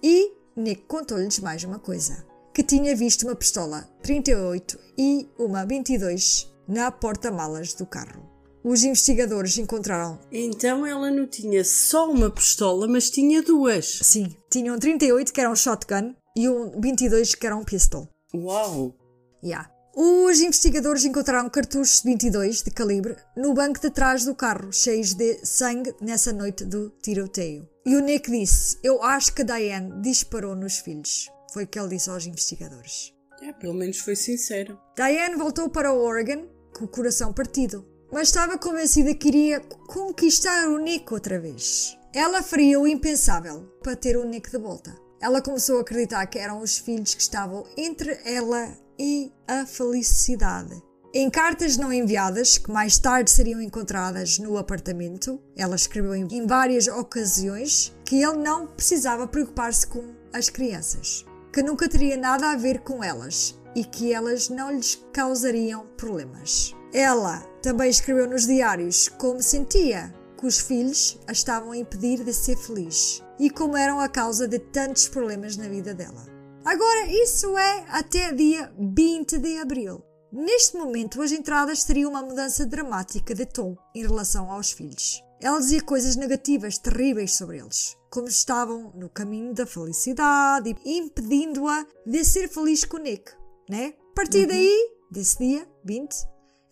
E 0.03 0.31
Nick 0.55 0.83
contou-lhes 0.83 1.39
mais 1.39 1.63
uma 1.63 1.79
coisa: 1.79 2.25
que 2.53 2.63
tinha 2.63 2.95
visto 2.95 3.23
uma 3.23 3.35
pistola 3.35 3.89
38 4.03 4.79
e 4.97 5.27
uma 5.39 5.65
22 5.65 6.51
na 6.67 6.91
porta-malas 6.91 7.73
do 7.73 7.85
carro. 7.85 8.27
Os 8.63 8.83
investigadores 8.83 9.57
encontraram. 9.57 10.19
Então 10.31 10.85
ela 10.85 11.09
não 11.09 11.25
tinha 11.25 11.63
só 11.63 12.09
uma 12.11 12.29
pistola, 12.29 12.87
mas 12.87 13.09
tinha 13.09 13.41
duas. 13.41 13.99
Sim, 14.03 14.35
tinha 14.49 14.73
um 14.73 14.77
38 14.77 15.31
que 15.31 15.39
era 15.39 15.49
um 15.49 15.55
shotgun 15.55 16.13
e 16.35 16.49
um 16.49 16.79
22 16.81 17.33
que 17.33 17.45
era 17.45 17.55
um 17.55 17.63
pistol. 17.63 18.09
Uau! 18.35 18.93
Yeah. 19.43 19.76
Os 19.99 20.39
investigadores 20.41 21.05
encontraram 21.05 21.49
cartuchos 21.49 22.01
de 22.01 22.09
22 22.09 22.61
de 22.61 22.69
calibre 22.69 23.15
no 23.35 23.55
banco 23.55 23.81
de 23.81 23.89
trás 23.89 24.23
do 24.23 24.35
carro, 24.35 24.71
cheios 24.71 25.15
de 25.15 25.43
sangue 25.43 25.91
nessa 25.99 26.31
noite 26.31 26.63
do 26.63 26.91
tiroteio. 27.01 27.67
E 27.83 27.95
o 27.95 27.99
Nick 27.99 28.29
disse: 28.29 28.77
Eu 28.83 29.01
acho 29.01 29.33
que 29.33 29.41
a 29.41 29.45
Diane 29.45 29.99
disparou 30.03 30.55
nos 30.55 30.77
filhos. 30.77 31.31
Foi 31.51 31.63
o 31.63 31.67
que 31.67 31.79
ele 31.79 31.87
disse 31.87 32.11
aos 32.11 32.27
investigadores. 32.27 33.11
É, 33.41 33.51
pelo 33.53 33.73
menos 33.73 33.97
foi 33.97 34.15
sincero. 34.15 34.79
Diane 34.95 35.35
voltou 35.35 35.67
para 35.67 35.91
o 35.91 35.99
Oregon 35.99 36.45
com 36.77 36.85
o 36.85 36.87
coração 36.87 37.33
partido, 37.33 37.83
mas 38.11 38.27
estava 38.27 38.55
convencida 38.55 39.15
que 39.15 39.29
iria 39.29 39.61
conquistar 39.87 40.67
o 40.67 40.77
Nick 40.77 41.11
outra 41.11 41.39
vez. 41.39 41.97
Ela 42.13 42.43
faria 42.43 42.79
o 42.79 42.87
impensável 42.87 43.63
para 43.81 43.95
ter 43.95 44.15
o 44.15 44.25
Nick 44.25 44.51
de 44.51 44.59
volta. 44.59 44.95
Ela 45.19 45.41
começou 45.41 45.79
a 45.79 45.81
acreditar 45.81 46.27
que 46.27 46.37
eram 46.37 46.59
os 46.59 46.77
filhos 46.77 47.15
que 47.15 47.21
estavam 47.23 47.65
entre 47.75 48.19
ela 48.23 48.77
e 48.99 49.31
a 49.47 49.65
felicidade. 49.65 50.81
Em 51.13 51.29
cartas 51.29 51.77
não 51.77 51.91
enviadas, 51.91 52.57
que 52.57 52.69
mais 52.69 52.99
tarde 52.99 53.31
seriam 53.31 53.61
encontradas 53.61 54.37
no 54.39 54.57
apartamento, 54.57 55.41
ela 55.55 55.75
escreveu 55.75 56.13
em 56.13 56.45
várias 56.45 56.87
ocasiões 56.87 57.95
que 58.05 58.21
ele 58.21 58.37
não 58.37 58.67
precisava 58.67 59.25
preocupar-se 59.25 59.87
com 59.87 60.13
as 60.33 60.49
crianças, 60.49 61.25
que 61.51 61.63
nunca 61.63 61.89
teria 61.89 62.17
nada 62.17 62.51
a 62.51 62.55
ver 62.55 62.81
com 62.81 63.03
elas 63.03 63.57
e 63.73 63.83
que 63.83 64.13
elas 64.13 64.49
não 64.49 64.71
lhes 64.71 65.01
causariam 65.13 65.85
problemas. 65.97 66.75
Ela 66.93 67.39
também 67.61 67.89
escreveu 67.89 68.29
nos 68.29 68.45
diários 68.45 69.07
como 69.07 69.41
sentia 69.41 70.13
que 70.37 70.45
os 70.45 70.59
filhos 70.59 71.19
a 71.27 71.31
estavam 71.31 71.71
a 71.71 71.77
impedir 71.77 72.23
de 72.23 72.33
ser 72.33 72.57
feliz 72.57 73.23
e 73.39 73.49
como 73.49 73.75
eram 73.75 73.99
a 73.99 74.07
causa 74.07 74.47
de 74.47 74.59
tantos 74.59 75.07
problemas 75.07 75.57
na 75.57 75.67
vida 75.67 75.93
dela. 75.93 76.36
Agora, 76.68 77.10
isso 77.10 77.57
é 77.57 77.85
até 77.88 78.34
dia 78.34 78.69
20 78.77 79.38
de 79.38 79.57
abril. 79.57 80.03
Neste 80.34 80.76
momento, 80.76 81.22
as 81.22 81.31
entradas 81.31 81.85
teriam 81.85 82.11
uma 82.11 82.22
mudança 82.22 82.65
dramática 82.65 83.34
de 83.34 83.45
tom 83.45 83.77
em 83.95 84.02
relação 84.02 84.52
aos 84.52 84.73
filhos. 84.73 85.23
Ela 85.39 85.61
dizia 85.61 85.81
coisas 85.81 86.18
negativas, 86.18 86.77
terríveis 86.77 87.35
sobre 87.35 87.60
eles, 87.60 87.95
como 88.10 88.27
estavam 88.27 88.91
no 88.95 89.07
caminho 89.10 89.53
da 89.53 89.65
felicidade 89.65 90.76
e 90.84 90.98
impedindo-a 90.98 91.88
de 92.06 92.26
ser 92.26 92.49
feliz 92.49 92.84
com 92.84 92.98
Nick, 92.98 93.31
né? 93.69 93.94
A 94.11 94.14
partir 94.14 94.45
daí, 94.45 94.91
desse 95.10 95.38
dia, 95.38 95.65
20, 95.85 96.14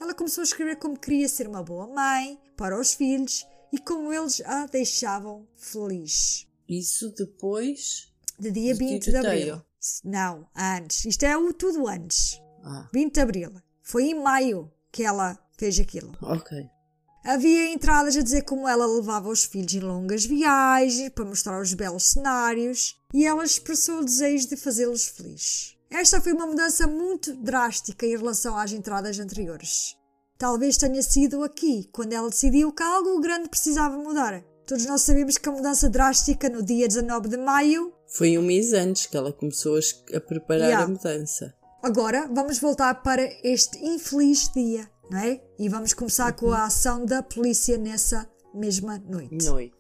ela 0.01 0.13
começou 0.13 0.41
a 0.41 0.43
escrever 0.43 0.75
como 0.75 0.99
queria 0.99 1.29
ser 1.29 1.47
uma 1.47 1.63
boa 1.63 1.87
mãe 1.87 2.37
para 2.57 2.77
os 2.77 2.93
filhos 2.93 3.47
e 3.71 3.79
como 3.79 4.11
eles 4.11 4.41
a 4.41 4.65
deixavam 4.65 5.47
feliz. 5.55 6.45
Isso 6.67 7.13
depois. 7.15 8.11
De 8.37 8.51
dia 8.51 8.73
Do 8.73 8.79
20 8.79 9.09
de 9.09 9.15
abril. 9.15 9.61
Não, 10.03 10.47
antes. 10.55 11.05
Isto 11.05 11.23
é 11.23 11.37
o 11.37 11.53
tudo 11.53 11.87
antes. 11.87 12.39
Ah, 12.63 12.87
20 12.93 13.13
de 13.13 13.21
abril. 13.21 13.51
Foi 13.81 14.05
em 14.05 14.21
maio 14.21 14.71
que 14.91 15.03
ela 15.03 15.37
fez 15.57 15.79
aquilo. 15.79 16.11
ok. 16.21 16.69
Havia 17.23 17.73
entradas 17.73 18.15
a 18.15 18.21
dizer 18.21 18.43
como 18.43 18.67
ela 18.67 18.85
levava 18.85 19.29
os 19.29 19.45
filhos 19.45 19.73
em 19.73 19.79
longas 19.79 20.25
viagens 20.25 21.09
para 21.09 21.25
mostrar 21.25 21.59
os 21.59 21.73
belos 21.73 22.03
cenários 22.03 23.01
e 23.11 23.25
ela 23.25 23.43
expressou 23.43 23.99
o 23.99 24.05
desejo 24.05 24.47
de 24.47 24.55
fazê-los 24.55 25.07
felizes. 25.07 25.75
Esta 25.89 26.21
foi 26.21 26.33
uma 26.33 26.45
mudança 26.45 26.85
muito 26.85 27.35
drástica 27.35 28.05
em 28.05 28.15
relação 28.15 28.55
às 28.55 28.71
entradas 28.71 29.17
anteriores. 29.17 29.95
Talvez 30.37 30.77
tenha 30.77 31.01
sido 31.01 31.43
aqui, 31.43 31.89
quando 31.91 32.13
ela 32.13 32.29
decidiu 32.29 32.71
que 32.71 32.83
algo 32.83 33.19
grande 33.19 33.49
precisava 33.49 33.97
mudar. 33.97 34.43
Todos 34.67 34.85
nós 34.85 35.01
sabemos 35.01 35.39
que 35.39 35.49
a 35.49 35.51
mudança 35.51 35.89
drástica 35.89 36.47
no 36.47 36.61
dia 36.61 36.87
19 36.87 37.29
de 37.29 37.37
maio. 37.37 37.91
Foi 38.07 38.37
um 38.37 38.41
mês 38.41 38.73
antes 38.73 39.05
que 39.07 39.17
ela 39.17 39.33
começou 39.33 39.77
a, 40.13 40.19
preparar 40.19 40.67
Yeah. 40.69 40.85
a 40.85 40.87
mudança. 40.87 41.53
Agora 41.83 42.27
vamos 42.33 42.59
voltar 42.59 42.95
para 43.03 43.23
este 43.43 43.77
infeliz 43.85 44.49
dia, 44.53 44.89
não 45.09 45.19
é? 45.19 45.41
E 45.59 45.69
vamos 45.69 45.93
começar 45.93 46.31
com 46.33 46.51
a 46.51 46.65
ação 46.65 47.05
da 47.05 47.21
polícia 47.21 47.77
nessa 47.77 48.27
mesma 48.53 48.97
noite. 48.97 49.45
Noite. 49.45 49.75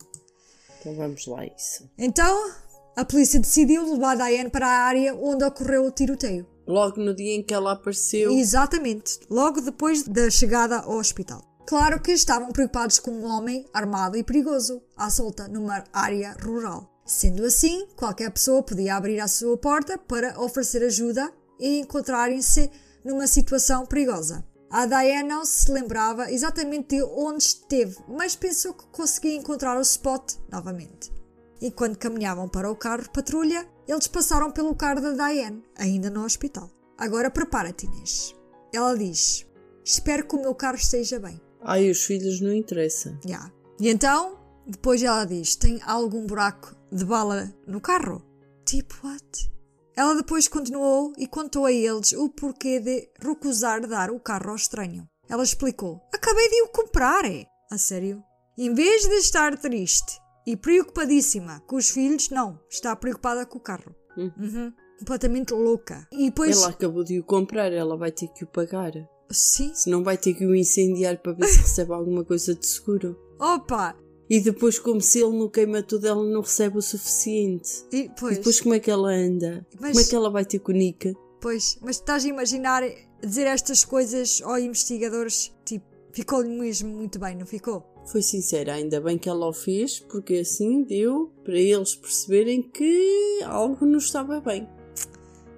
Então 0.79 0.95
vamos 0.95 1.25
lá, 1.25 1.45
isso. 1.45 1.89
Então, 1.97 2.51
a 2.95 3.03
polícia 3.03 3.39
decidiu 3.39 3.91
levar 3.91 4.15
Diane 4.15 4.49
para 4.49 4.67
a 4.67 4.83
área 4.85 5.15
onde 5.15 5.43
ocorreu 5.43 5.85
o 5.85 5.91
tiroteio. 5.91 6.45
Logo 6.67 6.99
no 6.99 7.15
dia 7.15 7.35
em 7.35 7.43
que 7.43 7.53
ela 7.53 7.71
apareceu. 7.73 8.31
Exatamente, 8.31 9.19
logo 9.29 9.61
depois 9.61 10.03
da 10.03 10.29
chegada 10.29 10.77
ao 10.79 10.97
hospital. 10.97 11.43
Claro 11.67 11.99
que 11.99 12.11
estavam 12.11 12.51
preocupados 12.51 12.99
com 12.99 13.11
um 13.11 13.25
homem 13.25 13.65
armado 13.73 14.15
e 14.17 14.23
perigoso, 14.23 14.83
à 14.95 15.09
solta 15.09 15.47
numa 15.47 15.83
área 15.91 16.35
rural. 16.43 16.91
Sendo 17.05 17.45
assim, 17.45 17.87
qualquer 17.95 18.31
pessoa 18.31 18.63
podia 18.63 18.95
abrir 18.95 19.19
a 19.19 19.27
sua 19.27 19.55
porta 19.57 19.95
para 19.95 20.41
oferecer 20.41 20.83
ajuda 20.83 21.31
e 21.59 21.79
encontrarem-se 21.79 22.71
numa 23.03 23.27
situação 23.27 23.85
perigosa. 23.85 24.43
A 24.71 24.87
Diane 24.87 25.29
não 25.29 25.45
se 25.45 25.71
lembrava 25.71 26.31
exatamente 26.31 26.95
de 26.95 27.03
onde 27.03 27.43
esteve, 27.43 27.95
mas 28.07 28.35
pensou 28.35 28.73
que 28.73 28.87
conseguia 28.87 29.35
encontrar 29.35 29.77
o 29.77 29.81
spot 29.81 30.33
novamente. 30.51 31.13
E 31.61 31.69
quando 31.69 31.95
caminhavam 31.97 32.49
para 32.49 32.71
o 32.71 32.75
carro 32.75 33.03
de 33.03 33.09
patrulha, 33.09 33.65
eles 33.87 34.07
passaram 34.07 34.51
pelo 34.51 34.75
carro 34.75 34.99
da 34.99 35.11
Diane, 35.11 35.63
ainda 35.77 36.09
no 36.09 36.25
hospital. 36.25 36.69
Agora 36.97 37.29
prepara-te, 37.29 37.85
Inês. 37.85 38.35
Ela 38.73 38.97
diz: 38.97 39.45
Espero 39.83 40.27
que 40.27 40.35
o 40.35 40.41
meu 40.41 40.55
carro 40.55 40.75
esteja 40.75 41.19
bem. 41.19 41.39
Ai, 41.61 41.89
os 41.89 42.03
filhos 42.03 42.41
não 42.41 42.51
interessa. 42.51 43.17
Ya. 43.25 43.51
E 43.79 43.89
então, 43.89 44.37
depois 44.65 45.01
ela 45.01 45.23
diz: 45.23 45.55
Tem 45.55 45.79
algum 45.85 46.25
buraco 46.25 46.74
de 46.91 47.05
bala 47.05 47.53
no 47.67 47.81
carro? 47.81 48.23
Tipo, 48.65 48.95
what? 49.05 49.51
Ela 49.95 50.15
depois 50.15 50.47
continuou 50.47 51.13
e 51.17 51.27
contou 51.27 51.65
a 51.65 51.71
eles 51.71 52.11
o 52.13 52.29
porquê 52.29 52.79
de 52.79 53.09
recusar 53.19 53.87
dar 53.87 54.11
o 54.11 54.19
carro 54.19 54.49
ao 54.49 54.55
estranho. 54.55 55.07
Ela 55.29 55.43
explicou: 55.43 56.01
Acabei 56.13 56.49
de 56.49 56.61
o 56.63 56.67
comprar, 56.67 57.25
é? 57.25 57.45
A 57.71 57.77
sério? 57.77 58.23
Em 58.57 58.73
vez 58.73 59.03
de 59.03 59.15
estar 59.15 59.57
triste 59.57 60.19
e 60.45 60.55
preocupadíssima 60.55 61.61
com 61.67 61.77
os 61.77 61.89
filhos, 61.89 62.29
não. 62.29 62.59
Está 62.69 62.95
preocupada 62.95 63.45
com 63.45 63.57
o 63.57 63.61
carro. 63.61 63.95
Uhum. 64.17 64.71
Completamente 64.99 65.53
louca. 65.53 66.07
E 66.11 66.25
depois. 66.25 66.57
Ela 66.57 66.69
acabou 66.69 67.03
de 67.03 67.19
o 67.19 67.23
comprar, 67.23 67.71
ela 67.71 67.97
vai 67.97 68.11
ter 68.11 68.27
que 68.29 68.43
o 68.43 68.47
pagar. 68.47 68.91
Sim. 69.31 69.73
Senão 69.73 70.03
vai 70.03 70.17
ter 70.17 70.33
que 70.33 70.45
o 70.45 70.55
incendiar 70.55 71.17
para 71.21 71.33
ver 71.33 71.47
se 71.47 71.59
recebe 71.59 71.93
alguma 71.93 72.23
coisa 72.23 72.53
de 72.53 72.65
seguro. 72.65 73.17
Opa! 73.39 73.95
E 74.29 74.39
depois, 74.39 74.79
como 74.79 74.99
se 75.01 75.21
ele 75.21 75.37
não 75.37 75.47
queima 75.49 75.83
tudo, 75.83 76.07
ela 76.07 76.23
não 76.23 76.41
recebe 76.41 76.77
o 76.77 76.81
suficiente. 76.81 77.85
E 77.91 77.97
E 78.05 78.11
pois. 78.19 78.37
depois, 78.37 78.59
como 78.59 78.73
é 78.73 78.79
que 78.79 78.89
ela 78.89 79.09
anda? 79.11 79.65
Mas- 79.79 79.91
Como 79.91 80.03
é 80.05 80.09
que 80.09 80.15
ela 80.15 80.29
vai 80.31 80.43
ter 80.45 80.59
com 80.59 80.71
Nika? 80.71 81.13
Pois, 81.39 81.77
mas 81.81 81.97
estás 81.97 82.25
a 82.25 82.27
imaginar 82.27 82.81
dizer 83.21 83.43
estas 83.45 83.85
coisas 83.85 84.41
aos 84.43 84.59
investigadores? 84.61 85.53
Tipo, 85.63 85.85
ficou-lhe 86.11 86.49
mesmo 86.49 86.89
muito 86.89 87.19
bem, 87.19 87.35
não 87.35 87.45
ficou? 87.45 87.83
Foi 88.07 88.21
sincera, 88.21 88.73
ainda 88.73 88.99
bem 89.01 89.17
que 89.17 89.29
ela 89.29 89.47
o 89.47 89.53
fez, 89.53 89.99
porque 89.99 90.35
assim 90.37 90.83
deu 90.83 91.31
para 91.43 91.59
eles 91.59 91.93
perceberem 91.95 92.61
que 92.63 93.41
algo 93.45 93.85
não 93.85 93.97
estava 93.99 94.39
bem. 94.41 94.67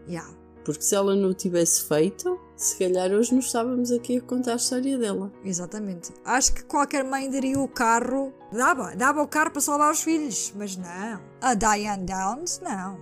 Ya. 0.10 0.26
Porque 0.66 0.82
se 0.82 0.96
ela 0.96 1.16
não 1.16 1.30
o 1.30 1.34
tivesse 1.34 1.84
feito, 1.88 2.38
se 2.58 2.78
calhar 2.78 3.12
hoje 3.12 3.32
não 3.32 3.40
estávamos 3.40 3.92
aqui 3.92 4.18
a 4.18 4.22
contar 4.22 4.54
a 4.54 4.56
história 4.56 4.98
dela. 4.98 5.32
Exatamente. 5.46 6.12
Acho 6.26 6.54
que 6.54 6.64
qualquer 6.64 7.04
mãe 7.04 7.30
daria 7.30 7.60
o 7.60 7.68
carro. 7.68 8.34
Dava, 8.52 8.96
dava 8.96 9.22
o 9.22 9.28
carro 9.28 9.52
para 9.52 9.62
salvar 9.62 9.92
os 9.92 10.02
filhos, 10.02 10.52
mas 10.56 10.76
não. 10.76 11.22
A 11.42 11.54
Diane 11.54 12.06
Downs, 12.06 12.60
não. 12.62 13.00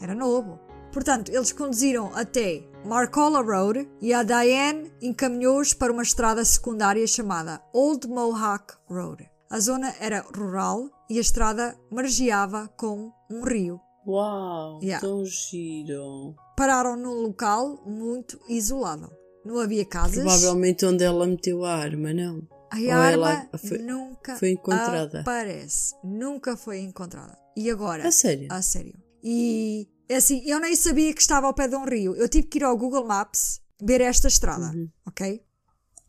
Era 0.00 0.14
novo. 0.14 0.58
Portanto, 0.92 1.30
eles 1.30 1.52
conduziram 1.52 2.10
até 2.14 2.64
Marcola 2.84 3.42
Road 3.42 3.88
e 4.00 4.12
a 4.14 4.22
Diane 4.22 4.90
encaminhou-os 5.02 5.74
para 5.74 5.92
uma 5.92 6.02
estrada 6.02 6.44
secundária 6.44 7.06
chamada 7.06 7.60
Old 7.72 8.08
Mohawk 8.08 8.74
Road. 8.88 9.28
A 9.50 9.60
zona 9.60 9.94
era 10.00 10.24
rural 10.34 10.88
e 11.08 11.18
a 11.18 11.20
estrada 11.20 11.76
margeava 11.90 12.68
com 12.76 13.12
um 13.30 13.44
rio. 13.44 13.80
Uau, 14.06 14.80
Yeah. 14.82 15.06
tão 15.06 15.24
giro. 15.24 16.34
Pararam 16.56 16.96
num 16.96 17.22
local 17.22 17.82
muito 17.86 18.40
isolado. 18.48 19.10
Não 19.44 19.58
havia 19.60 19.84
casas. 19.84 20.16
Provavelmente 20.24 20.84
onde 20.84 21.04
ela 21.04 21.26
meteu 21.26 21.64
a 21.64 21.74
arma, 21.74 22.12
não? 22.12 22.42
A 22.70 22.78
Ou 22.78 22.92
arma 22.92 23.48
foi- 23.58 23.78
nunca 23.78 24.36
foi 24.36 24.50
encontrada? 24.50 25.20
aparece. 25.20 25.94
Nunca 26.02 26.56
foi 26.56 26.80
encontrada. 26.80 27.38
E 27.56 27.70
agora? 27.70 28.08
A 28.08 28.10
sério? 28.10 28.48
A 28.50 28.60
sério. 28.60 28.94
E 29.22 29.88
assim, 30.10 30.42
eu 30.46 30.58
nem 30.58 30.74
sabia 30.74 31.12
que 31.14 31.20
estava 31.20 31.46
ao 31.46 31.54
pé 31.54 31.68
de 31.68 31.76
um 31.76 31.84
rio. 31.84 32.14
Eu 32.16 32.28
tive 32.28 32.48
que 32.48 32.58
ir 32.58 32.64
ao 32.64 32.76
Google 32.76 33.06
Maps 33.06 33.60
ver 33.80 34.00
esta 34.00 34.26
estrada, 34.28 34.66
Uhum. 34.74 34.88
ok? 35.06 35.42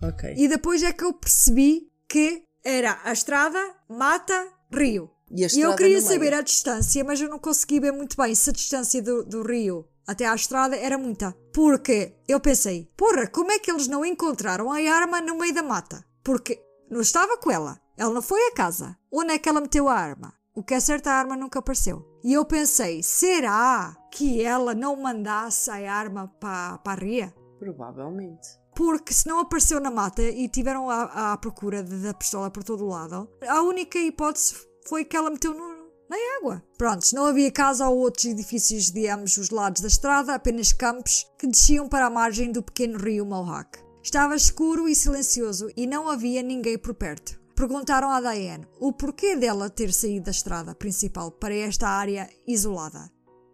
Ok. 0.02 0.34
E 0.38 0.48
depois 0.48 0.82
é 0.84 0.92
que 0.94 1.04
eu 1.04 1.14
percebi 1.14 1.92
que 2.08 2.44
era 2.64 3.00
a 3.04 3.12
estrada, 3.12 3.60
mata, 3.90 4.48
rio. 4.72 5.10
E 5.30 5.46
E 5.58 5.62
eu 5.62 5.76
queria 5.76 6.02
saber 6.02 6.34
a 6.34 6.42
distância, 6.42 7.04
mas 7.04 7.20
eu 7.20 7.30
não 7.30 7.38
consegui 7.40 7.80
ver 7.82 7.92
muito 7.92 8.16
bem 8.16 8.34
se 8.34 8.50
a 8.50 8.54
distância 8.54 9.02
do, 9.02 9.24
do 9.26 9.44
rio 9.44 9.86
até 10.08 10.26
à 10.26 10.34
estrada 10.34 10.76
era 10.76 10.98
muita. 10.98 11.36
Porque 11.54 12.16
eu 12.28 12.40
pensei, 12.40 12.90
porra, 12.98 13.28
como 13.28 13.52
é 13.52 13.60
que 13.60 13.70
eles 13.70 13.88
não 13.88 14.06
encontraram 14.06 14.72
a 14.72 14.78
arma 14.78 15.20
no 15.22 15.38
meio 15.38 15.54
da 15.54 15.62
mata? 15.62 16.04
Porque 16.24 16.60
não 16.90 17.02
estava 17.02 17.38
com 17.38 17.52
ela. 17.52 17.80
Ela 17.98 18.14
não 18.14 18.22
foi 18.22 18.40
a 18.48 18.54
casa. 18.54 18.98
Onde 19.12 19.34
é 19.34 19.40
que 19.40 19.50
ela 19.50 19.62
meteu 19.62 19.88
a 19.90 19.94
arma? 19.94 20.34
O 20.56 20.64
que 20.64 20.74
é 20.74 20.80
certo, 20.80 21.08
a 21.08 21.14
arma 21.14 21.36
nunca 21.36 21.60
apareceu. 21.60 22.04
E 22.24 22.34
eu 22.34 22.44
pensei, 22.46 23.04
será 23.04 23.96
que 24.12 24.42
ela 24.42 24.74
não 24.74 24.96
mandasse 24.96 25.70
a 25.70 25.94
arma 25.94 26.28
para 26.40 26.80
a 26.84 26.96
ria? 26.96 27.34
Provavelmente. 27.60 28.48
Porque 28.76 29.14
se 29.14 29.28
não 29.28 29.40
apareceu 29.40 29.80
na 29.80 29.90
mata 29.92 30.22
e 30.22 30.48
tiveram 30.50 30.90
à, 30.90 31.34
à 31.34 31.38
procura 31.38 31.82
da 31.84 32.14
pistola 32.14 32.50
por 32.52 32.64
todo 32.64 32.86
o 32.86 32.90
lado, 32.90 33.30
a 33.48 33.62
única 33.62 33.98
hipótese 34.00 34.56
foi 34.88 35.04
que 35.06 35.16
ela 35.18 35.30
meteu 35.32 35.54
no- 35.54 35.77
na 36.10 36.18
água. 36.38 36.64
Prontos, 36.78 37.14
não 37.14 37.26
havia 37.26 37.52
casa 37.52 37.88
ou 37.88 37.98
outros 37.98 38.26
edifícios 38.26 38.90
de 38.92 39.08
ambos 39.08 39.38
os 39.38 39.50
lados 39.50 39.82
da 39.82 39.88
estrada, 39.88 40.34
apenas 40.34 40.74
campos 40.74 41.26
que 41.38 41.48
desciam 41.48 41.88
para 41.88 42.06
a 42.06 42.10
margem 42.10 42.52
do 42.52 42.64
pequeno 42.64 42.98
rio 42.98 43.26
Mohawk. 43.26 43.80
Estava 44.04 44.36
escuro 44.36 44.88
e 44.88 44.96
silencioso 44.96 45.70
e 45.76 45.86
não 45.86 46.08
havia 46.08 46.42
ninguém 46.42 46.78
por 46.78 46.94
perto. 46.94 47.38
Perguntaram 47.56 48.10
a 48.10 48.22
Diane 48.22 48.68
o 48.80 48.94
porquê 48.94 49.36
dela 49.36 49.70
ter 49.70 49.92
saído 49.92 50.26
da 50.26 50.32
estrada 50.32 50.76
principal 50.76 51.32
para 51.32 51.56
esta 51.56 51.90
área 51.90 52.30
isolada. 52.48 53.12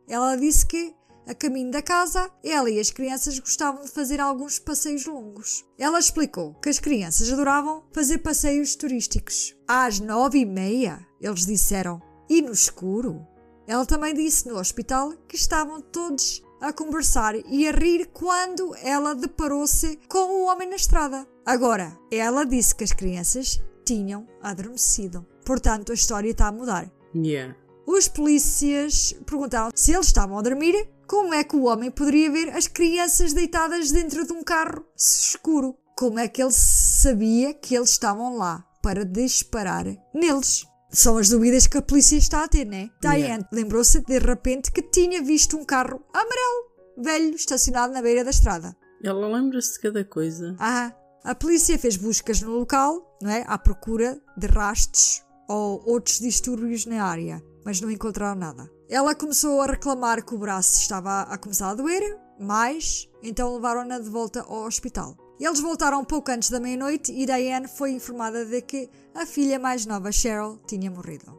Ela 0.07 0.35
disse 0.35 0.65
que, 0.65 0.93
a 1.25 1.33
caminho 1.33 1.71
da 1.71 1.81
casa, 1.81 2.29
ela 2.43 2.69
e 2.69 2.79
as 2.79 2.89
crianças 2.89 3.39
gostavam 3.39 3.85
de 3.85 3.89
fazer 3.89 4.19
alguns 4.19 4.59
passeios 4.59 5.05
longos. 5.05 5.65
Ela 5.79 5.97
explicou 5.97 6.53
que 6.55 6.67
as 6.67 6.79
crianças 6.79 7.31
adoravam 7.31 7.85
fazer 7.93 8.17
passeios 8.17 8.75
turísticos. 8.75 9.55
Às 9.65 10.01
nove 10.01 10.39
e 10.39 10.45
meia, 10.45 10.99
eles 11.21 11.45
disseram, 11.45 12.01
e 12.29 12.41
no 12.41 12.51
escuro. 12.51 13.25
Ela 13.67 13.85
também 13.85 14.13
disse 14.13 14.47
no 14.47 14.57
hospital 14.57 15.13
que 15.27 15.35
estavam 15.35 15.81
todos 15.81 16.43
a 16.59 16.71
conversar 16.71 17.35
e 17.35 17.67
a 17.67 17.71
rir 17.71 18.09
quando 18.13 18.75
ela 18.77 19.13
deparou-se 19.13 19.99
com 20.07 20.43
o 20.43 20.45
homem 20.45 20.69
na 20.69 20.75
estrada. 20.75 21.27
Agora, 21.45 21.97
ela 22.11 22.45
disse 22.45 22.73
que 22.73 22.83
as 22.83 22.93
crianças 22.93 23.61
tinham 23.85 24.27
adormecido. 24.41 25.25
Portanto, 25.45 25.91
a 25.91 25.95
história 25.95 26.29
está 26.29 26.47
a 26.47 26.51
mudar. 26.51 26.89
Yeah. 27.13 27.55
Os 27.85 28.07
polícias 28.07 29.13
perguntaram 29.25 29.71
se 29.75 29.91
eles 29.91 30.07
estavam 30.07 30.37
a 30.37 30.41
dormir 30.41 30.87
Como 31.05 31.33
é 31.33 31.43
que 31.43 31.55
o 31.55 31.65
homem 31.65 31.91
poderia 31.91 32.31
ver 32.31 32.49
as 32.55 32.65
crianças 32.65 33.33
deitadas 33.33 33.91
dentro 33.91 34.25
de 34.25 34.31
um 34.31 34.41
carro 34.41 34.85
escuro? 34.95 35.75
Como 35.97 36.17
é 36.17 36.27
que 36.27 36.41
ele 36.41 36.51
sabia 36.51 37.53
que 37.53 37.75
eles 37.75 37.91
estavam 37.91 38.37
lá 38.37 38.65
para 38.81 39.05
disparar 39.05 39.85
neles? 40.13 40.65
São 40.93 41.17
as 41.17 41.27
dúvidas 41.29 41.65
que 41.65 41.75
a 41.75 41.81
polícia 41.81 42.15
está 42.15 42.43
a 42.43 42.47
ter, 42.47 42.65
né? 42.65 42.91
Diane 43.01 43.43
lembrou-se 43.51 43.99
de 43.99 44.19
repente 44.19 44.71
que 44.71 44.83
tinha 44.83 45.23
visto 45.23 45.57
um 45.57 45.65
carro 45.65 45.99
amarelo, 46.13 46.69
velho, 46.99 47.35
estacionado 47.35 47.91
na 47.91 48.01
beira 48.01 48.23
da 48.23 48.29
estrada. 48.29 48.77
Ela 49.03 49.27
lembra-se 49.27 49.73
de 49.73 49.79
cada 49.79 50.05
coisa. 50.05 50.55
Ah, 50.59 50.93
a 51.23 51.33
polícia 51.33 51.79
fez 51.79 51.97
buscas 51.97 52.41
no 52.41 52.51
local, 52.51 53.17
não 53.19 53.31
é? 53.31 53.43
À 53.47 53.57
procura 53.57 54.21
de 54.37 54.45
rastros 54.45 55.23
ou 55.49 55.83
outros 55.83 56.19
distúrbios 56.19 56.85
na 56.85 57.03
área, 57.03 57.43
mas 57.65 57.81
não 57.81 57.89
encontraram 57.89 58.39
nada. 58.39 58.69
Ela 58.87 59.15
começou 59.15 59.61
a 59.61 59.65
reclamar 59.65 60.23
que 60.23 60.35
o 60.35 60.37
braço 60.37 60.79
estava 60.79 61.21
a 61.23 61.37
começar 61.39 61.71
a 61.71 61.75
doer, 61.75 62.19
mas 62.39 63.09
então 63.23 63.55
levaram-na 63.55 63.97
de 63.97 64.09
volta 64.09 64.41
ao 64.41 64.65
hospital. 64.65 65.17
Eles 65.45 65.59
voltaram 65.59 66.05
pouco 66.05 66.31
antes 66.31 66.49
da 66.49 66.57
meia-noite 66.57 67.11
e 67.11 67.25
Diane 67.25 67.67
foi 67.67 67.91
informada 67.91 68.45
de 68.45 68.61
que 68.61 68.89
a 69.13 69.25
filha 69.25 69.59
mais 69.59 69.85
nova, 69.85 70.09
Cheryl, 70.09 70.57
tinha 70.65 70.89
morrido. 70.89 71.37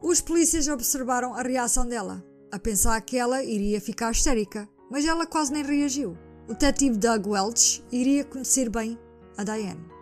Os 0.00 0.22
polícias 0.22 0.66
observaram 0.66 1.34
a 1.34 1.42
reação 1.42 1.86
dela, 1.86 2.24
a 2.50 2.58
pensar 2.58 2.98
que 3.02 3.18
ela 3.18 3.44
iria 3.44 3.82
ficar 3.82 4.10
histérica, 4.12 4.66
mas 4.90 5.04
ela 5.04 5.26
quase 5.26 5.52
nem 5.52 5.62
reagiu. 5.62 6.16
O 6.48 6.54
detetive 6.54 6.96
Doug 6.96 7.26
Welch 7.26 7.84
iria 7.92 8.24
conhecer 8.24 8.70
bem 8.70 8.98
a 9.36 9.44
Diane 9.44 9.92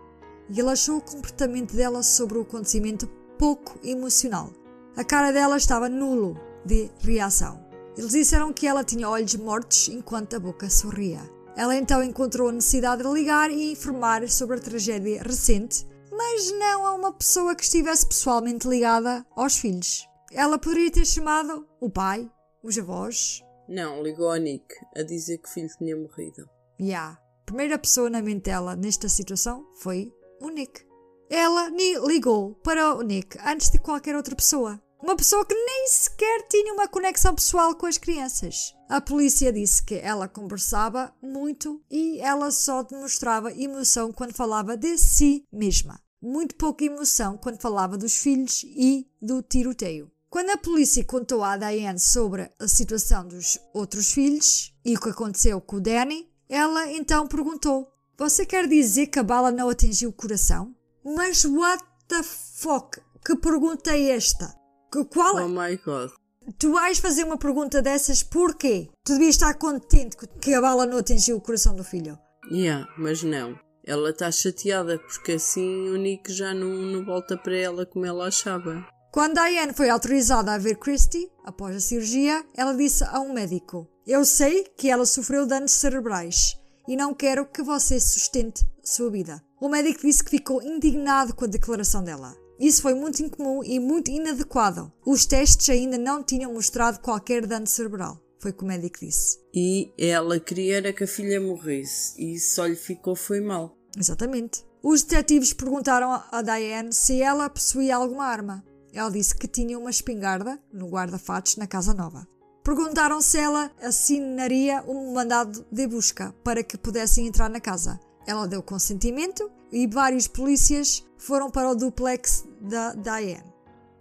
e 0.48 0.60
ele 0.60 0.70
achou 0.70 0.98
o 0.98 1.02
comportamento 1.02 1.74
dela 1.74 2.01
sobre 2.05 2.39
o 2.39 2.43
acontecimento 2.43 3.09
pouco 3.36 3.77
emocional. 3.82 4.52
A 4.97 5.02
cara 5.02 5.32
dela 5.32 5.56
estava 5.56 5.89
nulo 5.89 6.39
de 6.64 6.93
reação. 7.01 7.60
Eles 7.97 8.12
disseram 8.12 8.52
que 8.52 8.69
ela 8.69 8.85
tinha 8.85 9.09
olhos 9.09 9.35
mortos 9.35 9.89
enquanto 9.89 10.36
a 10.36 10.40
boca 10.40 10.70
sorria. 10.70 11.20
Ela 11.56 11.76
então 11.76 12.02
encontrou 12.02 12.48
a 12.48 12.52
necessidade 12.52 13.02
de 13.02 13.08
ligar 13.08 13.50
e 13.50 13.72
informar 13.72 14.26
sobre 14.28 14.56
a 14.56 14.60
tragédia 14.60 15.22
recente, 15.22 15.86
mas 16.10 16.50
não 16.52 16.86
a 16.86 16.94
uma 16.94 17.12
pessoa 17.12 17.54
que 17.54 17.62
estivesse 17.62 18.06
pessoalmente 18.06 18.66
ligada 18.66 19.26
aos 19.36 19.58
filhos. 19.58 20.08
Ela 20.32 20.58
poderia 20.58 20.90
ter 20.90 21.04
chamado 21.04 21.66
o 21.80 21.90
pai, 21.90 22.30
os 22.62 22.78
avós. 22.78 23.42
Não, 23.68 24.02
ligou 24.02 24.30
ao 24.30 24.36
Nick 24.36 24.74
a 24.96 25.02
dizer 25.02 25.38
que 25.38 25.48
o 25.48 25.52
filho 25.52 25.68
tinha 25.78 25.96
morrido. 25.96 26.48
Ya. 26.80 26.86
Yeah. 26.86 27.18
A 27.42 27.44
primeira 27.44 27.78
pessoa 27.78 28.08
na 28.08 28.22
mente 28.22 28.44
dela 28.44 28.74
nesta 28.74 29.08
situação 29.08 29.66
foi 29.74 30.10
o 30.40 30.48
Nick. 30.48 30.86
Ela 31.28 31.70
ligou 32.06 32.54
para 32.56 32.94
o 32.94 33.02
Nick 33.02 33.38
antes 33.44 33.70
de 33.70 33.78
qualquer 33.78 34.16
outra 34.16 34.34
pessoa. 34.34 34.80
Uma 35.02 35.16
pessoa 35.16 35.44
que 35.44 35.52
nem 35.52 35.88
sequer 35.88 36.46
tinha 36.48 36.72
uma 36.72 36.86
conexão 36.86 37.34
pessoal 37.34 37.74
com 37.74 37.86
as 37.86 37.98
crianças. 37.98 38.72
A 38.88 39.00
polícia 39.00 39.52
disse 39.52 39.82
que 39.82 39.96
ela 39.96 40.28
conversava 40.28 41.12
muito 41.20 41.82
e 41.90 42.20
ela 42.20 42.52
só 42.52 42.84
demonstrava 42.84 43.52
emoção 43.52 44.12
quando 44.12 44.32
falava 44.32 44.76
de 44.76 44.96
si 44.96 45.44
mesma. 45.52 46.00
Muito 46.22 46.54
pouca 46.54 46.84
emoção 46.84 47.36
quando 47.36 47.60
falava 47.60 47.98
dos 47.98 48.14
filhos 48.14 48.62
e 48.62 49.04
do 49.20 49.42
tiroteio. 49.42 50.08
Quando 50.30 50.50
a 50.50 50.56
polícia 50.56 51.04
contou 51.04 51.42
à 51.42 51.56
Diane 51.56 51.98
sobre 51.98 52.48
a 52.60 52.68
situação 52.68 53.26
dos 53.26 53.58
outros 53.74 54.12
filhos 54.12 54.72
e 54.84 54.94
o 54.94 55.00
que 55.00 55.08
aconteceu 55.08 55.60
com 55.60 55.76
o 55.76 55.80
Danny, 55.80 56.30
ela 56.48 56.88
então 56.92 57.26
perguntou: 57.26 57.92
Você 58.16 58.46
quer 58.46 58.68
dizer 58.68 59.08
que 59.08 59.18
a 59.18 59.24
bala 59.24 59.50
não 59.50 59.68
atingiu 59.68 60.10
o 60.10 60.12
coração? 60.12 60.72
Mas 61.04 61.44
what 61.44 61.82
the 62.06 62.22
fuck? 62.22 63.00
Que 63.26 63.34
pergunta 63.34 63.90
é 63.90 64.10
esta? 64.10 64.61
Qual 65.10 65.36
Oh 65.36 65.48
my 65.48 65.77
god. 65.85 66.10
Tu 66.59 66.73
vais 66.73 66.98
fazer 66.98 67.24
uma 67.24 67.39
pergunta 67.39 67.81
dessas 67.81 68.23
porquê? 68.23 68.89
Tu 69.05 69.12
devias 69.12 69.36
estar 69.36 69.55
contente 69.55 70.16
que 70.40 70.55
a 70.55 70.60
bala 70.60 70.86
não 70.86 70.98
atingiu 70.98 71.36
o 71.36 71.40
coração 71.40 71.74
do 71.74 71.85
filho. 71.85 72.19
Yeah, 72.51 72.86
mas 72.98 73.23
não. 73.23 73.59
Ela 73.85 74.10
está 74.10 74.31
chateada 74.31 74.98
porque 74.98 75.32
assim 75.32 75.89
o 75.89 75.97
Nick 75.97 76.32
já 76.32 76.52
não, 76.52 76.69
não 76.69 77.05
volta 77.05 77.36
para 77.36 77.56
ela 77.56 77.86
como 77.86 78.05
ela 78.05 78.27
achava. 78.27 78.85
Quando 79.12 79.35
Diane 79.35 79.73
foi 79.73 79.90
autorizada 79.90 80.52
a 80.52 80.59
ver 80.59 80.77
Christy, 80.77 81.31
após 81.44 81.77
a 81.77 81.81
cirurgia, 81.81 82.44
ela 82.56 82.74
disse 82.74 83.05
a 83.05 83.20
um 83.20 83.32
médico: 83.32 83.89
Eu 84.06 84.24
sei 84.24 84.64
que 84.77 84.89
ela 84.89 85.06
sofreu 85.06 85.47
danos 85.47 85.73
cerebrais 85.73 86.56
e 86.89 86.97
não 86.97 87.14
quero 87.14 87.47
que 87.47 87.62
você 87.62 88.01
sustente 88.01 88.66
sua 88.82 89.10
vida. 89.10 89.43
O 89.60 89.69
médico 89.69 90.01
disse 90.02 90.24
que 90.24 90.31
ficou 90.31 90.62
indignado 90.62 91.35
com 91.35 91.44
a 91.44 91.48
declaração 91.48 92.02
dela. 92.02 92.35
Isso 92.58 92.82
foi 92.82 92.94
muito 92.94 93.22
incomum 93.22 93.62
e 93.64 93.78
muito 93.80 94.10
inadequado. 94.10 94.92
Os 95.04 95.26
testes 95.26 95.68
ainda 95.70 95.98
não 95.98 96.22
tinham 96.22 96.52
mostrado 96.52 97.00
qualquer 97.00 97.46
dano 97.46 97.66
cerebral. 97.66 98.20
Foi 98.38 98.50
o 98.50 98.54
que 98.54 98.64
o 98.64 98.66
médico 98.66 98.98
disse. 99.00 99.38
E 99.54 99.92
ela 99.96 100.38
queria 100.40 100.78
era 100.78 100.92
que 100.92 101.04
a 101.04 101.06
filha 101.06 101.40
morresse 101.40 102.14
e 102.18 102.38
só 102.38 102.66
lhe 102.66 102.76
ficou 102.76 103.14
foi 103.14 103.40
mal. 103.40 103.76
Exatamente. 103.96 104.64
Os 104.82 105.02
detetives 105.04 105.52
perguntaram 105.52 106.10
a 106.30 106.42
Diane 106.42 106.92
se 106.92 107.22
ela 107.22 107.48
possuía 107.48 107.96
alguma 107.96 108.24
arma. 108.24 108.64
Ela 108.92 109.10
disse 109.10 109.34
que 109.34 109.46
tinha 109.46 109.78
uma 109.78 109.90
espingarda 109.90 110.60
no 110.72 110.88
guarda-fatos 110.88 111.56
na 111.56 111.66
casa 111.66 111.94
nova. 111.94 112.26
Perguntaram 112.64 113.20
se 113.20 113.38
ela 113.38 113.70
assinaria 113.80 114.82
um 114.86 115.12
mandado 115.14 115.64
de 115.70 115.86
busca 115.86 116.34
para 116.44 116.62
que 116.62 116.76
pudessem 116.76 117.26
entrar 117.26 117.48
na 117.48 117.60
casa. 117.60 117.98
Ela 118.26 118.46
deu 118.46 118.62
consentimento 118.62 119.50
e 119.72 119.86
vários 119.86 120.28
polícias 120.28 121.02
foram 121.16 121.50
para 121.50 121.70
o 121.70 121.74
duplex 121.74 122.44
da 122.60 122.92
Diane. 122.94 123.52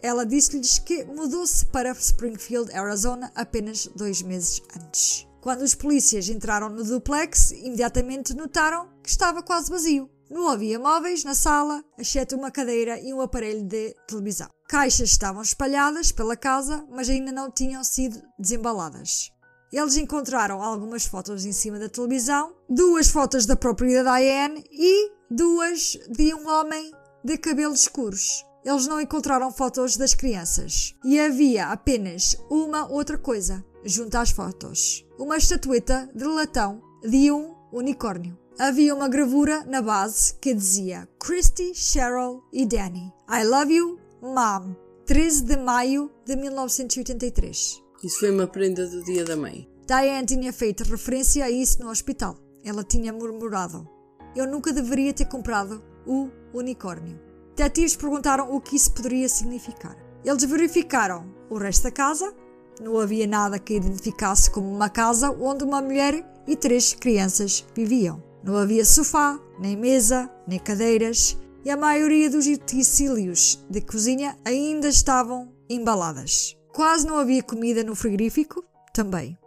Ela 0.01 0.25
disse-lhes 0.25 0.79
que 0.79 1.05
mudou-se 1.05 1.65
para 1.67 1.91
Springfield, 1.91 2.73
Arizona, 2.73 3.31
apenas 3.35 3.87
dois 3.95 4.21
meses 4.21 4.61
antes. 4.75 5.27
Quando 5.39 5.61
os 5.61 5.73
polícias 5.73 6.27
entraram 6.29 6.69
no 6.69 6.83
duplex, 6.83 7.51
imediatamente 7.51 8.33
notaram 8.35 8.89
que 9.01 9.09
estava 9.09 9.41
quase 9.41 9.69
vazio. 9.69 10.09
Não 10.29 10.47
havia 10.47 10.79
móveis 10.79 11.23
na 11.23 11.35
sala, 11.35 11.83
exceto 11.97 12.35
uma 12.35 12.51
cadeira 12.51 12.99
e 12.99 13.13
um 13.13 13.21
aparelho 13.21 13.63
de 13.63 13.93
televisão. 14.07 14.47
Caixas 14.69 15.09
estavam 15.09 15.41
espalhadas 15.41 16.11
pela 16.11 16.37
casa, 16.37 16.85
mas 16.89 17.09
ainda 17.09 17.31
não 17.31 17.51
tinham 17.51 17.83
sido 17.83 18.21
desembaladas. 18.39 19.29
Eles 19.71 19.97
encontraram 19.97 20.61
algumas 20.61 21.05
fotos 21.05 21.45
em 21.45 21.51
cima 21.51 21.79
da 21.79 21.89
televisão, 21.89 22.55
duas 22.69 23.09
fotos 23.09 23.45
da 23.45 23.55
própria 23.55 24.03
Diane 24.03 24.63
e 24.71 25.11
duas 25.31 25.97
de 26.09 26.33
um 26.33 26.47
homem 26.49 26.91
de 27.23 27.37
cabelos 27.37 27.81
escuros. 27.81 28.45
Eles 28.65 28.85
não 28.85 28.99
encontraram 28.99 29.49
fotos 29.51 29.95
das 29.95 30.13
crianças 30.13 30.93
e 31.05 31.17
havia 31.19 31.67
apenas 31.67 32.35
uma 32.49 32.87
outra 32.87 33.17
coisa 33.17 33.65
junto 33.85 34.15
às 34.17 34.31
fotos: 34.31 35.05
uma 35.17 35.37
estatueta 35.37 36.09
de 36.13 36.25
latão 36.25 36.81
de 37.01 37.31
um 37.31 37.55
unicórnio. 37.71 38.37
Havia 38.59 38.93
uma 38.93 39.07
gravura 39.07 39.63
na 39.65 39.81
base 39.81 40.35
que 40.35 40.53
dizia 40.53 41.07
Christy, 41.17 41.73
Cheryl 41.73 42.43
e 42.51 42.65
Danny. 42.65 43.11
I 43.29 43.45
love 43.45 43.73
you, 43.73 43.97
Mom. 44.21 44.75
13 45.05 45.45
de 45.45 45.57
maio 45.57 46.11
de 46.25 46.35
1983. 46.35 47.81
Isso 48.03 48.19
foi 48.19 48.31
uma 48.31 48.47
prenda 48.47 48.85
do 48.87 49.03
dia 49.03 49.23
da 49.23 49.35
mãe. 49.35 49.67
Diane 49.87 50.27
tinha 50.27 50.53
feito 50.53 50.83
referência 50.83 51.45
a 51.45 51.49
isso 51.49 51.81
no 51.81 51.89
hospital. 51.89 52.37
Ela 52.63 52.83
tinha 52.83 53.11
murmurado: 53.11 53.89
Eu 54.35 54.47
nunca 54.47 54.71
deveria 54.71 55.13
ter 55.13 55.25
comprado 55.25 55.83
o 56.05 56.29
unicórnio. 56.53 57.19
Detetives 57.55 57.95
perguntaram 57.95 58.53
o 58.53 58.61
que 58.61 58.75
isso 58.75 58.93
poderia 58.93 59.27
significar. 59.27 59.95
Eles 60.23 60.43
verificaram 60.43 61.25
o 61.49 61.57
resto 61.57 61.83
da 61.83 61.91
casa. 61.91 62.33
Não 62.81 62.97
havia 62.97 63.27
nada 63.27 63.59
que 63.59 63.75
identificasse 63.75 64.49
como 64.49 64.73
uma 64.73 64.89
casa 64.89 65.31
onde 65.31 65.63
uma 65.63 65.81
mulher 65.81 66.25
e 66.47 66.55
três 66.55 66.93
crianças 66.93 67.65
viviam. 67.75 68.23
Não 68.43 68.55
havia 68.55 68.85
sofá, 68.85 69.39
nem 69.59 69.77
mesa, 69.77 70.31
nem 70.47 70.57
cadeiras, 70.57 71.37
e 71.63 71.69
a 71.69 71.77
maioria 71.77 72.29
dos 72.29 72.47
utensílios 72.47 73.63
de 73.69 73.81
cozinha 73.81 74.35
ainda 74.43 74.87
estavam 74.87 75.53
embaladas. 75.69 76.57
Quase 76.73 77.05
não 77.05 77.17
havia 77.17 77.43
comida 77.43 77.83
no 77.83 77.95
frigorífico, 77.95 78.63
também. 78.93 79.37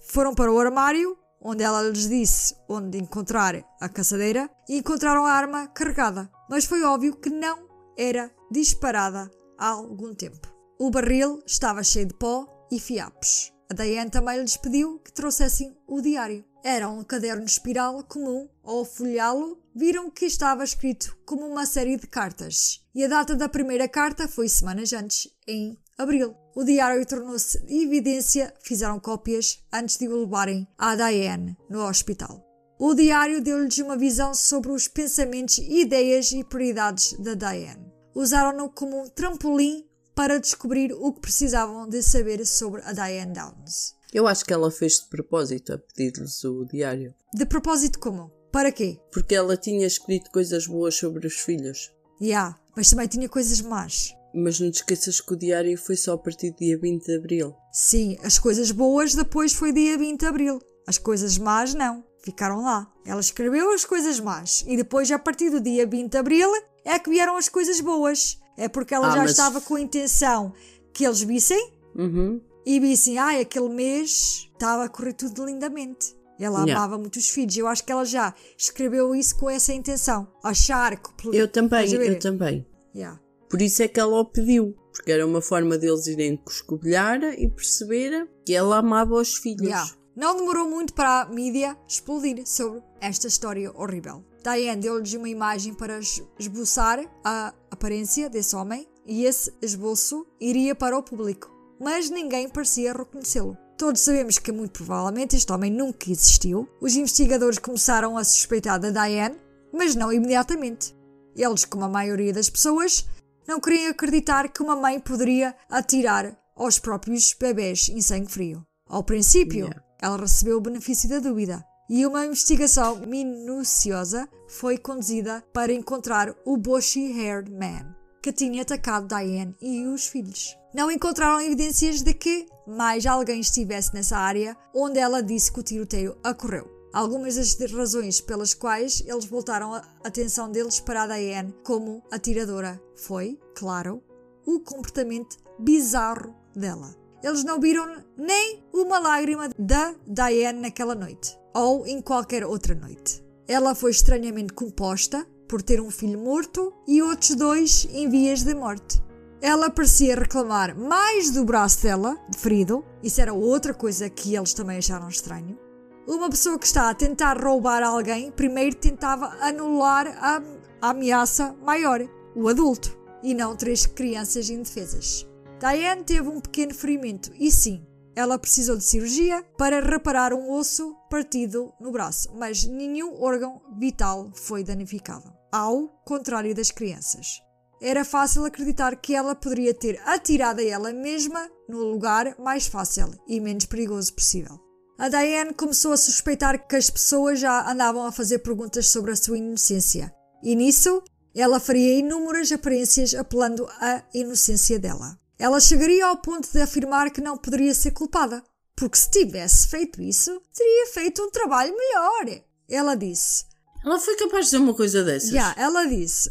Foram 0.00 0.34
para 0.34 0.52
o 0.52 0.58
armário, 0.58 1.16
onde 1.40 1.62
ela 1.62 1.82
lhes 1.82 2.08
disse 2.08 2.54
onde 2.68 2.98
encontrar 2.98 3.56
a 3.80 3.88
caçadeira, 3.88 4.50
e 4.68 4.78
encontraram 4.78 5.24
a 5.24 5.32
arma 5.32 5.66
carregada, 5.68 6.30
mas 6.48 6.64
foi 6.64 6.82
óbvio 6.82 7.16
que 7.16 7.30
não 7.30 7.68
era 7.96 8.30
disparada 8.50 9.30
há 9.58 9.68
algum 9.68 10.14
tempo. 10.14 10.48
O 10.78 10.90
barril 10.90 11.42
estava 11.46 11.82
cheio 11.82 12.06
de 12.06 12.14
pó 12.14 12.46
e 12.70 12.80
fiapos. 12.80 13.52
A 13.70 13.74
Diane 13.74 14.10
também 14.10 14.40
lhes 14.40 14.56
pediu 14.56 14.98
que 14.98 15.12
trouxessem 15.12 15.76
o 15.86 16.00
diário. 16.00 16.44
Era 16.64 16.88
um 16.88 17.04
caderno 17.04 17.44
espiral 17.44 18.02
comum. 18.04 18.48
Ao 18.64 18.84
folheá-lo, 18.84 19.62
viram 19.74 20.10
que 20.10 20.24
estava 20.24 20.64
escrito 20.64 21.16
como 21.24 21.46
uma 21.46 21.64
série 21.66 21.96
de 21.96 22.06
cartas. 22.06 22.84
E 22.94 23.04
a 23.04 23.08
data 23.08 23.36
da 23.36 23.48
primeira 23.48 23.88
carta 23.88 24.26
foi 24.26 24.48
semanas 24.48 24.92
antes, 24.92 25.28
em 25.46 25.78
abril. 26.00 26.34
O 26.54 26.64
diário 26.64 27.04
tornou-se 27.06 27.58
evidência, 27.68 28.52
fizeram 28.62 28.98
cópias 28.98 29.62
antes 29.72 29.96
de 29.96 30.08
o 30.08 30.20
levarem 30.20 30.66
à 30.76 30.96
Diane 30.96 31.56
no 31.68 31.86
hospital. 31.86 32.44
O 32.78 32.94
diário 32.94 33.42
deu-lhes 33.42 33.78
uma 33.78 33.96
visão 33.96 34.34
sobre 34.34 34.72
os 34.72 34.88
pensamentos, 34.88 35.58
ideias 35.58 36.32
e 36.32 36.42
prioridades 36.42 37.12
da 37.18 37.34
Diane. 37.34 37.92
Usaram-no 38.14 38.70
como 38.70 39.02
um 39.02 39.08
trampolim 39.08 39.86
para 40.14 40.40
descobrir 40.40 40.92
o 40.92 41.12
que 41.12 41.20
precisavam 41.20 41.88
de 41.88 42.02
saber 42.02 42.44
sobre 42.46 42.82
a 42.82 42.92
Diane 42.92 43.32
Downs. 43.32 43.94
Eu 44.12 44.26
acho 44.26 44.44
que 44.44 44.52
ela 44.52 44.70
fez 44.70 44.94
de 44.94 45.08
propósito 45.08 45.74
a 45.74 45.78
pedir-lhes 45.78 46.42
o 46.42 46.64
diário. 46.64 47.14
De 47.32 47.46
propósito 47.46 47.98
como? 47.98 48.30
Para 48.50 48.72
quê? 48.72 48.98
Porque 49.12 49.34
ela 49.34 49.56
tinha 49.56 49.86
escrito 49.86 50.30
coisas 50.32 50.66
boas 50.66 50.96
sobre 50.96 51.26
os 51.26 51.34
filhos. 51.34 51.92
Ya, 52.20 52.26
yeah, 52.26 52.60
mas 52.76 52.90
também 52.90 53.06
tinha 53.06 53.28
coisas 53.28 53.60
más. 53.60 54.12
Mas 54.34 54.60
não 54.60 54.70
te 54.70 54.76
esqueças 54.76 55.20
que 55.20 55.32
o 55.32 55.36
diário 55.36 55.76
foi 55.76 55.96
só 55.96 56.12
a 56.14 56.18
partir 56.18 56.50
do 56.52 56.58
dia 56.58 56.78
20 56.78 57.04
de 57.04 57.16
Abril. 57.16 57.54
Sim, 57.72 58.16
as 58.22 58.38
coisas 58.38 58.70
boas 58.70 59.14
depois 59.14 59.52
foi 59.52 59.72
dia 59.72 59.98
20 59.98 60.20
de 60.20 60.26
Abril. 60.26 60.60
As 60.86 60.98
coisas 60.98 61.36
más 61.38 61.74
não, 61.74 62.04
ficaram 62.24 62.62
lá. 62.62 62.88
Ela 63.04 63.20
escreveu 63.20 63.72
as 63.72 63.84
coisas 63.84 64.20
más 64.20 64.64
e 64.66 64.76
depois, 64.76 65.10
a 65.10 65.18
partir 65.18 65.50
do 65.50 65.60
dia 65.60 65.86
20 65.86 66.12
de 66.12 66.18
Abril, 66.18 66.48
é 66.84 66.98
que 66.98 67.10
vieram 67.10 67.36
as 67.36 67.48
coisas 67.48 67.80
boas. 67.80 68.38
É 68.56 68.68
porque 68.68 68.94
ela 68.94 69.08
Ah, 69.08 69.10
já 69.16 69.22
mas- 69.22 69.30
estava 69.32 69.60
com 69.60 69.74
a 69.74 69.80
intenção 69.80 70.52
que 70.92 71.04
eles 71.04 71.22
vissem 71.22 71.72
Uhum. 71.94 72.40
e 72.66 72.78
vissem, 72.78 73.18
ai, 73.18 73.40
aquele 73.40 73.68
mês 73.68 74.48
estava 74.52 74.84
a 74.84 74.88
correr 74.88 75.12
tudo 75.14 75.44
lindamente. 75.44 76.14
Ela 76.38 76.60
Yeah. 76.60 76.74
amava 76.76 76.96
muito 76.98 77.16
os 77.18 77.28
filhos. 77.28 77.54
Eu 77.56 77.66
acho 77.66 77.84
que 77.84 77.92
ela 77.92 78.04
já 78.04 78.34
escreveu 78.56 79.14
isso 79.14 79.36
com 79.36 79.50
essa 79.50 79.72
intenção. 79.74 80.26
Achar 80.42 80.96
que. 80.96 81.36
Eu 81.36 81.46
também, 81.48 81.92
eu 81.92 82.18
também. 82.18 82.66
Yeah. 82.94 83.20
Por 83.50 83.60
isso 83.60 83.82
é 83.82 83.88
que 83.88 83.98
ela 84.00 84.20
o 84.20 84.24
pediu. 84.24 84.74
Porque 84.92 85.12
era 85.12 85.26
uma 85.26 85.42
forma 85.42 85.76
deles 85.76 86.06
irem 86.06 86.36
coscobilhar 86.36 87.22
e 87.22 87.48
perceber 87.50 88.28
que 88.46 88.54
ela 88.54 88.78
amava 88.78 89.14
os 89.14 89.34
filhos. 89.36 89.66
Yeah. 89.68 89.90
Não 90.16 90.36
demorou 90.36 90.68
muito 90.68 90.92
para 90.94 91.22
a 91.22 91.26
mídia 91.26 91.76
explodir 91.88 92.46
sobre 92.46 92.80
esta 93.00 93.26
história 93.26 93.70
horrível. 93.74 94.24
Diane 94.42 94.80
deu-lhes 94.82 95.12
uma 95.14 95.28
imagem 95.28 95.74
para 95.74 95.98
es- 95.98 96.22
esboçar 96.38 97.00
a 97.24 97.52
aparência 97.70 98.28
desse 98.30 98.54
homem 98.56 98.88
e 99.06 99.24
esse 99.24 99.52
esboço 99.60 100.26
iria 100.40 100.74
para 100.74 100.96
o 100.96 101.02
público, 101.02 101.50
mas 101.80 102.08
ninguém 102.10 102.48
parecia 102.48 102.92
reconhecê-lo. 102.92 103.56
Todos 103.76 104.00
sabemos 104.02 104.38
que 104.38 104.52
muito 104.52 104.72
provavelmente 104.72 105.36
este 105.36 105.50
homem 105.52 105.70
nunca 105.72 106.10
existiu. 106.10 106.68
Os 106.80 106.94
investigadores 106.96 107.58
começaram 107.58 108.16
a 108.18 108.24
suspeitar 108.24 108.78
da 108.78 108.90
Diane, 108.90 109.36
mas 109.72 109.94
não 109.94 110.12
imediatamente. 110.12 110.94
Eles, 111.34 111.64
como 111.64 111.84
a 111.84 111.88
maioria 111.88 112.32
das 112.32 112.50
pessoas, 112.50 113.06
não 113.50 113.58
queriam 113.58 113.90
acreditar 113.90 114.48
que 114.48 114.62
uma 114.62 114.76
mãe 114.76 115.00
poderia 115.00 115.56
atirar 115.68 116.38
aos 116.54 116.78
próprios 116.78 117.34
bebés 117.34 117.88
em 117.88 118.00
sangue 118.00 118.30
frio. 118.30 118.64
Ao 118.88 119.02
princípio, 119.02 119.64
Yeah. 119.66 119.82
ela 120.00 120.16
recebeu 120.16 120.56
o 120.56 120.60
benefício 120.60 121.08
da 121.08 121.18
dúvida 121.18 121.64
e 121.88 122.06
uma 122.06 122.24
investigação 122.24 123.00
minuciosa 123.00 124.28
foi 124.48 124.78
conduzida 124.78 125.42
para 125.52 125.72
encontrar 125.72 126.32
o 126.44 126.56
bushy-haired 126.56 127.50
man 127.50 127.96
que 128.22 128.32
tinha 128.32 128.62
atacado 128.62 129.08
Diane 129.08 129.56
e 129.60 129.84
os 129.86 130.06
filhos. 130.06 130.56
Não 130.72 130.88
encontraram 130.88 131.40
evidências 131.40 132.02
de 132.02 132.14
que 132.14 132.46
mais 132.68 133.04
alguém 133.04 133.40
estivesse 133.40 133.92
nessa 133.92 134.16
área 134.16 134.56
onde 134.72 135.00
ela 135.00 135.22
disse 135.22 135.50
que 135.50 135.58
o 135.58 135.64
tiroteio 135.64 136.16
ocorreu. 136.24 136.79
Algumas 136.92 137.36
das 137.36 137.70
razões 137.72 138.20
pelas 138.20 138.52
quais 138.52 139.02
eles 139.06 139.24
voltaram 139.24 139.74
a 139.74 139.82
atenção 140.02 140.50
deles 140.50 140.80
para 140.80 141.04
a 141.04 141.06
Diane 141.06 141.54
como 141.62 142.02
atiradora 142.10 142.82
foi, 142.96 143.38
claro, 143.54 144.02
o 144.44 144.58
comportamento 144.58 145.36
bizarro 145.56 146.34
dela. 146.54 146.92
Eles 147.22 147.44
não 147.44 147.60
viram 147.60 148.02
nem 148.16 148.64
uma 148.72 148.98
lágrima 148.98 149.50
da 149.56 149.94
Diane 150.04 150.60
naquela 150.60 150.96
noite, 150.96 151.38
ou 151.54 151.86
em 151.86 152.00
qualquer 152.02 152.44
outra 152.44 152.74
noite. 152.74 153.22
Ela 153.46 153.74
foi 153.74 153.92
estranhamente 153.92 154.52
composta 154.52 155.24
por 155.48 155.62
ter 155.62 155.80
um 155.80 155.90
filho 155.90 156.18
morto 156.18 156.72
e 156.88 157.02
outros 157.02 157.36
dois 157.36 157.86
em 157.92 158.08
vias 158.08 158.42
de 158.42 158.54
morte. 158.54 159.00
Ela 159.40 159.70
parecia 159.70 160.16
reclamar 160.16 160.76
mais 160.76 161.30
do 161.30 161.44
braço 161.44 161.82
dela, 161.82 162.18
ferido, 162.36 162.84
isso 163.02 163.20
era 163.20 163.32
outra 163.32 163.72
coisa 163.72 164.10
que 164.10 164.34
eles 164.34 164.52
também 164.52 164.78
acharam 164.78 165.08
estranho. 165.08 165.58
Uma 166.06 166.30
pessoa 166.30 166.58
que 166.58 166.66
está 166.66 166.90
a 166.90 166.94
tentar 166.94 167.42
roubar 167.42 167.82
alguém 167.82 168.30
primeiro 168.30 168.74
tentava 168.76 169.26
anular 169.40 170.06
a, 170.18 170.42
a 170.80 170.90
ameaça 170.90 171.54
maior, 171.62 172.00
o 172.34 172.48
adulto, 172.48 172.98
e 173.22 173.34
não 173.34 173.54
três 173.54 173.86
crianças 173.86 174.48
indefesas. 174.48 175.26
Diane 175.58 176.04
teve 176.04 176.28
um 176.28 176.40
pequeno 176.40 176.74
ferimento 176.74 177.30
e 177.38 177.50
sim, 177.50 177.86
ela 178.16 178.38
precisou 178.38 178.76
de 178.76 178.84
cirurgia 178.84 179.44
para 179.56 179.80
reparar 179.80 180.32
um 180.32 180.50
osso 180.52 180.96
partido 181.08 181.72
no 181.78 181.92
braço, 181.92 182.30
mas 182.34 182.64
nenhum 182.64 183.22
órgão 183.22 183.60
vital 183.78 184.30
foi 184.34 184.64
danificado, 184.64 185.32
ao 185.52 185.88
contrário 186.04 186.54
das 186.54 186.70
crianças. 186.70 187.40
Era 187.80 188.04
fácil 188.04 188.44
acreditar 188.44 188.96
que 188.96 189.14
ela 189.14 189.34
poderia 189.34 189.72
ter 189.72 190.00
atirado 190.04 190.60
a 190.60 190.64
ela 190.64 190.92
mesma 190.92 191.48
no 191.68 191.78
lugar 191.78 192.34
mais 192.38 192.66
fácil 192.66 193.10
e 193.26 193.40
menos 193.40 193.64
perigoso 193.64 194.12
possível. 194.12 194.69
A 195.00 195.08
Diane 195.08 195.54
começou 195.54 195.92
a 195.92 195.96
suspeitar 195.96 196.66
que 196.68 196.76
as 196.76 196.90
pessoas 196.90 197.40
já 197.40 197.70
andavam 197.70 198.04
a 198.04 198.12
fazer 198.12 198.40
perguntas 198.40 198.88
sobre 198.88 199.10
a 199.12 199.16
sua 199.16 199.38
inocência, 199.38 200.14
e 200.42 200.54
nisso 200.54 201.02
ela 201.34 201.58
faria 201.58 201.98
inúmeras 202.00 202.52
aparências 202.52 203.14
apelando 203.14 203.66
à 203.80 204.02
inocência 204.12 204.78
dela. 204.78 205.18
Ela 205.38 205.58
chegaria 205.58 206.04
ao 206.04 206.18
ponto 206.18 206.52
de 206.52 206.60
afirmar 206.60 207.10
que 207.10 207.22
não 207.22 207.38
poderia 207.38 207.72
ser 207.74 207.92
culpada, 207.92 208.44
porque 208.76 208.98
se 208.98 209.10
tivesse 209.10 209.68
feito 209.68 210.02
isso, 210.02 210.38
teria 210.54 210.86
feito 210.88 211.22
um 211.22 211.30
trabalho 211.30 211.74
melhor. 211.74 212.42
Ela 212.68 212.94
disse: 212.94 213.46
Ela 213.82 213.98
foi 213.98 214.16
capaz 214.16 214.44
de 214.46 214.50
dizer 214.50 214.58
uma 214.62 214.74
coisa 214.74 215.02
dessas. 215.02 215.30
Já, 215.30 215.54
ela 215.56 215.86
disse: 215.86 216.30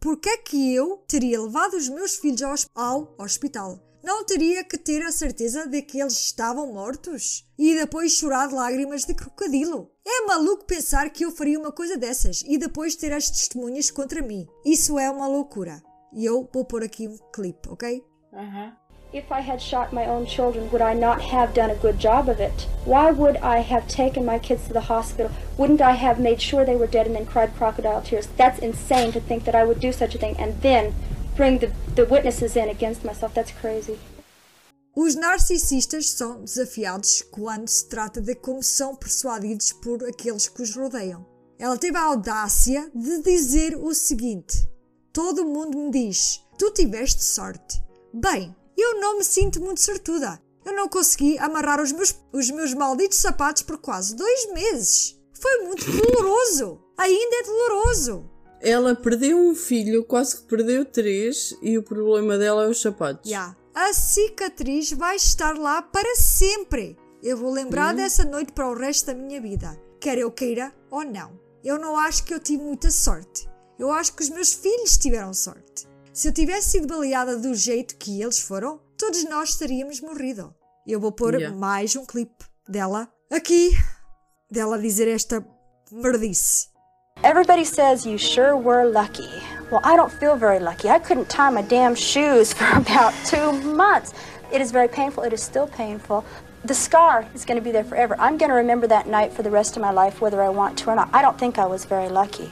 Por 0.00 0.16
que 0.16 0.30
é 0.30 0.36
que 0.38 0.74
eu 0.74 1.04
teria 1.06 1.42
levado 1.42 1.74
os 1.76 1.90
meus 1.90 2.16
filhos 2.16 2.40
ao, 2.42 2.52
hos- 2.54 2.66
ao 2.74 3.14
hospital? 3.18 3.78
Não 4.08 4.24
teria 4.24 4.64
que 4.64 4.78
ter 4.78 5.02
a 5.02 5.12
certeza 5.12 5.66
de 5.68 5.82
que 5.82 6.00
eles 6.00 6.14
estavam 6.14 6.72
mortos? 6.72 7.44
E 7.58 7.74
depois 7.74 8.12
chorar 8.12 8.50
lágrimas 8.50 9.04
de 9.04 9.12
crocodilo? 9.12 9.90
É 10.02 10.24
maluco 10.24 10.64
pensar 10.64 11.10
que 11.10 11.26
eu 11.26 11.30
faria 11.30 11.58
uma 11.58 11.70
coisa 11.70 11.94
dessas 11.98 12.42
e 12.48 12.56
depois 12.56 12.96
ter 12.96 13.12
as 13.12 13.28
testemunhas 13.28 13.90
contra 13.90 14.22
mim. 14.22 14.48
Isso 14.64 14.98
é 14.98 15.10
uma 15.10 15.28
loucura. 15.28 15.82
E 16.10 16.24
eu 16.24 16.48
vou 16.50 16.64
pôr 16.64 16.82
aqui 16.82 17.06
um 17.06 17.18
clipe, 17.30 17.68
ok? 17.68 18.02
If 19.12 19.30
I 19.30 19.42
had 19.42 19.60
shot 19.60 19.94
my 19.94 20.06
own 20.08 20.26
children, 20.26 20.70
would 20.72 20.82
I 20.82 20.94
not 20.94 21.20
have 21.20 21.52
done 21.52 21.70
a 21.70 21.74
good 21.74 21.98
job 21.98 22.30
of 22.30 22.42
it? 22.42 22.66
Why 22.86 23.10
would 23.10 23.36
I 23.42 23.60
have 23.60 23.86
taken 23.88 24.24
my 24.24 24.38
kids 24.38 24.66
to 24.68 24.72
the 24.72 24.88
hospital? 24.88 25.30
Wouldn't 25.58 25.82
I 25.82 25.92
have 25.92 26.18
made 26.18 26.40
sure 26.40 26.64
they 26.64 26.76
were 26.76 26.90
dead 26.90 27.06
and 27.06 27.14
then 27.14 27.26
cried 27.26 27.54
crocodile 27.58 28.00
tears? 28.00 28.28
That's 28.38 28.58
insane 28.60 29.12
to 29.12 29.20
think 29.20 29.44
that 29.44 29.54
I 29.54 29.64
would 29.64 29.80
do 29.80 29.92
such 29.92 30.14
a 30.14 30.18
thing 30.18 30.34
and 30.38 30.58
then 30.62 30.94
bring 31.38 31.58
the, 31.58 31.72
the 31.94 32.04
witnesses 32.04 32.56
in 32.56 32.68
against 32.68 33.04
myself. 33.04 33.32
That's 33.34 33.52
crazy. 33.52 33.96
Os 34.94 35.14
narcisistas 35.14 36.10
são 36.10 36.42
desafiados 36.42 37.22
quando 37.30 37.68
se 37.68 37.88
trata 37.88 38.20
de 38.20 38.34
como 38.34 38.62
são 38.62 38.96
persuadidos 38.96 39.72
por 39.72 40.02
aqueles 40.04 40.48
que 40.48 40.60
os 40.60 40.74
rodeiam. 40.74 41.24
Ela 41.56 41.78
teve 41.78 41.96
a 41.96 42.02
audácia 42.02 42.90
de 42.92 43.22
dizer 43.22 43.76
o 43.76 43.94
seguinte: 43.94 44.68
Todo 45.12 45.46
mundo 45.46 45.78
me 45.78 45.90
diz, 45.90 46.42
tu 46.58 46.70
tiveste 46.72 47.22
sorte. 47.22 47.80
Bem, 48.12 48.54
eu 48.76 49.00
não 49.00 49.18
me 49.18 49.24
sinto 49.24 49.60
muito 49.60 49.80
sortuda. 49.80 50.40
Eu 50.64 50.74
não 50.74 50.88
consegui 50.88 51.38
amarrar 51.38 51.80
os 51.80 51.92
meus, 51.92 52.14
os 52.32 52.50
meus 52.50 52.74
malditos 52.74 53.18
sapatos 53.18 53.62
por 53.62 53.78
quase 53.78 54.14
dois 54.14 54.52
meses. 54.52 55.16
Foi 55.32 55.64
muito 55.64 55.84
doloroso. 55.90 56.80
Ainda 56.98 57.36
é 57.36 57.42
doloroso. 57.44 58.28
Ela 58.60 58.94
perdeu 58.94 59.38
um 59.38 59.54
filho, 59.54 60.04
quase 60.04 60.36
que 60.36 60.42
perdeu 60.42 60.84
três, 60.84 61.56
e 61.62 61.78
o 61.78 61.82
problema 61.82 62.36
dela 62.36 62.64
é 62.64 62.68
os 62.68 62.80
sapatos. 62.80 63.30
Já. 63.30 63.56
A 63.74 63.92
cicatriz 63.92 64.92
vai 64.92 65.14
estar 65.16 65.56
lá 65.56 65.80
para 65.80 66.16
sempre. 66.16 66.96
Eu 67.22 67.36
vou 67.36 67.52
lembrar 67.52 67.94
dessa 67.94 68.24
noite 68.24 68.52
para 68.52 68.68
o 68.68 68.76
resto 68.76 69.06
da 69.06 69.14
minha 69.14 69.40
vida, 69.40 69.80
quer 70.00 70.18
eu 70.18 70.30
queira 70.30 70.72
ou 70.90 71.04
não. 71.04 71.38
Eu 71.62 71.78
não 71.78 71.96
acho 71.96 72.24
que 72.24 72.34
eu 72.34 72.40
tive 72.40 72.62
muita 72.62 72.90
sorte. 72.90 73.48
Eu 73.78 73.92
acho 73.92 74.14
que 74.14 74.22
os 74.22 74.30
meus 74.30 74.52
filhos 74.52 74.96
tiveram 74.96 75.32
sorte. 75.32 75.86
Se 76.12 76.26
eu 76.28 76.32
tivesse 76.32 76.70
sido 76.70 76.88
baleada 76.88 77.36
do 77.36 77.54
jeito 77.54 77.96
que 77.96 78.20
eles 78.20 78.40
foram, 78.40 78.80
todos 78.96 79.22
nós 79.24 79.54
teríamos 79.54 80.00
morrido. 80.00 80.52
Eu 80.86 80.98
vou 80.98 81.12
pôr 81.12 81.34
Yeah. 81.34 81.56
mais 81.56 81.94
um 81.94 82.04
clipe 82.04 82.44
dela 82.68 83.08
aqui, 83.30 83.70
dela 84.50 84.78
dizer 84.78 85.06
esta 85.06 85.46
merdice. 85.92 86.68
Everybody 87.24 87.64
says 87.64 88.06
you 88.06 88.16
sure 88.16 88.56
were 88.56 88.84
lucky. 88.88 89.28
Well, 89.72 89.80
I 89.82 89.96
don't 89.96 90.12
feel 90.12 90.36
very 90.36 90.60
lucky. 90.60 90.88
I 90.88 91.00
couldn't 91.00 91.28
tie 91.28 91.50
my 91.50 91.62
damn 91.62 91.96
shoes 91.96 92.52
for 92.54 92.64
about 92.78 93.12
two 93.26 93.52
months. 93.52 94.14
It 94.52 94.60
is 94.60 94.70
very 94.70 94.86
painful. 94.86 95.24
It 95.24 95.32
is 95.32 95.42
still 95.42 95.66
painful. 95.66 96.24
The 96.64 96.74
scar 96.74 97.26
is 97.34 97.44
going 97.44 97.58
to 97.58 97.64
be 97.64 97.72
there 97.72 97.82
forever. 97.82 98.14
I'm 98.20 98.38
going 98.38 98.50
to 98.50 98.54
remember 98.56 98.86
that 98.86 99.08
night 99.08 99.32
for 99.32 99.42
the 99.42 99.50
rest 99.50 99.76
of 99.76 99.82
my 99.82 99.90
life, 99.90 100.20
whether 100.20 100.40
I 100.42 100.48
want 100.48 100.78
to 100.78 100.90
or 100.90 100.94
not. 100.94 101.10
I 101.12 101.20
don't 101.20 101.36
think 101.36 101.58
I 101.58 101.66
was 101.66 101.84
very 101.84 102.08
lucky. 102.08 102.48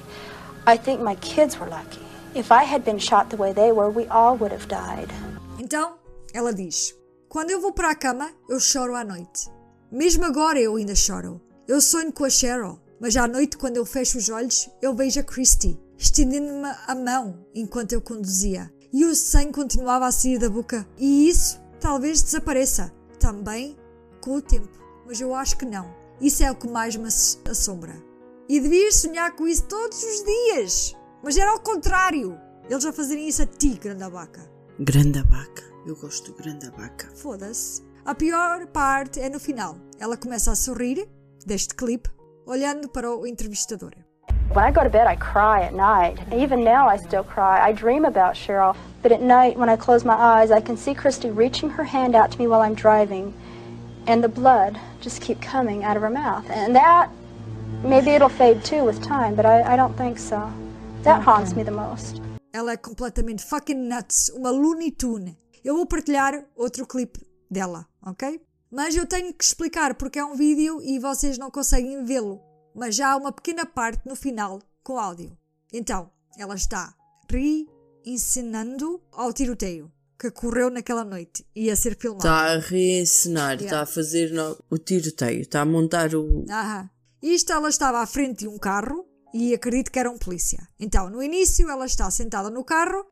I 0.67 0.77
think 0.77 1.01
my 1.01 1.15
kids 1.17 1.61
were 1.61 1.69
lucky. 1.69 2.03
If 2.35 2.51
I 2.51 2.65
had 2.65 2.85
been 2.85 2.99
shot 2.99 3.31
the 3.31 3.37
way 3.37 3.53
they 3.53 3.71
were, 3.71 3.89
we 3.89 4.07
all 4.09 4.37
would 4.37 4.51
have 4.51 4.67
died. 4.67 5.09
Então, 5.61 5.95
ela 6.35 6.53
diz: 6.53 6.93
Quando 7.29 7.51
eu 7.51 7.61
vou 7.61 7.73
para 7.73 7.91
a 7.91 7.95
cama, 7.95 8.31
eu 8.49 8.59
choro 8.59 8.97
à 8.97 9.05
noite. 9.05 9.49
Mesmo 9.93 10.25
agora 10.25 10.59
eu 10.59 10.75
ainda 10.75 10.95
choro. 10.97 11.41
Eu 11.69 11.81
sonho 11.81 12.13
com 12.13 12.25
a 12.25 12.31
Cheryl, 12.31 12.81
mas 13.07 13.17
à 13.17 13.29
noite, 13.29 13.57
quando 13.57 13.77
eu 13.77 13.87
fecho 13.87 14.19
os 14.19 14.29
olhos, 14.29 14.69
eu 14.83 14.93
vejo 14.93 15.21
a 15.21 15.23
Christy, 15.23 15.79
estendendo-me 15.97 16.69
a 16.89 16.93
mão 16.93 17.47
enquanto 17.55 17.93
eu 17.93 18.01
conduzia. 18.01 18.69
E 18.93 19.05
o 19.05 19.15
sangue 19.15 19.53
continuava 19.53 20.09
a 20.09 20.11
sair 20.11 20.41
da 20.41 20.51
boca. 20.51 20.85
E 20.99 21.29
isso 21.29 21.63
talvez 21.79 22.21
desapareça. 22.21 22.93
Também 23.21 23.79
com 24.21 24.35
o 24.35 24.43
tempo, 24.43 24.77
mas 25.07 25.21
eu 25.21 25.33
acho 25.37 25.57
que 25.57 25.65
não. 25.65 25.89
Isso 26.21 26.43
é 26.43 26.51
o 26.51 26.57
que 26.57 26.67
mais 26.67 26.97
me 26.97 27.07
assombra. 27.49 27.95
E 28.49 28.59
devias 28.59 28.97
sonhar 28.97 29.37
com 29.37 29.47
isso 29.47 29.63
todos 29.67 30.03
os 30.03 30.25
dias. 30.25 30.97
Mas 31.23 31.37
era 31.37 31.53
ao 31.53 31.61
contrário. 31.61 32.37
Eles 32.69 32.85
a 32.85 32.93
fazerem 32.93 33.29
isso 33.29 33.43
a 33.43 33.47
ti, 33.47 33.79
grande 33.81 34.03
abaca. 34.03 34.51
Grande 34.81 35.21
abaca. 35.21 35.63
Eu 35.87 35.95
gosto 35.95 36.33
do 36.33 36.39
grande 36.39 36.67
abaca. 36.67 37.09
Foda-se. 37.15 37.85
A 38.05 38.17
pior 38.17 38.67
parte 38.67 39.21
é 39.21 39.29
no 39.29 39.39
final. 39.39 39.79
Ela 39.97 40.17
começa 40.17 40.51
a 40.51 40.57
sorrir, 40.57 41.09
deste 41.47 41.73
clipe, 41.73 42.16
olhando 42.47 42.89
para 42.89 43.11
o 43.11 43.27
entrevistador. 43.27 43.93
When 44.55 44.65
I 44.65 44.71
go 44.71 44.83
to 44.83 44.89
bed, 44.89 45.07
I 45.07 45.17
cry 45.17 45.63
at 45.63 45.75
night. 45.75 46.19
Even 46.33 46.63
now, 46.65 46.89
I 46.89 46.97
still 46.97 47.25
cry. 47.25 47.61
I 47.61 47.73
dream 47.73 48.05
about 48.05 48.37
Cheryl. 48.37 48.77
But 49.03 49.13
at 49.13 49.21
night, 49.21 49.59
when 49.59 49.69
I 49.69 49.77
close 49.77 50.05
my 50.05 50.15
eyes, 50.15 50.51
I 50.51 50.61
can 50.61 50.77
see 50.77 50.95
Christy 50.95 51.31
reaching 51.31 51.69
her 51.71 51.85
hand 51.85 52.15
out 52.15 52.31
to 52.31 52.39
me 52.39 52.47
while 52.47 52.63
I'm 52.63 52.75
driving, 52.75 53.35
and 54.07 54.23
the 54.23 54.29
blood 54.29 54.79
just 55.01 55.21
keep 55.21 55.41
coming 55.43 55.85
out 55.85 55.97
of 55.97 56.03
her 56.03 56.11
mouth. 56.11 56.49
And 56.49 56.75
that, 56.75 57.11
maybe 57.83 58.11
it'll 58.13 58.29
fade 58.29 58.65
too 58.65 58.85
with 58.85 59.03
time, 59.03 59.35
but 59.35 59.45
I, 59.45 59.75
I 59.75 59.77
don't 59.77 59.97
think 59.97 60.19
so. 60.19 60.51
That 61.03 61.23
haunts 61.23 61.55
me 61.55 61.65
the 61.65 61.73
most. 61.73 62.23
Ela 62.53 62.73
é 62.73 62.77
completamente 62.77 63.45
fucking 63.45 63.89
nuts, 63.89 64.31
uma 64.35 64.51
Looney 64.51 64.93
Tune. 64.93 65.37
Eu 65.63 65.77
vou 65.77 65.87
partilhar 65.87 66.45
outro 66.57 66.87
clipe 66.87 67.21
dela, 67.51 67.87
ok? 68.03 68.41
Mas 68.77 68.95
eu 68.95 69.07
tenho 69.07 69.33
que 69.33 69.43
explicar 69.43 69.95
porque 69.95 70.19
é 70.19 70.25
um 70.25 70.37
vídeo 70.37 70.83
e 70.83 70.99
vocês 70.99 71.39
não 71.39 71.51
conseguem 71.51 72.05
vê-lo. 72.05 72.41
Mas 72.75 72.95
já 72.95 73.13
há 73.13 73.17
uma 73.17 73.33
pequena 73.33 73.65
parte 73.65 74.07
no 74.07 74.15
final 74.15 74.61
com 74.85 74.99
áudio. 74.99 75.35
Então, 75.73 76.11
ela 76.39 76.55
está 76.55 76.95
reencenando 77.31 79.01
ao 79.13 79.33
tiroteio 79.33 79.91
que 80.19 80.29
ocorreu 80.29 80.71
naquela 80.71 81.05
noite 81.05 81.47
e 81.55 81.71
a 81.71 81.77
ser 81.77 81.97
filmado. 81.99 82.25
Está 82.27 82.53
a 82.55 82.59
reencenar, 82.59 83.55
está 83.55 83.65
Yeah. 83.65 83.83
a 83.83 83.87
fazer 83.87 84.31
no- 84.33 84.57
o 84.71 84.79
tiroteio, 84.79 85.41
está 85.41 85.61
a 85.63 85.65
montar 85.67 86.15
o. 86.15 86.45
Aham. 86.49 86.89
Isto 87.23 87.53
ela 87.53 87.69
estava 87.69 88.01
à 88.01 88.07
frente 88.07 88.41
de 88.41 88.49
um 88.49 88.59
carro 88.59 89.07
e 89.35 89.53
acredito 89.55 89.91
que 89.91 89.99
era 89.99 90.11
um 90.11 90.19
polícia. 90.19 90.67
Então, 90.79 91.11
no 91.11 91.23
início, 91.23 91.69
ela 91.69 91.85
está 91.87 92.11
sentada 92.11 92.49
no 92.51 92.63
carro 92.65 93.05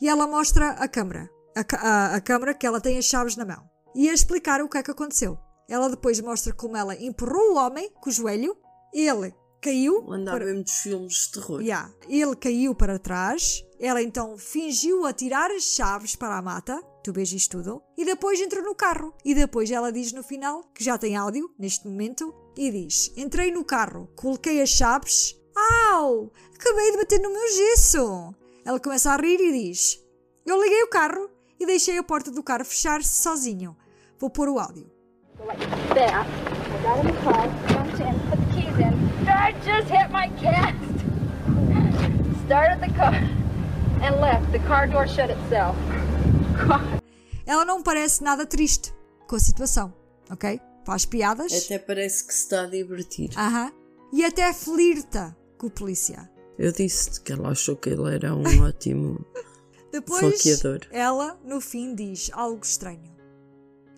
e 0.00 0.08
ela 0.08 0.26
mostra 0.26 0.70
a 0.70 0.88
câmara. 0.88 1.28
A, 1.56 1.76
a, 1.76 2.14
a 2.16 2.20
câmara 2.20 2.54
que 2.54 2.66
ela 2.66 2.80
tem 2.80 2.98
as 2.98 3.04
chaves 3.04 3.36
na 3.36 3.44
mão. 3.44 3.68
E 3.98 4.08
a 4.08 4.14
explicar 4.14 4.62
o 4.62 4.68
que 4.68 4.78
é 4.78 4.82
que 4.84 4.92
aconteceu. 4.92 5.36
Ela 5.68 5.88
depois 5.90 6.20
mostra 6.20 6.52
como 6.54 6.76
ela 6.76 6.94
empurrou 6.94 7.52
o 7.52 7.56
homem 7.56 7.90
com 8.00 8.08
o 8.08 8.12
joelho, 8.12 8.56
ele 8.94 9.34
caiu. 9.60 10.08
Andava 10.08 10.38
para- 10.38 10.50
em 10.50 10.54
muitos 10.54 10.74
filmes 10.74 11.14
de 11.26 11.32
terror. 11.32 11.60
Yeah. 11.60 11.92
Ele 12.08 12.36
caiu 12.36 12.76
para 12.76 12.96
trás, 12.96 13.64
ela 13.80 14.00
então 14.00 14.38
fingiu 14.38 15.04
atirar 15.04 15.50
as 15.50 15.64
chaves 15.64 16.14
para 16.14 16.38
a 16.38 16.40
mata, 16.42 16.80
tu 17.02 17.12
vês 17.12 17.32
isto 17.32 17.58
tudo, 17.58 17.82
e 17.96 18.04
depois 18.04 18.40
entrou 18.40 18.62
no 18.62 18.72
carro. 18.76 19.12
E 19.24 19.34
depois 19.34 19.68
ela 19.68 19.90
diz 19.90 20.12
no 20.12 20.22
final, 20.22 20.62
que 20.72 20.84
já 20.84 20.96
tem 20.96 21.16
áudio 21.16 21.50
neste 21.58 21.84
momento, 21.88 22.32
e 22.56 22.70
diz: 22.70 23.12
Entrei 23.16 23.50
no 23.50 23.64
carro, 23.64 24.08
coloquei 24.14 24.62
as 24.62 24.70
chaves, 24.70 25.36
au! 25.90 26.32
Acabei 26.54 26.92
de 26.92 26.98
bater 26.98 27.20
no 27.20 27.32
meu 27.32 27.48
gesso! 27.52 28.32
Ela 28.64 28.78
começa 28.78 29.10
a 29.10 29.16
rir 29.16 29.40
e 29.40 29.52
diz: 29.52 30.00
Eu 30.46 30.62
liguei 30.62 30.84
o 30.84 30.88
carro 30.88 31.28
e 31.60 31.66
deixei 31.66 31.98
a 31.98 32.02
porta 32.04 32.30
do 32.30 32.44
carro 32.44 32.64
fechar-se 32.64 33.20
sozinho. 33.22 33.76
Vou 34.18 34.28
pôr 34.30 34.48
o 34.48 34.58
áudio. 34.58 34.90
Ela 47.46 47.64
não 47.64 47.82
parece 47.82 48.22
nada 48.22 48.44
triste 48.44 48.92
com 49.26 49.36
a 49.36 49.40
situação, 49.40 49.94
ok? 50.30 50.60
Faz 50.84 51.04
piadas. 51.04 51.52
Até 51.52 51.78
parece 51.78 52.26
que 52.26 52.34
se 52.34 52.42
está 52.44 52.62
a 52.62 52.66
divertir. 52.66 53.30
Aham. 53.36 53.72
E 54.12 54.24
até 54.24 54.52
flirta 54.52 55.36
com 55.58 55.66
o 55.66 55.70
polícia. 55.70 56.28
Eu 56.58 56.72
disse 56.72 57.20
que 57.20 57.32
ela 57.32 57.50
achou 57.50 57.76
que 57.76 57.90
ele 57.90 58.14
era 58.14 58.34
um 58.34 58.42
ótimo. 58.64 59.24
Depois, 59.92 60.42
Foqueador. 60.42 60.80
ela, 60.90 61.38
no 61.44 61.60
fim, 61.60 61.94
diz 61.94 62.30
algo 62.32 62.64
estranho. 62.64 63.17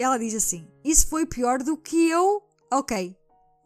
Ela 0.01 0.19
diz 0.19 0.35
assim: 0.35 0.67
Isso 0.83 1.07
foi 1.09 1.27
pior 1.27 1.63
do 1.63 1.77
que 1.77 2.09
eu. 2.09 2.43
Ok. 2.73 3.15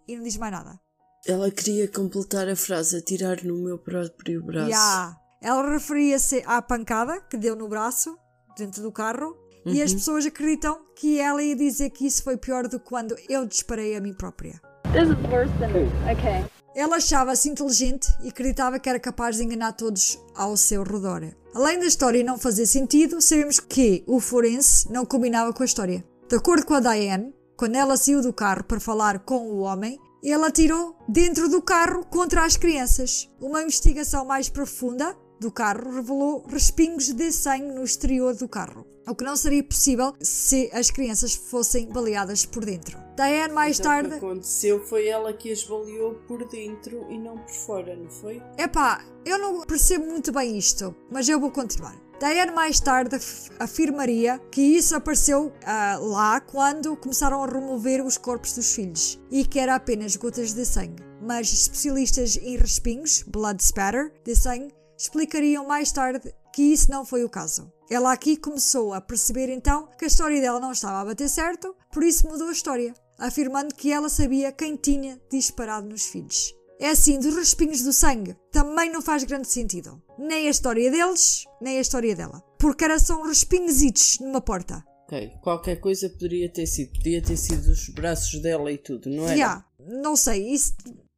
E 0.09 0.17
não 0.17 0.25
diz 0.25 0.37
mais 0.37 0.53
nada. 0.53 0.81
Ela 1.25 1.49
queria 1.49 1.87
completar 1.87 2.49
a 2.49 2.57
frase, 2.57 2.97
atirar 2.97 3.45
no 3.45 3.57
meu 3.63 3.79
próprio 3.79 4.43
braço. 4.43 4.69
Ya. 4.69 5.17
Ela 5.41 5.71
referia-se 5.71 6.43
à 6.45 6.61
pancada 6.61 7.21
que 7.21 7.37
deu 7.37 7.55
no 7.55 7.69
braço, 7.69 8.19
dentro 8.59 8.83
do 8.83 8.91
carro, 8.91 9.37
e 9.65 9.81
as 9.81 9.95
pessoas 9.95 10.27
acreditam 10.27 10.81
que 10.97 11.21
ela 11.21 11.43
ia 11.43 11.55
dizer 11.55 11.91
que 11.91 12.05
isso 12.05 12.25
foi 12.25 12.37
pior 12.37 12.67
do 12.67 12.81
que 12.81 12.87
quando 12.87 13.15
eu 13.29 13.47
disparei 13.47 13.95
a 13.95 14.01
mim 14.01 14.13
própria. 14.13 14.61
This 14.93 15.05
is 15.05 15.31
worse 15.31 15.53
than. 15.59 15.87
Okay. 16.13 16.45
Ela 16.75 16.97
achava-se 16.97 17.49
inteligente 17.49 18.09
e 18.23 18.29
acreditava 18.29 18.81
que 18.81 18.89
era 18.89 18.99
capaz 18.99 19.37
de 19.37 19.45
enganar 19.45 19.75
todos 19.75 20.19
ao 20.35 20.57
seu 20.57 20.83
redor. 20.83 21.33
Além 21.55 21.79
da 21.79 21.87
história 21.87 22.25
não 22.25 22.37
fazer 22.37 22.67
sentido, 22.67 23.21
sabemos 23.21 23.61
que 23.61 24.03
o 24.09 24.19
forense 24.19 24.91
não 24.91 25.07
combinava 25.07 25.53
com 25.53 25.63
a 25.63 25.67
história. 25.67 26.05
De 26.29 26.37
acordo 26.37 26.65
com 26.65 26.75
a 26.75 26.81
Diane, 26.81 27.35
quando 27.57 27.77
ela 27.77 27.97
saiu 27.97 28.23
do 28.23 28.33
carro 28.33 28.65
para 28.65 28.81
falar 28.81 29.19
com 29.21 29.51
o 29.51 29.59
homem, 29.59 29.99
ele 30.23 30.45
atirou 30.45 30.97
dentro 31.07 31.51
do 31.51 31.61
carro 31.61 32.05
contra 32.07 32.45
as 32.45 32.57
crianças. 32.57 33.31
Uma 33.41 33.63
investigação 33.63 34.25
mais 34.25 34.49
profunda 34.49 35.15
do 35.39 35.51
carro 35.53 35.91
revelou 35.95 36.47
respingos 36.49 37.13
de 37.13 37.31
sangue 37.31 37.75
no 37.75 37.85
exterior 37.85 38.35
do 38.35 38.49
carro, 38.49 38.87
o 39.07 39.15
que 39.15 39.23
não 39.23 39.37
seria 39.37 39.63
possível 39.63 40.15
se 40.19 40.71
as 40.73 40.91
crianças 40.91 41.35
fossem 41.35 41.87
baleadas 41.91 42.47
por 42.47 42.65
dentro. 42.65 42.97
Diane 43.17 43.53
mais 43.53 43.79
Então, 43.79 43.93
tarde 43.93 44.09
O 44.09 44.11
que 44.13 44.17
aconteceu 44.17 44.81
foi 44.83 45.07
ela 45.07 45.33
que 45.35 45.53
as 45.53 45.63
baleou 45.63 46.15
por 46.27 46.49
dentro 46.49 47.07
e 47.11 47.19
não 47.19 47.37
por 47.37 47.51
fora, 47.51 47.95
não 47.95 48.09
foi? 48.09 48.43
Epá, 48.57 49.05
eu 49.27 49.39
não 49.39 49.61
percebo 49.61 50.07
muito 50.07 50.33
bem 50.33 50.57
isto, 50.57 50.97
mas 51.11 51.29
eu 51.29 51.39
vou 51.39 51.51
continuar. 51.51 52.04
Diane 52.21 52.53
mais 52.53 52.81
tarde 52.81 53.17
af- 53.17 53.51
afirmaria 53.59 54.39
que 54.51 54.61
isso 54.61 54.95
apareceu 54.97 55.53
ah, 55.65 55.99
lá 56.01 56.41
quando 56.41 56.97
começaram 56.97 57.43
a 57.43 57.47
remover 57.47 58.05
os 58.05 58.17
corpos 58.17 58.55
dos 58.55 58.73
filhos 58.75 59.21
e 59.31 59.45
que 59.45 59.59
era 59.59 59.75
apenas 59.75 60.17
gotas 60.17 60.53
de 60.53 60.65
sangue. 60.65 61.03
Mas 61.21 61.53
especialistas 61.53 62.37
em 62.37 62.57
respingos, 62.57 63.23
blood 63.27 63.63
spatter, 63.63 64.13
de 64.25 64.35
sangue, 64.37 64.73
explicariam 64.97 65.67
mais 65.67 65.91
tarde 65.93 66.33
que 66.53 66.63
isso 66.63 66.91
não 66.91 67.05
foi 67.05 67.25
o 67.25 67.29
caso. 67.29 67.71
Ela 67.91 68.13
aqui 68.13 68.37
começou 68.37 68.95
a 68.95 69.01
perceber 69.01 69.51
então 69.51 69.89
que 69.99 70.05
a 70.05 70.09
história 70.09 70.41
dela 70.41 70.61
não 70.61 70.73
estava 70.73 71.01
a 71.01 71.05
bater 71.05 71.29
certo, 71.29 71.75
por 71.93 72.03
isso 72.03 72.27
mudou 72.29 72.49
a 72.49 72.53
história, 72.53 72.95
afirmando 73.19 73.75
que 73.75 73.93
ela 73.93 74.09
sabia 74.09 74.53
quem 74.53 74.77
tinha 74.77 75.21
disparado 75.31 75.89
nos 75.89 76.07
filhos. 76.07 76.55
É 76.81 76.91
assim, 76.91 77.19
dos 77.21 77.35
respingos 77.37 77.83
do 77.83 77.93
sangue 77.93 78.37
também 78.51 78.91
não 78.91 79.01
faz 79.01 79.23
grande 79.25 79.49
sentido. 79.49 80.03
Nem 80.19 80.47
a 80.49 80.51
história 80.51 80.91
deles, 80.91 81.45
nem 81.61 81.79
a 81.79 81.81
história 81.81 82.15
dela. 82.17 82.43
Porque 82.59 82.85
era 82.85 82.99
só 82.99 83.21
um 83.21 83.27
respingositos 83.29 84.19
numa 84.21 84.41
porta. 84.41 84.85
Ok, 85.07 85.31
qualquer 85.43 85.77
coisa 85.81 86.09
poderia 86.09 86.49
ter 86.51 86.67
sido. 86.67 86.93
Podia 86.95 87.23
ter 87.23 87.37
sido 87.37 87.71
os 87.71 87.89
braços 87.91 88.41
dela 88.41 88.73
e 88.73 88.79
tudo, 88.79 89.09
não 89.11 89.29
é? 89.29 89.37
Já, 89.37 89.65
não 89.79 90.17
sei, 90.17 90.49
isso... 90.53 90.75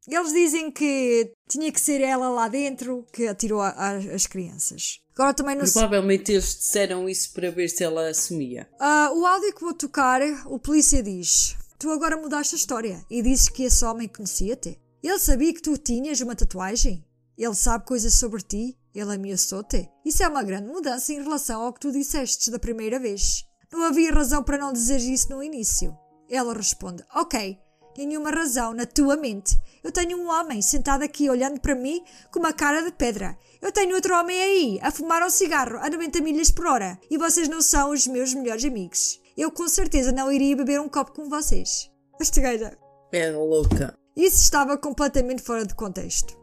Eles 0.09 0.31
dizem 0.31 0.71
que 0.71 1.33
tinha 1.49 1.69
que 1.69 1.81
ser 1.81 1.99
ela 1.99 2.29
lá 2.29 2.47
dentro 2.47 3.05
que 3.11 3.27
atirou 3.27 3.59
a- 3.59 3.71
a- 3.71 3.97
as 4.15 4.25
crianças. 4.25 4.99
Agora 5.13 5.33
também 5.33 5.53
não. 5.55 5.65
Provavelmente 5.65 6.31
eles 6.31 6.55
disseram 6.55 7.09
isso 7.09 7.33
para 7.33 7.51
ver 7.51 7.67
se 7.67 7.83
ela 7.83 8.07
assumia. 8.09 8.69
Ah, 8.79 9.11
o 9.13 9.25
áudio 9.25 9.53
que 9.53 9.59
vou 9.61 9.73
tocar, 9.73 10.21
o 10.45 10.57
polícia 10.59 11.03
diz: 11.03 11.57
Tu 11.77 11.89
agora 11.91 12.15
mudaste 12.15 12.55
a 12.55 12.57
história 12.57 13.05
e 13.09 13.21
dizes 13.21 13.49
que 13.49 13.63
esse 13.63 13.83
homem 13.83 14.07
conhecia-te. 14.07 14.79
Ele 15.03 15.19
sabia 15.19 15.53
que 15.53 15.61
tu 15.61 15.77
tinhas 15.77 16.21
uma 16.21 16.35
tatuagem? 16.35 17.05
Ele 17.37 17.53
sabe 17.53 17.85
coisas 17.85 18.13
sobre 18.15 18.41
ti? 18.41 18.77
Ele 18.93 19.13
ameaçou-te? 19.13 19.87
Isso 20.03 20.23
é 20.23 20.27
uma 20.27 20.43
grande 20.43 20.67
mudança 20.67 21.13
em 21.13 21.21
relação 21.21 21.61
ao 21.61 21.71
que 21.71 21.79
tu 21.79 21.91
disseste 21.91 22.49
da 22.49 22.57
primeira 22.57 22.99
vez. 22.99 23.45
Não 23.71 23.83
havia 23.83 24.11
razão 24.11 24.43
para 24.43 24.57
não 24.57 24.73
dizer 24.73 24.99
isso 24.99 25.29
no 25.29 25.43
início. 25.43 25.95
Ela 26.29 26.53
responde: 26.53 27.03
Ok, 27.13 27.57
nenhuma 27.95 28.31
razão 28.31 28.73
na 28.73 28.85
tua 28.85 29.15
mente. 29.15 29.55
Eu 29.83 29.91
tenho 29.91 30.17
um 30.17 30.29
homem 30.29 30.61
sentado 30.61 31.03
aqui 31.03 31.29
olhando 31.29 31.59
para 31.59 31.75
mim 31.75 32.03
com 32.31 32.39
uma 32.39 32.53
cara 32.53 32.81
de 32.81 32.91
pedra. 32.91 33.37
Eu 33.61 33.71
tenho 33.71 33.95
outro 33.95 34.17
homem 34.19 34.41
aí 34.41 34.79
a 34.81 34.91
fumar 34.91 35.23
um 35.23 35.29
cigarro 35.29 35.77
a 35.77 35.89
90 35.89 36.21
milhas 36.21 36.49
por 36.49 36.65
hora 36.65 36.99
e 37.09 37.17
vocês 37.17 37.47
não 37.47 37.61
são 37.61 37.91
os 37.91 38.07
meus 38.07 38.33
melhores 38.33 38.65
amigos. 38.65 39.19
Eu 39.37 39.51
com 39.51 39.67
certeza 39.67 40.11
não 40.11 40.31
iria 40.31 40.55
beber 40.55 40.81
um 40.81 40.89
copo 40.89 41.13
com 41.13 41.29
vocês. 41.29 41.91
Esta 42.19 42.41
gaja. 42.41 42.77
É 43.11 43.29
louca. 43.31 43.97
Isso 44.17 44.41
estava 44.41 44.75
completamente 44.75 45.43
fora 45.43 45.63
de 45.63 45.75
contexto. 45.75 46.35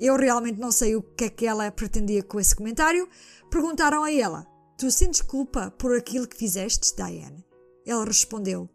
Eu 0.00 0.16
realmente 0.16 0.58
não 0.58 0.72
sei 0.72 0.96
o 0.96 1.02
que 1.02 1.24
é 1.24 1.28
que 1.28 1.46
ela 1.46 1.70
pretendia 1.70 2.22
com 2.22 2.40
esse 2.40 2.56
comentário. 2.56 3.06
Perguntaram 3.50 4.02
a 4.02 4.10
ela: 4.10 4.46
Tu 4.78 4.90
sentes 4.90 5.20
culpa 5.20 5.70
por 5.72 5.94
aquilo 5.94 6.26
que 6.26 6.38
fizeste, 6.38 6.96
Diane? 6.96 7.44
Ela 7.86 8.06
respondeu: 8.06 8.66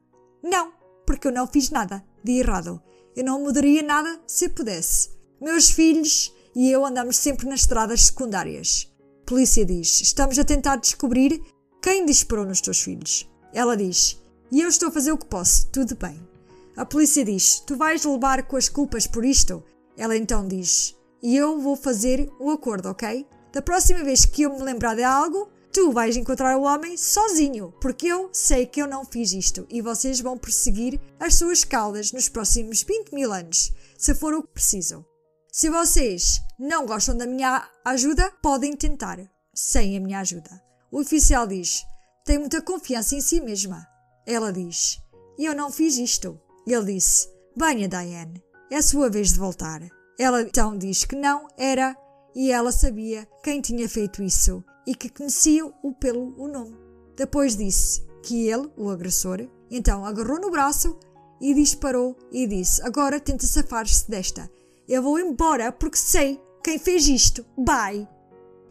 Não, 0.43 0.71
porque 1.03 1.27
eu 1.27 1.31
não 1.31 1.47
fiz 1.47 1.71
nada 1.71 2.05
de 2.23 2.33
errado. 2.33 2.79
Eu 3.15 3.25
não 3.25 3.41
mudaria 3.41 3.81
nada 3.81 4.21
se 4.27 4.47
pudesse. 4.47 5.09
Meus 5.41 5.71
filhos 5.71 6.31
e 6.55 6.69
eu 6.69 6.85
andamos 6.85 7.17
sempre 7.17 7.47
nas 7.47 7.61
estradas 7.61 8.03
secundárias. 8.03 8.87
Polícia 9.25 9.65
diz: 9.65 9.99
Estamos 9.99 10.37
a 10.37 10.43
tentar 10.43 10.75
descobrir 10.75 11.41
quem 11.81 12.05
disparou 12.05 12.45
nos 12.45 12.61
teus 12.61 12.81
filhos. 12.81 13.27
Ela 13.51 13.75
diz: 13.75 14.21
E 14.51 14.61
eu 14.61 14.69
estou 14.69 14.89
a 14.89 14.91
fazer 14.91 15.11
o 15.11 15.17
que 15.17 15.25
posso, 15.25 15.65
tudo 15.71 15.95
bem. 15.95 16.32
A 16.75 16.85
polícia 16.85 17.23
diz: 17.23 17.59
Tu 17.59 17.75
vais 17.75 18.03
levar 18.03 18.43
com 18.47 18.57
as 18.57 18.67
culpas 18.67 19.05
por 19.05 19.23
isto? 19.23 19.63
Ela 19.95 20.17
então 20.17 20.47
diz: 20.47 20.95
E 21.21 21.35
eu 21.35 21.59
vou 21.59 21.75
fazer 21.75 22.31
o 22.39 22.49
acordo, 22.49 22.89
ok? 22.89 23.27
Da 23.51 23.61
próxima 23.61 24.03
vez 24.03 24.25
que 24.25 24.41
eu 24.41 24.55
me 24.55 24.63
lembrar 24.63 24.95
de 24.95 25.03
algo, 25.03 25.49
tu 25.71 25.91
vais 25.91 26.17
encontrar 26.17 26.57
o 26.57 26.63
homem 26.63 26.97
sozinho, 26.97 27.71
porque 27.79 28.07
eu 28.07 28.29
sei 28.33 28.65
que 28.65 28.81
eu 28.81 28.87
não 28.87 29.05
fiz 29.05 29.31
isto 29.33 29.67
e 29.69 29.81
vocês 29.81 30.19
vão 30.19 30.37
perseguir 30.37 30.99
as 31.19 31.35
suas 31.35 31.63
caudas 31.63 32.11
nos 32.11 32.27
próximos 32.27 32.81
20 32.81 33.13
mil 33.13 33.31
anos, 33.31 33.71
se 33.97 34.15
for 34.15 34.33
o 34.33 34.41
que 34.41 34.53
precisam. 34.53 35.05
Se 35.51 35.69
vocês 35.69 36.41
não 36.57 36.87
gostam 36.87 37.15
da 37.15 37.27
minha 37.27 37.69
ajuda, 37.85 38.31
podem 38.41 38.75
tentar, 38.75 39.19
sem 39.53 39.95
a 39.95 39.99
minha 39.99 40.19
ajuda. 40.19 40.49
O 40.91 40.99
oficial 41.01 41.45
diz: 41.45 41.83
Tem 42.25 42.39
muita 42.39 42.59
confiança 42.59 43.15
em 43.15 43.21
si 43.21 43.39
mesma. 43.39 43.87
Ela 44.25 44.51
diz: 44.51 44.99
Eu 45.37 45.53
não 45.53 45.71
fiz 45.71 45.97
isto. 45.97 46.39
Ele 46.65 46.93
disse: 46.93 47.29
Venha, 47.55 47.87
Diane, 47.87 48.43
é 48.71 48.77
a 48.77 48.81
sua 48.81 49.09
vez 49.09 49.33
de 49.33 49.39
voltar. 49.39 49.81
Ela 50.17 50.41
então 50.41 50.77
diz 50.77 51.05
que 51.05 51.15
não 51.15 51.47
era 51.57 51.95
e 52.35 52.51
ela 52.51 52.71
sabia 52.71 53.27
quem 53.43 53.61
tinha 53.61 53.87
feito 53.87 54.23
isso 54.23 54.63
e 54.85 54.95
que 54.95 55.09
conhecia-o 55.09 55.93
pelo 55.93 56.33
o 56.41 56.47
nome. 56.47 56.77
Depois 57.15 57.55
disse 57.55 58.05
que 58.23 58.47
ele, 58.47 58.69
o 58.77 58.89
agressor, 58.89 59.47
então 59.69 60.05
agarrou 60.05 60.39
no 60.39 60.51
braço 60.51 60.97
e 61.41 61.53
disparou 61.53 62.17
e 62.31 62.47
disse: 62.47 62.81
Agora 62.81 63.19
tenta 63.19 63.45
safar-se 63.45 64.09
desta. 64.09 64.49
Eu 64.87 65.03
vou 65.03 65.19
embora 65.19 65.71
porque 65.71 65.97
sei 65.97 66.41
quem 66.63 66.79
fez 66.79 67.07
isto. 67.07 67.45
Bye! 67.57 68.07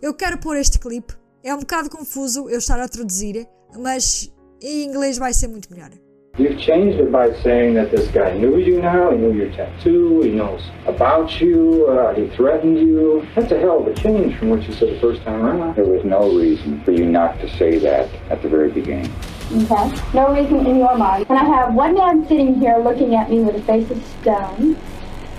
Eu 0.01 0.15
quero 0.15 0.39
pôr 0.39 0.57
este 0.57 0.79
clipe. 0.79 1.15
É 1.43 1.55
um 1.55 1.61
bocado 1.61 1.91
confuso 1.91 2.49
eu 2.49 2.59
estar 2.59 2.81
a 2.81 2.89
traduzir, 2.89 3.49
mas 3.79 4.33
em 4.61 4.85
inglês 4.85 5.19
vai 5.19 5.33
ser 5.33 5.49
muito 5.49 5.71
melhor. 5.71 5.91
You've 6.39 6.59
changed 6.59 6.99
it 6.99 7.13
by 7.13 7.31
saying 7.43 7.75
that 7.75 7.91
this 7.91 8.09
guy 8.09 8.33
knew 8.33 8.57
you 8.57 8.81
now, 8.81 9.11
he 9.11 9.19
knew 9.19 9.35
your 9.35 9.51
tattoo, 9.53 10.23
he 10.23 10.31
knows 10.31 10.63
about 10.87 11.43
you, 11.43 11.87
uh, 11.89 12.15
he 12.15 12.27
threatened 12.29 12.79
you. 12.79 13.29
That's 13.35 13.53
a 13.53 13.61
hell 13.61 13.81
of 13.81 13.87
a 13.87 13.95
change 13.95 14.39
from 14.39 14.49
what 14.49 14.67
you 14.67 14.73
said 14.73 14.97
the 14.97 14.99
first 14.99 15.21
time 15.25 15.45
around. 15.45 15.77
There 15.77 15.85
was 15.85 16.07
no 16.07 16.35
reason 16.35 16.83
for 16.85 16.93
you 16.93 17.05
not 17.05 17.39
to 17.41 17.51
say 17.59 17.79
that 17.81 18.09
at 18.31 18.41
the 18.41 18.49
very 18.49 18.71
beginning. 18.71 19.13
Okay. 19.53 19.95
No 20.15 20.33
reason 20.33 20.67
in 20.67 20.79
your 20.79 20.97
mind. 20.97 21.27
And 21.29 21.39
I 21.39 21.45
have 21.45 21.75
one 21.75 21.93
man 21.93 22.27
sitting 22.27 22.55
here 22.59 22.79
looking 22.79 23.15
at 23.15 23.29
me 23.29 23.41
with 23.41 23.57
a 23.57 23.63
face 23.65 23.91
of 23.91 24.03
stone. 24.23 24.79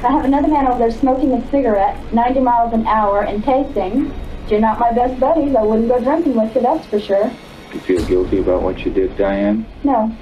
I 0.03 0.11
have 0.11 0.25
another 0.25 0.47
man 0.47 0.67
over 0.67 0.77
there 0.77 0.91
smoking 0.91 1.33
a 1.33 1.49
cigarette, 1.49 2.13
90 2.13 2.39
miles 2.41 2.71
an 2.71 2.85
hour, 2.85 3.23
and 3.23 3.43
tasting. 3.43 4.13
You're 4.47 4.59
not 4.59 4.77
my 4.79 4.91
best 4.91 5.19
buddies. 5.19 5.55
I 5.55 5.63
wouldn't 5.63 5.87
go 5.87 5.99
drinking 5.99 6.35
with 6.35 6.53
you, 6.53 6.61
that's 6.61 6.85
for 6.85 6.99
sure. 6.99 7.31
Do 7.71 7.79
you 7.79 7.79
feel 7.79 8.05
guilty 8.05 8.37
about 8.37 8.61
what 8.61 8.85
you 8.85 8.91
did, 8.91 9.17
Diane? 9.17 9.65
No, 9.83 10.15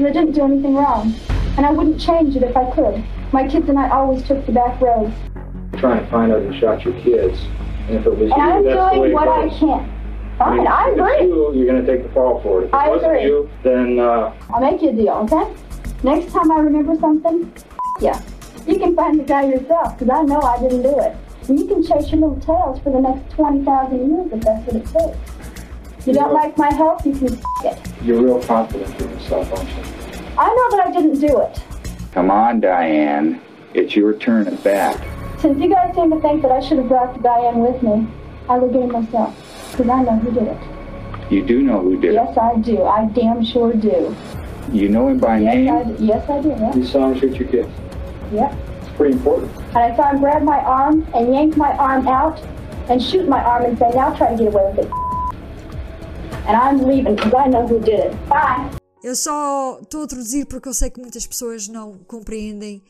because 0.00 0.16
I 0.16 0.20
didn't 0.20 0.34
do 0.34 0.44
anything 0.44 0.74
wrong. 0.74 1.14
And 1.56 1.66
I 1.66 1.72
wouldn't 1.72 2.00
change 2.00 2.34
it 2.36 2.42
if 2.42 2.56
I 2.56 2.70
could. 2.70 3.04
My 3.32 3.46
kids 3.46 3.68
and 3.68 3.78
I 3.78 3.90
always 3.90 4.22
took 4.26 4.44
the 4.46 4.52
back 4.52 4.80
roads. 4.80 5.14
Trying 5.78 6.04
to 6.04 6.10
find 6.10 6.32
out 6.32 6.42
who 6.42 6.58
shot 6.58 6.84
your 6.84 6.94
kids. 7.00 7.38
And 7.88 7.98
if 7.98 8.06
it 8.06 8.16
was 8.16 8.30
And 8.32 8.42
I'm 8.42 8.64
you, 8.64 8.70
that's 8.70 8.94
the 8.94 9.00
way 9.00 9.08
doing 9.08 9.12
what 9.12 9.28
I 9.28 9.48
can. 9.48 9.96
Fine, 10.38 10.66
I 10.66 10.88
If 10.88 10.98
it's 10.98 11.00
agree. 11.00 11.26
you, 11.28 11.54
you're 11.54 11.66
going 11.66 11.84
to 11.84 11.86
take 11.86 12.06
the 12.06 12.12
fall 12.14 12.40
for 12.42 12.62
it. 12.62 12.66
If 12.66 12.70
it 12.70 12.74
I 12.74 12.88
wasn't 12.88 13.12
agree. 13.12 13.24
you, 13.24 13.50
then 13.62 13.98
uh, 13.98 14.34
I'll 14.54 14.60
make 14.60 14.80
you 14.80 14.88
a 14.88 14.92
deal, 14.92 15.28
okay? 15.30 15.54
Next 16.02 16.32
time 16.32 16.50
I 16.50 16.60
remember 16.60 16.96
something, 16.98 17.52
yeah, 18.00 18.22
you 18.66 18.78
can 18.78 18.96
find 18.96 19.20
the 19.20 19.24
guy 19.24 19.44
yourself, 19.48 19.98
because 19.98 20.08
I 20.10 20.22
know 20.22 20.40
I 20.40 20.58
didn't 20.60 20.82
do 20.82 20.98
it. 21.00 21.14
And 21.48 21.58
you 21.58 21.66
can 21.66 21.82
chase 21.82 22.10
your 22.10 22.20
little 22.26 22.40
tails 22.40 22.80
for 22.82 22.90
the 22.90 23.00
next 23.00 23.30
20,000 23.34 23.98
years 24.16 24.32
if 24.32 24.40
that's 24.40 24.66
what 24.66 24.76
it 24.76 24.86
takes. 24.86 25.39
You 26.06 26.14
don't 26.14 26.32
like 26.32 26.56
my 26.56 26.72
help, 26.72 27.04
you 27.04 27.12
can 27.12 27.38
it. 27.64 27.78
you're 28.02 28.22
real 28.22 28.42
confident 28.42 28.98
in 29.00 29.10
yourself, 29.10 29.52
aren't 29.52 29.68
you? 29.68 29.82
I 30.38 30.48
know 30.48 30.76
that 30.76 30.86
I 30.86 30.92
didn't 30.92 31.20
do 31.20 31.40
it. 31.40 31.62
Come 32.12 32.30
on, 32.30 32.60
Diane. 32.60 33.40
It's 33.74 33.94
your 33.94 34.14
turn 34.14 34.48
at 34.48 34.64
bat. 34.64 34.96
Since 35.40 35.58
you 35.60 35.68
guys 35.68 35.94
seem 35.94 36.10
to 36.10 36.20
think 36.20 36.42
that 36.42 36.50
I 36.52 36.60
should 36.60 36.78
have 36.78 36.88
brought 36.88 37.22
Diane 37.22 37.58
with 37.58 37.82
me, 37.82 38.06
I 38.48 38.58
will 38.58 38.70
get 38.70 38.82
it 38.82 38.92
myself, 38.92 39.36
because 39.72 39.88
I 39.88 40.02
know 40.02 40.16
who 40.18 40.32
did 40.32 40.48
it. 40.48 40.58
You 41.30 41.44
do 41.44 41.62
know 41.62 41.80
who 41.80 42.00
did 42.00 42.12
it. 42.12 42.14
Yes, 42.14 42.36
I 42.36 42.56
do. 42.56 42.82
I 42.82 43.04
damn 43.06 43.44
sure 43.44 43.72
do. 43.72 44.16
You 44.72 44.88
know 44.88 45.08
him 45.08 45.18
by 45.18 45.38
Yes, 45.38 45.54
name? 45.54 45.96
Yes, 46.00 46.28
I 46.28 46.40
do. 46.42 46.48
Yeah. 46.48 46.74
You 46.74 46.84
saw 46.84 47.10
him 47.10 47.20
shoot 47.20 47.36
your 47.36 47.48
kids. 47.48 47.68
Yep. 48.32 48.54
It's 48.80 48.88
pretty 48.96 49.12
important. 49.14 49.54
And 49.56 49.78
I 49.78 49.96
saw 49.96 50.10
him 50.10 50.20
grab 50.20 50.42
my 50.42 50.58
arm 50.58 51.06
and 51.14 51.32
yank 51.32 51.56
my 51.56 51.72
arm 51.76 52.08
out 52.08 52.40
and 52.88 53.02
shoot 53.02 53.28
my 53.28 53.42
arm 53.42 53.64
and 53.64 53.78
say, 53.78 53.90
now 53.94 54.14
try 54.16 54.30
to 54.30 54.36
get 54.36 54.52
away 54.52 54.72
with 54.74 54.86
it. 54.86 55.09
Eu 59.02 59.14
só 59.16 59.78
estou 59.82 60.04
a 60.04 60.06
traduzir 60.06 60.46
porque 60.46 60.68
eu 60.68 60.74
sei 60.74 60.90
que 60.90 61.00
muitas 61.00 61.26
pessoas 61.26 61.68
não 61.68 61.98
compreendem 62.06 62.82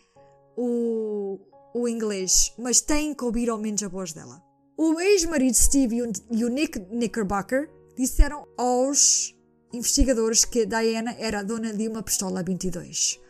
o, 0.56 1.38
o 1.74 1.88
inglês, 1.88 2.52
mas 2.58 2.80
têm 2.80 3.14
que 3.14 3.24
ouvir 3.24 3.48
ao 3.48 3.58
menos 3.58 3.82
a 3.82 3.88
voz 3.88 4.12
dela. 4.12 4.42
O 4.76 4.98
ex-marido 5.00 5.54
Steve 5.54 5.96
e 5.96 6.02
o, 6.02 6.12
e 6.30 6.44
o 6.44 6.48
Nick 6.48 6.80
Knickerbocker 6.80 7.70
disseram 7.96 8.46
aos 8.56 9.34
investigadores 9.72 10.44
que 10.44 10.66
Diana 10.66 11.14
era 11.18 11.44
dona 11.44 11.72
de 11.72 11.86
uma 11.86 12.02
pistola 12.02 12.42
22. 12.42 13.20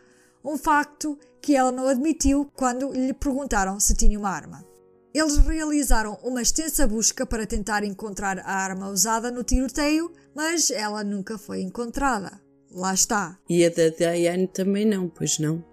Um 0.43 0.57
facto 0.57 1.19
que 1.41 1.55
ela 1.55 1.71
não 1.71 1.87
admitiu 1.87 2.49
quando 2.55 2.91
lhe 2.91 3.13
perguntaram 3.13 3.79
se 3.79 3.93
tinha 3.93 4.17
uma 4.17 4.29
arma. 4.29 4.70
Eles 5.13 5.37
realizaram 5.37 6.17
uma 6.23 6.41
extensa 6.41 6.87
busca 6.87 7.25
para 7.25 7.45
tentar 7.45 7.83
encontrar 7.83 8.39
a 8.39 8.53
arma 8.53 8.89
usada 8.89 9.29
no 9.29 9.43
tiroteio, 9.43 10.11
mas 10.35 10.71
ela 10.71 11.03
nunca 11.03 11.37
foi 11.37 11.61
encontrada. 11.61 12.39
Lá 12.73 12.93
está. 12.93 13.37
E 13.49 13.65
a 13.65 13.69
da 13.69 13.89
Diane 13.89 14.47
também 14.47 14.85
não, 14.85 15.09
pois 15.09 15.37
não? 15.39 15.63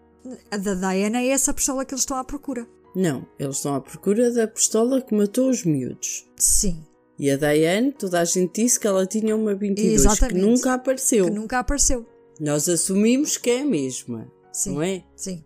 A 0.50 0.56
da 0.56 0.74
Diana 0.74 1.18
é 1.20 1.28
essa 1.28 1.54
pistola 1.54 1.84
que 1.84 1.94
eles 1.94 2.02
estão 2.02 2.16
à 2.16 2.24
procura. 2.24 2.66
Não, 2.96 3.24
eles 3.38 3.56
estão 3.56 3.76
à 3.76 3.80
procura 3.80 4.32
da 4.32 4.48
pistola 4.48 5.00
que 5.00 5.14
matou 5.14 5.48
os 5.48 5.64
miúdos. 5.64 6.28
Sim, 6.36 6.84
E 7.16 7.30
a 7.30 7.36
Diane, 7.36 7.92
toda 7.92 8.18
a 8.20 8.24
gente 8.24 8.60
disse 8.62 8.80
que 8.80 8.86
ela 8.88 9.06
tinha 9.06 9.36
uma 9.36 9.54
22, 9.54 9.92
Exatamente. 10.04 10.34
que 10.34 10.40
nunca 10.40 10.74
apareceu. 10.74 11.24
que 11.26 11.30
nunca 11.30 11.58
apareceu. 11.60 12.04
Nós 12.40 12.68
assumimos 12.68 13.36
que 13.36 13.50
é 13.50 13.60
a 13.60 13.64
mesma, 13.64 14.30
Sim, 14.52 14.74
não 14.74 14.82
é? 14.82 15.04
sim. 15.14 15.44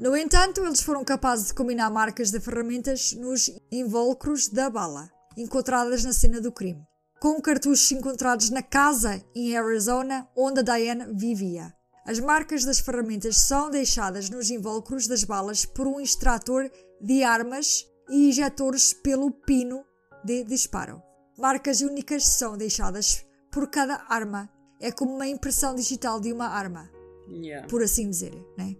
No 0.00 0.16
entanto, 0.16 0.64
eles 0.64 0.80
foram 0.80 1.04
capazes 1.04 1.48
de 1.48 1.54
combinar 1.54 1.90
marcas 1.90 2.30
de 2.30 2.40
ferramentas 2.40 3.12
nos 3.12 3.50
invólucros 3.70 4.48
da 4.48 4.70
bala, 4.70 5.10
encontradas 5.36 6.02
na 6.04 6.12
cena 6.14 6.40
do 6.40 6.50
crime, 6.50 6.82
com 7.20 7.38
cartuchos 7.38 7.92
encontrados 7.92 8.48
na 8.48 8.62
casa 8.62 9.22
em 9.34 9.54
Arizona 9.54 10.26
onde 10.34 10.60
a 10.60 10.62
Diane 10.62 11.12
vivia. 11.12 11.70
As 12.06 12.18
marcas 12.18 12.64
das 12.64 12.80
ferramentas 12.80 13.36
são 13.42 13.68
deixadas 13.68 14.30
nos 14.30 14.50
invólucros 14.50 15.06
das 15.06 15.22
balas 15.22 15.66
por 15.66 15.86
um 15.86 16.00
extrator 16.00 16.70
de 16.98 17.22
armas 17.22 17.84
e 18.08 18.30
injetores 18.30 18.94
pelo 18.94 19.30
pino 19.30 19.84
de 20.24 20.44
disparo. 20.44 21.02
Marcas 21.36 21.82
únicas 21.82 22.26
são 22.26 22.56
deixadas 22.56 23.22
por 23.52 23.68
cada 23.68 24.02
arma. 24.08 24.48
É 24.80 24.90
como 24.90 25.14
uma 25.14 25.26
impressão 25.26 25.74
digital 25.74 26.18
de 26.18 26.32
uma 26.32 26.48
arma 26.48 26.90
Yeah. 27.32 27.68
por 27.68 27.80
assim 27.80 28.10
dizer, 28.10 28.34
né? 28.58 28.74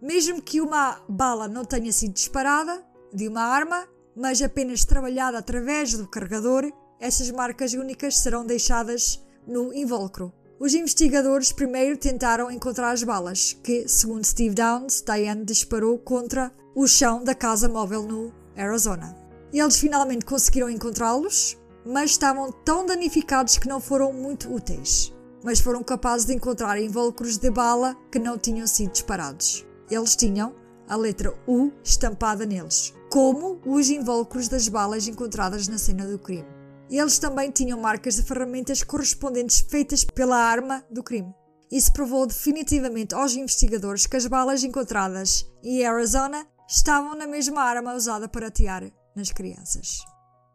Mesmo 0.00 0.42
que 0.42 0.60
uma 0.60 1.00
bala 1.08 1.48
não 1.48 1.64
tenha 1.64 1.92
sido 1.92 2.12
disparada 2.12 2.84
de 3.12 3.28
uma 3.28 3.42
arma, 3.42 3.86
mas 4.14 4.42
apenas 4.42 4.84
trabalhada 4.84 5.38
através 5.38 5.94
do 5.94 6.06
carregador, 6.08 6.70
essas 7.00 7.30
marcas 7.30 7.72
únicas 7.74 8.18
serão 8.18 8.44
deixadas 8.44 9.24
no 9.46 9.72
invólucro. 9.72 10.32
Os 10.58 10.74
investigadores 10.74 11.52
primeiro 11.52 11.96
tentaram 11.98 12.50
encontrar 12.50 12.90
as 12.90 13.02
balas, 13.02 13.52
que, 13.62 13.86
segundo 13.86 14.24
Steve 14.24 14.54
Downs, 14.54 15.02
Diane 15.02 15.44
disparou 15.44 15.98
contra 15.98 16.50
o 16.74 16.86
chão 16.86 17.22
da 17.22 17.34
casa 17.34 17.68
móvel 17.68 18.02
no 18.02 18.32
Arizona. 18.56 19.16
Eles 19.52 19.78
finalmente 19.78 20.24
conseguiram 20.24 20.70
encontrá-los, 20.70 21.58
mas 21.84 22.12
estavam 22.12 22.50
tão 22.50 22.86
danificados 22.86 23.58
que 23.58 23.68
não 23.68 23.80
foram 23.80 24.12
muito 24.12 24.52
úteis 24.52 25.14
mas 25.46 25.60
foram 25.60 25.80
capazes 25.80 26.26
de 26.26 26.34
encontrar 26.34 26.76
invólucros 26.80 27.38
de 27.38 27.48
bala 27.52 27.96
que 28.10 28.18
não 28.18 28.36
tinham 28.36 28.66
sido 28.66 28.90
disparados. 28.90 29.64
Eles 29.90 30.16
tinham 30.16 30.54
a 30.88 30.96
letra 30.96 31.34
U 31.46 31.72
estampada 31.82 32.46
neles, 32.46 32.94
como 33.10 33.60
os 33.64 33.88
invólucros 33.90 34.48
das 34.48 34.68
balas 34.68 35.06
encontradas 35.08 35.68
na 35.68 35.78
cena 35.78 36.06
do 36.06 36.18
crime. 36.18 36.46
Eles 36.88 37.18
também 37.18 37.50
tinham 37.50 37.80
marcas 37.80 38.14
de 38.14 38.22
ferramentas 38.22 38.82
correspondentes 38.82 39.60
feitas 39.60 40.04
pela 40.04 40.36
arma 40.36 40.84
do 40.90 41.02
crime. 41.02 41.34
Isso 41.70 41.92
provou 41.92 42.26
definitivamente 42.26 43.14
aos 43.14 43.34
investigadores 43.34 44.06
que 44.06 44.16
as 44.16 44.26
balas 44.26 44.62
encontradas 44.62 45.44
em 45.64 45.84
Arizona 45.84 46.46
estavam 46.68 47.16
na 47.16 47.26
mesma 47.26 47.62
arma 47.62 47.94
usada 47.94 48.28
para 48.28 48.46
atear 48.46 48.90
nas 49.16 49.32
crianças. 49.32 49.98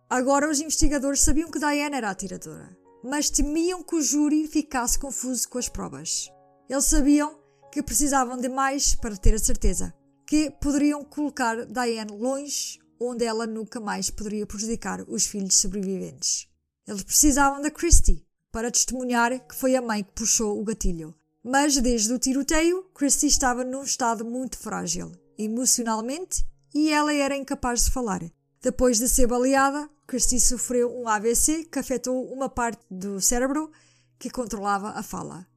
Agora 0.09 0.49
os 0.49 0.61
investigadores 0.61 1.21
sabiam 1.21 1.49
que 1.49 1.59
Diana 1.59 1.97
era 1.97 2.07
a 2.07 2.11
atiradora, 2.11 2.77
mas 3.03 3.29
temiam 3.29 3.83
que 3.83 3.95
o 3.95 4.01
júri 4.01 4.47
ficasse 4.47 4.99
confuso 4.99 5.49
com 5.49 5.57
as 5.57 5.67
provas. 5.67 6.29
Eles 6.69 6.85
sabiam 6.85 7.40
que 7.71 7.81
precisavam 7.81 8.37
de 8.37 8.49
mais 8.49 8.95
para 8.95 9.15
ter 9.15 9.33
a 9.33 9.39
certeza, 9.39 9.93
que 10.27 10.51
poderiam 10.51 11.03
colocar 11.03 11.65
Diane 11.65 12.11
longe 12.11 12.79
onde 12.99 13.25
ela 13.25 13.47
nunca 13.47 13.79
mais 13.79 14.09
poderia 14.09 14.45
prejudicar 14.45 15.03
os 15.07 15.25
filhos 15.25 15.55
sobreviventes. 15.55 16.47
Eles 16.87 17.03
precisavam 17.03 17.61
da 17.61 17.71
Christie 17.71 18.25
para 18.51 18.69
testemunhar 18.69 19.39
que 19.47 19.55
foi 19.55 19.75
a 19.75 19.81
mãe 19.81 20.03
que 20.03 20.11
puxou 20.11 20.59
o 20.59 20.63
gatilho, 20.63 21.15
Mas 21.43 21.75
desde 21.77 22.13
o 22.13 22.19
tiroteio, 22.19 22.83
Christy 22.93 23.25
estava 23.25 23.63
num 23.63 23.81
estado 23.81 24.23
muito 24.23 24.59
frágil, 24.59 25.11
emocionalmente, 25.37 26.45
e 26.71 26.91
ela 26.91 27.11
era 27.11 27.35
incapaz 27.35 27.85
de 27.85 27.91
falar. 27.91 28.21
Depois 28.61 28.99
de 28.99 29.09
ser 29.09 29.25
baleada, 29.25 29.89
Christy 30.05 30.39
sofreu 30.39 30.95
um 30.95 31.07
AVC 31.07 31.65
que 31.65 31.79
afetou 31.79 32.31
uma 32.31 32.47
parte 32.47 32.83
do 32.91 33.19
cérebro 33.19 33.71
que 34.19 34.29
controlava 34.29 34.89
a 34.89 35.01
fala. 35.01 35.47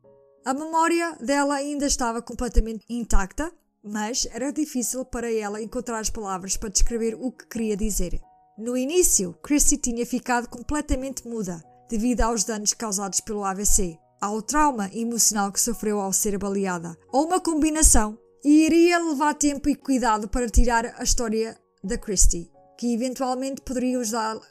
A 0.44 0.52
memória 0.52 1.16
dela 1.20 1.54
ainda 1.54 1.86
estava 1.86 2.20
completamente 2.20 2.84
intacta, 2.90 3.50
mas 3.82 4.28
era 4.30 4.52
difícil 4.52 5.02
para 5.02 5.32
ela 5.32 5.62
encontrar 5.62 6.00
as 6.00 6.10
palavras 6.10 6.54
para 6.54 6.68
descrever 6.68 7.16
o 7.18 7.32
que 7.32 7.46
queria 7.46 7.74
dizer. 7.74 8.20
No 8.58 8.76
início, 8.76 9.32
Christy 9.42 9.78
tinha 9.78 10.04
ficado 10.04 10.46
completamente 10.50 11.26
muda 11.26 11.64
devido 11.88 12.20
aos 12.20 12.44
danos 12.44 12.74
causados 12.74 13.20
pelo 13.20 13.42
AVC, 13.42 13.98
ao 14.20 14.42
trauma 14.42 14.90
emocional 14.92 15.50
que 15.50 15.58
sofreu 15.58 15.98
ao 15.98 16.12
ser 16.12 16.36
baleada, 16.36 16.94
ou 17.10 17.24
uma 17.24 17.40
combinação, 17.40 18.18
e 18.44 18.66
iria 18.66 18.98
levar 18.98 19.32
tempo 19.32 19.70
e 19.70 19.74
cuidado 19.74 20.28
para 20.28 20.50
tirar 20.50 20.94
a 20.98 21.02
história 21.02 21.58
da 21.82 21.96
Christie, 21.96 22.50
que 22.76 22.92
eventualmente 22.92 23.62
poderia 23.62 23.98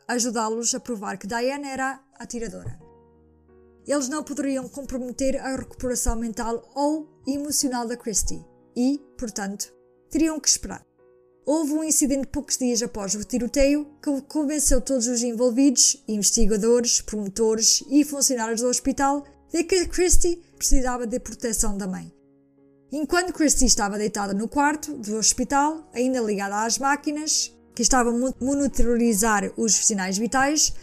ajudá-los 0.08 0.74
a 0.74 0.80
provar 0.80 1.18
que 1.18 1.28
Diane 1.28 1.68
era 1.68 2.00
a 2.18 2.24
atiradora. 2.24 2.83
Eles 3.86 4.08
não 4.08 4.24
poderiam 4.24 4.68
comprometer 4.70 5.40
a 5.40 5.56
recuperação 5.56 6.16
mental 6.16 6.70
ou 6.74 7.10
emocional 7.28 7.88
da 7.88 7.98
Christie 7.98 8.44
e, 8.76 9.00
portanto, 9.18 9.74
teriam 10.10 10.40
que 10.40 10.48
esperar. 10.48 10.86
Houve 11.46 11.74
um 11.74 11.84
incidente 11.84 12.28
poucos 12.28 12.58
dias 12.58 12.82
após 12.82 13.16
o 13.16 13.24
tiroteio 13.24 13.86
que 14.02 14.22
convenceu 14.22 14.80
todos 14.80 15.08
os 15.08 15.22
envolvidos, 15.22 16.02
investigadores, 16.08 17.02
promotores 17.02 17.84
e 17.90 18.06
funcionários 18.06 18.62
do 18.62 18.68
hospital, 18.68 19.26
de 19.52 19.64
que 19.66 19.86
Christie 19.88 20.42
precisava 20.56 21.06
de 21.06 21.20
proteção 21.20 21.78
da 21.78 21.86
mãe. 21.86 22.14
Enquanto 22.92 23.34
Christie 23.34 23.66
estava 23.66 23.98
deitada 23.98 24.34
no 24.34 24.48
quarto 24.48 24.94
do 24.94 25.18
hospital, 25.18 25.90
ainda 25.94 26.22
ligada 26.22 26.64
às 26.64 26.78
máquinas, 26.78 27.54
que 27.76 27.82
estavam 27.82 28.28
a 28.28 28.34
monitorizar 28.40 29.52
os 29.58 29.76
sinais 29.76 30.18
vitais, 30.18 30.74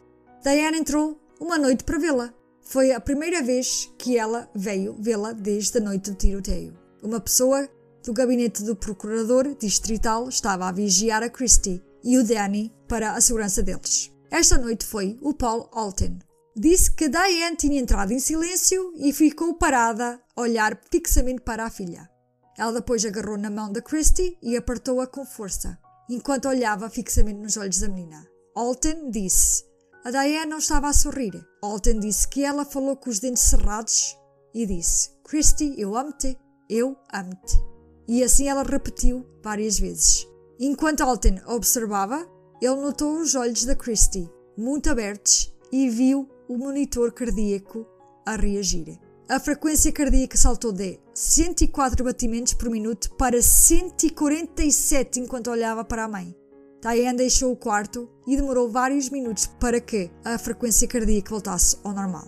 Diana 0.43 0.77
entrou 0.77 1.19
uma 1.41 1.57
noite 1.57 1.85
para 1.85 1.99
vê-la. 1.99 2.35
Foi 2.71 2.93
a 2.93 3.01
primeira 3.01 3.43
vez 3.43 3.93
que 3.99 4.17
ela 4.17 4.49
veio 4.55 4.95
vê-la 4.97 5.33
desde 5.33 5.79
a 5.79 5.81
noite 5.81 6.13
do 6.13 6.17
tiroteio. 6.17 6.79
Uma 7.03 7.19
pessoa 7.19 7.69
do 8.05 8.13
gabinete 8.13 8.63
do 8.63 8.77
procurador 8.77 9.57
distrital 9.57 10.29
estava 10.29 10.69
a 10.69 10.73
vigiar 10.73 11.21
a 11.21 11.29
Christie 11.29 11.83
e 12.05 12.17
o 12.17 12.23
Danny 12.23 12.73
para 12.87 13.15
a 13.15 13.21
segurança 13.21 13.61
deles. 13.61 14.13
Esta 14.31 14.57
noite 14.57 14.87
foi 14.87 15.19
o 15.21 15.35
Paul 15.35 15.69
Alton. 15.73 16.21
Disse 16.57 16.93
que 16.93 17.09
Diane 17.09 17.57
tinha 17.57 17.81
entrado 17.81 18.13
em 18.13 18.21
silêncio 18.21 18.93
e 18.95 19.13
ficou 19.13 19.55
parada 19.55 20.21
a 20.37 20.41
olhar 20.41 20.81
fixamente 20.93 21.41
para 21.41 21.65
a 21.65 21.71
filha. 21.71 22.09
Ela 22.57 22.75
depois 22.75 23.05
agarrou 23.05 23.37
na 23.37 23.51
mão 23.51 23.73
da 23.73 23.83
Christie 23.83 24.39
e 24.41 24.57
apertou-a 24.57 25.09
com 25.09 25.27
força, 25.27 25.77
enquanto 26.09 26.49
olhava 26.49 26.89
fixamente 26.89 27.41
nos 27.41 27.57
olhos 27.57 27.81
da 27.81 27.89
menina. 27.89 28.25
Alton 28.55 29.11
disse: 29.11 29.65
A 30.05 30.11
Diane 30.11 30.51
não 30.51 30.59
estava 30.59 30.89
a 30.89 30.93
sorrir. 30.93 31.45
Alton 31.63 32.01
disse 32.01 32.27
que 32.29 32.45
ela 32.45 32.65
falou 32.65 32.97
com 32.97 33.11
os 33.11 33.21
dentes 33.21 33.43
cerrados 33.43 34.17
e 34.55 34.67
disse: 34.67 35.11
Christie, 35.25 35.75
eu 35.79 35.97
amo-te, 35.97 36.39
eu 36.69 36.97
amo-te 37.13 37.71
e 38.11 38.25
assim 38.25 38.49
ela 38.49 38.65
repetiu 38.65 39.25
várias 39.41 39.79
vezes. 39.79 40.27
Enquanto 40.59 41.03
Alton 41.03 41.39
observava, 41.47 42.29
ele 42.61 42.75
notou 42.75 43.21
os 43.21 43.37
olhos 43.37 43.65
da 43.65 43.77
Christie 43.77 44.29
muito 44.59 44.91
abertos 44.91 45.55
e 45.71 45.89
viu 45.89 46.29
o 46.49 46.59
monitor 46.59 47.13
cardíaco 47.13 47.87
a 48.27 48.35
reagir. 48.35 48.99
A 49.29 49.39
frequência 49.39 49.93
cardíaca 49.93 50.37
saltou 50.37 50.73
de 50.73 50.99
104 51.15 52.05
batimentos 52.05 52.53
por 52.55 52.69
minuto 52.69 53.15
para 53.15 53.41
147 53.41 55.21
enquanto 55.21 55.53
olhava 55.53 55.85
para 55.85 56.03
a 56.03 56.09
mãe. 56.09 56.40
Diane 56.83 57.19
deixou 57.19 57.53
o 57.53 57.57
quarto 57.57 58.09
e 58.27 58.37
demorou 58.37 58.71
vários 58.71 59.11
minutos 59.11 59.47
para 59.47 59.81
que 59.81 60.11
a 60.25 60.39
frequência 60.39 60.89
cardíaca 60.89 61.31
voltasse 61.31 61.77
ao 61.85 61.93
normal. 61.93 62.27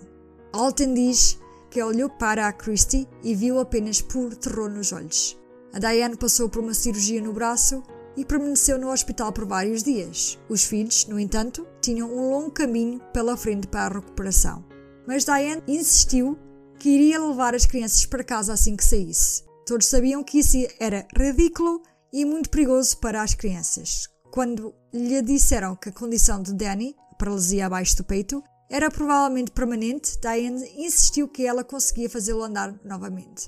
Alton 0.51 0.93
diz 0.93 1.39
que 1.71 1.81
olhou 1.81 2.07
para 2.07 2.47
a 2.47 2.53
Christie 2.53 3.07
e 3.23 3.33
viu 3.33 3.59
apenas 3.59 3.99
por 3.99 4.35
terror 4.35 4.69
nos 4.69 4.91
olhos. 4.93 5.35
A 5.73 5.79
Diane 5.79 6.15
passou 6.15 6.47
por 6.47 6.61
uma 6.61 6.75
cirurgia 6.75 7.19
no 7.19 7.33
braço 7.33 7.81
e 8.15 8.23
permaneceu 8.23 8.77
no 8.77 8.91
hospital 8.91 9.33
por 9.33 9.45
vários 9.47 9.81
dias. 9.81 10.37
Os 10.47 10.63
filhos, 10.63 11.07
no 11.07 11.19
entanto, 11.19 11.65
tinham 11.81 12.07
um 12.13 12.29
longo 12.29 12.51
caminho 12.51 13.01
pela 13.11 13.35
frente 13.35 13.65
para 13.65 13.85
a 13.85 13.99
recuperação. 13.99 14.63
Mas 15.07 15.25
Diane 15.25 15.63
insistiu 15.67 16.37
que 16.77 16.89
iria 16.89 17.19
levar 17.19 17.55
as 17.55 17.65
crianças 17.65 18.05
para 18.05 18.23
casa 18.23 18.53
assim 18.53 18.75
que 18.75 18.85
saísse. 18.85 19.43
Todos 19.65 19.87
sabiam 19.87 20.23
que 20.23 20.37
isso 20.37 20.57
era 20.79 21.07
ridículo 21.17 21.81
e 22.11 22.23
muito 22.23 22.51
perigoso 22.51 22.97
para 22.97 23.23
as 23.23 23.33
crianças. 23.33 24.12
Quando 24.33 24.73
lhe 24.91 25.21
disseram 25.21 25.75
que 25.75 25.89
a 25.89 25.91
condição 25.91 26.41
de 26.41 26.55
Danny, 26.55 26.95
paralisia 27.19 27.67
abaixo 27.67 27.97
do 27.97 28.03
peito, 28.03 28.43
era 28.67 28.89
provavelmente 28.89 29.51
permanente, 29.51 30.17
Diane 30.19 30.67
insistiu 30.75 31.27
que 31.27 31.45
ela 31.45 31.63
conseguia 31.63 32.09
fazê-lo 32.09 32.41
andar 32.41 32.73
novamente. 32.83 33.47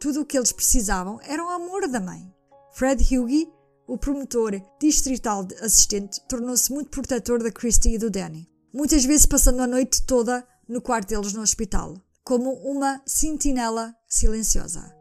Tudo 0.00 0.22
o 0.22 0.24
que 0.24 0.38
eles 0.38 0.50
precisavam 0.50 1.20
era 1.22 1.44
o 1.44 1.50
amor 1.50 1.86
da 1.86 2.00
mãe. 2.00 2.32
Fred 2.72 3.02
Hughie, 3.02 3.52
o 3.86 3.98
promotor 3.98 4.52
distrital 4.80 5.46
assistente, 5.60 6.18
tornou-se 6.26 6.72
muito 6.72 6.88
protetor 6.88 7.42
da 7.42 7.52
Christie 7.52 7.96
e 7.96 7.98
do 7.98 8.08
Danny, 8.08 8.48
muitas 8.72 9.04
vezes 9.04 9.26
passando 9.26 9.60
a 9.60 9.66
noite 9.66 10.02
toda 10.06 10.48
no 10.66 10.80
quarto 10.80 11.10
deles 11.10 11.34
no 11.34 11.42
hospital, 11.42 11.94
como 12.24 12.54
uma 12.54 13.02
sentinela 13.04 13.94
silenciosa. 14.08 14.96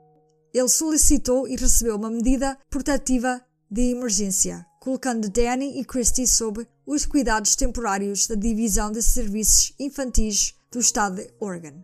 Ele 0.54 0.68
solicitou 0.68 1.48
e 1.48 1.56
recebeu 1.56 1.96
uma 1.96 2.10
medida 2.10 2.58
protetiva 2.70 3.42
de 3.72 3.92
emergência, 3.92 4.70
colocando 4.82 5.30
Danny 5.30 5.80
e 5.80 5.86
Christie 5.86 6.26
sob 6.26 6.68
os 6.88 7.06
cuidados 7.06 7.56
temporários 7.56 8.26
da 8.26 8.34
Divisão 8.34 8.92
de 8.92 9.04
Serviços 9.04 9.76
Infantis 9.80 10.56
do 10.72 10.80
Estado 10.80 11.18
de 11.18 11.32
Oregon. 11.40 11.84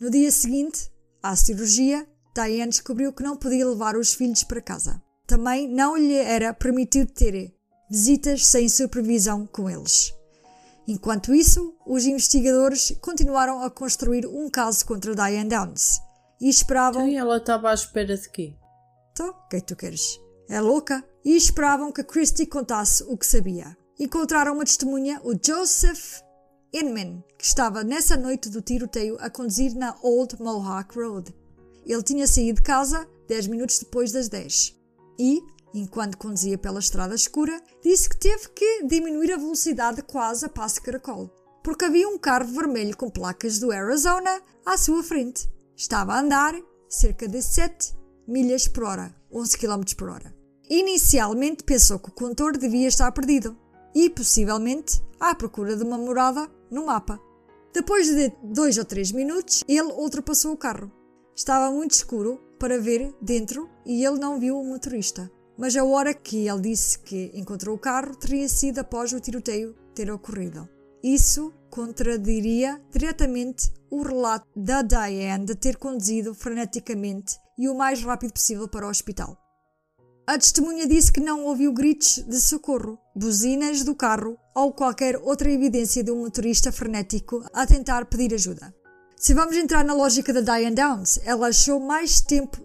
No 0.00 0.10
dia 0.10 0.32
seguinte 0.32 0.90
à 1.22 1.36
cirurgia, 1.36 2.04
Diane 2.34 2.70
descobriu 2.70 3.12
que 3.12 3.22
não 3.22 3.36
podia 3.36 3.66
levar 3.66 3.96
os 3.96 4.12
filhos 4.12 4.42
para 4.42 4.60
casa. 4.60 5.00
Também 5.24 5.68
não 5.68 5.96
lhe 5.96 6.16
era 6.16 6.52
permitido 6.52 7.12
ter 7.12 7.54
visitas 7.88 8.44
sem 8.44 8.68
supervisão 8.68 9.46
com 9.46 9.70
eles. 9.70 10.12
Enquanto 10.88 11.32
isso, 11.32 11.76
os 11.86 12.06
investigadores 12.06 12.90
continuaram 13.00 13.62
a 13.62 13.70
construir 13.70 14.26
um 14.26 14.50
caso 14.50 14.84
contra 14.84 15.14
Diane 15.14 15.48
Downs 15.48 16.00
e 16.40 16.48
esperavam. 16.48 17.06
Então, 17.06 17.20
ela 17.20 17.36
estava 17.36 17.70
à 17.70 17.74
espera 17.74 18.16
de 18.16 18.28
quê? 18.28 18.52
Então, 19.12 19.28
o 19.28 19.48
que 19.48 19.56
é 19.56 19.60
que 19.60 19.66
tu 19.66 19.76
queres? 19.76 20.18
É 20.48 20.60
louca? 20.60 21.04
E 21.26 21.36
esperavam 21.36 21.90
que 21.90 22.04
Christie 22.04 22.46
contasse 22.46 23.02
o 23.02 23.18
que 23.18 23.26
sabia. 23.26 23.76
Encontraram 23.98 24.54
uma 24.54 24.64
testemunha, 24.64 25.20
o 25.24 25.32
Joseph 25.34 26.20
Inman, 26.72 27.20
que 27.36 27.44
estava 27.44 27.82
nessa 27.82 28.16
noite 28.16 28.48
do 28.48 28.62
tiroteio 28.62 29.16
a 29.18 29.28
conduzir 29.28 29.74
na 29.74 29.96
Old 30.02 30.40
Mohawk 30.40 30.96
Road. 30.96 31.34
Ele 31.84 32.02
tinha 32.04 32.28
saído 32.28 32.58
de 32.58 32.62
casa 32.62 33.08
10 33.26 33.48
minutos 33.48 33.80
depois 33.80 34.12
das 34.12 34.28
10 34.28 34.76
e, 35.18 35.42
enquanto 35.74 36.16
conduzia 36.16 36.56
pela 36.56 36.78
estrada 36.78 37.16
escura, 37.16 37.60
disse 37.82 38.08
que 38.08 38.16
teve 38.18 38.48
que 38.50 38.84
diminuir 38.84 39.32
a 39.32 39.36
velocidade 39.36 40.02
quase 40.02 40.46
a 40.46 40.48
passo 40.48 40.80
caracol, 40.80 41.28
porque 41.60 41.86
havia 41.86 42.08
um 42.08 42.18
carro 42.18 42.46
vermelho 42.46 42.96
com 42.96 43.10
placas 43.10 43.58
do 43.58 43.72
Arizona 43.72 44.40
à 44.64 44.78
sua 44.78 45.02
frente. 45.02 45.50
Estava 45.74 46.12
a 46.12 46.20
andar 46.20 46.54
cerca 46.88 47.26
de 47.26 47.42
7 47.42 47.96
milhas 48.28 48.68
por 48.68 48.84
hora, 48.84 49.12
11 49.32 49.58
km 49.58 49.82
por 49.98 50.08
hora. 50.08 50.35
Inicialmente 50.68 51.62
pensou 51.62 51.98
que 51.98 52.08
o 52.08 52.12
condutor 52.12 52.56
devia 52.56 52.88
estar 52.88 53.12
perdido 53.12 53.56
e, 53.94 54.10
possivelmente, 54.10 55.00
à 55.20 55.34
procura 55.34 55.76
de 55.76 55.84
uma 55.84 55.96
morada 55.96 56.50
no 56.70 56.86
mapa. 56.86 57.20
Depois 57.72 58.08
de 58.08 58.32
dois 58.42 58.76
ou 58.76 58.84
três 58.84 59.12
minutos, 59.12 59.62
ele 59.68 59.92
ultrapassou 59.92 60.52
o 60.52 60.56
carro. 60.56 60.90
Estava 61.36 61.70
muito 61.70 61.92
escuro 61.92 62.40
para 62.58 62.80
ver 62.80 63.14
dentro 63.22 63.68
e 63.84 64.04
ele 64.04 64.18
não 64.18 64.40
viu 64.40 64.58
o 64.58 64.64
motorista. 64.64 65.30
Mas 65.56 65.76
a 65.76 65.84
hora 65.84 66.12
que 66.12 66.48
ele 66.48 66.60
disse 66.62 66.98
que 66.98 67.30
encontrou 67.34 67.76
o 67.76 67.78
carro 67.78 68.16
teria 68.16 68.48
sido 68.48 68.80
após 68.80 69.12
o 69.12 69.20
tiroteio 69.20 69.74
ter 69.94 70.10
ocorrido. 70.10 70.68
Isso 71.02 71.52
contradiria 71.70 72.82
diretamente 72.90 73.72
o 73.90 74.02
relato 74.02 74.46
da 74.56 74.82
Diane 74.82 75.46
de 75.46 75.54
ter 75.54 75.76
conduzido 75.76 76.34
freneticamente 76.34 77.38
e 77.56 77.68
o 77.68 77.74
mais 77.74 78.02
rápido 78.02 78.32
possível 78.32 78.66
para 78.66 78.86
o 78.86 78.90
hospital. 78.90 79.45
A 80.26 80.36
testemunha 80.36 80.88
disse 80.88 81.12
que 81.12 81.20
não 81.20 81.44
ouviu 81.44 81.72
gritos 81.72 82.24
de 82.26 82.40
socorro, 82.40 82.98
buzinas 83.14 83.84
do 83.84 83.94
carro 83.94 84.36
ou 84.56 84.72
qualquer 84.72 85.16
outra 85.18 85.48
evidência 85.48 86.02
de 86.02 86.10
um 86.10 86.22
motorista 86.22 86.72
frenético 86.72 87.44
a 87.52 87.64
tentar 87.64 88.06
pedir 88.06 88.34
ajuda. 88.34 88.74
Se 89.16 89.32
vamos 89.32 89.56
entrar 89.56 89.84
na 89.84 89.94
lógica 89.94 90.32
da 90.32 90.40
Diane 90.40 90.74
Downs, 90.74 91.20
ela 91.24 91.46
achou 91.46 91.78
mais 91.78 92.20
tempo 92.20 92.60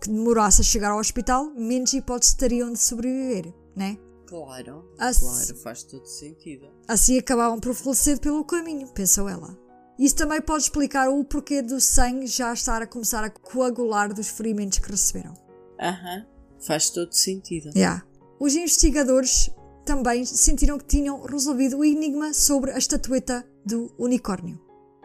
que 0.00 0.08
demorasse 0.08 0.62
a 0.62 0.64
chegar 0.64 0.92
ao 0.92 0.98
hospital, 0.98 1.52
menos 1.54 1.92
hipóteses 1.92 2.32
teriam 2.34 2.72
de 2.72 2.78
sobreviver, 2.78 3.52
né? 3.76 3.98
Claro, 4.26 4.90
assim, 4.98 5.26
claro, 5.26 5.56
faz 5.62 5.82
todo 5.82 6.06
sentido. 6.06 6.66
Assim 6.88 7.18
acabavam 7.18 7.60
por 7.60 7.74
falecer 7.74 8.18
pelo 8.20 8.42
caminho, 8.42 8.88
pensou 8.88 9.28
ela. 9.28 9.54
Isso 9.98 10.16
também 10.16 10.40
pode 10.40 10.62
explicar 10.62 11.10
o 11.10 11.22
porquê 11.22 11.60
do 11.60 11.78
sangue 11.78 12.26
já 12.26 12.54
estar 12.54 12.80
a 12.80 12.86
começar 12.86 13.22
a 13.22 13.28
coagular 13.28 14.14
dos 14.14 14.28
ferimentos 14.28 14.78
que 14.78 14.90
receberam. 14.90 15.34
Aham, 15.78 16.26
faz 16.62 16.90
todo 16.90 17.12
sentido. 17.12 17.70
Yeah. 17.76 18.04
Os 18.38 18.54
investigadores 18.54 19.50
também 19.84 20.24
sentiram 20.24 20.78
que 20.78 20.84
tinham 20.84 21.20
resolvido 21.22 21.78
o 21.78 21.84
enigma 21.84 22.32
sobre 22.32 22.70
a 22.70 22.78
estatueta 22.78 23.44
do 23.64 23.92
unicórnio. 23.98 24.60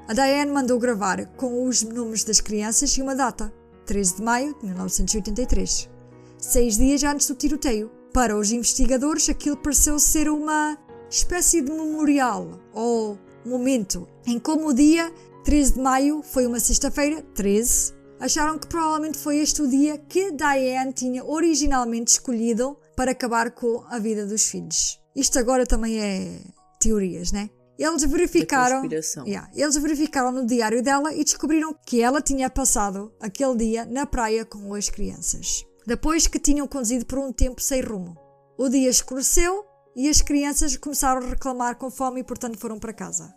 A 0.08 0.14
Diane 0.14 0.52
mandou 0.52 0.80
gravar 0.80 1.26
com 1.36 1.68
os 1.68 1.84
nomes 1.84 2.24
das 2.24 2.40
crianças 2.40 2.92
e 2.92 3.02
uma 3.02 3.16
data, 3.16 3.54
13 3.86 4.16
de 4.18 4.22
maio 4.22 4.58
de 4.58 4.66
1983, 4.66 5.90
seis 6.38 6.78
dias 6.78 7.04
antes 7.04 7.28
do 7.28 7.36
tiroteio. 7.36 7.92
Para 8.14 8.38
os 8.38 8.52
investigadores, 8.52 9.30
aquilo 9.30 9.58
pareceu 9.58 10.00
ser 10.00 10.30
uma 10.30 10.78
espécie 11.10 11.62
de 11.62 11.72
memorial 11.72 12.60
ou 12.74 13.20
momento 13.46 14.08
em 14.26 14.40
como 14.40 14.70
o 14.70 14.74
dia 14.74 15.12
13 15.44 15.74
de 15.74 15.80
maio 15.80 16.22
foi 16.24 16.46
uma 16.46 16.60
sexta-feira, 16.60 17.22
13, 17.34 17.94
acharam 18.20 18.58
que 18.58 18.68
provavelmente 18.68 19.18
foi 19.18 19.38
este 19.38 19.62
o 19.62 19.68
dia 19.68 19.98
que 19.98 20.32
Diane 20.32 20.94
tinha 20.94 21.24
originalmente 21.24 22.12
escolhido 22.12 22.78
para 22.96 23.12
acabar 23.12 23.52
com 23.52 23.84
a 23.90 24.00
vida 24.00 24.26
dos 24.26 24.46
filhos. 24.46 25.00
Isto 25.16 25.40
agora 25.40 25.66
também 25.66 26.00
é 26.00 26.42
teorias, 26.80 27.32
né? 27.32 27.50
Eles 27.78 28.04
verificaram, 28.04 28.84
yeah, 29.28 29.48
eles 29.56 29.78
verificaram 29.78 30.32
no 30.32 30.48
diário 30.48 30.82
dela 30.82 31.14
e 31.14 31.24
descobriram 31.24 31.76
que 31.86 32.02
ela 32.02 32.22
tinha 32.22 32.50
passado 32.50 33.14
aquele 33.20 33.56
dia 33.56 33.86
na 33.86 34.06
praia 34.06 34.44
com 34.44 34.74
as 34.74 34.90
crianças. 34.90 35.64
Depois 35.86 36.26
que 36.26 36.40
tinham 36.40 36.68
conduzido 36.68 37.06
por 37.06 37.20
um 37.20 37.32
tempo 37.32 37.62
sem 37.62 37.82
rumo. 37.82 38.18
O 38.58 38.68
dia 38.68 38.90
escureceu 38.90 39.64
e 39.96 40.10
as 40.10 40.22
crianças 40.22 40.76
começaram 40.76 41.22
a 41.22 41.30
reclamar 41.30 41.78
com 41.78 41.92
fome 41.92 42.22
e, 42.22 42.24
portanto, 42.24 42.58
foram 42.58 42.80
para 42.80 42.92
casa. 42.94 43.32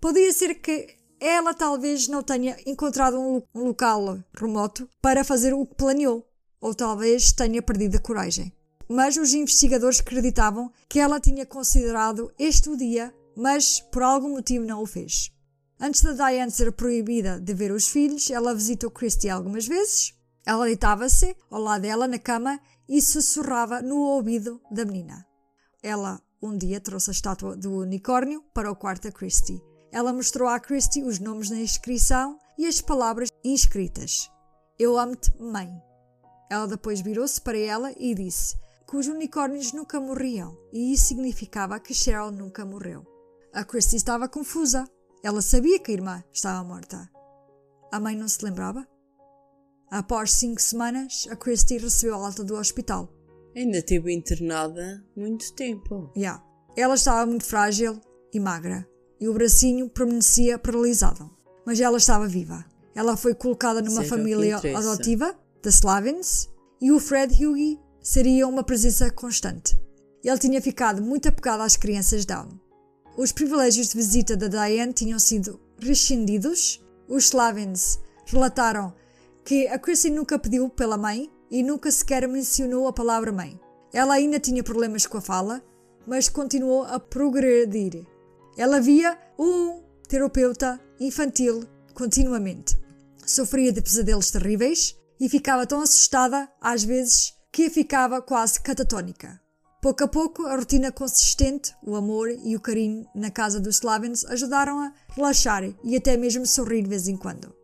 Podia 0.00 0.32
ser 0.32 0.54
que 0.56 0.98
ela 1.20 1.54
talvez 1.54 2.08
não 2.08 2.22
tenha 2.22 2.56
encontrado 2.66 3.18
um, 3.18 3.42
um 3.54 3.64
local 3.64 4.18
remoto 4.36 4.88
para 5.00 5.24
fazer 5.24 5.52
o 5.54 5.66
que 5.66 5.74
planeou, 5.74 6.26
ou 6.60 6.74
talvez 6.74 7.32
tenha 7.32 7.62
perdido 7.62 7.96
a 7.96 8.00
coragem. 8.00 8.52
Mas 8.88 9.16
os 9.16 9.32
investigadores 9.32 10.00
acreditavam 10.00 10.70
que 10.88 10.98
ela 10.98 11.20
tinha 11.20 11.46
considerado 11.46 12.32
este 12.38 12.68
o 12.68 12.76
dia 12.76 13.12
mas 13.36 13.80
por 13.80 14.02
algum 14.02 14.30
motivo 14.30 14.64
não 14.64 14.82
o 14.82 14.86
fez. 14.86 15.30
Antes 15.80 16.02
da 16.02 16.12
Diane 16.12 16.50
ser 16.50 16.72
proibida 16.72 17.40
de 17.40 17.52
ver 17.52 17.72
os 17.72 17.88
filhos, 17.88 18.30
ela 18.30 18.54
visitou 18.54 18.90
Christie 18.90 19.28
algumas 19.28 19.66
vezes. 19.66 20.14
Ela 20.46 20.66
deitava-se 20.66 21.36
ao 21.50 21.60
lado 21.60 21.82
dela 21.82 22.06
na 22.06 22.18
cama 22.18 22.60
e 22.88 23.00
sussurrava 23.00 23.82
no 23.82 23.96
ouvido 23.96 24.60
da 24.70 24.84
menina. 24.84 25.26
Ela 25.82 26.20
um 26.40 26.56
dia 26.56 26.80
trouxe 26.80 27.10
a 27.10 27.12
estátua 27.12 27.56
do 27.56 27.78
unicórnio 27.78 28.42
para 28.54 28.70
o 28.70 28.76
quarto 28.76 29.04
da 29.04 29.12
Christie. 29.12 29.62
Ela 29.94 30.12
mostrou 30.12 30.48
a 30.48 30.58
Christie 30.58 31.04
os 31.04 31.20
nomes 31.20 31.50
na 31.50 31.60
inscrição 31.60 32.36
e 32.58 32.66
as 32.66 32.80
palavras 32.80 33.28
inscritas. 33.44 34.28
Eu 34.76 34.98
amo-te, 34.98 35.32
mãe. 35.40 35.70
Ela 36.50 36.66
depois 36.66 37.00
virou-se 37.00 37.40
para 37.40 37.56
ela 37.56 37.94
e 37.96 38.12
disse 38.12 38.56
que 38.90 38.96
os 38.96 39.06
unicórnios 39.06 39.72
nunca 39.72 40.00
morriam, 40.00 40.58
e 40.72 40.92
isso 40.92 41.06
significava 41.06 41.78
que 41.78 41.94
Cheryl 41.94 42.32
nunca 42.32 42.64
morreu. 42.64 43.06
A 43.52 43.62
Christie 43.62 43.96
estava 43.96 44.28
confusa. 44.28 44.84
Ela 45.22 45.40
sabia 45.40 45.78
que 45.78 45.92
a 45.92 45.94
irmã 45.94 46.24
estava 46.32 46.64
morta. 46.64 47.08
A 47.92 48.00
mãe 48.00 48.16
não 48.16 48.26
se 48.26 48.44
lembrava? 48.44 48.84
Após 49.88 50.32
cinco 50.32 50.60
semanas, 50.60 51.28
a 51.30 51.36
Christie 51.36 51.78
recebeu 51.78 52.16
alta 52.16 52.42
do 52.42 52.56
hospital. 52.56 53.08
Ainda 53.54 53.80
teve 53.80 54.12
internada 54.12 55.04
muito 55.16 55.54
tempo. 55.54 56.10
Yeah. 56.16 56.44
Ela 56.76 56.96
estava 56.96 57.24
muito 57.24 57.44
frágil 57.44 58.00
e 58.32 58.40
magra, 58.40 58.84
e 59.24 59.28
o 59.28 59.32
bracinho 59.32 59.88
permanecia 59.88 60.58
paralisado. 60.58 61.30
Mas 61.64 61.80
ela 61.80 61.96
estava 61.96 62.28
viva. 62.28 62.62
Ela 62.94 63.16
foi 63.16 63.34
colocada 63.34 63.80
numa 63.80 64.02
Seja 64.02 64.10
família 64.10 64.56
adotiva, 64.76 65.34
da 65.62 65.70
Slavins, 65.70 66.50
e 66.78 66.92
o 66.92 67.00
Fred 67.00 67.32
Hughie 67.34 67.80
seria 68.02 68.46
uma 68.46 68.62
presença 68.62 69.10
constante. 69.10 69.80
Ele 70.22 70.38
tinha 70.38 70.60
ficado 70.60 71.00
muito 71.00 71.26
apegado 71.26 71.62
às 71.62 71.74
crianças 71.74 72.26
Down. 72.26 72.50
Os 73.16 73.32
privilégios 73.32 73.88
de 73.88 73.96
visita 73.96 74.36
da 74.36 74.46
Diane 74.46 74.92
tinham 74.92 75.18
sido 75.18 75.58
rescindidos. 75.80 76.84
Os 77.08 77.24
Slavins 77.24 77.98
relataram 78.26 78.92
que 79.42 79.66
a 79.68 79.78
Chrissy 79.78 80.10
nunca 80.10 80.38
pediu 80.38 80.68
pela 80.68 80.98
mãe 80.98 81.30
e 81.50 81.62
nunca 81.62 81.90
sequer 81.90 82.28
mencionou 82.28 82.86
a 82.86 82.92
palavra 82.92 83.32
mãe. 83.32 83.58
Ela 83.90 84.14
ainda 84.14 84.38
tinha 84.38 84.62
problemas 84.62 85.06
com 85.06 85.16
a 85.16 85.22
fala, 85.22 85.62
mas 86.06 86.28
continuou 86.28 86.84
a 86.84 87.00
progredir. 87.00 88.04
Ela 88.56 88.80
via 88.80 89.18
um 89.38 89.82
terapeuta 90.08 90.80
infantil 91.00 91.64
continuamente. 91.92 92.78
Sofria 93.26 93.72
de 93.72 93.80
pesadelos 93.80 94.30
terríveis 94.30 94.96
e 95.18 95.28
ficava 95.28 95.66
tão 95.66 95.80
assustada, 95.80 96.48
às 96.60 96.84
vezes, 96.84 97.32
que 97.50 97.70
ficava 97.70 98.20
quase 98.20 98.60
catatónica. 98.60 99.40
Pouco 99.80 100.04
a 100.04 100.08
pouco, 100.08 100.46
a 100.46 100.56
rotina 100.56 100.90
consistente, 100.90 101.74
o 101.82 101.94
amor 101.94 102.30
e 102.30 102.56
o 102.56 102.60
carinho 102.60 103.06
na 103.14 103.30
casa 103.30 103.60
dos 103.60 103.76
Slavens 103.76 104.24
ajudaram 104.24 104.80
a 104.80 104.92
relaxar 105.10 105.62
e 105.82 105.96
até 105.96 106.16
mesmo 106.16 106.46
sorrir 106.46 106.82
de 106.82 106.88
vez 106.88 107.06
em 107.06 107.16
quando. 107.16 107.54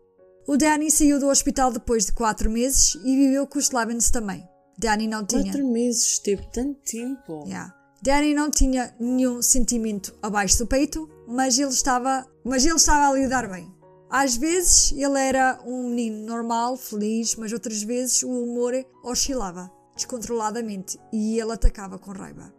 O 0.46 0.56
Danny 0.56 0.90
saiu 0.90 1.18
do 1.18 1.28
hospital 1.28 1.72
depois 1.72 2.06
de 2.06 2.12
quatro 2.12 2.50
meses 2.50 2.94
e 3.04 3.16
viveu 3.16 3.46
com 3.46 3.58
os 3.58 3.66
Slavens 3.66 4.10
também. 4.10 4.46
Danny 4.78 5.06
não 5.06 5.24
tinha. 5.24 5.44
Quatro 5.44 5.66
meses, 5.66 6.18
teve 6.18 6.42
tanto 6.52 6.80
tempo. 6.82 7.44
Yeah. 7.46 7.79
Danny 8.02 8.32
não 8.32 8.50
tinha 8.50 8.94
nenhum 8.98 9.42
sentimento 9.42 10.14
abaixo 10.22 10.58
do 10.58 10.66
peito, 10.66 11.08
mas 11.28 11.58
ele 11.58 11.68
estava, 11.68 12.26
mas 12.42 12.64
ele 12.64 12.76
estava 12.76 13.08
a 13.08 13.12
lidar 13.12 13.46
bem. 13.48 13.70
Às 14.08 14.36
vezes 14.36 14.92
ele 14.92 15.18
era 15.18 15.60
um 15.66 15.90
menino 15.90 16.26
normal, 16.26 16.76
feliz, 16.76 17.36
mas 17.36 17.52
outras 17.52 17.82
vezes 17.82 18.22
o 18.22 18.30
humor 18.30 18.72
oscilava 19.04 19.70
descontroladamente 19.94 20.98
e 21.12 21.38
ele 21.38 21.52
atacava 21.52 21.98
com 21.98 22.10
raiva. 22.10 22.52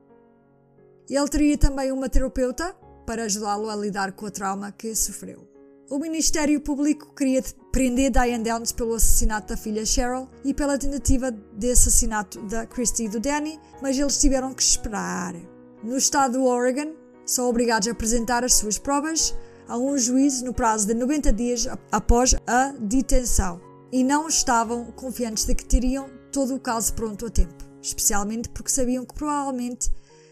Ele 1.09 1.27
teria 1.27 1.57
também 1.57 1.91
uma 1.91 2.07
terapeuta 2.07 2.75
para 3.05 3.23
ajudá-lo 3.23 3.69
a 3.69 3.75
lidar 3.75 4.11
com 4.13 4.27
o 4.27 4.31
trauma 4.31 4.71
que 4.71 4.95
sofreu. 4.95 5.50
O 5.91 5.99
Ministério 5.99 6.61
Público 6.61 7.13
queria 7.13 7.43
prender 7.69 8.11
Diane 8.11 8.45
Downs 8.45 8.71
pelo 8.71 8.93
assassinato 8.93 9.49
da 9.49 9.57
filha 9.57 9.85
Cheryl 9.85 10.29
e 10.41 10.53
pela 10.53 10.77
tentativa 10.77 11.29
de 11.31 11.69
assassinato 11.69 12.41
da 12.43 12.65
Christy 12.65 13.03
e 13.03 13.09
do 13.09 13.19
Danny, 13.19 13.59
mas 13.81 13.99
eles 13.99 14.17
tiveram 14.17 14.53
que 14.53 14.63
esperar. 14.63 15.35
No 15.83 15.97
estado 15.97 16.39
do 16.39 16.45
Oregon, 16.45 16.93
são 17.25 17.49
obrigados 17.49 17.89
a 17.89 17.91
apresentar 17.91 18.41
as 18.41 18.53
suas 18.53 18.77
provas 18.77 19.35
a 19.67 19.77
um 19.77 19.97
juiz 19.97 20.41
no 20.41 20.53
prazo 20.53 20.87
de 20.87 20.93
90 20.93 21.33
dias 21.33 21.67
após 21.91 22.35
a 22.47 22.69
detenção 22.79 23.59
e 23.91 24.01
não 24.01 24.29
estavam 24.29 24.93
confiantes 24.93 25.43
de 25.43 25.53
que 25.53 25.65
teriam 25.65 26.09
todo 26.31 26.55
o 26.55 26.59
caso 26.61 26.93
pronto 26.93 27.25
a 27.25 27.29
tempo, 27.29 27.65
especialmente 27.81 28.47
porque 28.47 28.71
sabiam 28.71 29.05
que 29.05 29.13
provavelmente 29.13 29.91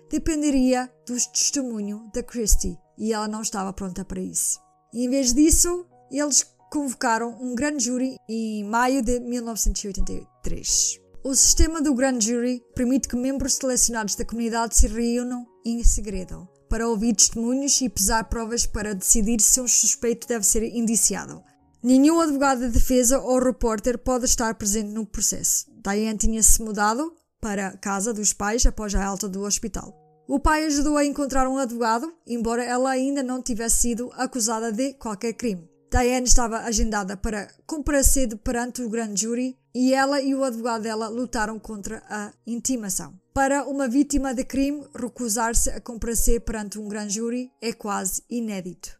dependeria 0.09 0.89
do 1.05 1.15
testemunho 1.15 2.09
da 2.13 2.23
Christie 2.23 2.77
e 2.97 3.11
ela 3.11 3.27
não 3.27 3.41
estava 3.41 3.73
pronta 3.73 4.05
para 4.05 4.21
isso. 4.21 4.68
Em 4.93 5.09
vez 5.09 5.33
disso, 5.33 5.85
eles 6.11 6.45
convocaram 6.71 7.37
um 7.39 7.53
grande 7.53 7.85
júri 7.85 8.17
em 8.27 8.63
maio 8.63 9.03
de 9.03 9.19
1983. 9.19 10.99
O 11.23 11.35
sistema 11.35 11.81
do 11.81 11.93
grande 11.93 12.27
júri 12.27 12.63
permite 12.73 13.07
que 13.07 13.15
membros 13.15 13.55
selecionados 13.55 14.15
da 14.15 14.25
comunidade 14.25 14.75
se 14.75 14.87
reúnam 14.87 15.45
em 15.65 15.83
segredo 15.83 16.47
para 16.69 16.87
ouvir 16.87 17.15
testemunhos 17.15 17.79
e 17.81 17.89
pesar 17.89 18.29
provas 18.29 18.65
para 18.65 18.95
decidir 18.95 19.41
se 19.41 19.59
um 19.59 19.67
suspeito 19.67 20.27
deve 20.27 20.45
ser 20.45 20.63
indiciado. 20.63 21.43
Nenhum 21.83 22.19
advogado 22.19 22.61
de 22.61 22.69
defesa 22.69 23.19
ou 23.19 23.39
repórter 23.39 23.97
pode 23.97 24.25
estar 24.25 24.53
presente 24.55 24.91
no 24.91 25.05
processo. 25.05 25.65
Diane 25.83 26.17
tinha-se 26.17 26.61
mudado 26.61 27.13
para 27.39 27.67
a 27.67 27.77
casa 27.77 28.13
dos 28.13 28.33
pais 28.33 28.65
após 28.65 28.93
a 28.95 29.03
alta 29.03 29.29
do 29.29 29.41
hospital. 29.41 29.98
O 30.31 30.39
pai 30.39 30.63
ajudou 30.65 30.95
a 30.95 31.03
encontrar 31.03 31.47
um 31.47 31.57
advogado, 31.57 32.13
embora 32.27 32.63
ela 32.63 32.91
ainda 32.91 33.23
não 33.23 33.41
tivesse 33.41 33.77
sido 33.77 34.11
acusada 34.13 34.71
de 34.71 34.93
qualquer 34.93 35.33
crime. 35.33 35.67
Diane 35.89 36.27
estava 36.27 36.59
agendada 36.59 37.17
para 37.17 37.51
comparecer 37.65 38.37
perante 38.37 38.83
o 38.83 38.89
grande 38.91 39.23
júri 39.23 39.57
e 39.73 39.91
ela 39.91 40.21
e 40.21 40.35
o 40.35 40.43
advogado 40.43 40.83
dela 40.83 41.07
lutaram 41.07 41.57
contra 41.57 42.03
a 42.07 42.31
intimação. 42.45 43.19
Para 43.33 43.67
uma 43.67 43.87
vítima 43.87 44.31
de 44.31 44.43
crime, 44.43 44.87
recusar-se 44.93 45.71
a 45.71 45.81
comparecer 45.81 46.41
perante 46.41 46.77
um 46.77 46.87
grande 46.87 47.15
júri 47.15 47.51
é 47.59 47.73
quase 47.73 48.21
inédito. 48.29 48.99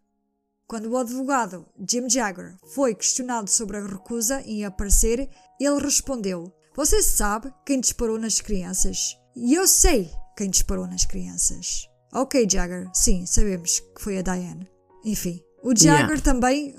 Quando 0.65 0.89
o 0.89 0.97
advogado 0.97 1.63
Jim 1.87 2.09
Jagger 2.09 2.55
foi 2.73 2.95
questionado 2.95 3.51
sobre 3.51 3.77
a 3.77 3.85
recusa 3.85 4.41
em 4.47 4.65
aparecer, 4.65 5.29
ele 5.61 5.79
respondeu: 5.79 6.51
Você 6.75 7.03
sabe 7.03 7.53
quem 7.63 7.79
disparou 7.79 8.17
nas 8.17 8.41
crianças? 8.41 9.15
E 9.35 9.53
eu 9.53 9.67
sei 9.67 10.09
quem 10.39 10.49
disparou 10.49 10.87
nas 10.87 11.03
crianças. 11.03 11.85
Ok, 12.13 12.47
Jagger, 12.49 12.89
sim, 12.93 13.25
sabemos 13.25 13.81
que 13.81 14.01
foi 14.01 14.19
a 14.19 14.21
Diane. 14.21 14.65
Enfim, 15.03 15.43
o 15.61 15.75
Jagger 15.75 16.17
yeah. 16.17 16.21
também. 16.21 16.73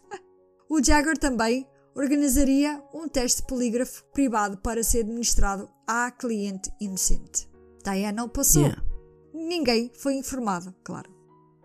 o 0.66 0.82
Jagger 0.82 1.18
também 1.18 1.68
organizaria 1.94 2.82
um 2.94 3.06
teste 3.06 3.42
polígrafo 3.42 4.02
privado 4.14 4.56
para 4.56 4.82
ser 4.82 5.00
administrado 5.00 5.68
à 5.86 6.10
cliente 6.10 6.70
inocente. 6.80 7.46
Diane 7.84 8.16
não 8.16 8.30
passou. 8.30 8.62
Yeah. 8.62 8.82
Ninguém 9.34 9.92
foi 9.94 10.14
informado, 10.14 10.74
claro. 10.82 11.14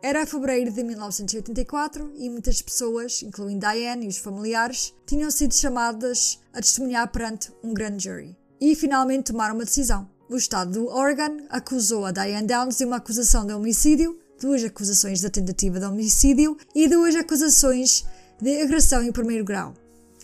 Era 0.03 0.27
fevereiro 0.27 0.69
de 0.69 0.83
1984 0.83 2.11
e 2.15 2.29
muitas 2.29 2.61
pessoas, 2.61 3.23
incluindo 3.23 3.65
Diane 3.65 4.05
e 4.05 4.09
os 4.09 4.17
familiares, 4.17 4.93
tinham 5.07 5.31
sido 5.31 5.55
chamadas 5.55 6.41
a 6.53 6.59
testemunhar 6.59 7.09
perante 7.09 7.53
um 7.63 7.73
grand 7.73 7.97
jury. 7.99 8.37
E 8.59 8.75
finalmente 8.75 9.31
tomaram 9.31 9.55
uma 9.55 9.63
decisão. 9.63 10.13
O 10.27 10.35
estado 10.35 10.71
do 10.71 10.87
Oregon 10.87 11.45
acusou 11.49 12.03
a 12.03 12.11
Diane 12.11 12.47
Downs 12.47 12.77
de 12.77 12.85
uma 12.85 12.95
acusação 12.95 13.45
de 13.45 13.53
homicídio, 13.53 14.17
duas 14.41 14.63
acusações 14.63 15.21
de 15.21 15.29
tentativa 15.29 15.79
de 15.79 15.85
homicídio 15.85 16.57
e 16.73 16.87
duas 16.87 17.15
acusações 17.15 18.03
de 18.41 18.59
agressão 18.63 19.03
em 19.03 19.11
primeiro 19.11 19.45
grau. 19.45 19.75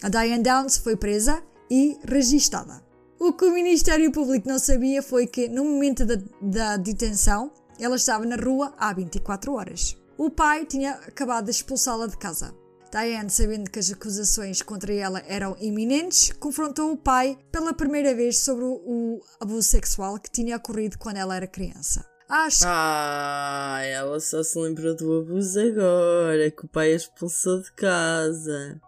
A 0.02 0.10
Diane 0.10 0.42
Downs 0.42 0.78
foi 0.78 0.96
presa 0.96 1.44
e 1.70 2.00
registada. 2.04 2.84
O 3.20 3.32
que 3.34 3.46
o 3.46 3.54
Ministério 3.54 4.12
Público 4.12 4.50
não 4.50 4.58
sabia 4.58 5.04
foi 5.04 5.28
que, 5.28 5.48
no 5.48 5.64
momento 5.64 6.04
da, 6.04 6.18
da 6.42 6.78
detenção, 6.78 7.52
ela 7.80 7.96
estava 7.96 8.26
na 8.26 8.36
rua 8.36 8.74
há 8.80 8.92
24 8.92 9.54
horas. 9.54 9.96
O 10.18 10.32
pai 10.32 10.66
tinha 10.66 10.94
acabado 10.94 11.46
de 11.46 11.52
expulsá-la 11.52 12.08
de 12.08 12.18
casa. 12.18 12.56
Diane, 12.92 13.30
sabendo 13.30 13.72
que 13.72 13.80
as 13.80 13.90
acusações 13.90 14.62
contra 14.62 14.94
ela 14.94 15.24
eram 15.26 15.56
iminentes, 15.60 16.32
confrontou 16.34 16.92
o 16.92 16.98
pai 16.98 17.38
pela 17.52 17.74
primeira 17.74 18.14
vez 18.14 18.40
sobre 18.40 18.66
o 18.66 19.22
abuso 19.40 19.64
sexual 19.64 20.20
que 20.20 20.30
tinha 20.30 20.58
ocorrido 20.58 20.98
quando 20.98 21.18
ela 21.18 21.36
era 21.36 21.48
criança. 21.48 22.06
Acho 22.28 22.64
Ah, 22.66 23.80
ela 23.84 24.20
só 24.20 24.44
se 24.44 24.58
lembrou 24.60 24.96
do 24.96 25.20
abuso 25.20 25.60
agora, 25.60 26.52
que 26.52 26.66
o 26.66 26.68
pai 26.70 26.94
a 26.94 26.96
expulsou 26.96 27.62
de 27.62 27.72
casa. 27.74 28.80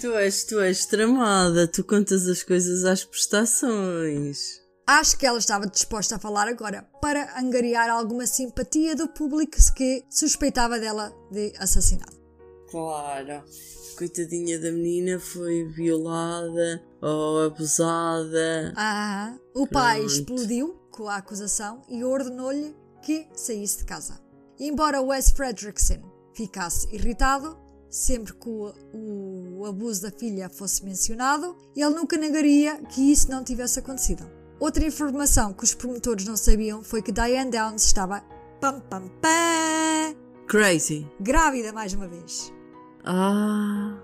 Tu 0.00 0.14
és, 0.14 0.44
tu 0.44 0.60
és 0.60 0.86
tramada, 0.86 1.66
tu 1.66 1.84
contas 1.84 2.26
as 2.26 2.42
coisas 2.42 2.84
às 2.84 3.04
prestações. 3.04 4.62
Acho 4.86 5.16
que 5.16 5.26
ela 5.26 5.38
estava 5.38 5.66
disposta 5.66 6.16
a 6.16 6.18
falar 6.18 6.48
agora 6.48 6.82
para 7.00 7.38
angariar 7.38 7.88
alguma 7.88 8.26
simpatia 8.26 8.96
do 8.96 9.08
público 9.08 9.56
que 9.74 10.04
suspeitava 10.10 10.78
dela 10.78 11.12
de 11.30 11.52
assassinato. 11.58 12.21
Claro. 12.72 13.44
Coitadinha 13.96 14.58
da 14.58 14.72
menina 14.72 15.20
foi 15.20 15.64
violada 15.64 16.82
ou 17.00 17.42
abusada. 17.44 18.72
Ah, 18.74 19.34
o 19.54 19.66
pai 19.66 19.98
Pronto. 20.00 20.12
explodiu 20.12 20.74
com 20.90 21.08
a 21.08 21.16
acusação 21.16 21.82
e 21.88 22.02
ordenou-lhe 22.02 22.74
que 23.02 23.28
saísse 23.34 23.78
de 23.78 23.84
casa. 23.84 24.18
Embora 24.58 25.02
Wes 25.02 25.30
Fredrickson 25.30 26.00
ficasse 26.34 26.88
irritado 26.94 27.58
sempre 27.90 28.32
que 28.32 28.48
o, 28.48 28.72
o 29.58 29.66
abuso 29.66 30.02
da 30.02 30.10
filha 30.10 30.48
fosse 30.48 30.82
mencionado, 30.82 31.54
ele 31.76 31.90
nunca 31.90 32.16
negaria 32.16 32.80
que 32.86 33.12
isso 33.12 33.30
não 33.30 33.44
tivesse 33.44 33.78
acontecido. 33.78 34.24
Outra 34.58 34.84
informação 34.86 35.52
que 35.52 35.64
os 35.64 35.74
promotores 35.74 36.24
não 36.24 36.36
sabiam 36.36 36.82
foi 36.82 37.02
que 37.02 37.12
Diane 37.12 37.50
Downs 37.50 37.84
estava 37.84 38.22
pam 38.60 38.80
pam 38.80 39.08
pam 39.20 40.16
Crazy. 40.46 41.06
grávida 41.20 41.72
mais 41.72 41.92
uma 41.92 42.08
vez. 42.08 42.52
Ah. 43.04 43.98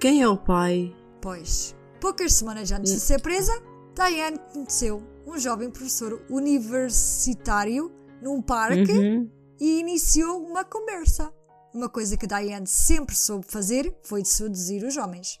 Quem 0.00 0.22
é 0.22 0.28
o 0.28 0.36
pai? 0.36 0.94
Pois, 1.20 1.74
poucas 2.00 2.34
semanas 2.34 2.70
antes 2.70 2.92
de 2.92 3.00
ser 3.00 3.20
presa, 3.20 3.52
Diane 3.94 4.38
conheceu 4.52 5.02
um 5.26 5.38
jovem 5.38 5.70
professor 5.70 6.22
universitário 6.30 7.90
num 8.22 8.40
parque 8.40 8.92
Uhum. 8.92 9.30
e 9.60 9.80
iniciou 9.80 10.44
uma 10.46 10.64
conversa. 10.64 11.32
Uma 11.74 11.88
coisa 11.88 12.16
que 12.16 12.26
Diane 12.26 12.66
sempre 12.66 13.14
soube 13.14 13.44
fazer 13.46 13.94
foi 14.02 14.22
de 14.22 14.28
seduzir 14.28 14.84
os 14.84 14.96
homens. 14.96 15.38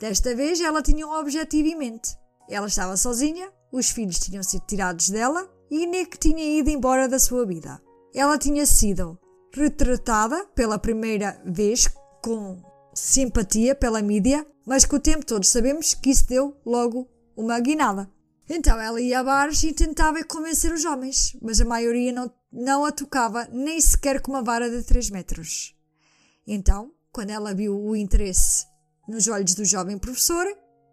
Desta 0.00 0.34
vez 0.34 0.60
ela 0.60 0.82
tinha 0.82 1.06
um 1.06 1.12
objetivo 1.12 1.68
em 1.68 1.76
mente. 1.76 2.16
Ela 2.48 2.66
estava 2.66 2.96
sozinha, 2.96 3.50
os 3.70 3.90
filhos 3.90 4.18
tinham 4.18 4.42
sido 4.42 4.64
tirados 4.66 5.10
dela 5.10 5.48
e 5.70 5.86
Nick 5.86 6.18
tinha 6.18 6.42
ido 6.58 6.70
embora 6.70 7.08
da 7.08 7.18
sua 7.18 7.46
vida. 7.46 7.80
Ela 8.14 8.38
tinha 8.38 8.64
sido 8.66 9.18
retratada 9.52 10.46
pela 10.54 10.78
primeira 10.78 11.40
vez 11.44 11.88
com 12.22 12.62
simpatia 12.94 13.74
pela 13.74 14.02
mídia, 14.02 14.46
mas 14.66 14.84
com 14.84 14.96
o 14.96 15.00
tempo 15.00 15.24
todos 15.24 15.48
sabemos 15.48 15.94
que 15.94 16.10
isso 16.10 16.26
deu 16.26 16.56
logo 16.64 17.08
uma 17.36 17.58
guinada. 17.60 18.10
Então 18.48 18.80
ela 18.80 19.00
ia 19.00 19.20
a 19.20 19.24
bares 19.24 19.62
e 19.62 19.72
tentava 19.72 20.24
convencer 20.24 20.72
os 20.72 20.84
homens, 20.84 21.36
mas 21.42 21.60
a 21.60 21.64
maioria 21.64 22.12
não, 22.12 22.32
não 22.50 22.84
a 22.84 22.92
tocava 22.92 23.46
nem 23.52 23.80
sequer 23.80 24.20
com 24.20 24.32
uma 24.32 24.42
vara 24.42 24.70
de 24.70 24.82
3 24.82 25.10
metros. 25.10 25.74
Então, 26.46 26.90
quando 27.12 27.30
ela 27.30 27.54
viu 27.54 27.78
o 27.78 27.94
interesse 27.94 28.66
nos 29.06 29.28
olhos 29.28 29.54
do 29.54 29.64
jovem 29.64 29.98
professor, 29.98 30.46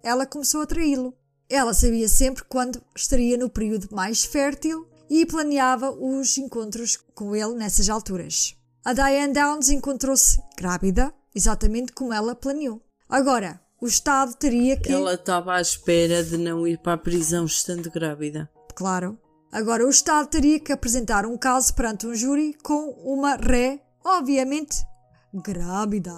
ela 0.04 0.26
começou 0.26 0.62
a 0.62 0.66
traí-lo. 0.66 1.16
Ela 1.50 1.74
sabia 1.74 2.10
sempre 2.10 2.44
quando 2.44 2.82
estaria 2.96 3.38
no 3.38 3.50
período 3.50 3.88
mais 3.92 4.26
fértil 4.26 4.88
e 5.10 5.26
planeava 5.26 5.92
os 5.92 6.38
encontros 6.38 6.98
com 7.14 7.36
ele 7.36 7.54
nessas 7.54 7.90
alturas. 7.90 8.56
A 8.86 8.94
Diane 8.94 9.34
Downs 9.34 9.70
encontrou-se 9.70 10.40
grávida, 10.56 11.12
exatamente 11.34 11.92
como 11.92 12.14
ela 12.14 12.36
planeou. 12.36 12.80
Agora, 13.10 13.60
o 13.82 13.88
Estado 13.88 14.36
teria 14.36 14.80
que. 14.80 14.92
Ela 14.92 15.16
estava 15.16 15.56
à 15.56 15.62
espera 15.62 16.24
de 16.24 16.38
não 16.38 16.68
ir 16.68 16.78
para 16.78 16.94
a 16.94 16.98
prisão 16.98 17.46
estando 17.46 17.90
grávida. 17.90 18.48
Claro. 18.76 19.20
Agora, 19.52 19.88
o 19.88 19.90
Estado 19.90 20.28
teria 20.28 20.60
que 20.60 20.72
apresentar 20.72 21.26
um 21.26 21.36
caso 21.36 21.74
perante 21.74 22.06
um 22.06 22.14
júri 22.14 22.54
com 22.62 22.92
uma 23.04 23.36
ré, 23.38 23.82
obviamente, 24.06 24.86
grávida. 25.34 26.14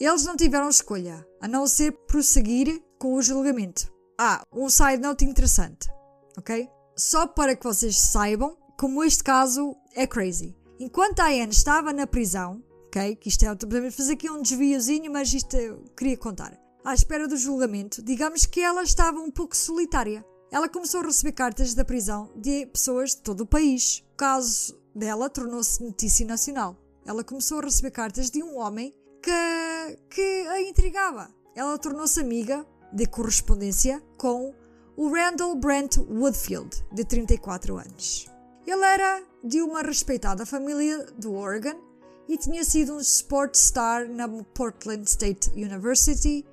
Eles 0.00 0.24
não 0.24 0.36
tiveram 0.36 0.68
escolha, 0.68 1.24
a 1.40 1.46
não 1.46 1.68
ser 1.68 1.92
prosseguir 2.08 2.82
com 2.98 3.14
o 3.14 3.22
julgamento. 3.22 3.88
Ah, 4.18 4.42
um 4.52 4.68
side 4.68 5.00
note 5.00 5.24
interessante, 5.24 5.88
ok? 6.36 6.68
Só 6.96 7.28
para 7.28 7.54
que 7.54 7.62
vocês 7.62 7.96
saibam 7.96 8.56
como 8.76 9.04
este 9.04 9.22
caso 9.22 9.76
é 9.94 10.04
crazy. 10.04 10.65
Enquanto 10.78 11.20
a 11.20 11.28
Anne 11.28 11.52
estava 11.52 11.92
na 11.92 12.06
prisão, 12.06 12.62
ok? 12.86 13.16
Que 13.16 13.28
isto 13.28 13.44
é, 13.44 13.54
podemos 13.54 13.94
fazer 13.94 14.12
aqui 14.12 14.30
um 14.30 14.42
desviozinho, 14.42 15.10
mas 15.10 15.32
isto 15.32 15.56
eu 15.56 15.84
queria 15.96 16.16
contar. 16.16 16.58
À 16.84 16.94
espera 16.94 17.26
do 17.26 17.36
julgamento, 17.36 18.02
digamos 18.02 18.46
que 18.46 18.60
ela 18.60 18.82
estava 18.82 19.18
um 19.18 19.30
pouco 19.30 19.56
solitária. 19.56 20.24
Ela 20.50 20.68
começou 20.68 21.00
a 21.00 21.06
receber 21.06 21.32
cartas 21.32 21.74
da 21.74 21.84
prisão 21.84 22.30
de 22.36 22.66
pessoas 22.66 23.10
de 23.10 23.22
todo 23.22 23.40
o 23.40 23.46
país. 23.46 24.04
O 24.12 24.16
caso 24.16 24.78
dela 24.94 25.28
tornou-se 25.28 25.82
notícia 25.82 26.26
nacional. 26.26 26.76
Ela 27.04 27.24
começou 27.24 27.58
a 27.58 27.62
receber 27.62 27.90
cartas 27.90 28.30
de 28.30 28.42
um 28.42 28.58
homem 28.58 28.94
que, 29.22 29.98
que 30.10 30.46
a 30.48 30.60
intrigava. 30.60 31.28
Ela 31.54 31.78
tornou-se 31.78 32.20
amiga 32.20 32.66
de 32.92 33.06
correspondência 33.06 34.02
com 34.16 34.54
o 34.96 35.08
Randall 35.12 35.56
Brent 35.56 35.96
Woodfield, 35.98 36.84
de 36.92 37.04
34 37.04 37.78
anos. 37.78 38.26
Ele 38.66 38.84
era 38.84 39.22
de 39.46 39.62
uma 39.62 39.80
respeitada 39.80 40.44
família 40.44 41.06
do 41.16 41.34
Oregon 41.34 41.80
e 42.28 42.36
tinha 42.36 42.64
sido 42.64 42.94
um 42.94 43.00
sport 43.00 43.54
star 43.54 44.08
na 44.08 44.28
Portland 44.28 45.08
State 45.08 45.50
University 45.50 46.44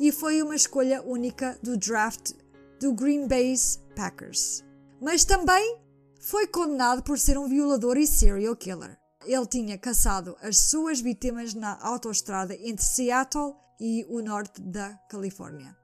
e 0.00 0.10
foi 0.10 0.40
uma 0.40 0.56
escolha 0.56 1.02
única 1.02 1.58
do 1.62 1.76
draft 1.76 2.32
do 2.80 2.94
Green 2.94 3.28
Bay 3.28 3.54
Packers. 3.94 4.64
Mas 5.00 5.24
também 5.24 5.78
foi 6.20 6.46
condenado 6.46 7.02
por 7.02 7.18
ser 7.18 7.36
um 7.36 7.48
violador 7.48 7.98
e 7.98 8.06
serial 8.06 8.56
killer. 8.56 8.96
Ele 9.26 9.46
tinha 9.46 9.76
caçado 9.76 10.36
as 10.40 10.70
suas 10.70 11.00
vítimas 11.00 11.52
na 11.52 11.78
autoestrada 11.82 12.54
entre 12.54 12.84
Seattle 12.84 13.54
e 13.78 14.06
o 14.08 14.22
norte 14.22 14.62
da 14.62 14.94
Califórnia. 15.10 15.76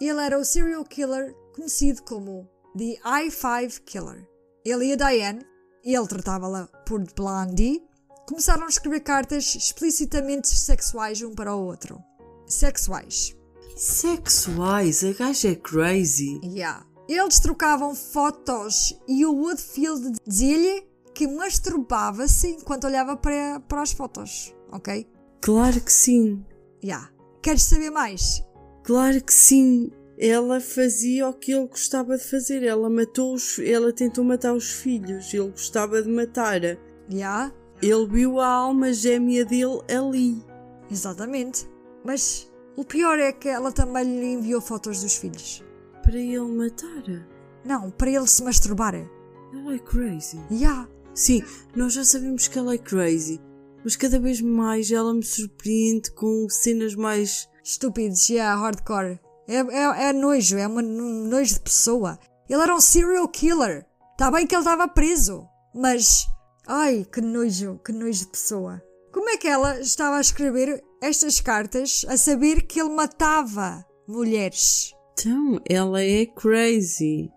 Ele 0.00 0.20
era 0.20 0.38
o 0.38 0.44
serial 0.44 0.84
killer 0.84 1.34
conhecido 1.54 2.02
como 2.02 2.48
The 2.76 2.96
I-5 3.04 3.80
Killer. 3.80 4.28
Ele 4.64 4.92
e 4.92 4.96
Diane, 4.96 5.44
ele 5.84 6.06
tratava-la 6.06 6.66
por 6.86 7.02
Blondie, 7.14 7.82
começaram 8.26 8.64
a 8.64 8.68
escrever 8.68 9.00
cartas 9.00 9.54
explicitamente 9.54 10.48
sexuais 10.48 11.22
um 11.22 11.34
para 11.34 11.54
o 11.54 11.64
outro. 11.64 12.02
Sexuais. 12.46 13.36
Sexuais, 13.76 15.02
a 15.02 15.12
gaja 15.12 15.48
é 15.50 15.54
crazy. 15.54 16.40
Yeah. 16.44 16.86
Eles 17.08 17.40
trocavam 17.40 17.94
fotos 17.94 18.96
e 19.08 19.26
o 19.26 19.34
Woodfield 19.34 20.12
dizia-lhe 20.26 20.86
que 21.14 21.26
masturbava-se 21.26 22.48
enquanto 22.48 22.84
olhava 22.84 23.16
para, 23.16 23.60
para 23.60 23.82
as 23.82 23.92
fotos, 23.92 24.54
ok? 24.70 25.06
Claro 25.40 25.80
que 25.80 25.92
sim. 25.92 26.44
Yeah. 26.82 27.10
Queres 27.42 27.64
saber 27.64 27.90
mais? 27.90 28.42
Claro 28.84 29.22
que 29.22 29.32
sim. 29.32 29.90
Ela 30.18 30.60
fazia 30.60 31.28
o 31.28 31.32
que 31.32 31.52
ele 31.52 31.66
gostava 31.66 32.16
de 32.16 32.24
fazer. 32.24 32.62
Ela 32.62 32.88
matou 32.90 33.34
os, 33.34 33.58
ela 33.58 33.92
tentou 33.92 34.24
matar 34.24 34.52
os 34.54 34.70
filhos. 34.70 35.32
Ele 35.32 35.50
gostava 35.50 36.02
de 36.02 36.08
matar. 36.08 36.60
Yeah. 37.10 37.52
Ele 37.80 38.06
viu 38.06 38.40
a 38.40 38.46
alma 38.46 38.92
gêmea 38.92 39.44
dele 39.44 39.80
ali. 39.88 40.44
Exatamente. 40.90 41.68
Mas 42.04 42.50
o 42.76 42.84
pior 42.84 43.18
é 43.18 43.32
que 43.32 43.48
ela 43.48 43.72
também 43.72 44.04
lhe 44.04 44.32
enviou 44.34 44.60
fotos 44.60 45.02
dos 45.02 45.16
filhos. 45.16 45.64
Para 46.02 46.16
ele 46.16 46.40
matar. 46.40 47.02
Não, 47.64 47.90
para 47.90 48.10
ele 48.10 48.26
se 48.26 48.42
masturbar. 48.42 48.94
Ela 48.94 49.74
é 49.74 49.78
crazy. 49.78 50.40
Yeah. 50.50 50.88
Sim, 51.14 51.42
nós 51.76 51.92
já 51.92 52.04
sabemos 52.04 52.48
que 52.48 52.58
ela 52.58 52.74
é 52.74 52.78
crazy. 52.78 53.40
Mas 53.84 53.96
cada 53.96 54.18
vez 54.18 54.40
mais 54.40 54.90
ela 54.90 55.12
me 55.12 55.24
surpreende 55.24 56.10
com 56.12 56.46
cenas 56.48 56.94
mais. 56.94 57.48
Estúpidos, 57.64 58.28
yeah, 58.28 58.60
hardcore. 58.60 59.20
É, 59.48 59.56
é, 59.56 60.08
é 60.08 60.12
nojo, 60.12 60.56
é 60.56 60.66
uma, 60.66 60.82
um 60.82 61.26
nojo 61.26 61.54
de 61.54 61.60
pessoa. 61.60 62.18
Ele 62.48 62.62
era 62.62 62.74
um 62.74 62.80
serial 62.80 63.28
killer. 63.28 63.86
Está 64.12 64.30
bem 64.30 64.46
que 64.46 64.54
ele 64.54 64.62
estava 64.62 64.86
preso, 64.86 65.46
mas 65.74 66.26
Ai, 66.66 67.04
que 67.12 67.20
nojo, 67.20 67.80
que 67.84 67.92
nojo 67.92 68.20
de 68.20 68.26
pessoa. 68.28 68.82
Como 69.12 69.28
é 69.28 69.36
que 69.36 69.48
ela 69.48 69.80
estava 69.80 70.16
a 70.16 70.20
escrever 70.20 70.82
estas 71.02 71.40
cartas 71.40 72.04
a 72.08 72.16
saber 72.16 72.62
que 72.62 72.80
ele 72.80 72.90
matava 72.90 73.84
mulheres? 74.06 74.92
Então, 75.12 75.60
ela 75.68 76.00
é 76.00 76.24
crazy. 76.24 77.30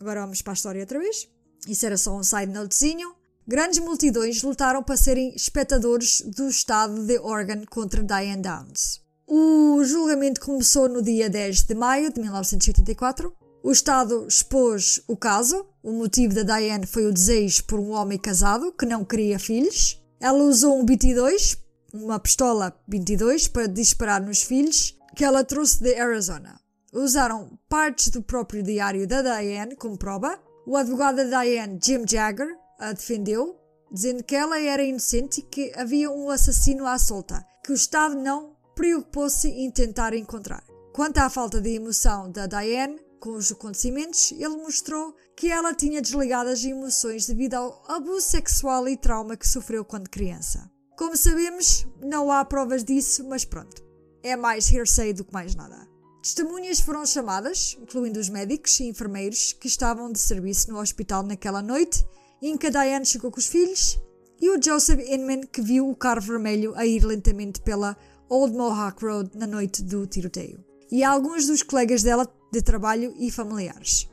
Agora 0.00 0.22
vamos 0.22 0.40
para 0.40 0.52
a 0.52 0.54
história 0.54 0.80
outra 0.80 0.98
vez. 0.98 1.28
Isso 1.68 1.84
era 1.84 1.98
só 1.98 2.16
um 2.16 2.24
side 2.24 2.50
notezinho. 2.50 3.14
Grandes 3.46 3.78
multidões 3.78 4.42
lutaram 4.42 4.82
para 4.82 4.96
serem 4.96 5.34
espectadores 5.34 6.22
do 6.22 6.48
estado 6.48 7.06
de 7.06 7.18
Oregon 7.18 7.64
contra 7.68 8.02
Diane 8.02 8.42
Downs. 8.42 9.01
O 9.34 9.82
julgamento 9.82 10.42
começou 10.42 10.90
no 10.90 11.00
dia 11.00 11.30
10 11.30 11.62
de 11.62 11.74
maio 11.74 12.12
de 12.12 12.20
1984. 12.20 13.34
O 13.62 13.72
Estado 13.72 14.26
expôs 14.28 15.00
o 15.08 15.16
caso. 15.16 15.66
O 15.82 15.90
motivo 15.90 16.34
da 16.34 16.42
Diane 16.42 16.84
foi 16.84 17.06
o 17.06 17.12
desejo 17.14 17.64
por 17.64 17.80
um 17.80 17.92
homem 17.92 18.18
casado 18.18 18.70
que 18.72 18.84
não 18.84 19.06
queria 19.06 19.38
filhos. 19.38 19.98
Ela 20.20 20.44
usou 20.44 20.78
um 20.78 20.84
22, 20.84 21.56
uma 21.94 22.20
pistola 22.20 22.78
22, 22.86 23.48
para 23.48 23.66
disparar 23.66 24.20
nos 24.20 24.42
filhos 24.42 24.94
que 25.16 25.24
ela 25.24 25.42
trouxe 25.42 25.82
de 25.82 25.98
Arizona. 25.98 26.60
Usaram 26.92 27.58
partes 27.70 28.10
do 28.10 28.22
próprio 28.22 28.62
diário 28.62 29.06
da 29.08 29.22
Diane 29.22 29.76
como 29.76 29.96
prova. 29.96 30.38
O 30.66 30.76
advogado 30.76 31.16
da 31.16 31.42
Diane, 31.42 31.80
Jim 31.82 32.04
Jagger, 32.06 32.54
a 32.78 32.92
defendeu, 32.92 33.58
dizendo 33.90 34.22
que 34.24 34.36
ela 34.36 34.60
era 34.60 34.84
inocente 34.84 35.40
e 35.40 35.42
que 35.42 35.72
havia 35.74 36.10
um 36.10 36.28
assassino 36.28 36.86
à 36.86 36.98
solta, 36.98 37.42
que 37.64 37.72
o 37.72 37.74
Estado 37.74 38.14
não 38.14 38.51
preocupou-se 38.74 39.48
em 39.48 39.70
tentar 39.70 40.14
encontrar. 40.14 40.64
Quanto 40.92 41.18
à 41.18 41.30
falta 41.30 41.60
de 41.60 41.70
emoção 41.70 42.30
da 42.30 42.46
Diane 42.46 43.00
com 43.20 43.30
os 43.30 43.52
acontecimentos, 43.52 44.32
ele 44.32 44.56
mostrou 44.56 45.14
que 45.36 45.50
ela 45.50 45.72
tinha 45.74 46.02
desligado 46.02 46.50
as 46.50 46.64
emoções 46.64 47.26
devido 47.26 47.54
ao 47.54 47.82
abuso 47.88 48.26
sexual 48.26 48.88
e 48.88 48.96
trauma 48.96 49.36
que 49.36 49.48
sofreu 49.48 49.84
quando 49.84 50.10
criança. 50.10 50.70
Como 50.96 51.16
sabemos, 51.16 51.86
não 52.00 52.30
há 52.30 52.44
provas 52.44 52.84
disso, 52.84 53.24
mas 53.28 53.44
pronto. 53.44 53.82
É 54.22 54.36
mais 54.36 54.70
hearsay 54.70 55.12
do 55.12 55.24
que 55.24 55.32
mais 55.32 55.54
nada. 55.54 55.88
Testemunhas 56.22 56.80
foram 56.80 57.04
chamadas, 57.06 57.76
incluindo 57.80 58.20
os 58.20 58.28
médicos 58.28 58.78
e 58.78 58.84
enfermeiros 58.84 59.52
que 59.52 59.66
estavam 59.66 60.12
de 60.12 60.18
serviço 60.18 60.70
no 60.70 60.78
hospital 60.78 61.22
naquela 61.22 61.62
noite 61.62 62.04
em 62.42 62.56
que 62.56 62.66
a 62.66 62.70
Diane 62.70 63.06
chegou 63.06 63.30
com 63.30 63.38
os 63.38 63.46
filhos, 63.46 64.00
e 64.40 64.50
o 64.50 64.60
Joseph 64.60 65.00
Inman 65.08 65.42
que 65.42 65.62
viu 65.62 65.88
o 65.88 65.94
carro 65.94 66.20
vermelho 66.20 66.74
a 66.74 66.84
ir 66.84 67.04
lentamente 67.04 67.60
pela 67.60 67.96
Old 68.28 68.56
Mohawk 68.56 69.04
Road 69.04 69.30
na 69.34 69.46
noite 69.46 69.82
do 69.82 70.06
tiroteio, 70.06 70.64
e 70.90 71.02
alguns 71.02 71.46
dos 71.46 71.62
colegas 71.62 72.02
dela 72.02 72.26
de 72.52 72.62
trabalho 72.62 73.14
e 73.18 73.30
familiares. 73.30 74.08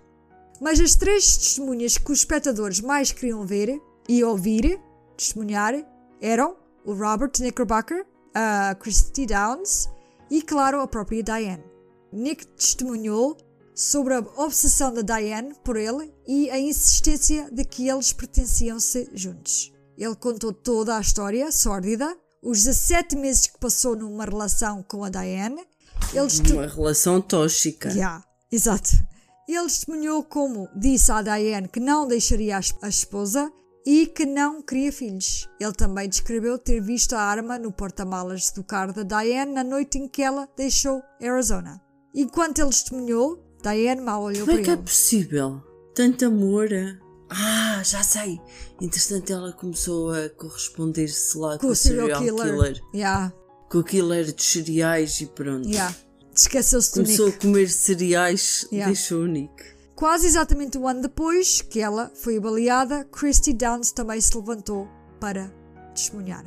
Mas 0.62 0.80
as 0.80 0.96
três 0.96 1.38
testemunhas 1.38 1.98
que 1.98 2.12
os 2.12 2.20
espectadores 2.20 2.82
mais 2.82 3.12
queriam 3.12 3.46
ver 3.46 3.82
e 4.08 4.24
ouvir 4.24 4.80
testemunhar 5.16 5.74
eram 6.22 6.58
o 6.86 6.94
Robert 6.94 7.32
Knickerbocker, 7.32 8.06
a 8.34 8.76
Christy 8.76 9.26
Downs 9.26 9.90
e, 10.30 10.42
claro, 10.42 10.82
a 10.82 10.88
própria 10.88 11.24
Diane. 11.24 11.64
Nick 12.12 12.46
testemunhou 12.48 13.38
sobre 13.76 14.14
a 14.14 14.20
obsessão 14.38 14.94
da 14.94 15.02
Diane 15.02 15.54
por 15.64 15.78
ele 15.78 16.14
e 16.28 16.50
a 16.50 16.60
insistência 16.60 17.50
de 17.52 17.64
que 17.64 17.88
eles 17.88 18.12
pertenciam-se 18.12 19.10
juntos. 19.14 19.72
Ele 19.98 20.16
contou 20.16 20.52
toda 20.52 20.98
a 20.98 21.02
história 21.02 21.52
sórdida, 21.52 22.18
os 22.42 22.64
17 22.64 23.16
meses 23.16 23.48
que 23.48 23.60
passou 23.60 23.96
numa 23.96 24.26
relação 24.26 24.84
com 24.84 25.04
a 25.04 25.10
Diane. 25.10 25.62
Ele 26.14 26.54
Uma 26.54 26.68
relação 26.68 27.22
tóxica. 27.22 27.90
Yeah, 27.90 28.24
exato. 28.52 28.92
Ele 29.48 29.64
testemunhou 29.64 30.24
como 30.24 30.70
disse 30.76 31.12
à 31.12 31.22
Diane 31.22 31.68
que 31.68 31.80
não 31.80 32.08
deixaria 32.08 32.60
a 32.82 32.88
esposa 32.88 33.52
e 33.86 34.06
que 34.06 34.26
não 34.26 34.62
queria 34.62 34.92
filhos. 34.92 35.50
Ele 35.60 35.74
também 35.74 36.08
descreveu 36.08 36.58
ter 36.58 36.80
visto 36.80 37.14
a 37.14 37.22
arma 37.22 37.58
no 37.58 37.72
porta-malas 37.72 38.52
do 38.52 38.64
carro 38.64 38.94
da 38.94 39.04
Diane 39.22 39.52
na 39.52 39.64
noite 39.64 39.98
em 39.98 40.08
que 40.08 40.22
ela 40.22 40.48
deixou 40.56 41.02
Arizona. 41.22 41.82
Enquanto 42.14 42.60
ele 42.60 42.70
testemunhou, 42.70 43.44
Diane 43.62 44.02
mal 44.02 44.24
olhou 44.24 44.46
Como 44.46 44.52
é 44.52 44.56
para 44.56 44.64
que 44.64 44.70
é 44.70 44.74
ele. 44.74 44.84
possível? 44.84 45.62
Tanto 45.96 46.26
amor. 46.26 46.70
Ah, 47.30 47.82
já 47.84 48.02
sei. 48.04 48.42
Entretanto, 48.82 49.32
ela 49.32 49.54
começou 49.54 50.12
a 50.14 50.30
corresponder-se 50.30 51.38
lá 51.38 51.58
com, 51.60 51.68
o 51.68 51.76
serial 51.76 52.22
killer. 52.22 52.82
Yeah, 52.94 53.32
Com 53.70 53.80
o 53.80 53.84
killer 53.84 54.32
de 54.34 54.42
cereais 54.44 55.22
e 55.22 55.28
pronto. 55.28 55.68
yeah. 55.68 55.96
Esqueceu-se 56.36 56.92
do 56.92 57.04
Começou 57.04 57.26
Nick. 57.28 57.38
a 57.38 57.42
comer 57.42 57.70
cereais, 57.70 58.68
Yeah. 58.72 58.92
deixou 58.92 59.22
o 59.24 59.28
Nick. 59.28 59.52
Quase 59.96 60.26
exatamente 60.28 60.78
um 60.78 60.88
ano 60.88 61.02
depois 61.02 61.62
que 61.62 61.80
ela 61.82 62.10
foi 62.16 62.40
baleada, 62.40 63.04
Christy 63.12 63.52
Downs 63.54 63.92
também 63.92 64.20
se 64.22 64.36
levantou 64.36 64.88
para 65.20 65.54
testemunhar. 65.94 66.46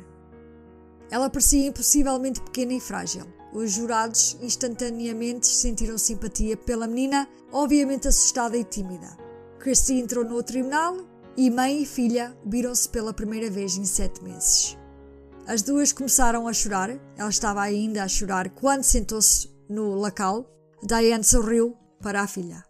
Ela 1.11 1.29
parecia 1.29 1.67
impossivelmente 1.67 2.41
pequena 2.41 2.73
e 2.73 2.79
frágil. 2.79 3.25
Os 3.53 3.71
jurados 3.71 4.35
instantaneamente 4.41 5.45
sentiram 5.45 5.95
simpatia 5.97 6.57
pela 6.57 6.87
menina, 6.87 7.29
obviamente 7.51 8.07
assustada 8.07 8.57
e 8.57 8.63
tímida. 8.63 9.15
Christy 9.63 9.93
entrou 9.93 10.25
no 10.25 10.43
tribunal 10.43 10.97
e 11.37 11.49
mãe 11.49 11.83
e 11.83 11.85
filha 11.85 12.37
viram-se 12.45 12.89
pela 12.89 13.13
primeira 13.13 13.49
vez 13.49 13.77
em 13.77 13.85
sete 13.85 14.21
meses. 14.21 14.77
As 15.47 15.61
duas 15.61 15.93
começaram 15.93 16.49
a 16.49 16.51
chorar. 16.51 16.89
Ela 17.15 17.29
estava 17.29 17.61
ainda 17.61 18.03
a 18.03 18.07
chorar 18.09 18.49
quando 18.49 18.83
sentou-se 18.83 19.49
no 19.69 19.95
lacal. 19.95 20.45
Diane 20.85 21.23
sorriu 21.23 21.77
para 22.01 22.23
a 22.23 22.27
filha. 22.27 22.61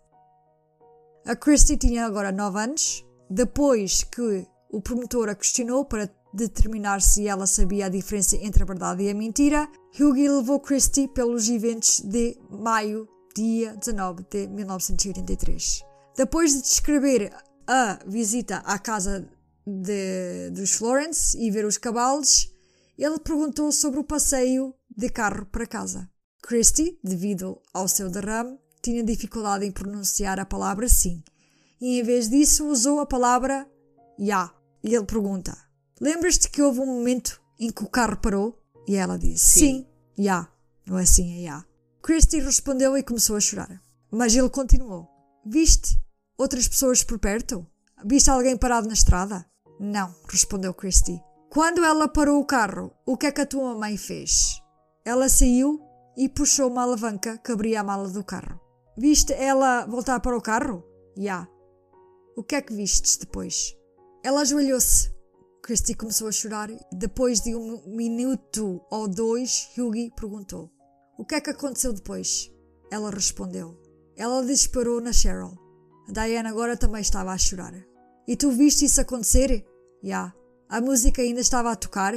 A 1.26 1.36
Christie 1.36 1.78
tinha 1.78 2.06
agora 2.06 2.32
9 2.32 2.60
anos. 2.60 3.04
Depois 3.28 4.04
que 4.04 4.46
o 4.72 4.80
promotor 4.80 5.30
a 5.30 5.36
questionou 5.36 5.86
para 5.86 6.08
determinar 6.32 7.02
se 7.02 7.28
ela 7.28 7.48
sabia 7.48 7.88
a 7.88 7.90
diferença 7.90 8.36
entre 8.36 8.62
a 8.62 8.68
verdade 8.68 9.02
e 9.02 9.10
a 9.10 9.16
mentira, 9.16 9.68
Hughie 10.00 10.30
levou 10.30 10.60
Christie 10.60 11.08
pelos 11.08 11.50
eventos 11.50 12.02
de 12.02 12.38
maio, 12.52 13.08
dia 13.36 13.76
19 13.78 14.28
de 14.30 14.48
1983. 14.48 15.93
Depois 16.16 16.54
de 16.54 16.62
descrever 16.62 17.34
a 17.68 18.00
visita 18.06 18.58
à 18.58 18.78
casa 18.78 19.28
de- 19.66 20.50
dos 20.52 20.74
Florence 20.74 21.38
e 21.38 21.50
ver 21.50 21.66
os 21.66 21.78
cavalos, 21.78 22.54
ele 22.98 23.20
perguntou 23.20 23.72
sobre 23.72 24.00
o 24.00 24.04
passeio 24.04 24.74
de 24.96 25.10
carro 25.10 25.46
para 25.46 25.66
casa. 25.66 26.10
Christie, 26.42 27.00
devido 27.04 27.60
ao 27.74 27.88
seu 27.88 28.10
derrame, 28.10 28.60
tinha 28.82 29.04
dificuldade 29.04 29.66
em 29.66 29.72
pronunciar 29.72 30.40
a 30.40 30.46
palavra 30.46 30.88
sim, 30.90 31.24
e 31.80 32.00
em 32.00 32.04
vez 32.04 32.30
disso 32.30 32.68
usou 32.68 33.00
a 33.00 33.06
palavra 33.06 33.68
já. 34.20 34.54
E 34.84 34.94
ele 34.94 35.06
pergunta: 35.06 35.58
Lembras-te 36.02 36.50
que 36.50 36.62
houve 36.62 36.82
um 36.82 36.86
momento 36.86 37.42
em 37.58 37.72
que 37.72 37.84
o 37.84 37.90
carro 37.90 38.18
parou? 38.18 38.62
E 38.86 38.96
ela 38.96 39.18
disse: 39.18 39.60
Sim, 39.60 39.88
já. 40.18 40.50
Não 40.86 41.00
é 41.00 41.06
sim, 41.06 41.40
é 41.42 41.48
já. 41.48 41.66
Christie 42.02 42.42
respondeu 42.42 42.98
e 42.98 43.04
começou 43.04 43.38
a 43.38 43.40
chorar. 43.40 43.82
Mas 44.12 44.36
ele 44.36 44.50
continuou: 44.50 45.08
Viste 45.46 45.98
outras 46.44 46.68
pessoas 46.68 47.02
por 47.04 47.18
perto? 47.18 47.66
Viste 48.06 48.30
alguém 48.30 48.58
parado 48.58 48.88
na 48.88 48.94
estrada? 48.94 49.46
Não, 49.80 50.14
respondeu 50.30 50.74
Christie. 50.74 51.22
Quando 51.50 51.84
ela 51.84 52.08
parou 52.08 52.40
o 52.40 52.46
carro, 52.46 52.92
o 53.06 53.16
que 53.16 53.28
é 53.28 53.32
que 53.32 53.42
a 53.42 53.46
tua 53.46 53.76
mãe 53.76 53.96
fez? 53.96 54.62
Ela 55.06 55.30
saiu 55.30 55.80
e 56.18 56.28
puxou 56.28 56.70
uma 56.70 56.84
alavanca 56.84 57.38
que 57.38 57.52
abria 57.52 57.80
a 57.80 57.84
mala 57.84 58.10
do 58.10 58.24
carro. 58.24 58.60
Viste 58.98 59.34
ela 59.34 59.86
voltar 59.86 60.20
para 60.20 60.38
o 60.38 60.42
carro? 60.42 60.84
Já. 61.18 61.48
O 62.36 62.44
que 62.44 62.56
é 62.56 62.62
que 62.62 62.74
vistes 62.74 63.18
depois? 63.18 63.76
Ela 64.24 64.42
ajoelhou-se. 64.42 65.14
Christy 65.62 65.96
começou 65.96 66.28
a 66.28 66.32
chorar. 66.32 66.70
Depois 66.92 67.40
de 67.40 67.56
um 67.56 67.96
minuto 67.96 68.82
ou 68.92 69.08
dois, 69.08 69.70
Hughie 69.78 70.12
perguntou: 70.16 70.70
O 71.18 71.26
que 71.26 71.36
é 71.36 71.42
que 71.42 71.52
aconteceu 71.52 71.94
depois? 71.94 72.52
Ela 72.92 73.10
respondeu: 73.10 73.80
Ela 74.18 74.46
disparou 74.46 75.00
na 75.00 75.14
Cheryl. 75.14 75.63
A 76.08 76.12
Diana 76.12 76.50
agora 76.50 76.78
também 76.78 77.02
estava 77.02 77.32
a 77.32 77.38
chorar. 77.38 77.74
E 78.28 78.36
tu 78.36 78.52
viste 78.52 78.86
isso 78.86 79.02
acontecer? 79.02 79.66
Já. 80.04 80.34
A 80.70 80.82
música 80.82 81.22
ainda 81.22 81.42
estava 81.42 81.72
a 81.72 81.76
tocar? 81.76 82.14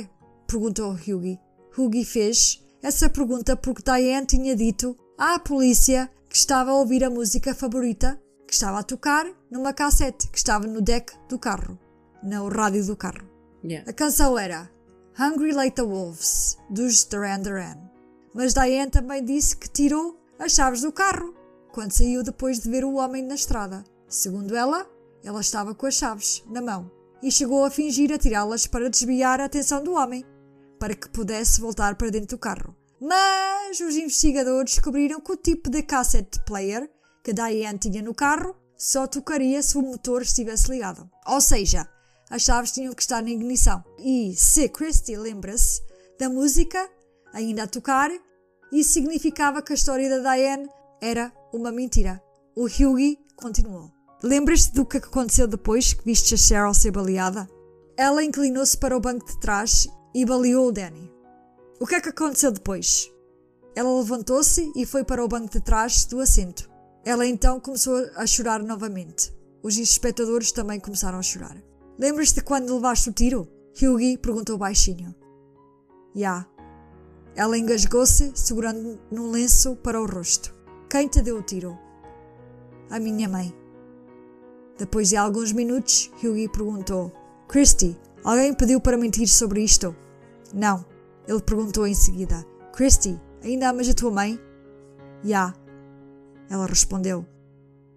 Perguntou 0.47 0.93
Hughie. 0.93 1.41
Hughie 1.77 2.05
fez 2.05 2.65
essa 2.83 3.11
pergunta 3.11 3.57
porque 3.57 3.83
Diane 3.83 4.27
tinha 4.27 4.57
dito 4.57 4.97
à 5.19 5.39
polícia 5.39 6.11
que 6.29 6.37
estava 6.37 6.71
a 6.71 6.75
ouvir 6.75 7.05
a 7.05 7.11
música 7.11 7.55
favorita 7.55 8.21
que 8.47 8.55
estava 8.55 8.79
a 8.79 8.83
tocar 8.83 9.27
numa 9.51 9.73
cassete 9.73 10.29
que 10.29 10.39
estava 10.39 10.67
no 10.67 10.81
deck 10.81 11.13
do 11.29 11.39
carro, 11.39 11.79
no 12.23 12.49
rádio 12.49 12.87
do 12.87 12.97
carro. 12.97 13.29
Yeah. 13.65 13.91
A 13.91 13.93
canção 13.93 14.39
era 14.39 14.71
Hungry 15.19 15.53
Like 15.53 15.75
the 15.75 15.83
Wolves, 15.83 16.57
dos 16.71 17.05
Duran 17.05 17.41
Duran. 17.41 17.77
Mas 18.33 18.55
Diane 18.55 18.91
também 18.91 19.25
disse 19.25 19.57
que 19.57 19.69
tirou 19.69 20.21
as 20.39 20.53
chaves 20.53 20.83
do 20.83 20.93
carro 20.93 21.35
quando 21.77 21.93
saiu 21.93 22.23
depois 22.23 22.59
de 22.59 22.71
ver 22.71 22.87
o 22.87 22.95
homem 22.95 23.23
na 23.23 23.35
estrada. 23.35 23.85
Segundo 24.09 24.57
ela, 24.57 24.91
ela 25.23 25.43
estava 25.43 25.75
com 25.75 25.85
as 25.85 25.93
chaves 25.93 26.43
na 26.47 26.63
mão 26.63 26.91
e 27.23 27.31
chegou 27.31 27.67
a 27.67 27.71
fingir 27.71 28.11
atirá-las 28.11 28.67
para 28.67 28.89
desviar 28.89 29.43
a 29.43 29.45
atenção 29.45 29.85
do 29.85 29.93
homem, 29.93 30.25
para 30.81 30.95
que 30.95 31.07
pudesse 31.11 31.61
voltar 31.61 31.95
para 31.97 32.09
dentro 32.09 32.35
do 32.35 32.39
carro. 32.39 32.75
Mas 32.99 33.79
os 33.79 33.95
investigadores 33.95 34.77
descobriram 34.77 35.21
que 35.21 35.33
o 35.33 35.37
tipo 35.37 35.69
de 35.69 35.83
cassette 35.83 36.41
player 36.47 36.91
que 37.23 37.35
Diane 37.35 37.79
tinha 37.79 38.01
no 38.01 38.15
carro 38.15 38.57
só 38.75 39.07
tocaria 39.07 39.61
se 39.61 39.77
o 39.77 39.83
motor 39.83 40.23
estivesse 40.23 40.71
ligado. 40.71 41.07
Ou 41.27 41.43
seja, 41.43 41.87
as 42.31 42.41
chaves 42.41 42.73
tinham 42.73 42.95
que 42.95 43.03
estar 43.03 43.23
na 43.23 43.29
ignição. 43.29 43.85
E 43.99 44.35
se 44.35 44.67
Christie 44.71 45.19
lembra-se 45.19 45.83
da 46.19 46.31
música 46.31 46.89
ainda 47.35 47.65
a 47.65 47.67
tocar, 47.67 48.11
isso 48.73 48.95
significava 48.95 49.61
que 49.61 49.75
a 49.75 49.77
história 49.77 50.09
da 50.09 50.35
Diane 50.35 50.71
era 51.03 51.31
uma 51.57 51.73
mentira. 51.73 52.23
O 52.55 52.67
Hughie 52.67 53.19
continuou. 53.35 53.91
Lembras-te 54.23 54.75
do 54.75 54.87
que 54.87 54.99
aconteceu 54.99 55.47
depois 55.47 55.93
que 55.93 56.05
viste 56.05 56.35
a 56.35 56.37
Cheryl 56.37 56.75
ser 56.75 56.91
baleada? 56.91 57.49
Ela 57.97 58.23
inclinou-se 58.23 58.77
para 58.77 58.97
o 58.97 59.01
banco 59.01 59.27
de 59.27 59.39
trás 59.41 59.89
e 60.15 60.25
baleou 60.25 60.69
o 60.69 60.73
Danny. 60.73 61.11
O 61.81 61.87
que 61.87 61.95
é 61.95 62.01
que 62.01 62.09
aconteceu 62.09 62.51
depois? 62.51 63.11
Ela 63.75 63.99
levantou-se 63.99 64.73
e 64.75 64.87
foi 64.87 65.05
para 65.05 65.25
o 65.25 65.29
banco 65.29 65.51
de 65.51 65.61
trás 65.61 66.07
do 66.07 66.21
assento. 66.21 66.71
Ela 67.05 67.27
então 67.27 67.61
começou 67.61 67.97
a 68.17 68.27
chorar 68.27 68.63
novamente. 68.63 69.35
Os 69.63 69.77
espectadores 69.77 70.51
também 70.53 70.81
começaram 70.81 71.19
a 71.19 71.23
chorar. 71.23 71.57
Lembras-te 71.99 72.41
quando 72.41 72.75
levaste 72.75 73.11
o 73.11 73.13
tiro? 73.13 73.49
Hughie 73.75 74.17
perguntou 74.17 74.57
baixinho. 74.57 75.15
Já. 76.15 76.21
Yeah. 76.21 76.49
Ela 77.37 77.59
engasgou-se, 77.59 78.33
segurando 78.35 78.99
num 79.11 79.31
lenço 79.31 79.77
para 79.77 80.01
o 80.01 80.07
rosto. 80.07 80.56
Quem 80.89 81.09
te 81.09 81.21
deu 81.21 81.39
o 81.39 81.43
tiro? 81.43 81.77
A 82.91 83.01
minha 83.01 83.29
mãe. 83.29 83.53
Depois 84.79 85.09
de 85.09 85.17
alguns 85.17 85.53
minutos, 85.53 86.11
Hughie 86.23 86.49
perguntou: 86.49 87.13
Christy, 87.49 87.99
alguém 88.23 88.55
pediu 88.55 88.81
para 88.81 88.97
mentir 88.97 89.27
sobre 89.27 89.63
isto? 89.63 89.97
Não. 90.55 90.85
Ele 91.27 91.43
perguntou 91.43 91.87
em 91.87 91.95
seguida: 91.95 92.47
Christy, 92.73 93.21
ainda 93.43 93.71
amas 93.71 93.89
a 93.89 93.95
tua 93.95 94.13
mãe? 94.13 94.39
Já. 95.25 95.53
Ela 96.49 96.67
respondeu. 96.67 97.27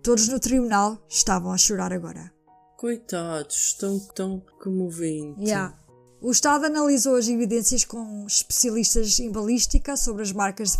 Todos 0.01 0.27
no 0.27 0.39
tribunal 0.39 0.97
estavam 1.07 1.51
a 1.51 1.57
chorar 1.57 1.93
agora. 1.93 2.31
Coitados, 2.75 3.73
tão, 3.73 3.99
tão 4.15 4.41
comovente. 4.63 5.43
Yeah. 5.43 5.77
O 6.21 6.31
Estado 6.31 6.65
analisou 6.65 7.15
as 7.15 7.27
evidências 7.27 7.83
com 7.83 8.25
especialistas 8.25 9.19
em 9.19 9.31
balística 9.31 9.95
sobre 9.95 10.23
as 10.23 10.31
marcas 10.31 10.71
de 10.71 10.79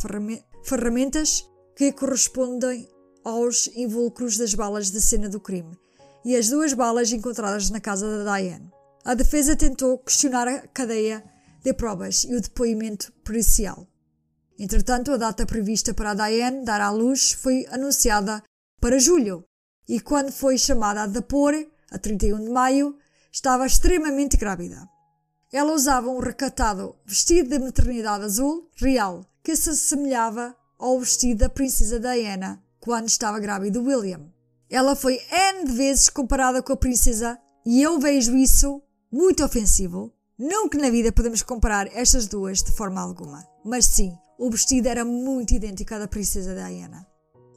ferramentas 0.64 1.49
que 1.80 1.94
correspondem 1.94 2.90
aos 3.24 3.68
invólucros 3.68 4.38
das 4.38 4.54
balas 4.54 4.92
da 4.92 5.00
cena 5.00 5.30
do 5.30 5.40
crime 5.40 5.80
e 6.26 6.36
as 6.36 6.50
duas 6.50 6.74
balas 6.74 7.10
encontradas 7.14 7.70
na 7.70 7.80
casa 7.80 8.06
da 8.22 8.38
Diane. 8.38 8.70
A 9.06 9.14
defesa 9.14 9.56
tentou 9.56 9.98
questionar 9.98 10.46
a 10.46 10.68
cadeia 10.68 11.24
de 11.64 11.74
provas 11.74 12.26
e 12.26 12.36
o 12.36 12.42
depoimento 12.42 13.14
pericial. 13.24 13.88
Entretanto, 14.60 15.14
a 15.14 15.16
data 15.16 15.46
prevista 15.46 15.94
para 15.94 16.12
a 16.12 16.14
Diane 16.16 16.66
dar 16.66 16.82
à 16.82 16.92
luz 16.92 17.32
foi 17.32 17.66
anunciada 17.72 18.44
para 18.82 19.00
julho, 19.00 19.46
e 19.88 20.02
quando 20.02 20.34
foi 20.34 20.58
chamada 20.58 21.04
a 21.04 21.08
depor, 21.08 21.54
a 21.90 21.98
31 21.98 22.44
de 22.44 22.50
maio, 22.52 22.98
estava 23.32 23.66
extremamente 23.66 24.36
grávida. 24.36 24.86
Ela 25.50 25.72
usava 25.72 26.10
um 26.10 26.20
recatado 26.20 26.98
vestido 27.06 27.48
de 27.48 27.60
maternidade 27.60 28.26
azul 28.26 28.70
real, 28.76 29.26
que 29.42 29.56
se 29.56 29.70
assemelhava 29.70 30.59
ao 30.80 30.98
vestido 31.00 31.40
da 31.40 31.50
princesa 31.50 32.00
Diana 32.00 32.64
quando 32.80 33.10
estava 33.10 33.40
grávida 33.40 33.80
de 33.80 33.86
William. 33.86 34.32
Ela 34.70 34.96
foi 34.96 35.20
N 35.30 35.66
de 35.66 35.74
vezes 35.74 36.10
comparada 36.10 36.64
com 36.64 36.72
a 36.72 36.78
princesa 36.78 37.38
e 37.66 37.82
eu 37.82 38.00
vejo 38.00 38.36
isso 38.38 38.82
muito 39.12 39.44
ofensivo. 39.44 40.14
Nunca 40.38 40.78
na 40.78 40.90
vida 40.90 41.12
podemos 41.12 41.44
comparar 41.44 41.88
estas 41.94 42.26
duas 42.26 42.64
de 42.64 42.72
forma 42.72 43.02
alguma. 43.02 43.46
Mas 43.66 43.86
sim, 43.86 44.16
o 44.38 44.50
vestido 44.50 44.88
era 44.88 45.04
muito 45.04 45.54
idêntico 45.54 45.94
ao 45.94 46.00
da 46.00 46.08
princesa 46.08 46.56
Diana. 46.56 47.06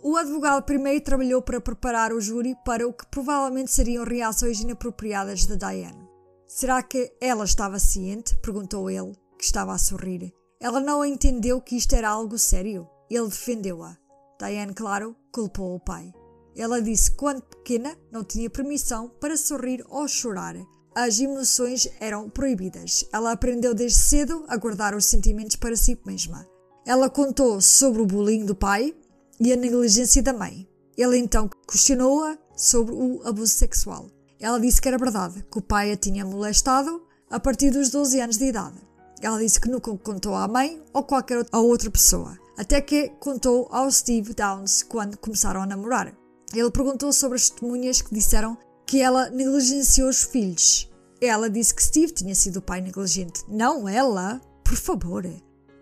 O 0.02 0.16
advogado 0.16 0.64
primeiro 0.64 1.04
trabalhou 1.04 1.40
para 1.40 1.60
preparar 1.60 2.12
o 2.12 2.20
júri 2.20 2.56
para 2.64 2.88
o 2.88 2.92
que 2.92 3.06
provavelmente 3.06 3.70
seriam 3.70 4.04
reações 4.04 4.60
inapropriadas 4.60 5.46
de 5.46 5.56
Diane. 5.56 6.08
Será 6.44 6.82
que 6.82 7.12
ela 7.20 7.44
estava 7.44 7.78
ciente? 7.78 8.36
perguntou 8.38 8.90
ele, 8.90 9.12
que 9.38 9.44
estava 9.44 9.72
a 9.72 9.78
sorrir. 9.78 10.34
Ela 10.60 10.80
não 10.80 11.04
entendeu 11.04 11.60
que 11.60 11.76
isto 11.76 11.94
era 11.94 12.08
algo 12.08 12.36
sério. 12.36 12.88
Ele 13.14 13.28
defendeu-a. 13.28 13.96
Diane, 14.40 14.72
claro, 14.72 15.14
culpou 15.30 15.74
o 15.74 15.80
pai. 15.80 16.12
Ela 16.56 16.80
disse 16.80 17.10
que, 17.10 17.18
quando 17.18 17.42
pequena, 17.42 17.94
não 18.10 18.24
tinha 18.24 18.48
permissão 18.48 19.10
para 19.20 19.36
sorrir 19.36 19.84
ou 19.90 20.08
chorar. 20.08 20.56
As 20.94 21.20
emoções 21.20 21.88
eram 22.00 22.30
proibidas. 22.30 23.04
Ela 23.12 23.32
aprendeu 23.32 23.74
desde 23.74 23.98
cedo 23.98 24.44
a 24.48 24.56
guardar 24.56 24.94
os 24.94 25.04
sentimentos 25.04 25.56
para 25.56 25.76
si 25.76 25.98
mesma. 26.06 26.46
Ela 26.86 27.10
contou 27.10 27.60
sobre 27.60 28.00
o 28.00 28.06
bullying 28.06 28.46
do 28.46 28.54
pai 28.54 28.94
e 29.38 29.52
a 29.52 29.56
negligência 29.56 30.22
da 30.22 30.32
mãe. 30.32 30.66
Ele 30.96 31.18
então 31.18 31.50
questionou-a 31.68 32.38
sobre 32.56 32.94
o 32.94 33.20
abuso 33.26 33.54
sexual. 33.54 34.08
Ela 34.40 34.58
disse 34.58 34.80
que 34.80 34.88
era 34.88 34.98
verdade, 34.98 35.44
que 35.50 35.58
o 35.58 35.62
pai 35.62 35.92
a 35.92 35.96
tinha 35.96 36.24
molestado 36.24 37.06
a 37.30 37.38
partir 37.38 37.70
dos 37.70 37.90
12 37.90 38.20
anos 38.20 38.38
de 38.38 38.46
idade. 38.46 38.76
Ela 39.20 39.38
disse 39.38 39.60
que 39.60 39.70
nunca 39.70 39.96
contou 39.98 40.34
à 40.34 40.48
mãe 40.48 40.82
ou 40.92 41.04
qualquer 41.04 41.46
outra 41.52 41.90
pessoa, 41.90 42.36
até 42.56 42.80
que 42.80 43.08
contou 43.20 43.68
ao 43.70 43.90
Steve 43.90 44.34
Downs 44.34 44.82
quando 44.82 45.18
começaram 45.18 45.62
a 45.62 45.66
namorar. 45.66 46.14
Ele 46.54 46.70
perguntou 46.70 47.12
sobre 47.12 47.36
as 47.36 47.48
testemunhas 47.48 48.02
que 48.02 48.14
disseram 48.14 48.56
que 48.86 49.00
ela 49.00 49.30
negligenciou 49.30 50.08
os 50.08 50.22
filhos. 50.22 50.90
Ela 51.20 51.48
disse 51.48 51.74
que 51.74 51.82
Steve 51.82 52.12
tinha 52.12 52.34
sido 52.34 52.58
o 52.58 52.62
pai 52.62 52.80
negligente. 52.80 53.44
Não 53.48 53.88
ela, 53.88 54.40
por 54.64 54.76
favor. 54.76 55.24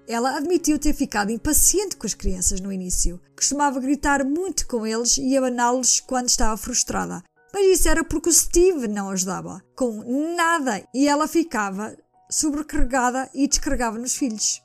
Ela 0.06 0.36
admitiu 0.36 0.78
ter 0.78 0.92
ficado 0.92 1.32
impaciente 1.32 1.96
com 1.96 2.06
as 2.06 2.14
crianças 2.14 2.60
no 2.60 2.72
início. 2.72 3.20
Costumava 3.36 3.80
gritar 3.80 4.24
muito 4.24 4.66
com 4.66 4.86
eles 4.86 5.16
e 5.18 5.36
abaná-los 5.36 6.00
quando 6.00 6.28
estava 6.28 6.56
frustrada. 6.56 7.22
Mas 7.52 7.66
isso 7.66 7.88
era 7.88 8.04
porque 8.04 8.28
o 8.28 8.32
Steve 8.32 8.86
não 8.86 9.10
ajudava 9.10 9.62
com 9.74 10.04
nada 10.36 10.86
e 10.94 11.08
ela 11.08 11.26
ficava 11.26 11.96
sobrecarregada 12.30 13.28
e 13.34 13.48
descarregava 13.48 13.98
nos 13.98 14.14
filhos. 14.14 14.62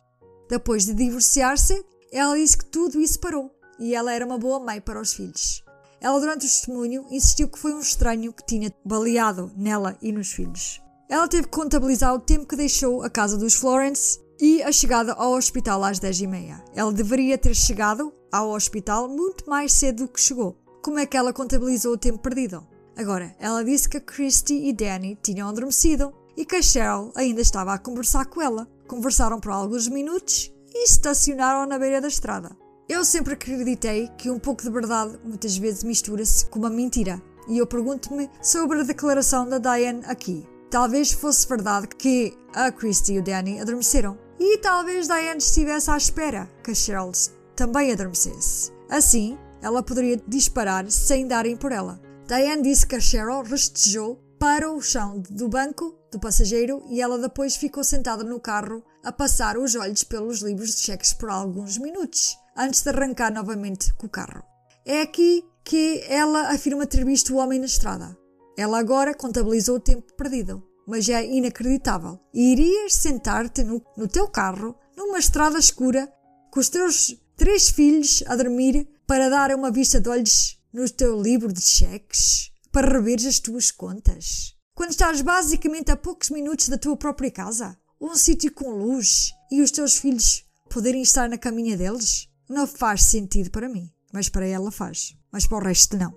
Depois 0.49 0.85
de 0.85 0.93
divorciar-se, 0.93 1.83
ela 2.17 2.37
disse 2.37 2.57
que 2.57 2.65
tudo 2.65 2.99
isso 2.99 3.19
parou 3.19 3.51
e 3.79 3.93
ela 3.93 4.13
era 4.13 4.25
uma 4.25 4.37
boa 4.37 4.59
mãe 4.59 4.79
para 4.79 5.01
os 5.01 5.13
filhos. 5.13 5.63
Ela, 5.99 6.19
durante 6.19 6.45
o 6.45 6.49
testemunho, 6.49 7.05
insistiu 7.09 7.49
que 7.49 7.59
foi 7.59 7.73
um 7.73 7.79
estranho 7.79 8.31
que 8.31 8.45
tinha 8.45 8.73
baleado 8.85 9.51
nela 9.55 9.97
e 10.01 10.11
nos 10.11 10.31
filhos. 10.31 10.81
Ela 11.09 11.27
teve 11.27 11.43
que 11.43 11.49
contabilizar 11.49 12.13
o 12.13 12.19
tempo 12.19 12.47
que 12.47 12.55
deixou 12.55 13.03
a 13.03 13.09
casa 13.09 13.37
dos 13.37 13.55
Florence 13.55 14.19
e 14.39 14.61
a 14.63 14.71
chegada 14.71 15.13
ao 15.13 15.33
hospital 15.33 15.83
às 15.83 15.99
10h30. 15.99 16.63
Ela 16.73 16.91
deveria 16.91 17.37
ter 17.37 17.53
chegado 17.53 18.13
ao 18.31 18.51
hospital 18.51 19.07
muito 19.07 19.49
mais 19.49 19.73
cedo 19.73 20.05
do 20.05 20.11
que 20.11 20.19
chegou. 20.19 20.57
Como 20.81 20.99
é 20.99 21.05
que 21.05 21.17
ela 21.17 21.33
contabilizou 21.33 21.93
o 21.93 21.97
tempo 21.97 22.19
perdido? 22.19 22.65
Agora, 22.97 23.35
ela 23.39 23.63
disse 23.63 23.89
que 23.89 23.99
Christy 23.99 24.53
e 24.53 24.73
Danny 24.73 25.17
tinham 25.21 25.49
adormecido 25.49 26.13
e 26.37 26.45
que 26.45 26.55
a 26.55 26.61
Cheryl 26.61 27.11
ainda 27.15 27.41
estava 27.41 27.73
a 27.73 27.79
conversar 27.79 28.25
com 28.25 28.41
ela. 28.41 28.67
Conversaram 28.87 29.39
por 29.39 29.51
alguns 29.51 29.87
minutos 29.87 30.54
e 30.75 30.83
estacionaram 30.83 31.65
na 31.65 31.79
beira 31.79 32.01
da 32.01 32.09
estrada. 32.09 32.55
Eu 32.87 33.05
sempre 33.05 33.33
acreditei 33.33 34.09
que 34.17 34.29
um 34.29 34.37
pouco 34.37 34.61
de 34.61 34.69
verdade 34.69 35.17
muitas 35.23 35.57
vezes 35.57 35.83
mistura-se 35.83 36.45
com 36.47 36.59
uma 36.59 36.69
mentira. 36.69 37.19
E 37.47 37.57
eu 37.57 37.65
pergunto-me 37.65 38.29
sobre 38.41 38.79
a 38.79 38.83
declaração 38.83 39.47
da 39.47 39.57
Diane 39.57 40.03
aqui. 40.05 40.45
Talvez 40.69 41.11
fosse 41.11 41.47
verdade 41.47 41.87
que 41.87 42.37
a 42.53 42.71
Christy 42.71 43.13
e 43.13 43.19
o 43.19 43.23
Danny 43.23 43.59
adormeceram. 43.59 44.17
E 44.37 44.57
talvez 44.57 45.07
Diane 45.07 45.37
estivesse 45.37 45.89
à 45.89 45.97
espera 45.97 46.49
que 46.61 46.71
a 46.71 46.75
Cheryl 46.75 47.11
também 47.55 47.91
adormecesse. 47.91 48.71
Assim, 48.89 49.37
ela 49.61 49.81
poderia 49.81 50.21
disparar 50.27 50.89
sem 50.91 51.27
darem 51.27 51.55
por 51.55 51.71
ela. 51.71 51.99
Diane 52.27 52.63
disse 52.63 52.85
que 52.85 52.95
a 52.95 52.99
Cheryl 52.99 53.43
rastejou 53.43 54.19
para 54.37 54.69
o 54.69 54.81
chão 54.81 55.23
do 55.29 55.47
banco 55.47 55.95
do 56.11 56.19
passageiro 56.19 56.83
e 56.89 57.01
ela 57.01 57.17
depois 57.17 57.55
ficou 57.55 57.83
sentada 57.83 58.23
no 58.23 58.39
carro 58.39 58.83
a 59.05 59.11
passar 59.11 59.55
os 59.55 59.75
olhos 59.75 60.03
pelos 60.03 60.41
livros 60.41 60.75
de 60.75 60.81
cheques 60.81 61.13
por 61.13 61.29
alguns 61.29 61.77
minutos, 61.77 62.35
antes 62.57 62.81
de 62.81 62.89
arrancar 62.89 63.31
novamente 63.31 63.93
com 63.93 64.07
o 64.07 64.09
carro. 64.09 64.43
É 64.83 65.01
aqui 65.01 65.45
que 65.63 66.03
ela 66.07 66.49
afirma 66.49 66.87
ter 66.87 67.05
visto 67.05 67.33
o 67.33 67.37
homem 67.37 67.59
na 67.59 67.67
estrada. 67.67 68.17
Ela 68.57 68.79
agora 68.79 69.13
contabilizou 69.13 69.75
o 69.75 69.79
tempo 69.79 70.11
perdido, 70.13 70.63
mas 70.87 71.07
é 71.07 71.23
inacreditável. 71.23 72.19
Irias 72.33 72.95
sentar-te 72.95 73.63
no, 73.63 73.79
no 73.95 74.07
teu 74.07 74.27
carro, 74.27 74.75
numa 74.97 75.19
estrada 75.19 75.59
escura, 75.59 76.11
com 76.51 76.59
os 76.59 76.69
teus 76.69 77.15
três 77.37 77.69
filhos 77.69 78.23
a 78.25 78.35
dormir, 78.35 78.87
para 79.05 79.29
dar 79.29 79.53
uma 79.53 79.69
vista 79.69 80.01
de 80.01 80.09
olhos 80.09 80.59
no 80.73 80.89
teu 80.89 81.21
livro 81.21 81.53
de 81.53 81.61
cheques, 81.61 82.51
para 82.71 82.91
rever 82.91 83.19
as 83.27 83.39
tuas 83.39 83.69
contas. 83.69 84.55
Quando 84.73 84.89
estás 84.89 85.21
basicamente 85.21 85.91
a 85.91 85.95
poucos 85.95 86.31
minutos 86.31 86.69
da 86.69 86.77
tua 86.77 86.97
própria 86.97 87.29
casa, 87.29 87.77
um 87.99 88.15
sítio 88.15 88.53
com 88.53 88.69
luz 88.71 89.31
e 89.51 89.61
os 89.61 89.71
teus 89.71 89.97
filhos 89.97 90.45
poderem 90.69 91.01
estar 91.01 91.29
na 91.29 91.37
caminha 91.37 91.77
deles, 91.77 92.27
não 92.49 92.67
faz 92.67 93.03
sentido 93.03 93.49
para 93.49 93.69
mim, 93.69 93.89
mas 94.11 94.29
para 94.29 94.45
ela 94.45 94.71
faz, 94.71 95.15
mas 95.31 95.47
para 95.47 95.57
o 95.57 95.61
resto 95.61 95.97
não. 95.97 96.13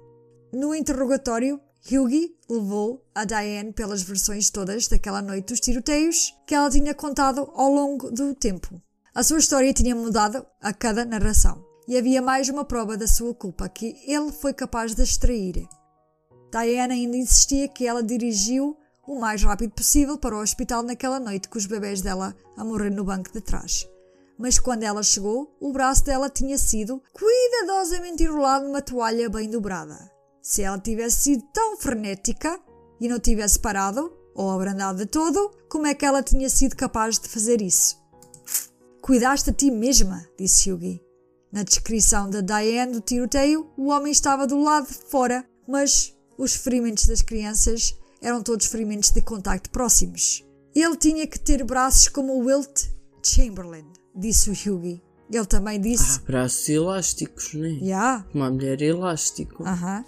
No 0.53 0.75
interrogatório, 0.75 1.61
Hughie 1.91 2.35
levou 2.49 3.05
a 3.15 3.25
Diane 3.25 3.73
pelas 3.73 4.03
versões 4.03 4.51
todas 4.51 4.89
daquela 4.89 5.23
noite 5.23 5.49
dos 5.49 5.61
tiroteios 5.61 6.35
que 6.47 6.55
ela 6.55 6.71
tinha 6.71 6.95
contado 6.95 7.51
ao 7.55 7.73
longo 7.73 8.11
do 8.11 8.35
tempo. 8.35 8.81
A 9.15 9.23
sua 9.23 9.39
história 9.39 9.73
tinha 9.73 9.95
mudado 9.95 10.45
a 10.61 10.73
cada 10.73 11.05
narração 11.05 11.65
e 11.87 11.97
havia 11.97 12.21
mais 12.21 12.49
uma 12.49 12.65
prova 12.65 12.97
da 12.97 13.07
sua 13.07 13.35
culpa 13.35 13.69
que 13.69 13.97
ele 14.07 14.31
foi 14.33 14.53
capaz 14.53 14.95
de 14.95 15.03
extrair. 15.03 15.67
Diana 16.51 16.95
ainda 16.95 17.17
insistia 17.17 17.69
que 17.69 17.87
ela 17.87 18.03
dirigiu 18.03 18.77
o 19.09 19.19
mais 19.19 19.43
rápido 19.43 19.73
possível 19.73 20.19
para 20.19 20.37
o 20.37 20.43
hospital 20.43 20.83
naquela 20.83 21.19
noite 21.19 21.49
com 21.49 21.57
os 21.57 21.65
bebés 21.65 22.03
dela 22.03 22.37
a 22.55 22.63
morrer 22.63 22.91
no 22.91 23.03
banco 23.03 23.33
de 23.33 23.41
trás. 23.41 23.89
Mas 24.39 24.59
quando 24.59 24.83
ela 24.83 25.03
chegou, 25.03 25.57
o 25.59 25.73
braço 25.73 26.05
dela 26.05 26.29
tinha 26.29 26.59
sido 26.59 27.03
cuidadosamente 27.15 28.23
enrolado 28.23 28.67
numa 28.67 28.83
toalha 28.83 29.31
bem 29.31 29.49
dobrada. 29.49 29.99
Se 30.43 30.63
ela 30.63 30.79
tivesse 30.79 31.23
sido 31.23 31.43
tão 31.55 31.79
frenética 31.79 32.61
e 33.01 33.09
não 33.09 33.19
tivesse 33.19 33.59
parado, 33.59 34.13
ou 34.35 34.51
abrandado 34.51 34.99
de 34.99 35.07
todo, 35.07 35.51
como 35.69 35.87
é 35.87 35.95
que 35.95 36.05
ela 36.05 36.23
tinha 36.23 36.49
sido 36.51 36.77
capaz 36.77 37.19
de 37.19 37.29
fazer 37.29 37.63
isso? 37.63 37.97
Cuidaste 39.01 39.51
a 39.51 39.53
ti 39.55 39.71
mesma, 39.71 40.25
disse 40.39 40.71
Hughie. 40.71 41.03
Na 41.51 41.63
descrição 41.63 42.29
da 42.29 42.43
Diane 42.43 42.93
do 42.93 43.01
tiroteio, 43.01 43.73
o 43.77 43.87
homem 43.87 44.13
estava 44.13 44.47
do 44.47 44.61
lado 44.61 44.87
de 44.87 44.95
fora, 45.11 45.49
mas 45.67 46.15
os 46.37 46.55
ferimentos 46.55 47.07
das 47.07 47.23
crianças 47.23 47.99
eram 48.23 48.43
todos 48.43 48.67
ferimentos 48.67 49.11
de 49.11 49.21
contacto 49.23 49.71
próximos. 49.71 50.45
Ele 50.75 50.97
tinha 50.97 51.27
que 51.27 51.39
ter 51.39 51.65
braços 51.65 52.09
como 52.09 52.35
o 52.35 52.47
Wilt 52.47 52.87
Chamberlain, 53.25 53.87
disse 54.15 54.51
o 54.51 54.53
Hughie. 54.53 55.03
Ele 55.31 55.47
também 55.47 55.81
disse. 55.81 56.21
Ah, 56.21 56.23
braços 56.27 56.69
elásticos, 56.69 57.53
né? 57.55 57.69
Yeah. 57.83 58.27
Uma 58.35 58.51
mulher 58.51 58.81
elástico. 58.81 59.63
Aham. 59.65 60.05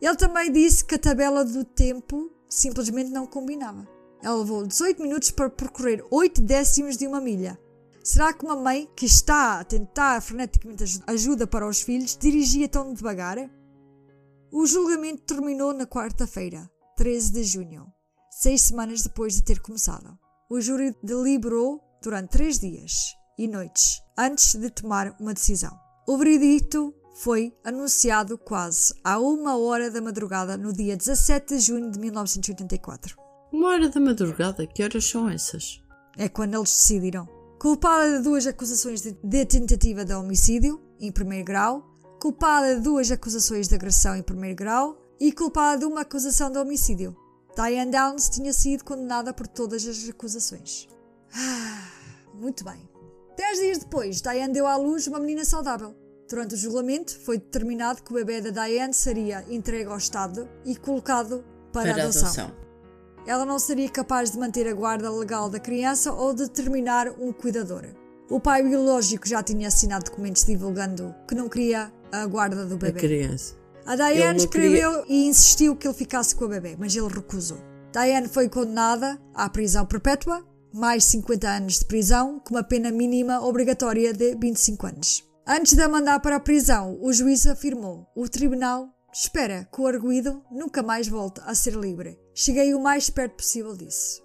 Ele 0.00 0.16
também 0.16 0.50
disse 0.50 0.84
que 0.84 0.96
a 0.96 0.98
tabela 0.98 1.44
do 1.44 1.64
tempo 1.64 2.30
simplesmente 2.48 3.10
não 3.10 3.24
combinava. 3.26 3.86
Ela 4.20 4.36
levou 4.36 4.66
18 4.66 5.00
minutos 5.02 5.30
para 5.30 5.48
percorrer 5.50 6.04
8 6.10 6.42
décimos 6.42 6.96
de 6.96 7.06
uma 7.06 7.20
milha. 7.20 7.58
Será 8.02 8.32
que 8.32 8.44
uma 8.44 8.56
mãe 8.56 8.88
que 8.96 9.06
está 9.06 9.60
a 9.60 9.64
tentar 9.64 10.20
freneticamente 10.20 10.82
aj- 10.82 11.02
ajuda 11.06 11.46
para 11.46 11.68
os 11.68 11.80
filhos 11.82 12.16
dirigia 12.16 12.68
tão 12.68 12.92
devagar? 12.92 13.48
O 14.50 14.66
julgamento 14.66 15.22
terminou 15.22 15.72
na 15.72 15.86
quarta-feira, 15.86 16.68
13 16.96 17.32
de 17.32 17.44
junho, 17.44 17.86
seis 18.30 18.62
semanas 18.62 19.02
depois 19.02 19.34
de 19.34 19.42
ter 19.42 19.60
começado. 19.60 20.18
O 20.50 20.60
júri 20.60 20.94
deliberou 21.02 21.80
durante 22.02 22.30
três 22.30 22.58
dias 22.58 22.92
e 23.38 23.48
noites 23.48 24.02
antes 24.18 24.54
de 24.54 24.68
tomar 24.68 25.16
uma 25.18 25.32
decisão. 25.32 25.72
O 26.06 26.18
veredicto 26.18 26.94
foi 27.14 27.56
anunciado 27.64 28.36
quase 28.36 28.94
à 29.02 29.18
uma 29.18 29.56
hora 29.56 29.90
da 29.90 30.02
madrugada 30.02 30.56
no 30.56 30.72
dia 30.72 30.96
17 30.96 31.56
de 31.56 31.60
junho 31.60 31.90
de 31.90 31.98
1984. 31.98 33.16
Uma 33.50 33.68
hora 33.68 33.88
da 33.88 34.00
madrugada, 34.00 34.66
que 34.66 34.82
horas 34.82 35.04
são 35.04 35.28
essas? 35.28 35.82
É 36.16 36.28
quando 36.28 36.54
eles 36.54 36.70
decidiram. 36.70 37.26
Culpada 37.58 38.18
de 38.18 38.24
duas 38.24 38.46
acusações 38.46 39.00
de, 39.00 39.12
de 39.22 39.46
tentativa 39.46 40.04
de 40.04 40.12
homicídio, 40.12 40.80
em 41.00 41.12
primeiro 41.12 41.44
grau, 41.44 41.96
culpada 42.20 42.76
de 42.76 42.82
duas 42.82 43.10
acusações 43.10 43.68
de 43.68 43.74
agressão 43.74 44.16
em 44.16 44.22
primeiro 44.22 44.56
grau 44.56 45.01
e 45.24 45.30
culpada 45.30 45.78
de 45.78 45.84
uma 45.84 46.00
acusação 46.00 46.50
de 46.50 46.58
homicídio. 46.58 47.16
Diane 47.54 47.92
Downs 47.92 48.28
tinha 48.28 48.52
sido 48.52 48.82
condenada 48.84 49.32
por 49.32 49.46
todas 49.46 49.86
as 49.86 50.08
acusações. 50.08 50.88
Ah, 51.32 51.88
muito 52.34 52.64
bem. 52.64 52.90
Dez 53.36 53.60
dias 53.60 53.78
depois, 53.78 54.20
Diane 54.20 54.52
deu 54.52 54.66
à 54.66 54.76
luz 54.76 55.06
uma 55.06 55.20
menina 55.20 55.44
saudável. 55.44 55.94
Durante 56.28 56.54
o 56.54 56.58
julgamento, 56.58 57.16
foi 57.20 57.38
determinado 57.38 58.02
que 58.02 58.10
o 58.10 58.14
bebê 58.14 58.40
da 58.40 58.50
Diane 58.66 58.92
seria 58.92 59.44
entregue 59.48 59.90
ao 59.90 59.96
Estado 59.96 60.48
e 60.64 60.74
colocado 60.74 61.44
para, 61.72 61.92
Para 61.92 62.02
adoção. 62.02 62.22
adoção. 62.24 62.52
Ela 63.24 63.44
não 63.44 63.60
seria 63.60 63.88
capaz 63.88 64.32
de 64.32 64.38
manter 64.38 64.66
a 64.66 64.74
guarda 64.74 65.08
legal 65.08 65.48
da 65.48 65.60
criança 65.60 66.12
ou 66.12 66.34
de 66.34 66.48
determinar 66.48 67.08
um 67.20 67.32
cuidador. 67.32 67.84
O 68.28 68.40
pai 68.40 68.62
biológico 68.64 69.28
já 69.28 69.40
tinha 69.40 69.68
assinado 69.68 70.06
documentos 70.06 70.42
divulgando 70.44 71.14
que 71.28 71.34
não 71.36 71.48
queria 71.48 71.92
a 72.10 72.26
guarda 72.26 72.66
do 72.66 72.74
A 72.74 72.78
bebê. 72.78 72.98
criança. 72.98 73.61
A 73.84 73.96
Diane 73.96 74.38
escreveu 74.38 75.04
e 75.08 75.26
insistiu 75.26 75.74
que 75.74 75.86
ele 75.86 75.94
ficasse 75.94 76.34
com 76.34 76.44
o 76.44 76.48
bebê, 76.48 76.76
mas 76.78 76.94
ele 76.94 77.08
recusou. 77.08 77.58
Diane 77.92 78.28
foi 78.28 78.48
condenada 78.48 79.20
à 79.34 79.48
prisão 79.48 79.84
perpétua, 79.84 80.46
mais 80.72 81.04
50 81.04 81.48
anos 81.48 81.78
de 81.80 81.84
prisão, 81.84 82.40
com 82.40 82.54
uma 82.54 82.62
pena 82.62 82.90
mínima 82.90 83.40
obrigatória 83.40 84.12
de 84.12 84.36
25 84.36 84.86
anos. 84.86 85.28
Antes 85.46 85.74
de 85.74 85.82
a 85.82 85.88
mandar 85.88 86.20
para 86.20 86.36
a 86.36 86.40
prisão, 86.40 86.96
o 87.02 87.12
juiz 87.12 87.46
afirmou: 87.46 88.06
o 88.16 88.28
tribunal 88.28 88.88
espera 89.12 89.68
que 89.72 89.80
o 89.80 89.86
arguído 89.86 90.42
nunca 90.50 90.82
mais 90.82 91.08
volte 91.08 91.40
a 91.44 91.54
ser 91.54 91.74
livre. 91.74 92.18
Cheguei 92.34 92.72
o 92.74 92.80
mais 92.80 93.10
perto 93.10 93.36
possível 93.36 93.76
disso. 93.76 94.22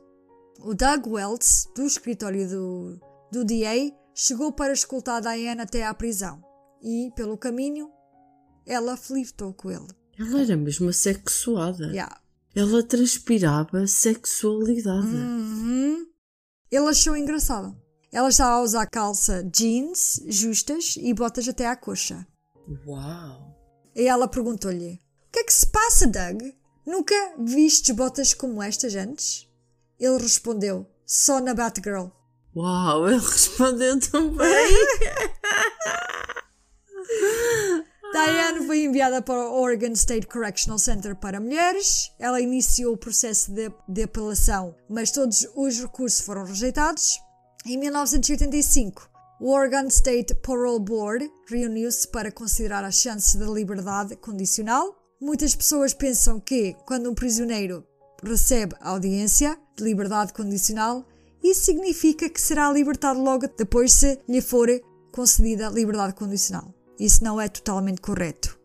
O 0.59 0.73
Doug 0.73 1.07
Wells, 1.07 1.67
do 1.75 1.85
escritório 1.85 2.47
do, 2.47 2.99
do 3.31 3.43
DA, 3.43 3.91
chegou 4.13 4.51
para 4.51 4.73
escoltar 4.73 5.21
Diane 5.21 5.61
até 5.61 5.85
à 5.85 5.93
prisão 5.93 6.41
e, 6.81 7.11
pelo 7.15 7.38
caminho, 7.38 7.91
ela 8.68 8.98
flirtou 8.98 9.53
com 9.53 9.72
ele. 9.72 9.88
Ela 10.19 10.41
era 10.41 10.57
mesmo 10.57 10.89
assexuada. 10.89 11.88
Yeah. 11.88 12.19
Ela 12.53 12.84
transpirava 12.84 13.88
sexualidade. 13.88 15.07
Uhum. 15.07 16.06
Ele 16.69 16.88
achou 16.88 17.15
engraçado. 17.15 17.76
Ela 18.11 18.30
estava 18.30 18.56
a 18.56 18.61
usar 18.61 18.85
calça 18.88 19.44
jeans 19.44 20.22
justas 20.27 20.95
e 20.98 21.14
botas 21.14 21.48
até 21.48 21.68
à 21.68 21.76
coxa. 21.76 22.27
Uau! 22.85 23.56
E 23.95 24.07
ela 24.07 24.27
perguntou-lhe: 24.27 24.94
O 24.94 25.31
que 25.31 25.39
é 25.39 25.44
que 25.44 25.53
se 25.53 25.68
passa, 25.68 26.07
Doug? 26.07 26.41
Nunca 26.85 27.15
vistes 27.39 27.95
botas 27.95 28.34
como 28.34 28.61
estas 28.61 28.95
antes? 28.95 29.48
Ele 29.99 30.18
respondeu: 30.18 30.85
Só 31.06 31.39
na 31.39 31.53
Batgirl. 31.53 32.07
Uau, 32.56 33.07
ele 33.10 33.19
respondeu 33.19 33.99
também. 33.99 34.73
Diane 38.26 38.65
foi 38.65 38.84
enviada 38.84 39.22
para 39.22 39.48
o 39.48 39.61
Oregon 39.61 39.91
State 39.91 40.26
Correctional 40.26 40.80
Center 40.80 41.15
para 41.15 41.39
mulheres. 41.39 42.11
Ela 42.18 42.41
iniciou 42.41 42.95
o 42.95 42.98
processo 42.98 43.52
de, 43.52 43.72
de 43.88 44.02
apelação, 44.02 44.76
mas 44.89 45.11
todos 45.11 45.48
os 45.56 45.80
recursos 45.80 46.22
foram 46.22 46.44
rejeitados. 46.44 47.19
Em 47.64 47.77
1985, 47.77 49.07
o 49.39 49.52
Oregon 49.52 49.85
State 49.85 50.34
Parole 50.34 50.84
Board 50.84 51.31
reuniu-se 51.48 52.07
para 52.07 52.31
considerar 52.31 52.84
as 52.84 52.95
chances 52.95 53.35
de 53.35 53.45
liberdade 53.45 54.15
condicional. 54.15 54.95
Muitas 55.22 55.53
pessoas 55.53 55.94
pensam 55.94 56.39
que, 56.39 56.76
quando 56.88 57.11
um 57.11 57.15
prisioneiro 57.15 57.85
recebe 58.23 58.76
audiência 58.81 59.56
de 59.77 59.84
liberdade 59.84 60.34
condicional, 60.34 61.06
isso 61.44 61.65
significa 61.65 62.27
que 62.27 62.41
será 62.41 62.72
libertado 62.72 63.22
logo 63.22 63.48
depois 63.48 63.94
se 63.94 64.19
lhe 64.27 64.41
for 64.41 64.68
concedida 65.11 65.69
liberdade 65.69 66.15
condicional. 66.15 66.76
Isso 66.99 67.23
não 67.23 67.39
é 67.39 67.47
totalmente 67.47 68.01
correto. 68.01 68.57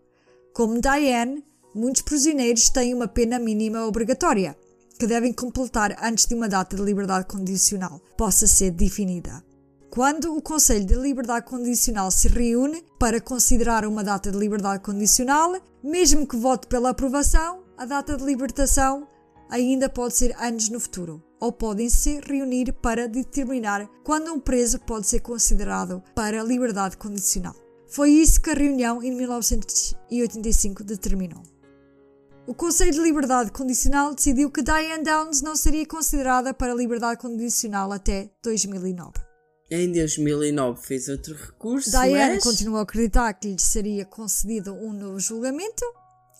Como 0.54 0.80
Diane, 0.80 1.44
muitos 1.74 2.02
prisioneiros 2.02 2.70
têm 2.70 2.94
uma 2.94 3.08
pena 3.08 3.38
mínima 3.38 3.86
obrigatória, 3.86 4.56
que 4.98 5.06
devem 5.06 5.32
completar 5.32 5.96
antes 6.02 6.26
de 6.26 6.34
uma 6.34 6.48
data 6.48 6.76
de 6.76 6.82
liberdade 6.82 7.26
condicional 7.26 8.00
possa 8.16 8.46
ser 8.46 8.70
definida. 8.70 9.42
Quando 9.90 10.34
o 10.34 10.40
Conselho 10.40 10.86
de 10.86 10.94
Liberdade 10.94 11.44
Condicional 11.44 12.10
se 12.10 12.26
reúne 12.28 12.82
para 12.98 13.20
considerar 13.20 13.84
uma 13.84 14.02
data 14.02 14.30
de 14.30 14.38
liberdade 14.38 14.82
condicional, 14.82 15.60
mesmo 15.82 16.26
que 16.26 16.36
vote 16.36 16.66
pela 16.66 16.90
aprovação, 16.90 17.62
a 17.76 17.84
data 17.84 18.16
de 18.16 18.24
libertação 18.24 19.06
ainda 19.50 19.90
pode 19.90 20.16
ser 20.16 20.34
anos 20.38 20.70
no 20.70 20.80
futuro, 20.80 21.22
ou 21.38 21.52
podem 21.52 21.90
se 21.90 22.20
reunir 22.20 22.72
para 22.72 23.06
determinar 23.06 23.86
quando 24.02 24.32
um 24.32 24.40
preso 24.40 24.78
pode 24.80 25.06
ser 25.06 25.20
considerado 25.20 26.02
para 26.14 26.42
liberdade 26.42 26.96
condicional. 26.96 27.61
Foi 27.92 28.08
isso 28.08 28.40
que 28.40 28.48
a 28.48 28.54
reunião 28.54 29.02
em 29.02 29.14
1985 29.14 30.82
determinou. 30.82 31.42
O 32.46 32.54
Conselho 32.54 32.90
de 32.90 32.98
Liberdade 32.98 33.52
Condicional 33.52 34.14
decidiu 34.14 34.50
que 34.50 34.62
Diane 34.62 35.04
Downs 35.04 35.42
não 35.42 35.54
seria 35.54 35.84
considerada 35.84 36.54
para 36.54 36.72
liberdade 36.72 37.20
condicional 37.20 37.92
até 37.92 38.30
2009. 38.42 39.12
Em 39.70 39.92
2009 39.92 40.80
fez 40.82 41.08
outro 41.10 41.34
recurso, 41.34 41.90
Diane 41.90 42.36
mas... 42.36 42.42
continuou 42.42 42.78
a 42.78 42.82
acreditar 42.82 43.30
que 43.34 43.48
lhe 43.48 43.60
seria 43.60 44.06
concedido 44.06 44.72
um 44.72 44.94
novo 44.94 45.20
julgamento 45.20 45.84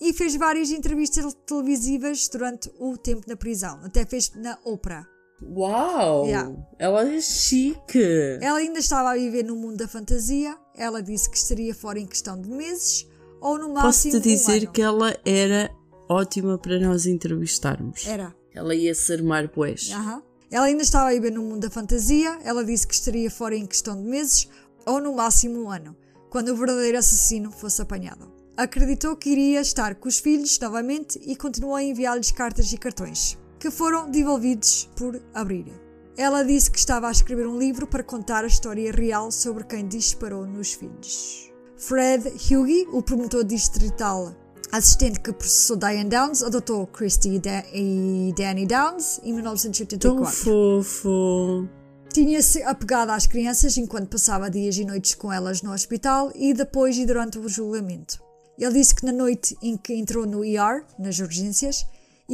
e 0.01 0.11
fez 0.11 0.35
várias 0.35 0.71
entrevistas 0.71 1.35
televisivas 1.45 2.27
durante 2.29 2.71
o 2.79 2.97
tempo 2.97 3.27
na 3.27 3.35
prisão. 3.35 3.79
Até 3.83 4.03
fez 4.07 4.31
na 4.33 4.57
Oprah. 4.65 5.12
Uau! 5.49 6.25
Yeah. 6.25 6.51
Ela 6.79 7.07
é 7.09 7.21
chique! 7.21 8.37
Ela 8.41 8.59
ainda 8.59 8.79
estava 8.79 9.11
a 9.11 9.15
viver 9.15 9.43
no 9.43 9.55
mundo 9.55 9.77
da 9.77 9.87
fantasia. 9.87 10.57
Ela 10.75 11.01
disse 11.01 11.29
que 11.29 11.37
estaria 11.37 11.73
fora 11.73 11.99
em 11.99 12.05
questão 12.05 12.39
de 12.39 12.49
meses 12.49 13.07
ou 13.41 13.57
no 13.57 13.73
máximo 13.73 14.13
Posso-te 14.13 14.19
dizer 14.19 14.51
um 14.51 14.63
ano. 14.63 14.71
que 14.71 14.81
ela 14.81 15.17
era 15.25 15.71
ótima 16.09 16.57
para 16.57 16.79
nós 16.79 17.05
entrevistarmos. 17.05 18.07
Era. 18.07 18.33
Ela 18.53 18.73
ia 18.75 18.93
se 18.93 19.11
armar 19.13 19.49
pois. 19.49 19.91
Aham. 19.91 20.21
Ela 20.51 20.65
ainda 20.65 20.83
estava 20.83 21.09
a 21.09 21.13
viver 21.13 21.31
no 21.31 21.41
mundo 21.41 21.61
da 21.61 21.69
fantasia. 21.69 22.37
Ela 22.43 22.63
disse 22.63 22.87
que 22.87 22.93
estaria 22.93 23.29
fora 23.31 23.55
em 23.55 23.65
questão 23.65 23.95
de 23.95 24.03
meses 24.07 24.47
ou 24.85 25.01
no 25.01 25.15
máximo 25.15 25.63
um 25.63 25.71
ano, 25.71 25.95
quando 26.29 26.49
o 26.49 26.55
verdadeiro 26.55 26.97
assassino 26.97 27.51
fosse 27.51 27.81
apanhado. 27.81 28.31
Acreditou 28.55 29.15
que 29.15 29.31
iria 29.31 29.61
estar 29.61 29.95
com 29.95 30.07
os 30.07 30.19
filhos 30.19 30.59
novamente 30.59 31.19
e 31.25 31.35
continuou 31.35 31.75
a 31.75 31.81
enviar-lhes 31.81 32.29
cartas 32.29 32.71
e 32.71 32.77
cartões, 32.77 33.35
que 33.63 33.71
foram 33.71 34.11
devolvidos 34.11 34.89
por 34.93 35.21
abrir. 35.33 35.71
Ela 36.17 36.43
disse 36.43 36.69
que 36.69 36.77
estava 36.77 37.07
a 37.07 37.11
escrever 37.11 37.47
um 37.47 37.57
livro 37.57 37.87
para 37.87 38.03
contar 38.03 38.43
a 38.43 38.47
história 38.47 38.91
real 38.91 39.31
sobre 39.31 39.63
quem 39.63 39.87
disparou 39.87 40.45
nos 40.45 40.73
filhos. 40.73 41.49
Fred 41.77 42.27
Hughie, 42.27 42.89
o 42.91 43.01
promotor 43.01 43.45
distrital 43.45 44.35
assistente 44.69 45.21
que 45.21 45.31
processou 45.31 45.77
Diane 45.77 46.09
Downs 46.09 46.43
adotou 46.43 46.85
Christy 46.87 47.39
e, 47.73 48.29
e 48.29 48.33
Danny 48.33 48.65
Downs 48.65 49.21
em 49.23 49.31
1984. 49.31 50.25
Tão 50.25 50.83
fofo. 50.83 51.69
Tinha-se 52.11 52.61
apegado 52.63 53.11
às 53.11 53.27
crianças 53.27 53.77
enquanto 53.77 54.09
passava 54.09 54.49
dias 54.49 54.75
e 54.75 54.83
noites 54.83 55.15
com 55.15 55.31
elas 55.31 55.61
no 55.61 55.71
hospital 55.71 56.33
e 56.35 56.53
depois 56.53 56.97
e 56.97 57.05
durante 57.05 57.39
o 57.39 57.47
julgamento. 57.47 58.21
Ele 58.59 58.73
disse 58.73 58.93
que 58.93 59.05
na 59.05 59.13
noite 59.13 59.55
em 59.63 59.77
que 59.77 59.93
entrou 59.93 60.25
no 60.25 60.43
ER, 60.43 60.83
nas 60.99 61.17
urgências, 61.19 61.85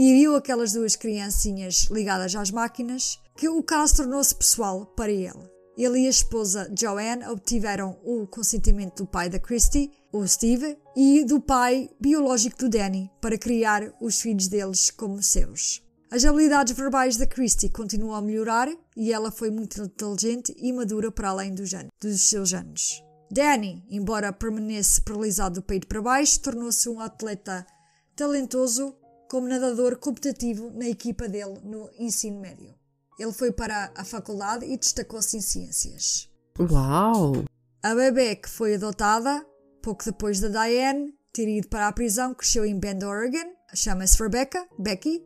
e 0.02 0.14
viu 0.14 0.34
aquelas 0.34 0.72
duas 0.72 0.96
criancinhas 0.96 1.90
ligadas 1.92 2.34
às 2.34 2.52
máquinas, 2.52 3.20
que 3.36 3.50
o 3.50 3.62
caso 3.62 3.98
tornou-se 3.98 4.34
pessoal 4.34 4.86
para 4.86 5.12
ele. 5.12 5.52
Ele 5.78 6.00
e 6.00 6.08
a 6.08 6.10
esposa 6.10 6.72
Joanne 6.74 7.28
obtiveram 7.28 8.00
o 8.06 8.26
consentimento 8.26 9.04
do 9.04 9.06
pai 9.06 9.28
da 9.28 9.38
Christie, 9.38 9.92
o 10.14 10.26
Steve, 10.26 10.78
e 10.96 11.26
do 11.26 11.42
pai 11.42 11.90
biológico 12.00 12.60
do 12.60 12.70
Danny 12.70 13.12
para 13.20 13.38
criar 13.38 13.94
os 14.00 14.22
filhos 14.22 14.48
deles 14.48 14.90
como 14.90 15.22
seus. 15.22 15.84
As 16.10 16.24
habilidades 16.24 16.78
verbais 16.78 17.18
da 17.18 17.28
Christie 17.28 17.68
continuam 17.68 18.16
a 18.16 18.22
melhorar 18.22 18.70
e 18.96 19.12
ela 19.12 19.30
foi 19.30 19.52
muito 19.52 19.82
inteligente 19.82 20.56
e 20.58 20.72
madura 20.72 21.12
para 21.12 21.28
além 21.28 21.54
dos, 21.54 21.74
anos, 21.74 21.92
dos 22.02 22.22
seus 22.30 22.54
anos. 22.54 23.04
Danny, 23.30 23.84
embora 23.90 24.32
permanecesse 24.32 25.02
paralisado 25.02 25.56
do 25.56 25.62
peito 25.62 25.88
para 25.88 26.02
baixo, 26.02 26.40
tornou-se 26.40 26.88
um 26.88 27.02
atleta 27.02 27.68
talentoso 28.16 28.96
como 29.30 29.48
nadador 29.48 29.98
competitivo 29.98 30.72
na 30.72 30.88
equipa 30.88 31.28
dele 31.28 31.60
no 31.64 31.90
ensino 31.98 32.40
médio. 32.42 32.74
Ele 33.18 33.34
foi 33.34 33.52
para 33.52 33.92
a 33.96 34.04
faculdade 34.04 34.66
e 34.66 34.78
destacou-se 34.78 35.38
em 35.38 35.42
ciências. 35.42 36.30
Uau! 36.60 37.46
A 37.84 37.96
bebê 37.96 38.36
que 38.36 38.50
foi 38.50 38.76
adotada 38.76 39.46
pouco 39.82 40.04
depois 40.04 40.40
da 40.40 40.48
Diane 40.50 41.14
ter 41.32 41.48
ido 41.48 41.68
para 41.68 41.88
a 41.88 41.94
prisão 41.94 42.34
cresceu 42.34 42.66
em 42.66 42.78
Bend, 42.78 43.06
Oregon. 43.06 43.54
Chama-se 43.74 44.22
Rebecca, 44.22 44.68
Becky. 44.78 45.24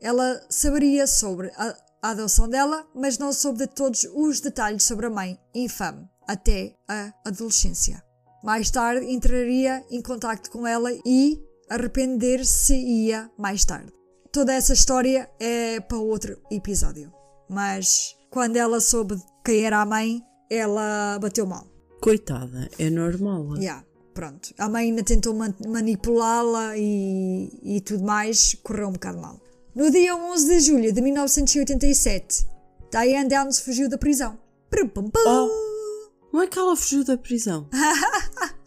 Ela 0.00 0.44
saberia 0.50 1.06
sobre 1.06 1.50
a 1.56 1.74
a 2.02 2.10
adoção 2.10 2.48
dela, 2.48 2.86
mas 2.94 3.18
não 3.18 3.32
soube 3.32 3.58
de 3.58 3.66
todos 3.66 4.04
os 4.14 4.40
detalhes 4.40 4.84
sobre 4.84 5.06
a 5.06 5.10
mãe, 5.10 5.38
infame, 5.54 6.08
até 6.26 6.74
a 6.88 7.12
adolescência. 7.24 8.02
Mais 8.42 8.70
tarde 8.70 9.06
entraria 9.12 9.84
em 9.90 10.00
contato 10.00 10.50
com 10.50 10.66
ela 10.66 10.90
e 11.04 11.38
arrepender-se-ia 11.70 13.30
mais 13.38 13.64
tarde. 13.64 13.92
Toda 14.32 14.52
essa 14.52 14.72
história 14.72 15.28
é 15.40 15.80
para 15.80 15.98
outro 15.98 16.38
episódio. 16.50 17.12
Mas 17.48 18.16
quando 18.30 18.56
ela 18.56 18.80
soube 18.80 19.16
quem 19.44 19.64
era 19.64 19.80
a 19.80 19.86
mãe, 19.86 20.22
ela 20.50 21.18
bateu 21.20 21.46
mal. 21.46 21.66
Coitada, 22.00 22.68
é 22.78 22.88
normal. 22.90 23.56
Yeah, 23.56 23.84
pronto. 24.14 24.54
A 24.58 24.68
mãe 24.68 24.86
ainda 24.90 25.02
tentou 25.02 25.34
man- 25.34 25.54
manipulá-la 25.66 26.76
e, 26.76 27.50
e 27.62 27.80
tudo 27.80 28.04
mais, 28.04 28.54
correu 28.62 28.88
um 28.88 28.92
bocado 28.92 29.18
mal. 29.18 29.40
No 29.74 29.90
dia 29.90 30.14
11 30.16 30.46
de 30.46 30.60
julho 30.60 30.92
de 30.92 31.00
1987, 31.00 32.46
Diane 32.90 33.28
Downs 33.28 33.60
fugiu 33.60 33.88
da 33.88 33.98
prisão. 33.98 34.38
Prum, 34.68 34.88
pum, 34.88 35.10
pum. 35.10 35.20
Oh. 35.26 35.70
Como 36.30 36.42
é 36.42 36.46
que 36.46 36.58
ela 36.58 36.76
fugiu 36.76 37.04
da 37.04 37.16
prisão? 37.18 37.68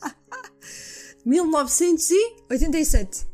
1900 1.26 2.12
e? 2.12 2.36
87. 2.50 3.26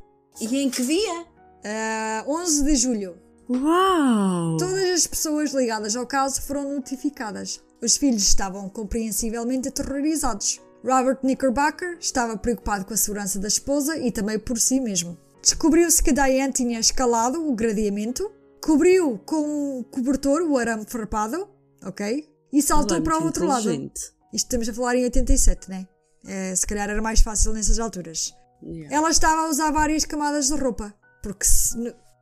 Em 0.42 0.70
que 0.70 0.86
dia? 0.86 1.26
Ah, 1.64 2.24
11 2.28 2.64
de 2.64 2.76
julho. 2.76 3.18
Uau! 3.50 4.58
Todas 4.58 4.90
as 4.90 5.08
pessoas 5.08 5.54
ligadas 5.54 5.96
ao 5.96 6.06
caso 6.06 6.42
foram 6.42 6.76
notificadas. 6.76 7.62
Os 7.82 7.98
filhos 7.98 8.24
estavam 8.24 8.70
compreensivelmente 8.70 9.70
aterrorizados. 9.70 10.62
Robert 10.84 11.18
Knickerbocker 11.18 11.98
estava 12.00 12.38
preocupado 12.38 12.86
com 12.86 12.94
a 12.94 12.98
segurança 12.98 13.40
da 13.40 13.48
esposa 13.48 13.98
e 13.98 14.12
também 14.12 14.40
por 14.40 14.60
si 14.60 14.80
mesmo. 14.80 15.18
Descobriu-se 15.42 16.02
que 16.02 16.12
Diane 16.12 16.54
tinha 16.54 16.80
escalado 16.80 17.46
o 17.50 17.56
gradeamento, 17.56 18.32
cobriu 18.62 19.20
com 19.26 19.80
um 19.80 19.84
cobertor 19.84 20.42
o 20.42 20.58
arame 20.58 20.86
farpado, 20.88 21.48
ok? 21.84 22.30
E 22.52 22.62
saltou 22.62 22.98
é 22.98 23.02
para 23.02 23.18
o 23.18 23.24
outro 23.24 23.46
lado. 23.46 23.72
Isto 23.72 24.14
estamos 24.34 24.70
a 24.70 24.74
falar 24.74 24.96
em 24.96 25.04
87, 25.04 25.70
né? 25.70 25.88
É, 26.26 26.54
se 26.56 26.66
calhar 26.68 26.90
era 26.90 27.02
mais 27.02 27.22
fácil 27.22 27.54
nessas 27.54 27.80
alturas. 27.80 28.34
Yeah. 28.62 28.94
Ela 28.96 29.10
estava 29.10 29.44
a 29.44 29.50
usar 29.50 29.72
várias 29.72 30.04
camadas 30.06 30.48
de 30.48 30.56
roupa, 30.56 30.94
porque 31.24 31.46
se 31.46 31.76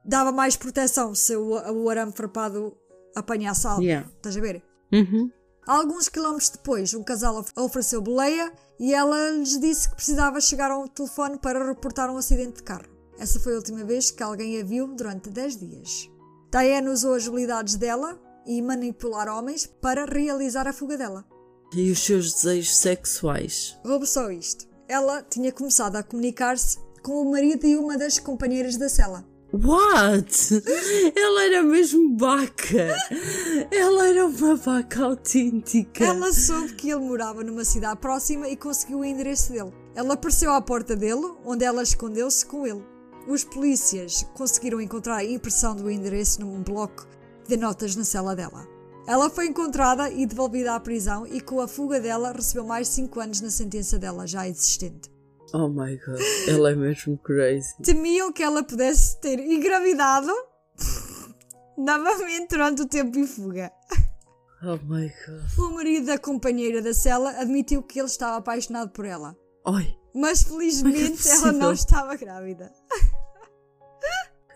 dava 0.06 0.32
mais 0.32 0.56
proteção 0.56 1.15
se 1.15 1.36
o, 1.36 1.49
o 1.84 1.90
arame 1.90 2.11
farpado 2.11 2.78
apanhasse 3.15 3.65
algo. 3.65 3.82
Yeah. 3.82 4.07
Estás 4.15 4.38
a 4.38 4.41
ver? 4.41 4.64
Uhum. 4.94 5.32
Alguns 5.68 6.07
quilómetros 6.07 6.49
depois, 6.49 6.94
um 6.94 7.03
casal 7.03 7.40
of- 7.40 7.52
ofereceu 7.57 8.02
boleia 8.02 8.53
e 8.80 8.94
ela 8.94 9.32
lhes 9.32 9.60
disse 9.60 9.90
que 9.90 9.95
precisava 9.95 10.40
chegar 10.40 10.72
a 10.72 10.78
um 10.78 10.88
telefone 10.88 11.38
para 11.40 11.65
reportar 11.68 12.10
um 12.10 12.18
acidente 12.18 12.57
de 12.57 12.64
carro. 12.64 12.86
Essa 13.19 13.40
foi 13.40 13.53
a 13.53 13.57
última 13.57 13.84
vez 13.84 14.11
que 14.11 14.22
alguém 14.24 14.61
a 14.61 14.64
viu 14.64 14.88
durante 14.95 15.30
10 15.30 15.57
dias. 15.57 16.07
Diane 16.52 16.88
usou 16.88 17.15
as 17.15 17.28
habilidades 17.28 17.76
dela 17.76 18.18
e 18.45 18.61
manipular 18.61 19.28
homens 19.28 19.65
para 19.65 20.06
realizar 20.06 20.68
a 20.68 20.72
fuga 20.72 20.98
dela. 20.98 21.26
E 21.76 21.91
os 21.91 21.99
seus 21.99 22.34
desejos 22.34 22.77
sexuais? 22.77 23.77
Houve 23.84 24.07
só 24.07 24.31
isto. 24.31 24.65
Ela 24.88 25.22
tinha 25.22 25.52
começado 25.52 25.95
a 25.98 26.03
comunicar-se 26.03 26.77
com 27.03 27.22
o 27.22 27.31
marido 27.31 27.65
e 27.65 27.76
uma 27.76 27.98
das 27.98 28.19
companheiras 28.19 28.77
da 28.77 28.88
cela. 28.88 29.26
What? 29.53 30.61
Ela 31.15 31.45
era 31.45 31.64
mesmo 31.64 32.18
vaca! 32.18 32.98
Ela 33.72 34.07
era 34.07 34.27
uma 34.27 34.56
vaca 34.56 35.06
autêntica! 35.06 36.03
Ela 36.03 36.34
soube 36.34 36.73
que 36.73 36.89
ele 36.89 36.99
morava 36.99 37.44
numa 37.44 37.64
cidade 37.64 37.99
próxima 37.99 38.49
e 38.49 38.57
conseguiu 38.57 38.99
o 38.99 39.06
endereço 39.06 39.53
dele. 39.53 39.73
Ela 39.95 40.15
apareceu 40.15 40.52
à 40.52 40.61
porta 40.61 40.95
dele, 40.95 41.34
onde 41.45 41.64
ela 41.64 41.81
escondeu-se 41.81 42.45
com 42.45 42.68
ele. 42.68 42.84
Os 43.27 43.44
polícias 43.44 44.26
conseguiram 44.35 44.81
encontrar 44.81 45.18
a 45.18 45.26
impressão 45.26 45.76
do 45.76 45.89
endereço 45.89 46.41
num 46.41 46.61
bloco 46.61 47.07
de 47.48 47.56
notas 47.56 47.95
na 47.95 48.03
cela 48.03 48.35
dela. 48.35 48.77
Ela 49.08 49.30
foi 49.30 49.48
encontrada 49.48 50.12
e 50.12 50.26
devolvida 50.26 50.76
à 50.76 50.80
prisão 50.82 51.26
e 51.26 51.40
com 51.40 51.62
a 51.62 51.68
fuga 51.68 51.98
dela 51.98 52.34
recebeu 52.34 52.66
mais 52.66 52.90
5 52.90 53.20
anos 53.22 53.40
na 53.40 53.50
sentença 53.50 53.98
dela 53.98 54.28
já 54.28 54.46
existente. 54.46 55.10
Oh 55.54 55.70
my 55.70 55.96
god, 55.96 56.20
ela 56.50 56.72
é 56.72 56.76
mesmo 56.76 57.18
crazy. 57.20 57.74
Temiam 57.82 58.34
que 58.34 58.44
ela 58.44 58.62
pudesse 58.64 59.18
ter 59.22 59.40
engravidado 59.40 60.30
novamente 61.78 62.50
durante 62.50 62.82
o 62.82 62.86
tempo 62.86 63.18
em 63.18 63.26
fuga. 63.26 63.72
Oh 64.62 64.78
my 64.84 65.08
god. 65.08 65.58
O 65.58 65.74
marido 65.76 66.08
da 66.08 66.18
companheira 66.18 66.82
da 66.82 66.94
cela 66.94 67.30
admitiu 67.40 67.82
que 67.84 68.00
ele 68.00 68.08
estava 68.08 68.36
apaixonado 68.36 68.90
por 68.90 69.06
ela. 69.06 69.38
Oi, 69.66 69.96
Mas 70.14 70.44
felizmente 70.44 71.30
ela 71.30 71.54
não 71.54 71.72
estava 71.72 72.16
grávida. 72.18 72.74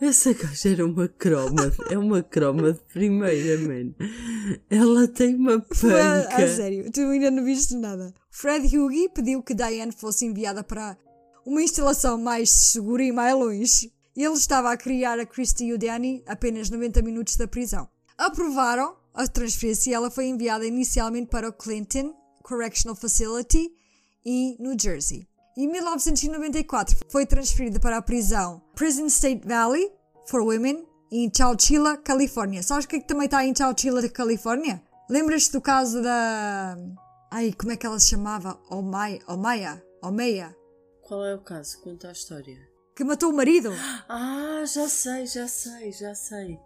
Essa 0.02 0.34
gaja 0.34 0.70
era 0.70 0.86
uma 0.86 1.08
croma. 1.08 1.72
É 1.90 1.98
uma 1.98 2.24
croma 2.24 2.74
de 2.74 2.80
primeira, 2.92 3.58
man. 3.62 3.94
Ela 4.70 5.08
tem 5.08 5.36
uma 5.36 5.56
A, 5.62 5.62
panca. 5.62 6.44
a 6.44 6.48
sério, 6.48 6.92
tu 6.92 7.02
ainda 7.02 7.30
não 7.30 7.46
viste 7.46 7.76
nada. 7.76 8.14
Fred 8.32 8.66
Hughie 8.78 9.10
pediu 9.10 9.44
que 9.44 9.54
Diane 9.54 9.92
fosse 9.92 10.26
enviada 10.26 10.64
para 10.64 10.98
uma 11.46 11.62
instalação 11.62 12.18
mais 12.18 12.50
segura 12.50 13.04
e 13.04 13.12
mais 13.12 13.36
longe. 13.36 13.94
Ele 14.16 14.34
estava 14.34 14.72
a 14.72 14.78
criar 14.78 15.20
a 15.20 15.26
Christy 15.26 15.66
e 15.66 15.74
o 15.74 15.78
Danny 15.78 16.24
apenas 16.28 16.70
90 16.70 17.02
minutos 17.02 17.36
da 17.36 17.48
prisão. 17.48 17.88
Aprovaram 18.18 18.96
a 19.14 19.28
transferência 19.28 19.92
e 19.92 19.94
ela 19.94 20.12
foi 20.12 20.26
enviada 20.26 20.66
inicialmente 20.66 21.28
para 21.30 21.50
o 21.50 21.54
Clinton 21.54 22.14
Correctional 22.44 22.96
Facility 22.96 23.72
em 24.26 24.58
New 24.60 24.76
Jersey. 24.80 25.28
Em 25.58 25.68
1994 25.68 26.98
foi 27.10 27.26
transferida 27.26 27.78
para 27.80 27.98
a 27.98 28.02
prisão 28.02 28.62
Prison 28.74 29.08
State 29.08 29.46
Valley 29.46 29.92
for 30.26 30.42
Women 30.42 30.88
em 31.12 31.30
Chowchilla, 31.36 31.98
Califórnia. 31.98 32.64
Sabes 32.64 32.86
o 32.86 32.88
que 32.88 32.96
é 32.96 33.00
que 33.00 33.08
também 33.08 33.26
está 33.26 33.46
em 33.46 33.54
Chowchilla, 33.54 34.08
Califórnia? 34.08 34.82
Lembras-te 35.10 35.52
do 35.52 35.60
caso 35.60 36.02
da. 36.02 36.78
Ai, 37.30 37.52
como 37.52 37.74
é 37.74 37.76
que 37.76 37.86
ela 37.86 38.00
se 38.00 38.12
chamava? 38.12 38.58
Omaya? 38.70 39.20
Omaya? 39.28 39.84
Omeia? 40.02 40.56
Qual 41.02 41.26
é 41.26 41.36
o 41.36 41.42
caso? 41.42 41.82
Conta 41.82 42.08
a 42.08 42.12
história. 42.14 42.58
Que 42.96 43.04
matou 43.04 43.30
o 43.32 43.36
marido? 43.36 43.72
Ah, 44.08 44.64
já 44.66 44.88
sei, 44.88 45.26
já 45.28 45.50
sei, 45.50 45.92
já 45.92 46.16
sei. 46.16 46.58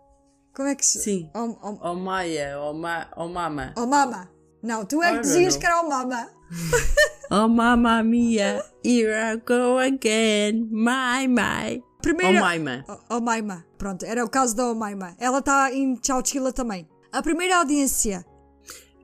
Como 0.53 0.69
é 0.69 0.75
que 0.75 0.85
se. 0.85 0.99
Sim. 0.99 1.29
Om, 1.35 1.57
om, 1.61 1.79
Oh 1.81 1.95
Maia, 1.95 2.59
oh, 2.61 2.73
ma, 2.73 3.09
oh 3.17 3.27
Mama. 3.27 3.73
Omama. 3.75 4.34
Não, 4.65 4.85
tu 4.85 5.01
é 5.03 5.13
que 5.15 5.21
dizias 5.21 5.55
que 5.57 5.65
era 5.65 5.81
Omama. 5.81 6.29
Oh 7.31 7.47
Mamma 7.47 8.03
Mia, 8.03 8.63
here 8.83 9.11
I 9.11 9.37
go 9.37 9.79
again. 9.79 10.67
My, 10.71 11.27
my. 11.27 11.81
Primeira... 11.99 12.37
Oh 12.37 12.41
Maima. 12.43 12.85
O- 12.87 13.15
Omaima. 13.15 13.65
Pronto, 13.79 14.05
era 14.05 14.23
o 14.23 14.29
caso 14.29 14.55
da 14.55 14.69
Omaima. 14.69 15.15
Ela 15.19 15.39
está 15.39 15.73
em 15.73 15.97
Chowchilla 16.05 16.53
também. 16.53 16.87
A 17.11 17.23
primeira 17.23 17.57
audiência. 17.57 18.23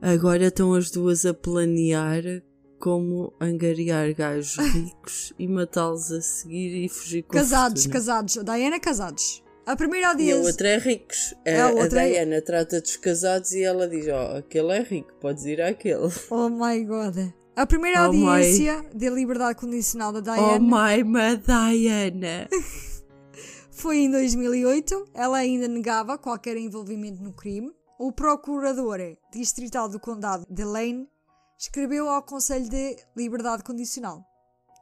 Agora 0.00 0.44
estão 0.46 0.72
as 0.72 0.88
duas 0.92 1.26
a 1.26 1.34
planear 1.34 2.22
como 2.78 3.32
angariar 3.40 4.14
gajos 4.14 4.56
ricos 4.72 5.32
e 5.36 5.48
matá-los 5.48 6.12
a 6.12 6.20
seguir 6.20 6.84
e 6.84 6.88
fugir 6.88 7.22
com 7.24 7.36
a 7.36 7.40
Casados, 7.40 7.86
casados. 7.88 8.38
Diana, 8.44 8.78
casados. 8.78 9.41
A 9.64 9.76
primeira 9.76 10.06
E 10.06 10.08
a 10.08 10.10
audiência. 10.10 10.42
outra 10.50 10.68
é 10.68 10.78
ricos. 10.78 11.34
A, 11.46 11.50
É, 11.50 11.60
a 11.60 11.66
a 11.68 11.70
outra 11.72 12.02
é- 12.06 12.10
Diana 12.10 12.42
trata 12.42 12.80
dos 12.80 12.96
casados 12.96 13.52
e 13.52 13.62
ela 13.62 13.88
diz: 13.88 14.06
Ó, 14.08 14.38
aquele 14.38 14.72
é 14.72 14.82
rico, 14.82 15.12
podes 15.20 15.44
ir 15.44 15.60
àquele. 15.62 16.08
Oh 16.30 16.48
my 16.48 16.84
god. 16.84 17.16
A 17.54 17.66
primeira 17.66 18.08
Oh, 18.08 18.12
my. 18.12 18.26
audiência 18.26 18.84
de 18.94 19.10
liberdade 19.10 19.58
condicional 19.58 20.10
da 20.12 20.18
Oh 20.20 20.22
Diane 20.58 20.64
my, 20.66 21.04
my 21.04 21.36
Diana. 21.36 22.48
foi 23.70 23.98
em 23.98 24.10
2008. 24.10 25.04
Ela 25.14 25.38
ainda 25.38 25.68
negava 25.68 26.16
qualquer 26.18 26.56
envolvimento 26.56 27.22
no 27.22 27.32
crime. 27.32 27.70
O 27.98 28.10
procurador 28.10 28.98
distrital 29.32 29.88
do 29.88 30.00
condado 30.00 30.44
de 30.50 30.64
Lane 30.64 31.06
escreveu 31.58 32.08
ao 32.08 32.22
Conselho 32.22 32.68
de 32.68 32.96
Liberdade 33.16 33.62
Condicional 33.62 34.24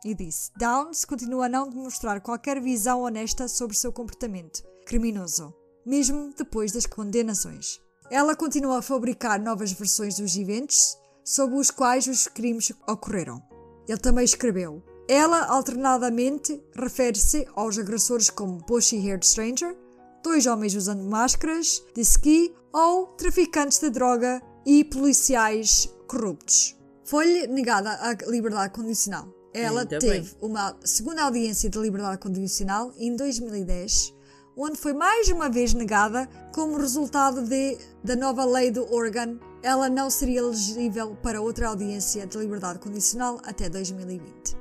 e 0.04 0.14
disse: 0.14 0.50
Downs 0.56 1.04
continua 1.04 1.46
a 1.46 1.48
não 1.48 1.68
demonstrar 1.68 2.20
qualquer 2.20 2.60
visão 2.60 3.02
honesta 3.02 3.48
sobre 3.48 3.76
seu 3.76 3.92
comportamento 3.92 4.62
criminoso, 4.86 5.54
mesmo 5.84 6.32
depois 6.36 6.72
das 6.72 6.86
condenações. 6.86 7.80
Ela 8.10 8.34
continua 8.34 8.78
a 8.78 8.82
fabricar 8.82 9.40
novas 9.40 9.72
versões 9.72 10.16
dos 10.16 10.36
eventos 10.36 10.96
sob 11.24 11.54
os 11.54 11.70
quais 11.70 12.06
os 12.06 12.26
crimes 12.26 12.72
ocorreram. 12.88 13.40
Ele 13.88 13.98
também 13.98 14.24
escreveu: 14.24 14.82
Ela 15.08 15.44
alternadamente 15.46 16.62
refere-se 16.74 17.46
aos 17.54 17.78
agressores 17.78 18.30
como 18.30 18.58
Bushy-Haired 18.66 19.26
Stranger, 19.26 19.76
dois 20.22 20.46
homens 20.46 20.74
usando 20.74 21.04
máscaras 21.04 21.82
de 21.94 22.00
ski 22.00 22.54
ou 22.72 23.06
traficantes 23.08 23.78
de 23.78 23.90
droga 23.90 24.42
e 24.66 24.84
policiais 24.84 25.88
corruptos. 26.06 26.76
Foi-lhe 27.04 27.46
negada 27.46 27.90
a 28.00 28.12
liberdade 28.30 28.72
condicional. 28.72 29.39
Ela 29.52 29.80
Ainda 29.80 29.98
teve 29.98 30.30
uma 30.40 30.76
segunda 30.84 31.24
audiência 31.24 31.68
de 31.68 31.78
liberdade 31.78 32.18
condicional 32.18 32.92
em 32.96 33.16
2010, 33.16 34.14
onde 34.56 34.78
foi 34.78 34.92
mais 34.92 35.28
uma 35.28 35.50
vez 35.50 35.74
negada 35.74 36.28
como 36.54 36.78
resultado 36.78 37.42
de, 37.42 37.76
da 38.04 38.14
nova 38.14 38.44
lei 38.44 38.70
do 38.70 38.92
Oregon. 38.92 39.38
Ela 39.62 39.88
não 39.88 40.08
seria 40.08 40.38
elegível 40.38 41.16
para 41.22 41.40
outra 41.40 41.68
audiência 41.68 42.26
de 42.26 42.38
liberdade 42.38 42.78
condicional 42.78 43.40
até 43.44 43.68
2020, 43.68 44.56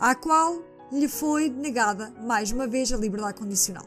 à 0.00 0.14
qual 0.14 0.62
lhe 0.90 1.06
foi 1.06 1.50
negada 1.50 2.10
mais 2.22 2.50
uma 2.50 2.66
vez 2.66 2.90
a 2.92 2.96
liberdade 2.96 3.38
condicional. 3.38 3.84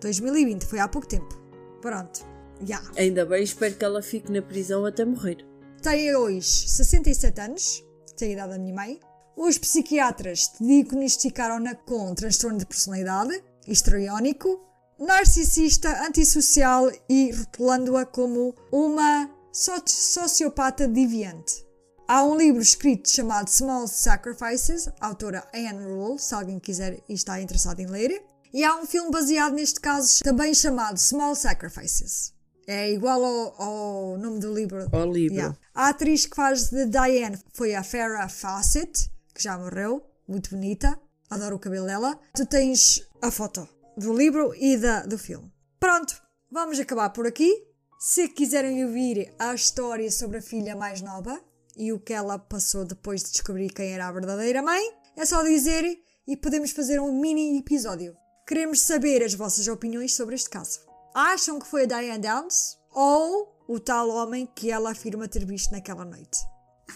2020 0.00 0.66
foi 0.66 0.80
há 0.80 0.88
pouco 0.88 1.06
tempo. 1.06 1.40
Pronto, 1.80 2.26
já. 2.60 2.82
Ainda 2.96 3.24
bem, 3.24 3.44
espero 3.44 3.74
que 3.76 3.84
ela 3.84 4.02
fique 4.02 4.30
na 4.32 4.42
prisão 4.42 4.84
até 4.84 5.04
morrer. 5.04 5.46
Tem 5.80 6.14
hoje 6.14 6.68
67 6.68 7.40
anos, 7.40 7.84
tem 8.16 8.30
a 8.30 8.32
idade 8.32 8.50
da 8.50 8.58
minha 8.58 8.74
mãe. 8.74 9.00
Os 9.36 9.58
psiquiatras 9.58 10.52
diagnosticaram-na 10.60 11.74
com 11.74 12.14
transtorno 12.14 12.58
de 12.58 12.66
personalidade, 12.66 13.42
histriónico, 13.66 14.60
narcisista, 14.98 16.06
antissocial 16.06 16.90
e 17.08 17.30
rotulando-a 17.32 18.04
como 18.06 18.54
uma 18.70 19.28
so- 19.52 19.82
sociopata 19.86 20.86
deviante. 20.86 21.66
Há 22.06 22.24
um 22.24 22.36
livro 22.36 22.60
escrito 22.60 23.08
chamado 23.08 23.48
Small 23.48 23.88
Sacrifices, 23.88 24.88
autora 25.00 25.48
Anne 25.54 25.84
Rule, 25.84 26.18
se 26.18 26.34
alguém 26.34 26.58
quiser 26.58 27.02
e 27.08 27.14
está 27.14 27.40
interessado 27.40 27.80
em 27.80 27.86
ler. 27.86 28.22
E 28.52 28.62
há 28.64 28.76
um 28.76 28.84
filme 28.84 29.10
baseado 29.10 29.54
neste 29.54 29.80
caso 29.80 30.22
também 30.22 30.52
chamado 30.52 30.98
Small 30.98 31.34
Sacrifices. 31.34 32.34
É 32.66 32.92
igual 32.92 33.24
ao, 33.24 33.62
ao 33.62 34.18
nome 34.18 34.38
do 34.40 34.52
livro. 34.52 34.86
Ao 34.92 35.10
livro. 35.10 35.34
Yeah. 35.34 35.56
A 35.74 35.88
atriz 35.88 36.26
que 36.26 36.36
faz 36.36 36.68
de 36.68 36.84
Diane 36.86 37.38
foi 37.54 37.74
a 37.74 37.82
Farrah 37.82 38.28
Fawcett, 38.28 39.10
que 39.34 39.42
já 39.42 39.56
morreu, 39.58 40.04
muito 40.26 40.50
bonita, 40.50 40.98
adoro 41.30 41.56
o 41.56 41.58
cabelo 41.58 41.86
dela. 41.86 42.18
Tu 42.34 42.46
tens 42.46 43.06
a 43.20 43.30
foto 43.30 43.68
do 43.96 44.12
livro 44.12 44.54
e 44.54 44.76
da, 44.76 45.02
do 45.02 45.18
filme. 45.18 45.52
Pronto, 45.78 46.20
vamos 46.50 46.78
acabar 46.78 47.10
por 47.10 47.26
aqui. 47.26 47.50
Se 47.98 48.28
quiserem 48.28 48.84
ouvir 48.84 49.32
a 49.38 49.54
história 49.54 50.10
sobre 50.10 50.38
a 50.38 50.42
filha 50.42 50.74
mais 50.74 51.00
nova 51.00 51.40
e 51.76 51.92
o 51.92 52.00
que 52.00 52.12
ela 52.12 52.38
passou 52.38 52.84
depois 52.84 53.22
de 53.22 53.32
descobrir 53.32 53.70
quem 53.70 53.92
era 53.92 54.08
a 54.08 54.12
verdadeira 54.12 54.62
mãe, 54.62 54.82
é 55.16 55.24
só 55.24 55.42
dizer 55.42 55.84
e 56.26 56.36
podemos 56.36 56.70
fazer 56.70 57.00
um 57.00 57.12
mini 57.12 57.58
episódio. 57.58 58.16
Queremos 58.46 58.80
saber 58.80 59.22
as 59.22 59.34
vossas 59.34 59.68
opiniões 59.68 60.14
sobre 60.14 60.34
este 60.34 60.50
caso. 60.50 60.80
Acham 61.14 61.58
que 61.58 61.66
foi 61.66 61.84
a 61.84 61.86
Diane 61.86 62.18
Downs 62.18 62.78
ou 62.90 63.64
o 63.68 63.78
tal 63.78 64.08
homem 64.10 64.46
que 64.46 64.70
ela 64.70 64.90
afirma 64.90 65.28
ter 65.28 65.44
visto 65.44 65.70
naquela 65.70 66.04
noite? 66.04 66.38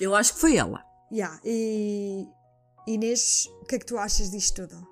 Eu 0.00 0.14
acho 0.14 0.34
que 0.34 0.40
foi 0.40 0.56
ela. 0.56 0.84
Yeah. 1.12 1.40
E 1.44 2.26
Inês, 2.86 3.48
o 3.62 3.64
que 3.64 3.76
é 3.76 3.78
que 3.78 3.86
tu 3.86 3.98
achas 3.98 4.30
disto 4.30 4.66
tudo? 4.66 4.86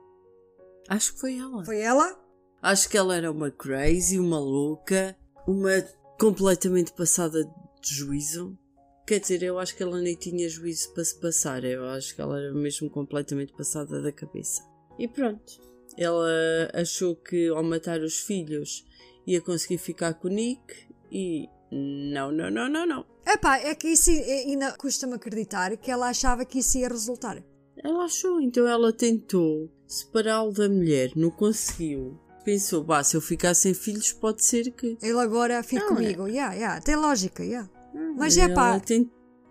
Acho 0.89 1.15
que 1.15 1.20
foi 1.20 1.39
ela. 1.39 1.65
Foi 1.65 1.81
ela? 1.81 2.20
Acho 2.60 2.89
que 2.89 2.97
ela 2.97 3.17
era 3.17 3.31
uma 3.31 3.51
crazy, 3.51 4.18
uma 4.18 4.39
louca, 4.39 5.17
uma 5.47 5.83
completamente 6.18 6.93
passada 6.93 7.44
de 7.81 7.94
juízo. 7.94 8.59
Quer 9.07 9.20
dizer, 9.20 9.43
eu 9.43 9.59
acho 9.59 9.76
que 9.76 9.83
ela 9.83 10.01
nem 10.01 10.17
tinha 10.17 10.49
juízo 10.49 10.93
para 10.94 11.05
se 11.05 11.20
passar. 11.20 11.62
Eu 11.62 11.84
acho 11.89 12.15
que 12.15 12.20
ela 12.20 12.39
era 12.39 12.55
mesmo 12.55 12.89
completamente 12.89 13.52
passada 13.52 14.01
da 14.01 14.10
cabeça. 14.10 14.62
E 14.99 15.07
pronto. 15.07 15.60
Ela 15.97 16.70
achou 16.73 17.15
que 17.15 17.49
ao 17.49 17.62
matar 17.62 18.01
os 18.01 18.18
filhos 18.18 18.84
ia 19.26 19.41
conseguir 19.41 19.78
ficar 19.78 20.15
com 20.15 20.28
o 20.28 20.31
Nick 20.31 20.89
e. 21.12 21.49
Não, 21.77 22.31
não, 22.31 22.51
não, 22.51 22.69
não, 22.69 22.86
não. 22.86 23.05
Epá, 23.27 23.59
é 23.59 23.75
que 23.75 23.89
isso 23.89 24.11
ainda 24.11 24.73
custa-me 24.73 25.15
acreditar 25.15 25.77
que 25.77 25.91
ela 25.91 26.09
achava 26.09 26.44
que 26.44 26.61
isso 26.61 26.78
ia 26.78 26.89
resultar. 26.89 27.43
Ela 27.83 28.05
achou, 28.05 28.41
então 28.41 28.67
ela 28.67 28.93
tentou 28.93 29.69
separá-lo 29.86 30.53
da 30.53 30.69
mulher, 30.69 31.11
não 31.17 31.31
conseguiu. 31.31 32.17
Pensou, 32.44 32.85
bah, 32.85 33.03
se 33.03 33.17
eu 33.17 33.20
ficar 33.20 33.55
sem 33.55 33.75
filhos, 33.75 34.12
pode 34.12 34.44
ser 34.44 34.70
que. 34.70 34.97
Ele 35.03 35.19
agora 35.19 35.62
fica 35.62 35.85
Não, 35.85 35.93
é- 35.93 35.97
comigo. 35.97 36.28
Yeah, 36.28 36.55
yeah, 36.55 36.81
tem 36.81 36.94
lógica, 36.94 37.43
yeah. 37.43 37.69
Mas 38.17 38.36
é 38.36 38.49
pá, 38.49 38.81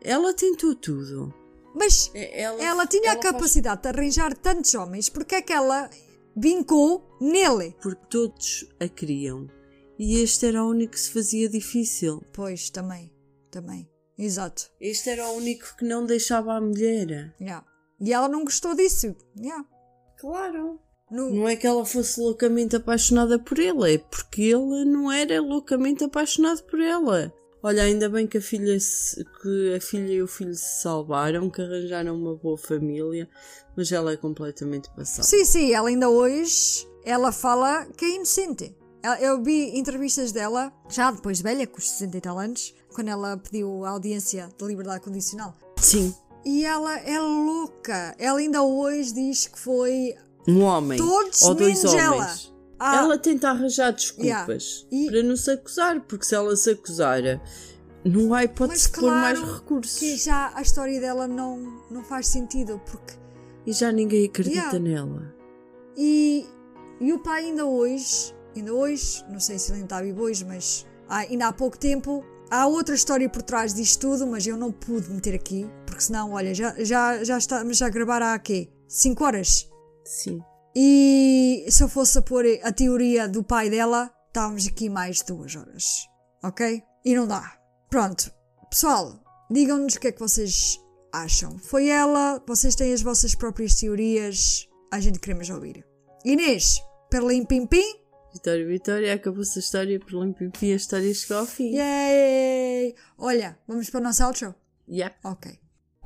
ela 0.01 0.33
tentou 0.33 0.75
tudo. 0.75 1.33
mas 1.75 2.11
É- 2.13 2.41
Ela, 2.43 2.63
ela 2.63 2.87
tinha 2.87 3.09
a 3.09 3.13
ela 3.13 3.21
faz- 3.21 3.33
capacidade 3.33 3.81
de 3.81 3.87
arranjar 3.89 4.37
tantos 4.37 4.73
homens, 4.75 5.09
porque 5.09 5.35
é 5.35 5.41
que 5.41 5.51
ela 5.51 5.89
vincou 6.37 7.03
nele? 7.19 7.75
Porque 7.81 8.05
todos 8.09 8.67
a 8.79 8.87
queriam. 8.87 9.47
E 9.99 10.19
este 10.21 10.47
era 10.47 10.63
o 10.63 10.69
único 10.69 10.93
que 10.93 10.99
se 10.99 11.11
fazia 11.11 11.47
difícil. 11.49 12.21
Pois, 12.33 12.69
também, 12.69 13.11
também. 13.51 13.89
Exato. 14.17 14.69
Este 14.79 15.09
era 15.11 15.27
o 15.29 15.37
único 15.37 15.75
que 15.77 15.85
não 15.85 16.05
deixava 16.05 16.53
a 16.53 16.61
mulher. 16.61 17.33
Yeah. 17.39 17.65
E 17.99 18.11
ela 18.13 18.27
não 18.27 18.43
gostou 18.43 18.75
disso. 18.75 19.15
Yeah. 19.37 19.65
Claro. 20.19 20.79
No- 21.11 21.29
Não 21.29 21.47
é 21.47 21.55
que 21.55 21.67
ela 21.67 21.85
fosse 21.85 22.19
loucamente 22.19 22.75
apaixonada 22.75 23.37
por 23.37 23.59
ele, 23.59 23.93
é 23.93 23.97
porque 23.99 24.41
ele 24.43 24.83
não 24.85 25.11
era 25.11 25.39
loucamente 25.41 26.03
apaixonado 26.03 26.63
por 26.63 26.79
ela. 26.79 27.31
Olha, 27.61 27.83
ainda 27.83 28.09
bem 28.09 28.25
que 28.27 28.37
a 28.39 28.41
filha, 28.41 28.79
se- 28.79 29.23
que 29.41 29.75
a 29.75 29.79
filha 29.79 30.11
e 30.11 30.21
o 30.21 30.27
filho 30.27 30.53
se 30.55 30.81
salvaram, 30.81 31.49
que 31.49 31.61
arranjaram 31.61 32.15
uma 32.15 32.35
boa 32.35 32.57
família, 32.57 33.29
mas 33.77 33.91
ela 33.91 34.11
é 34.11 34.17
completamente 34.17 34.89
passada. 34.95 35.23
Sim, 35.23 35.45
sim, 35.45 35.71
ela 35.73 35.87
ainda 35.89 36.09
hoje 36.09 36.87
ela 37.05 37.31
fala 37.31 37.85
que 37.97 38.05
é 38.05 38.15
inocente. 38.15 38.75
Eu 39.21 39.41
vi 39.43 39.77
entrevistas 39.77 40.31
dela, 40.31 40.71
já 40.89 41.11
depois 41.11 41.37
de 41.37 41.43
velha, 41.43 41.67
com 41.67 41.77
os 41.77 41.89
60 41.89 42.17
e 42.17 42.21
tal 42.21 42.39
anos, 42.39 42.73
quando 42.93 43.09
ela 43.09 43.35
pediu 43.37 43.83
a 43.85 43.89
audiência 43.91 44.49
de 44.57 44.65
liberdade 44.65 45.01
condicional. 45.03 45.55
Sim, 45.77 46.13
E 46.45 46.63
ela 46.65 46.97
é 46.99 47.19
louca. 47.19 48.15
Ela 48.17 48.39
ainda 48.39 48.61
hoje 48.63 49.13
diz 49.13 49.47
que 49.47 49.59
foi. 49.59 50.15
um 50.47 50.61
homem 50.61 50.97
Todos 50.97 51.41
ou 51.41 51.53
dois 51.55 51.77
menos 51.83 51.93
ela. 51.93 52.15
homens. 52.15 52.53
Ah, 52.79 52.97
Ela 52.97 53.17
tenta 53.17 53.49
arranjar 53.49 53.91
desculpas 53.93 54.85
Yeah. 54.91 55.07
E- 55.07 55.09
para 55.09 55.23
não 55.23 55.37
se 55.37 55.51
acusar, 55.51 56.01
porque 56.01 56.25
se 56.25 56.35
ela 56.35 56.53
se 56.57 56.69
acusar, 56.71 57.21
não 58.03 58.33
há 58.33 58.43
hipótese 58.43 58.87
de 58.91 58.99
pôr 58.99 59.09
mais 59.11 59.39
recursos. 59.39 59.97
que 59.99 60.17
já 60.17 60.51
a 60.53 60.61
história 60.61 60.99
dela 60.99 61.25
não, 61.27 61.81
não 61.89 62.03
faz 62.03 62.27
sentido, 62.27 62.81
porque. 62.91 63.13
E 63.65 63.71
já 63.71 63.89
ninguém 63.91 64.25
acredita 64.25 64.77
Yeah. 64.77 64.79
nela. 64.79 65.33
E, 65.95 66.45
e 66.99 67.13
o 67.13 67.19
pai 67.19 67.45
ainda 67.45 67.65
hoje, 67.65 68.33
ainda 68.55 68.73
hoje, 68.73 69.23
não 69.29 69.39
sei 69.39 69.57
se 69.59 69.71
ele 69.71 69.81
ainda 69.81 69.85
está 69.85 70.01
vivo 70.01 70.21
hoje, 70.21 70.45
mas 70.45 70.85
ainda 71.07 71.47
há 71.47 71.53
pouco 71.53 71.77
tempo, 71.77 72.23
há 72.49 72.67
outra 72.67 72.95
história 72.95 73.29
por 73.29 73.41
trás 73.41 73.73
disto 73.73 74.01
tudo, 74.01 74.27
mas 74.27 74.45
eu 74.45 74.57
não 74.57 74.71
pude 74.71 75.09
meter 75.09 75.35
aqui, 75.35 75.69
porque 75.85 76.01
senão, 76.01 76.31
olha, 76.31 76.53
já, 76.53 76.75
já, 76.83 77.23
já 77.23 77.37
estamos 77.37 77.81
a 77.81 77.89
gravar 77.89 78.21
há 78.21 78.37
quê? 78.39 78.69
5 78.87 79.23
horas? 79.23 79.69
Sim. 80.05 80.41
E 80.75 81.65
se 81.69 81.83
eu 81.83 81.87
fosse 81.87 82.17
a 82.17 82.21
pôr 82.21 82.45
a 82.63 82.71
teoria 82.71 83.27
do 83.27 83.43
pai 83.43 83.69
dela, 83.69 84.11
estávamos 84.27 84.67
aqui 84.67 84.89
mais 84.89 85.21
duas 85.21 85.55
horas. 85.55 85.85
Ok? 86.43 86.81
E 87.05 87.15
não 87.15 87.27
dá. 87.27 87.57
Pronto. 87.89 88.31
Pessoal, 88.69 89.23
digam-nos 89.51 89.95
o 89.95 89.99
que 89.99 90.07
é 90.07 90.11
que 90.11 90.19
vocês 90.19 90.79
acham. 91.13 91.59
Foi 91.59 91.87
ela? 91.87 92.43
Vocês 92.47 92.73
têm 92.73 92.91
as 92.91 93.03
vossas 93.03 93.35
próprias 93.35 93.75
teorias? 93.75 94.67
A 94.91 94.99
gente 94.99 95.19
queremos 95.19 95.49
ouvir. 95.49 95.85
Inês, 96.25 96.79
Perlim 97.09 97.45
Pim 97.45 97.67
Pim? 97.67 98.02
Vitória, 98.33 98.65
Vitória, 98.65 99.13
acabou-se 99.13 99.59
a 99.59 99.61
história, 99.61 99.99
por 99.99 100.11
limpimpi, 100.13 100.73
a 100.73 100.75
história 100.75 101.13
chegou 101.13 101.37
ao 101.37 101.45
fim. 101.45 101.75
Yay! 101.75 102.95
Olha, 103.17 103.57
vamos 103.67 103.89
para 103.89 103.99
o 103.99 104.03
nosso 104.03 104.25
outro? 104.25 104.55
Yep. 104.89 105.15
Ok. 105.23 105.59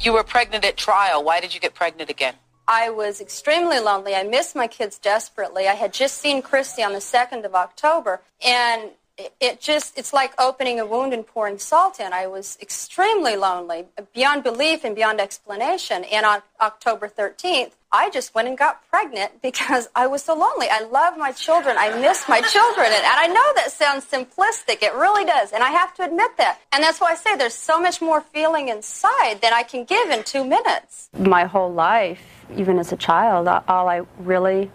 You 0.03 0.13
were 0.13 0.25
pregnant 0.25 0.65
at 0.65 0.75
trial. 0.75 1.23
Why 1.23 1.39
did 1.39 1.53
you 1.53 1.61
get 1.61 1.73
pregnant 1.73 2.11
again? 2.11 2.35
I 2.67 2.89
was 2.89 3.21
extremely 3.21 3.79
lonely. 3.79 4.13
I 4.13 4.23
missed 4.23 4.55
my 4.55 4.67
kids 4.67 4.99
desperately. 4.99 5.67
I 5.69 5.73
had 5.73 5.93
just 5.93 6.17
seen 6.17 6.41
Christy 6.41 6.83
on 6.83 6.91
the 6.91 6.99
2nd 6.99 7.45
of 7.45 7.55
October, 7.55 8.19
and 8.45 8.91
it- 9.39 9.59
just, 9.59 9.97
it's 9.97 10.13
like 10.13 10.33
opening 10.39 10.79
a 10.79 10.85
wound 10.85 11.13
and 11.13 11.25
pouring 11.25 11.57
salt 11.57 11.99
in. 11.99 12.13
I 12.13 12.27
was 12.27 12.57
extremely 12.61 13.35
lonely, 13.35 13.87
beyond 14.13 14.43
belief 14.43 14.83
and 14.83 14.95
beyond 14.95 15.19
explanation. 15.19 16.03
And 16.05 16.25
on 16.25 16.41
October 16.61 17.07
13th, 17.07 17.71
I 17.91 18.09
just 18.09 18.35
went 18.35 18.47
and 18.47 18.57
got 18.57 18.87
pregnant 18.89 19.41
because 19.41 19.87
I 19.95 20.07
was 20.07 20.21
so 20.23 20.33
lonely. 20.35 20.67
I 20.69 20.81
love 20.81 21.17
my 21.17 21.31
children. 21.31 21.77
I 21.79 21.97
miss 21.99 22.27
my 22.27 22.41
children. 22.41 22.87
And, 22.87 22.95
and 22.95 23.05
I 23.05 23.27
know 23.27 23.53
that 23.55 23.71
sounds 23.71 24.05
simplistic. 24.05 24.83
It 24.83 24.93
really 24.93 25.25
does. 25.25 25.51
And 25.53 25.63
I 25.63 25.69
have 25.71 25.93
to 25.95 26.03
admit 26.03 26.35
that. 26.37 26.59
And 26.71 26.83
that's 26.83 26.99
why 26.99 27.11
I 27.11 27.15
say 27.15 27.35
there's 27.35 27.53
so 27.53 27.79
much 27.79 28.01
more 28.01 28.21
feeling 28.21 28.67
inside 28.69 29.39
than 29.41 29.53
I 29.53 29.63
can 29.63 29.85
give 29.85 30.09
in 30.09 30.23
two 30.23 30.43
minutes. 30.43 31.09
my 31.17 31.45
whole 31.45 31.71
life, 31.71 32.21
even 32.55 32.77
as 32.77 32.91
a 32.91 32.97
child, 32.97 33.47
all 33.47 33.87
I 33.89 34.01
really 34.19 34.69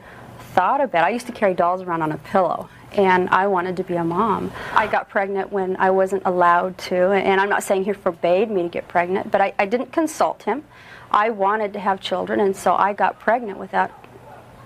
thought 0.54 0.80
about, 0.80 1.04
I 1.04 1.10
used 1.10 1.26
to 1.26 1.32
carry 1.32 1.54
dolls 1.54 1.82
around 1.82 2.02
on 2.02 2.12
a 2.12 2.18
pillow. 2.18 2.68
And 2.94 3.28
I 3.30 3.46
wanted 3.46 3.76
to 3.78 3.84
be 3.84 3.94
a 3.96 4.04
mom. 4.04 4.52
I 4.74 4.86
got 4.86 5.08
pregnant 5.08 5.52
when 5.52 5.76
I 5.76 5.90
wasn't 5.90 6.22
allowed 6.26 6.76
to, 6.88 7.12
and 7.12 7.40
I'm 7.40 7.48
not 7.48 7.62
saying 7.62 7.84
he 7.84 7.92
forbade 7.92 8.50
me 8.50 8.62
to 8.62 8.68
get 8.68 8.88
pregnant, 8.88 9.30
but 9.30 9.40
I, 9.40 9.54
I 9.58 9.66
didn't 9.66 9.92
consult 9.92 10.42
him. 10.42 10.64
I 11.10 11.30
wanted 11.30 11.72
to 11.74 11.80
have 11.80 12.00
children, 12.00 12.40
and 12.40 12.56
so 12.56 12.74
I 12.74 12.92
got 12.92 13.18
pregnant 13.18 13.58
without 13.58 13.90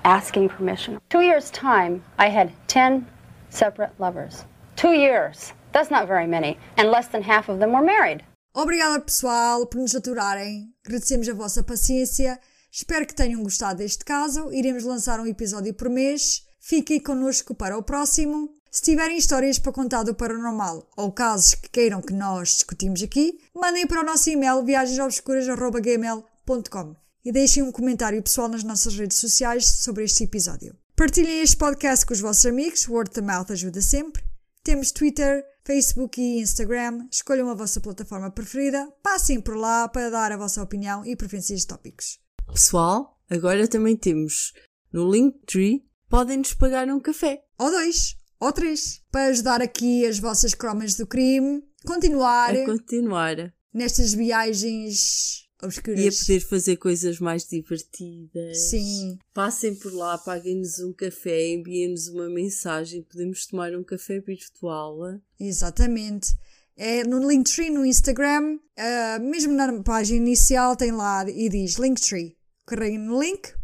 asking 0.05 0.49
permission. 0.49 1.01
Two 1.09 1.21
years' 1.21 1.51
time, 1.51 2.03
I 2.19 2.29
had 2.29 2.53
10 2.69 3.07
separate 3.51 3.99
lovers. 3.99 4.45
Two 4.77 4.93
years. 4.93 5.53
That's 5.73 5.91
not 5.91 6.07
very 6.07 6.27
many, 6.27 6.59
and 6.77 6.91
less 6.91 7.09
than 7.09 7.23
half 7.23 7.49
of 7.49 7.59
them 7.59 7.73
were 7.73 7.83
married. 7.83 8.23
Obrigada 8.55 9.01
pessoal 9.01 9.67
por 9.67 9.81
nos 9.81 9.95
aturarem. 9.95 10.73
Agradecemos 10.85 11.29
a 11.29 11.35
vossa 11.35 11.63
paciência. 11.63 12.39
Espero 12.73 13.07
que 13.07 13.15
tenham 13.15 13.43
gostado 13.43 13.79
deste 13.79 14.05
caso. 14.05 14.51
Iremos 14.53 14.85
lançar 14.85 15.21
um 15.21 15.27
episódio 15.27 15.75
por 15.75 15.91
mês. 15.91 16.46
Fiquem 16.69 16.99
connosco 16.99 17.55
para 17.55 17.79
o 17.79 17.83
próximo. 17.85 18.53
Se 18.73 18.83
tiverem 18.83 19.17
histórias 19.17 19.57
para 19.57 19.71
contar 19.71 20.03
do 20.03 20.17
paranormal 20.17 20.91
ou 20.97 21.13
casos 21.13 21.55
que 21.55 21.71
queiram 21.71 22.03
que 22.03 22.13
nós 22.13 22.55
discutimos 22.55 23.05
aqui, 23.05 23.39
mandem 23.55 23.87
para 23.87 24.01
o 24.01 24.05
nosso 24.05 24.29
e-mail 24.31 24.65
viagensobscuras.gmail.com 24.65 26.97
e 27.25 27.31
deixem 27.31 27.63
um 27.63 27.71
comentário 27.71 28.21
pessoal 28.21 28.49
nas 28.49 28.65
nossas 28.65 28.97
redes 28.97 29.19
sociais 29.19 29.65
sobre 29.65 30.03
este 30.03 30.25
episódio. 30.25 30.75
Partilhem 30.97 31.41
este 31.41 31.57
podcast 31.57 32.05
com 32.05 32.15
os 32.15 32.21
vossos 32.21 32.47
amigos, 32.47 32.89
word 32.89 33.13
of 33.13 33.21
mouth 33.21 33.53
ajuda 33.53 33.81
sempre. 33.81 34.25
Temos 34.65 34.91
Twitter, 34.91 35.45
Facebook 35.65 36.21
e 36.21 36.41
Instagram. 36.41 37.07
Escolham 37.13 37.49
a 37.49 37.55
vossa 37.55 37.81
plataforma 37.81 38.29
preferida, 38.29 38.93
passem 39.05 39.41
por 39.41 39.57
lá 39.57 39.87
para 39.87 40.11
dar 40.11 40.33
a 40.33 40.37
vossa 40.37 40.61
opinião 40.61 41.07
e 41.07 41.15
preferências 41.15 41.61
de 41.61 41.69
tópicos. 41.69 42.19
Pessoal, 42.53 43.17
agora 43.31 43.69
também 43.69 43.97
temos 43.97 44.53
no 44.93 45.09
Linktree, 45.09 45.87
podem-nos 46.09 46.55
pagar 46.55 46.89
um 46.89 47.01
café. 47.01 47.43
Ou 47.59 47.71
dois, 47.71 48.17
ou 48.39 48.53
três, 48.53 49.03
para 49.11 49.27
ajudar 49.27 49.63
aqui 49.63 50.07
as 50.07 50.19
vossas 50.19 50.55
cromas 50.55 50.95
do 50.95 51.07
crime, 51.07 51.63
continuar 51.85 52.55
A 52.55 52.65
continuar. 52.65 53.53
nestas 53.73 54.13
viagens 54.13 55.47
obscuras. 55.63 56.01
E 56.01 56.09
a 56.09 56.13
poder 56.13 56.41
fazer 56.41 56.77
coisas 56.77 57.19
mais 57.19 57.47
divertidas. 57.47 58.71
Sim. 58.71 59.19
Passem 59.33 59.75
por 59.75 59.93
lá, 59.93 60.19
paguem-nos 60.19 60.79
um 60.81 60.93
café, 60.93 61.49
enviem-nos 61.49 62.09
uma 62.09 62.29
mensagem, 62.29 63.03
podemos 63.03 63.47
tomar 63.47 63.75
um 63.75 63.83
café 63.83 64.21
virtual. 64.21 64.99
Exatamente. 65.41 66.35
É 66.77 67.05
no 67.05 67.27
Linktree 67.27 67.71
no 67.71 67.87
Instagram, 67.87 68.59
ah, 68.77 69.19
mesmo 69.19 69.55
na 69.55 69.83
página 69.83 70.19
inicial 70.19 70.77
tem 70.77 70.93
lá 70.93 71.25
e 71.29 71.49
diz 71.49 71.77
Linktree. 71.77 72.37
Carreguem 72.67 72.99
no 72.99 73.19
link 73.19 73.55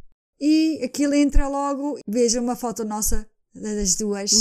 e 0.43 0.81
aquilo 0.83 1.15
entra 1.15 1.47
logo. 1.47 2.01
Vejam 2.07 2.43
uma 2.43 2.57
foto 2.57 2.85
nossa 2.85 3.29
das 3.55 3.95
duas 3.95 4.33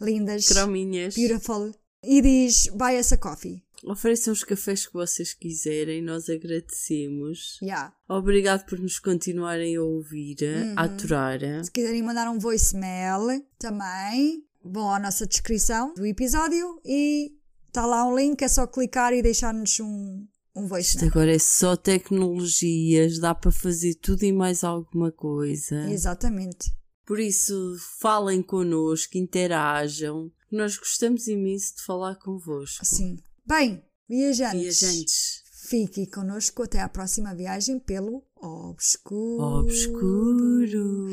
lindas, 0.00 0.48
Crominhas. 0.48 1.14
beautiful, 1.14 1.72
e 2.02 2.20
diz 2.20 2.66
Buy 2.74 2.98
us 2.98 3.12
a 3.12 3.16
coffee. 3.16 3.62
Ofereçam 3.84 4.32
os 4.32 4.42
cafés 4.42 4.86
que 4.86 4.92
vocês 4.92 5.32
quiserem, 5.32 6.02
nós 6.02 6.28
agradecemos. 6.28 7.58
Yeah. 7.62 7.94
Obrigado 8.08 8.66
por 8.66 8.80
nos 8.80 8.98
continuarem 8.98 9.76
a 9.76 9.82
ouvir, 9.82 10.38
a 10.76 10.82
aturar. 10.82 11.38
Se 11.64 11.70
quiserem 11.70 12.02
mandar 12.02 12.28
um 12.28 12.40
voicemail 12.40 13.40
também, 13.56 14.42
vão 14.64 14.92
à 14.92 14.98
nossa 14.98 15.24
descrição 15.24 15.94
do 15.94 16.04
episódio 16.04 16.80
e 16.84 17.30
está 17.68 17.86
lá 17.86 18.04
um 18.04 18.16
link, 18.16 18.42
é 18.42 18.48
só 18.48 18.66
clicar 18.66 19.12
e 19.12 19.22
deixar-nos 19.22 19.78
um, 19.78 20.26
um 20.58 20.64
Isto 20.64 20.68
voicemail. 20.68 21.10
agora 21.10 21.34
é 21.34 21.38
só 21.38 21.76
tecnologias, 21.76 23.18
dá 23.18 23.34
para 23.34 23.50
fazer 23.50 23.94
tudo 23.94 24.24
e 24.24 24.32
mais 24.32 24.64
alguma 24.64 25.10
coisa. 25.12 25.90
Exatamente. 25.90 26.72
Por 27.06 27.18
isso, 27.18 27.76
falem 28.00 28.42
connosco, 28.42 29.16
interajam. 29.16 30.30
Nós 30.50 30.76
gostamos 30.76 31.26
imenso 31.26 31.76
de 31.76 31.82
falar 31.82 32.16
convosco. 32.16 32.84
Sim. 32.84 33.18
Bem, 33.46 33.82
viajantes. 34.08 34.80
Viajantes. 34.80 35.42
Fique 35.68 36.06
connosco 36.06 36.62
até 36.62 36.80
à 36.80 36.88
próxima 36.88 37.34
viagem 37.34 37.78
pelo 37.78 38.22
obscuro. 38.36 39.60
Obscuro. 39.60 41.06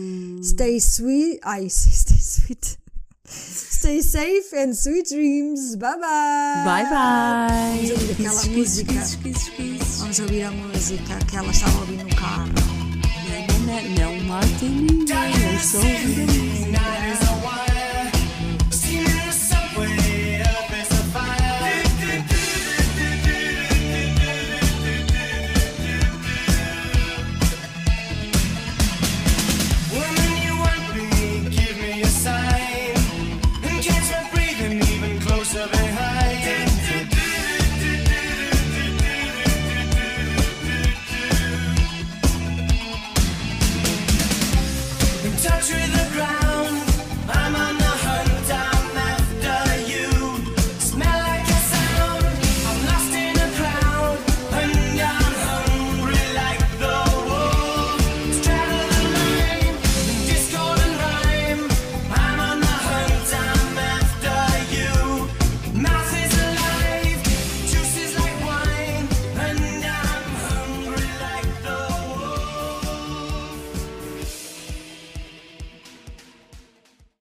Stay 0.44 0.80
sweet. 0.80 1.40
Ai, 1.44 1.68
stay 1.70 2.18
sweet. 2.18 2.78
Stay 3.28 4.02
safe 4.02 4.54
and 4.54 4.74
sweet 4.76 5.08
dreams. 5.10 5.76
Bye 5.76 5.98
bye. 5.98 6.64
Bye 6.66 6.84
bye. 6.90 7.76
Vamos 7.78 7.92
ouvir 7.92 8.12
aquela 8.14 8.42
Kisses, 8.42 8.56
música. 8.56 8.94
kisses, 8.94 9.16
kisses, 9.16 9.50
kisses. 9.50 10.00
Vamos 10.00 10.20
ouvir 10.20 10.44
a 10.44 10.52
música 10.52 11.20
que 11.30 11.36
ela 11.38 11.52
estava 11.52 11.78
a 11.78 11.80
ouvir 11.82 12.04
no 12.04 12.16
carro. 12.16 12.48
Não, 12.48 13.42
não, 13.66 14.14
não 14.16 14.24
matem 14.26 14.70
ninguém, 14.70 15.18
ouvir 15.76 16.22
a 16.22 16.55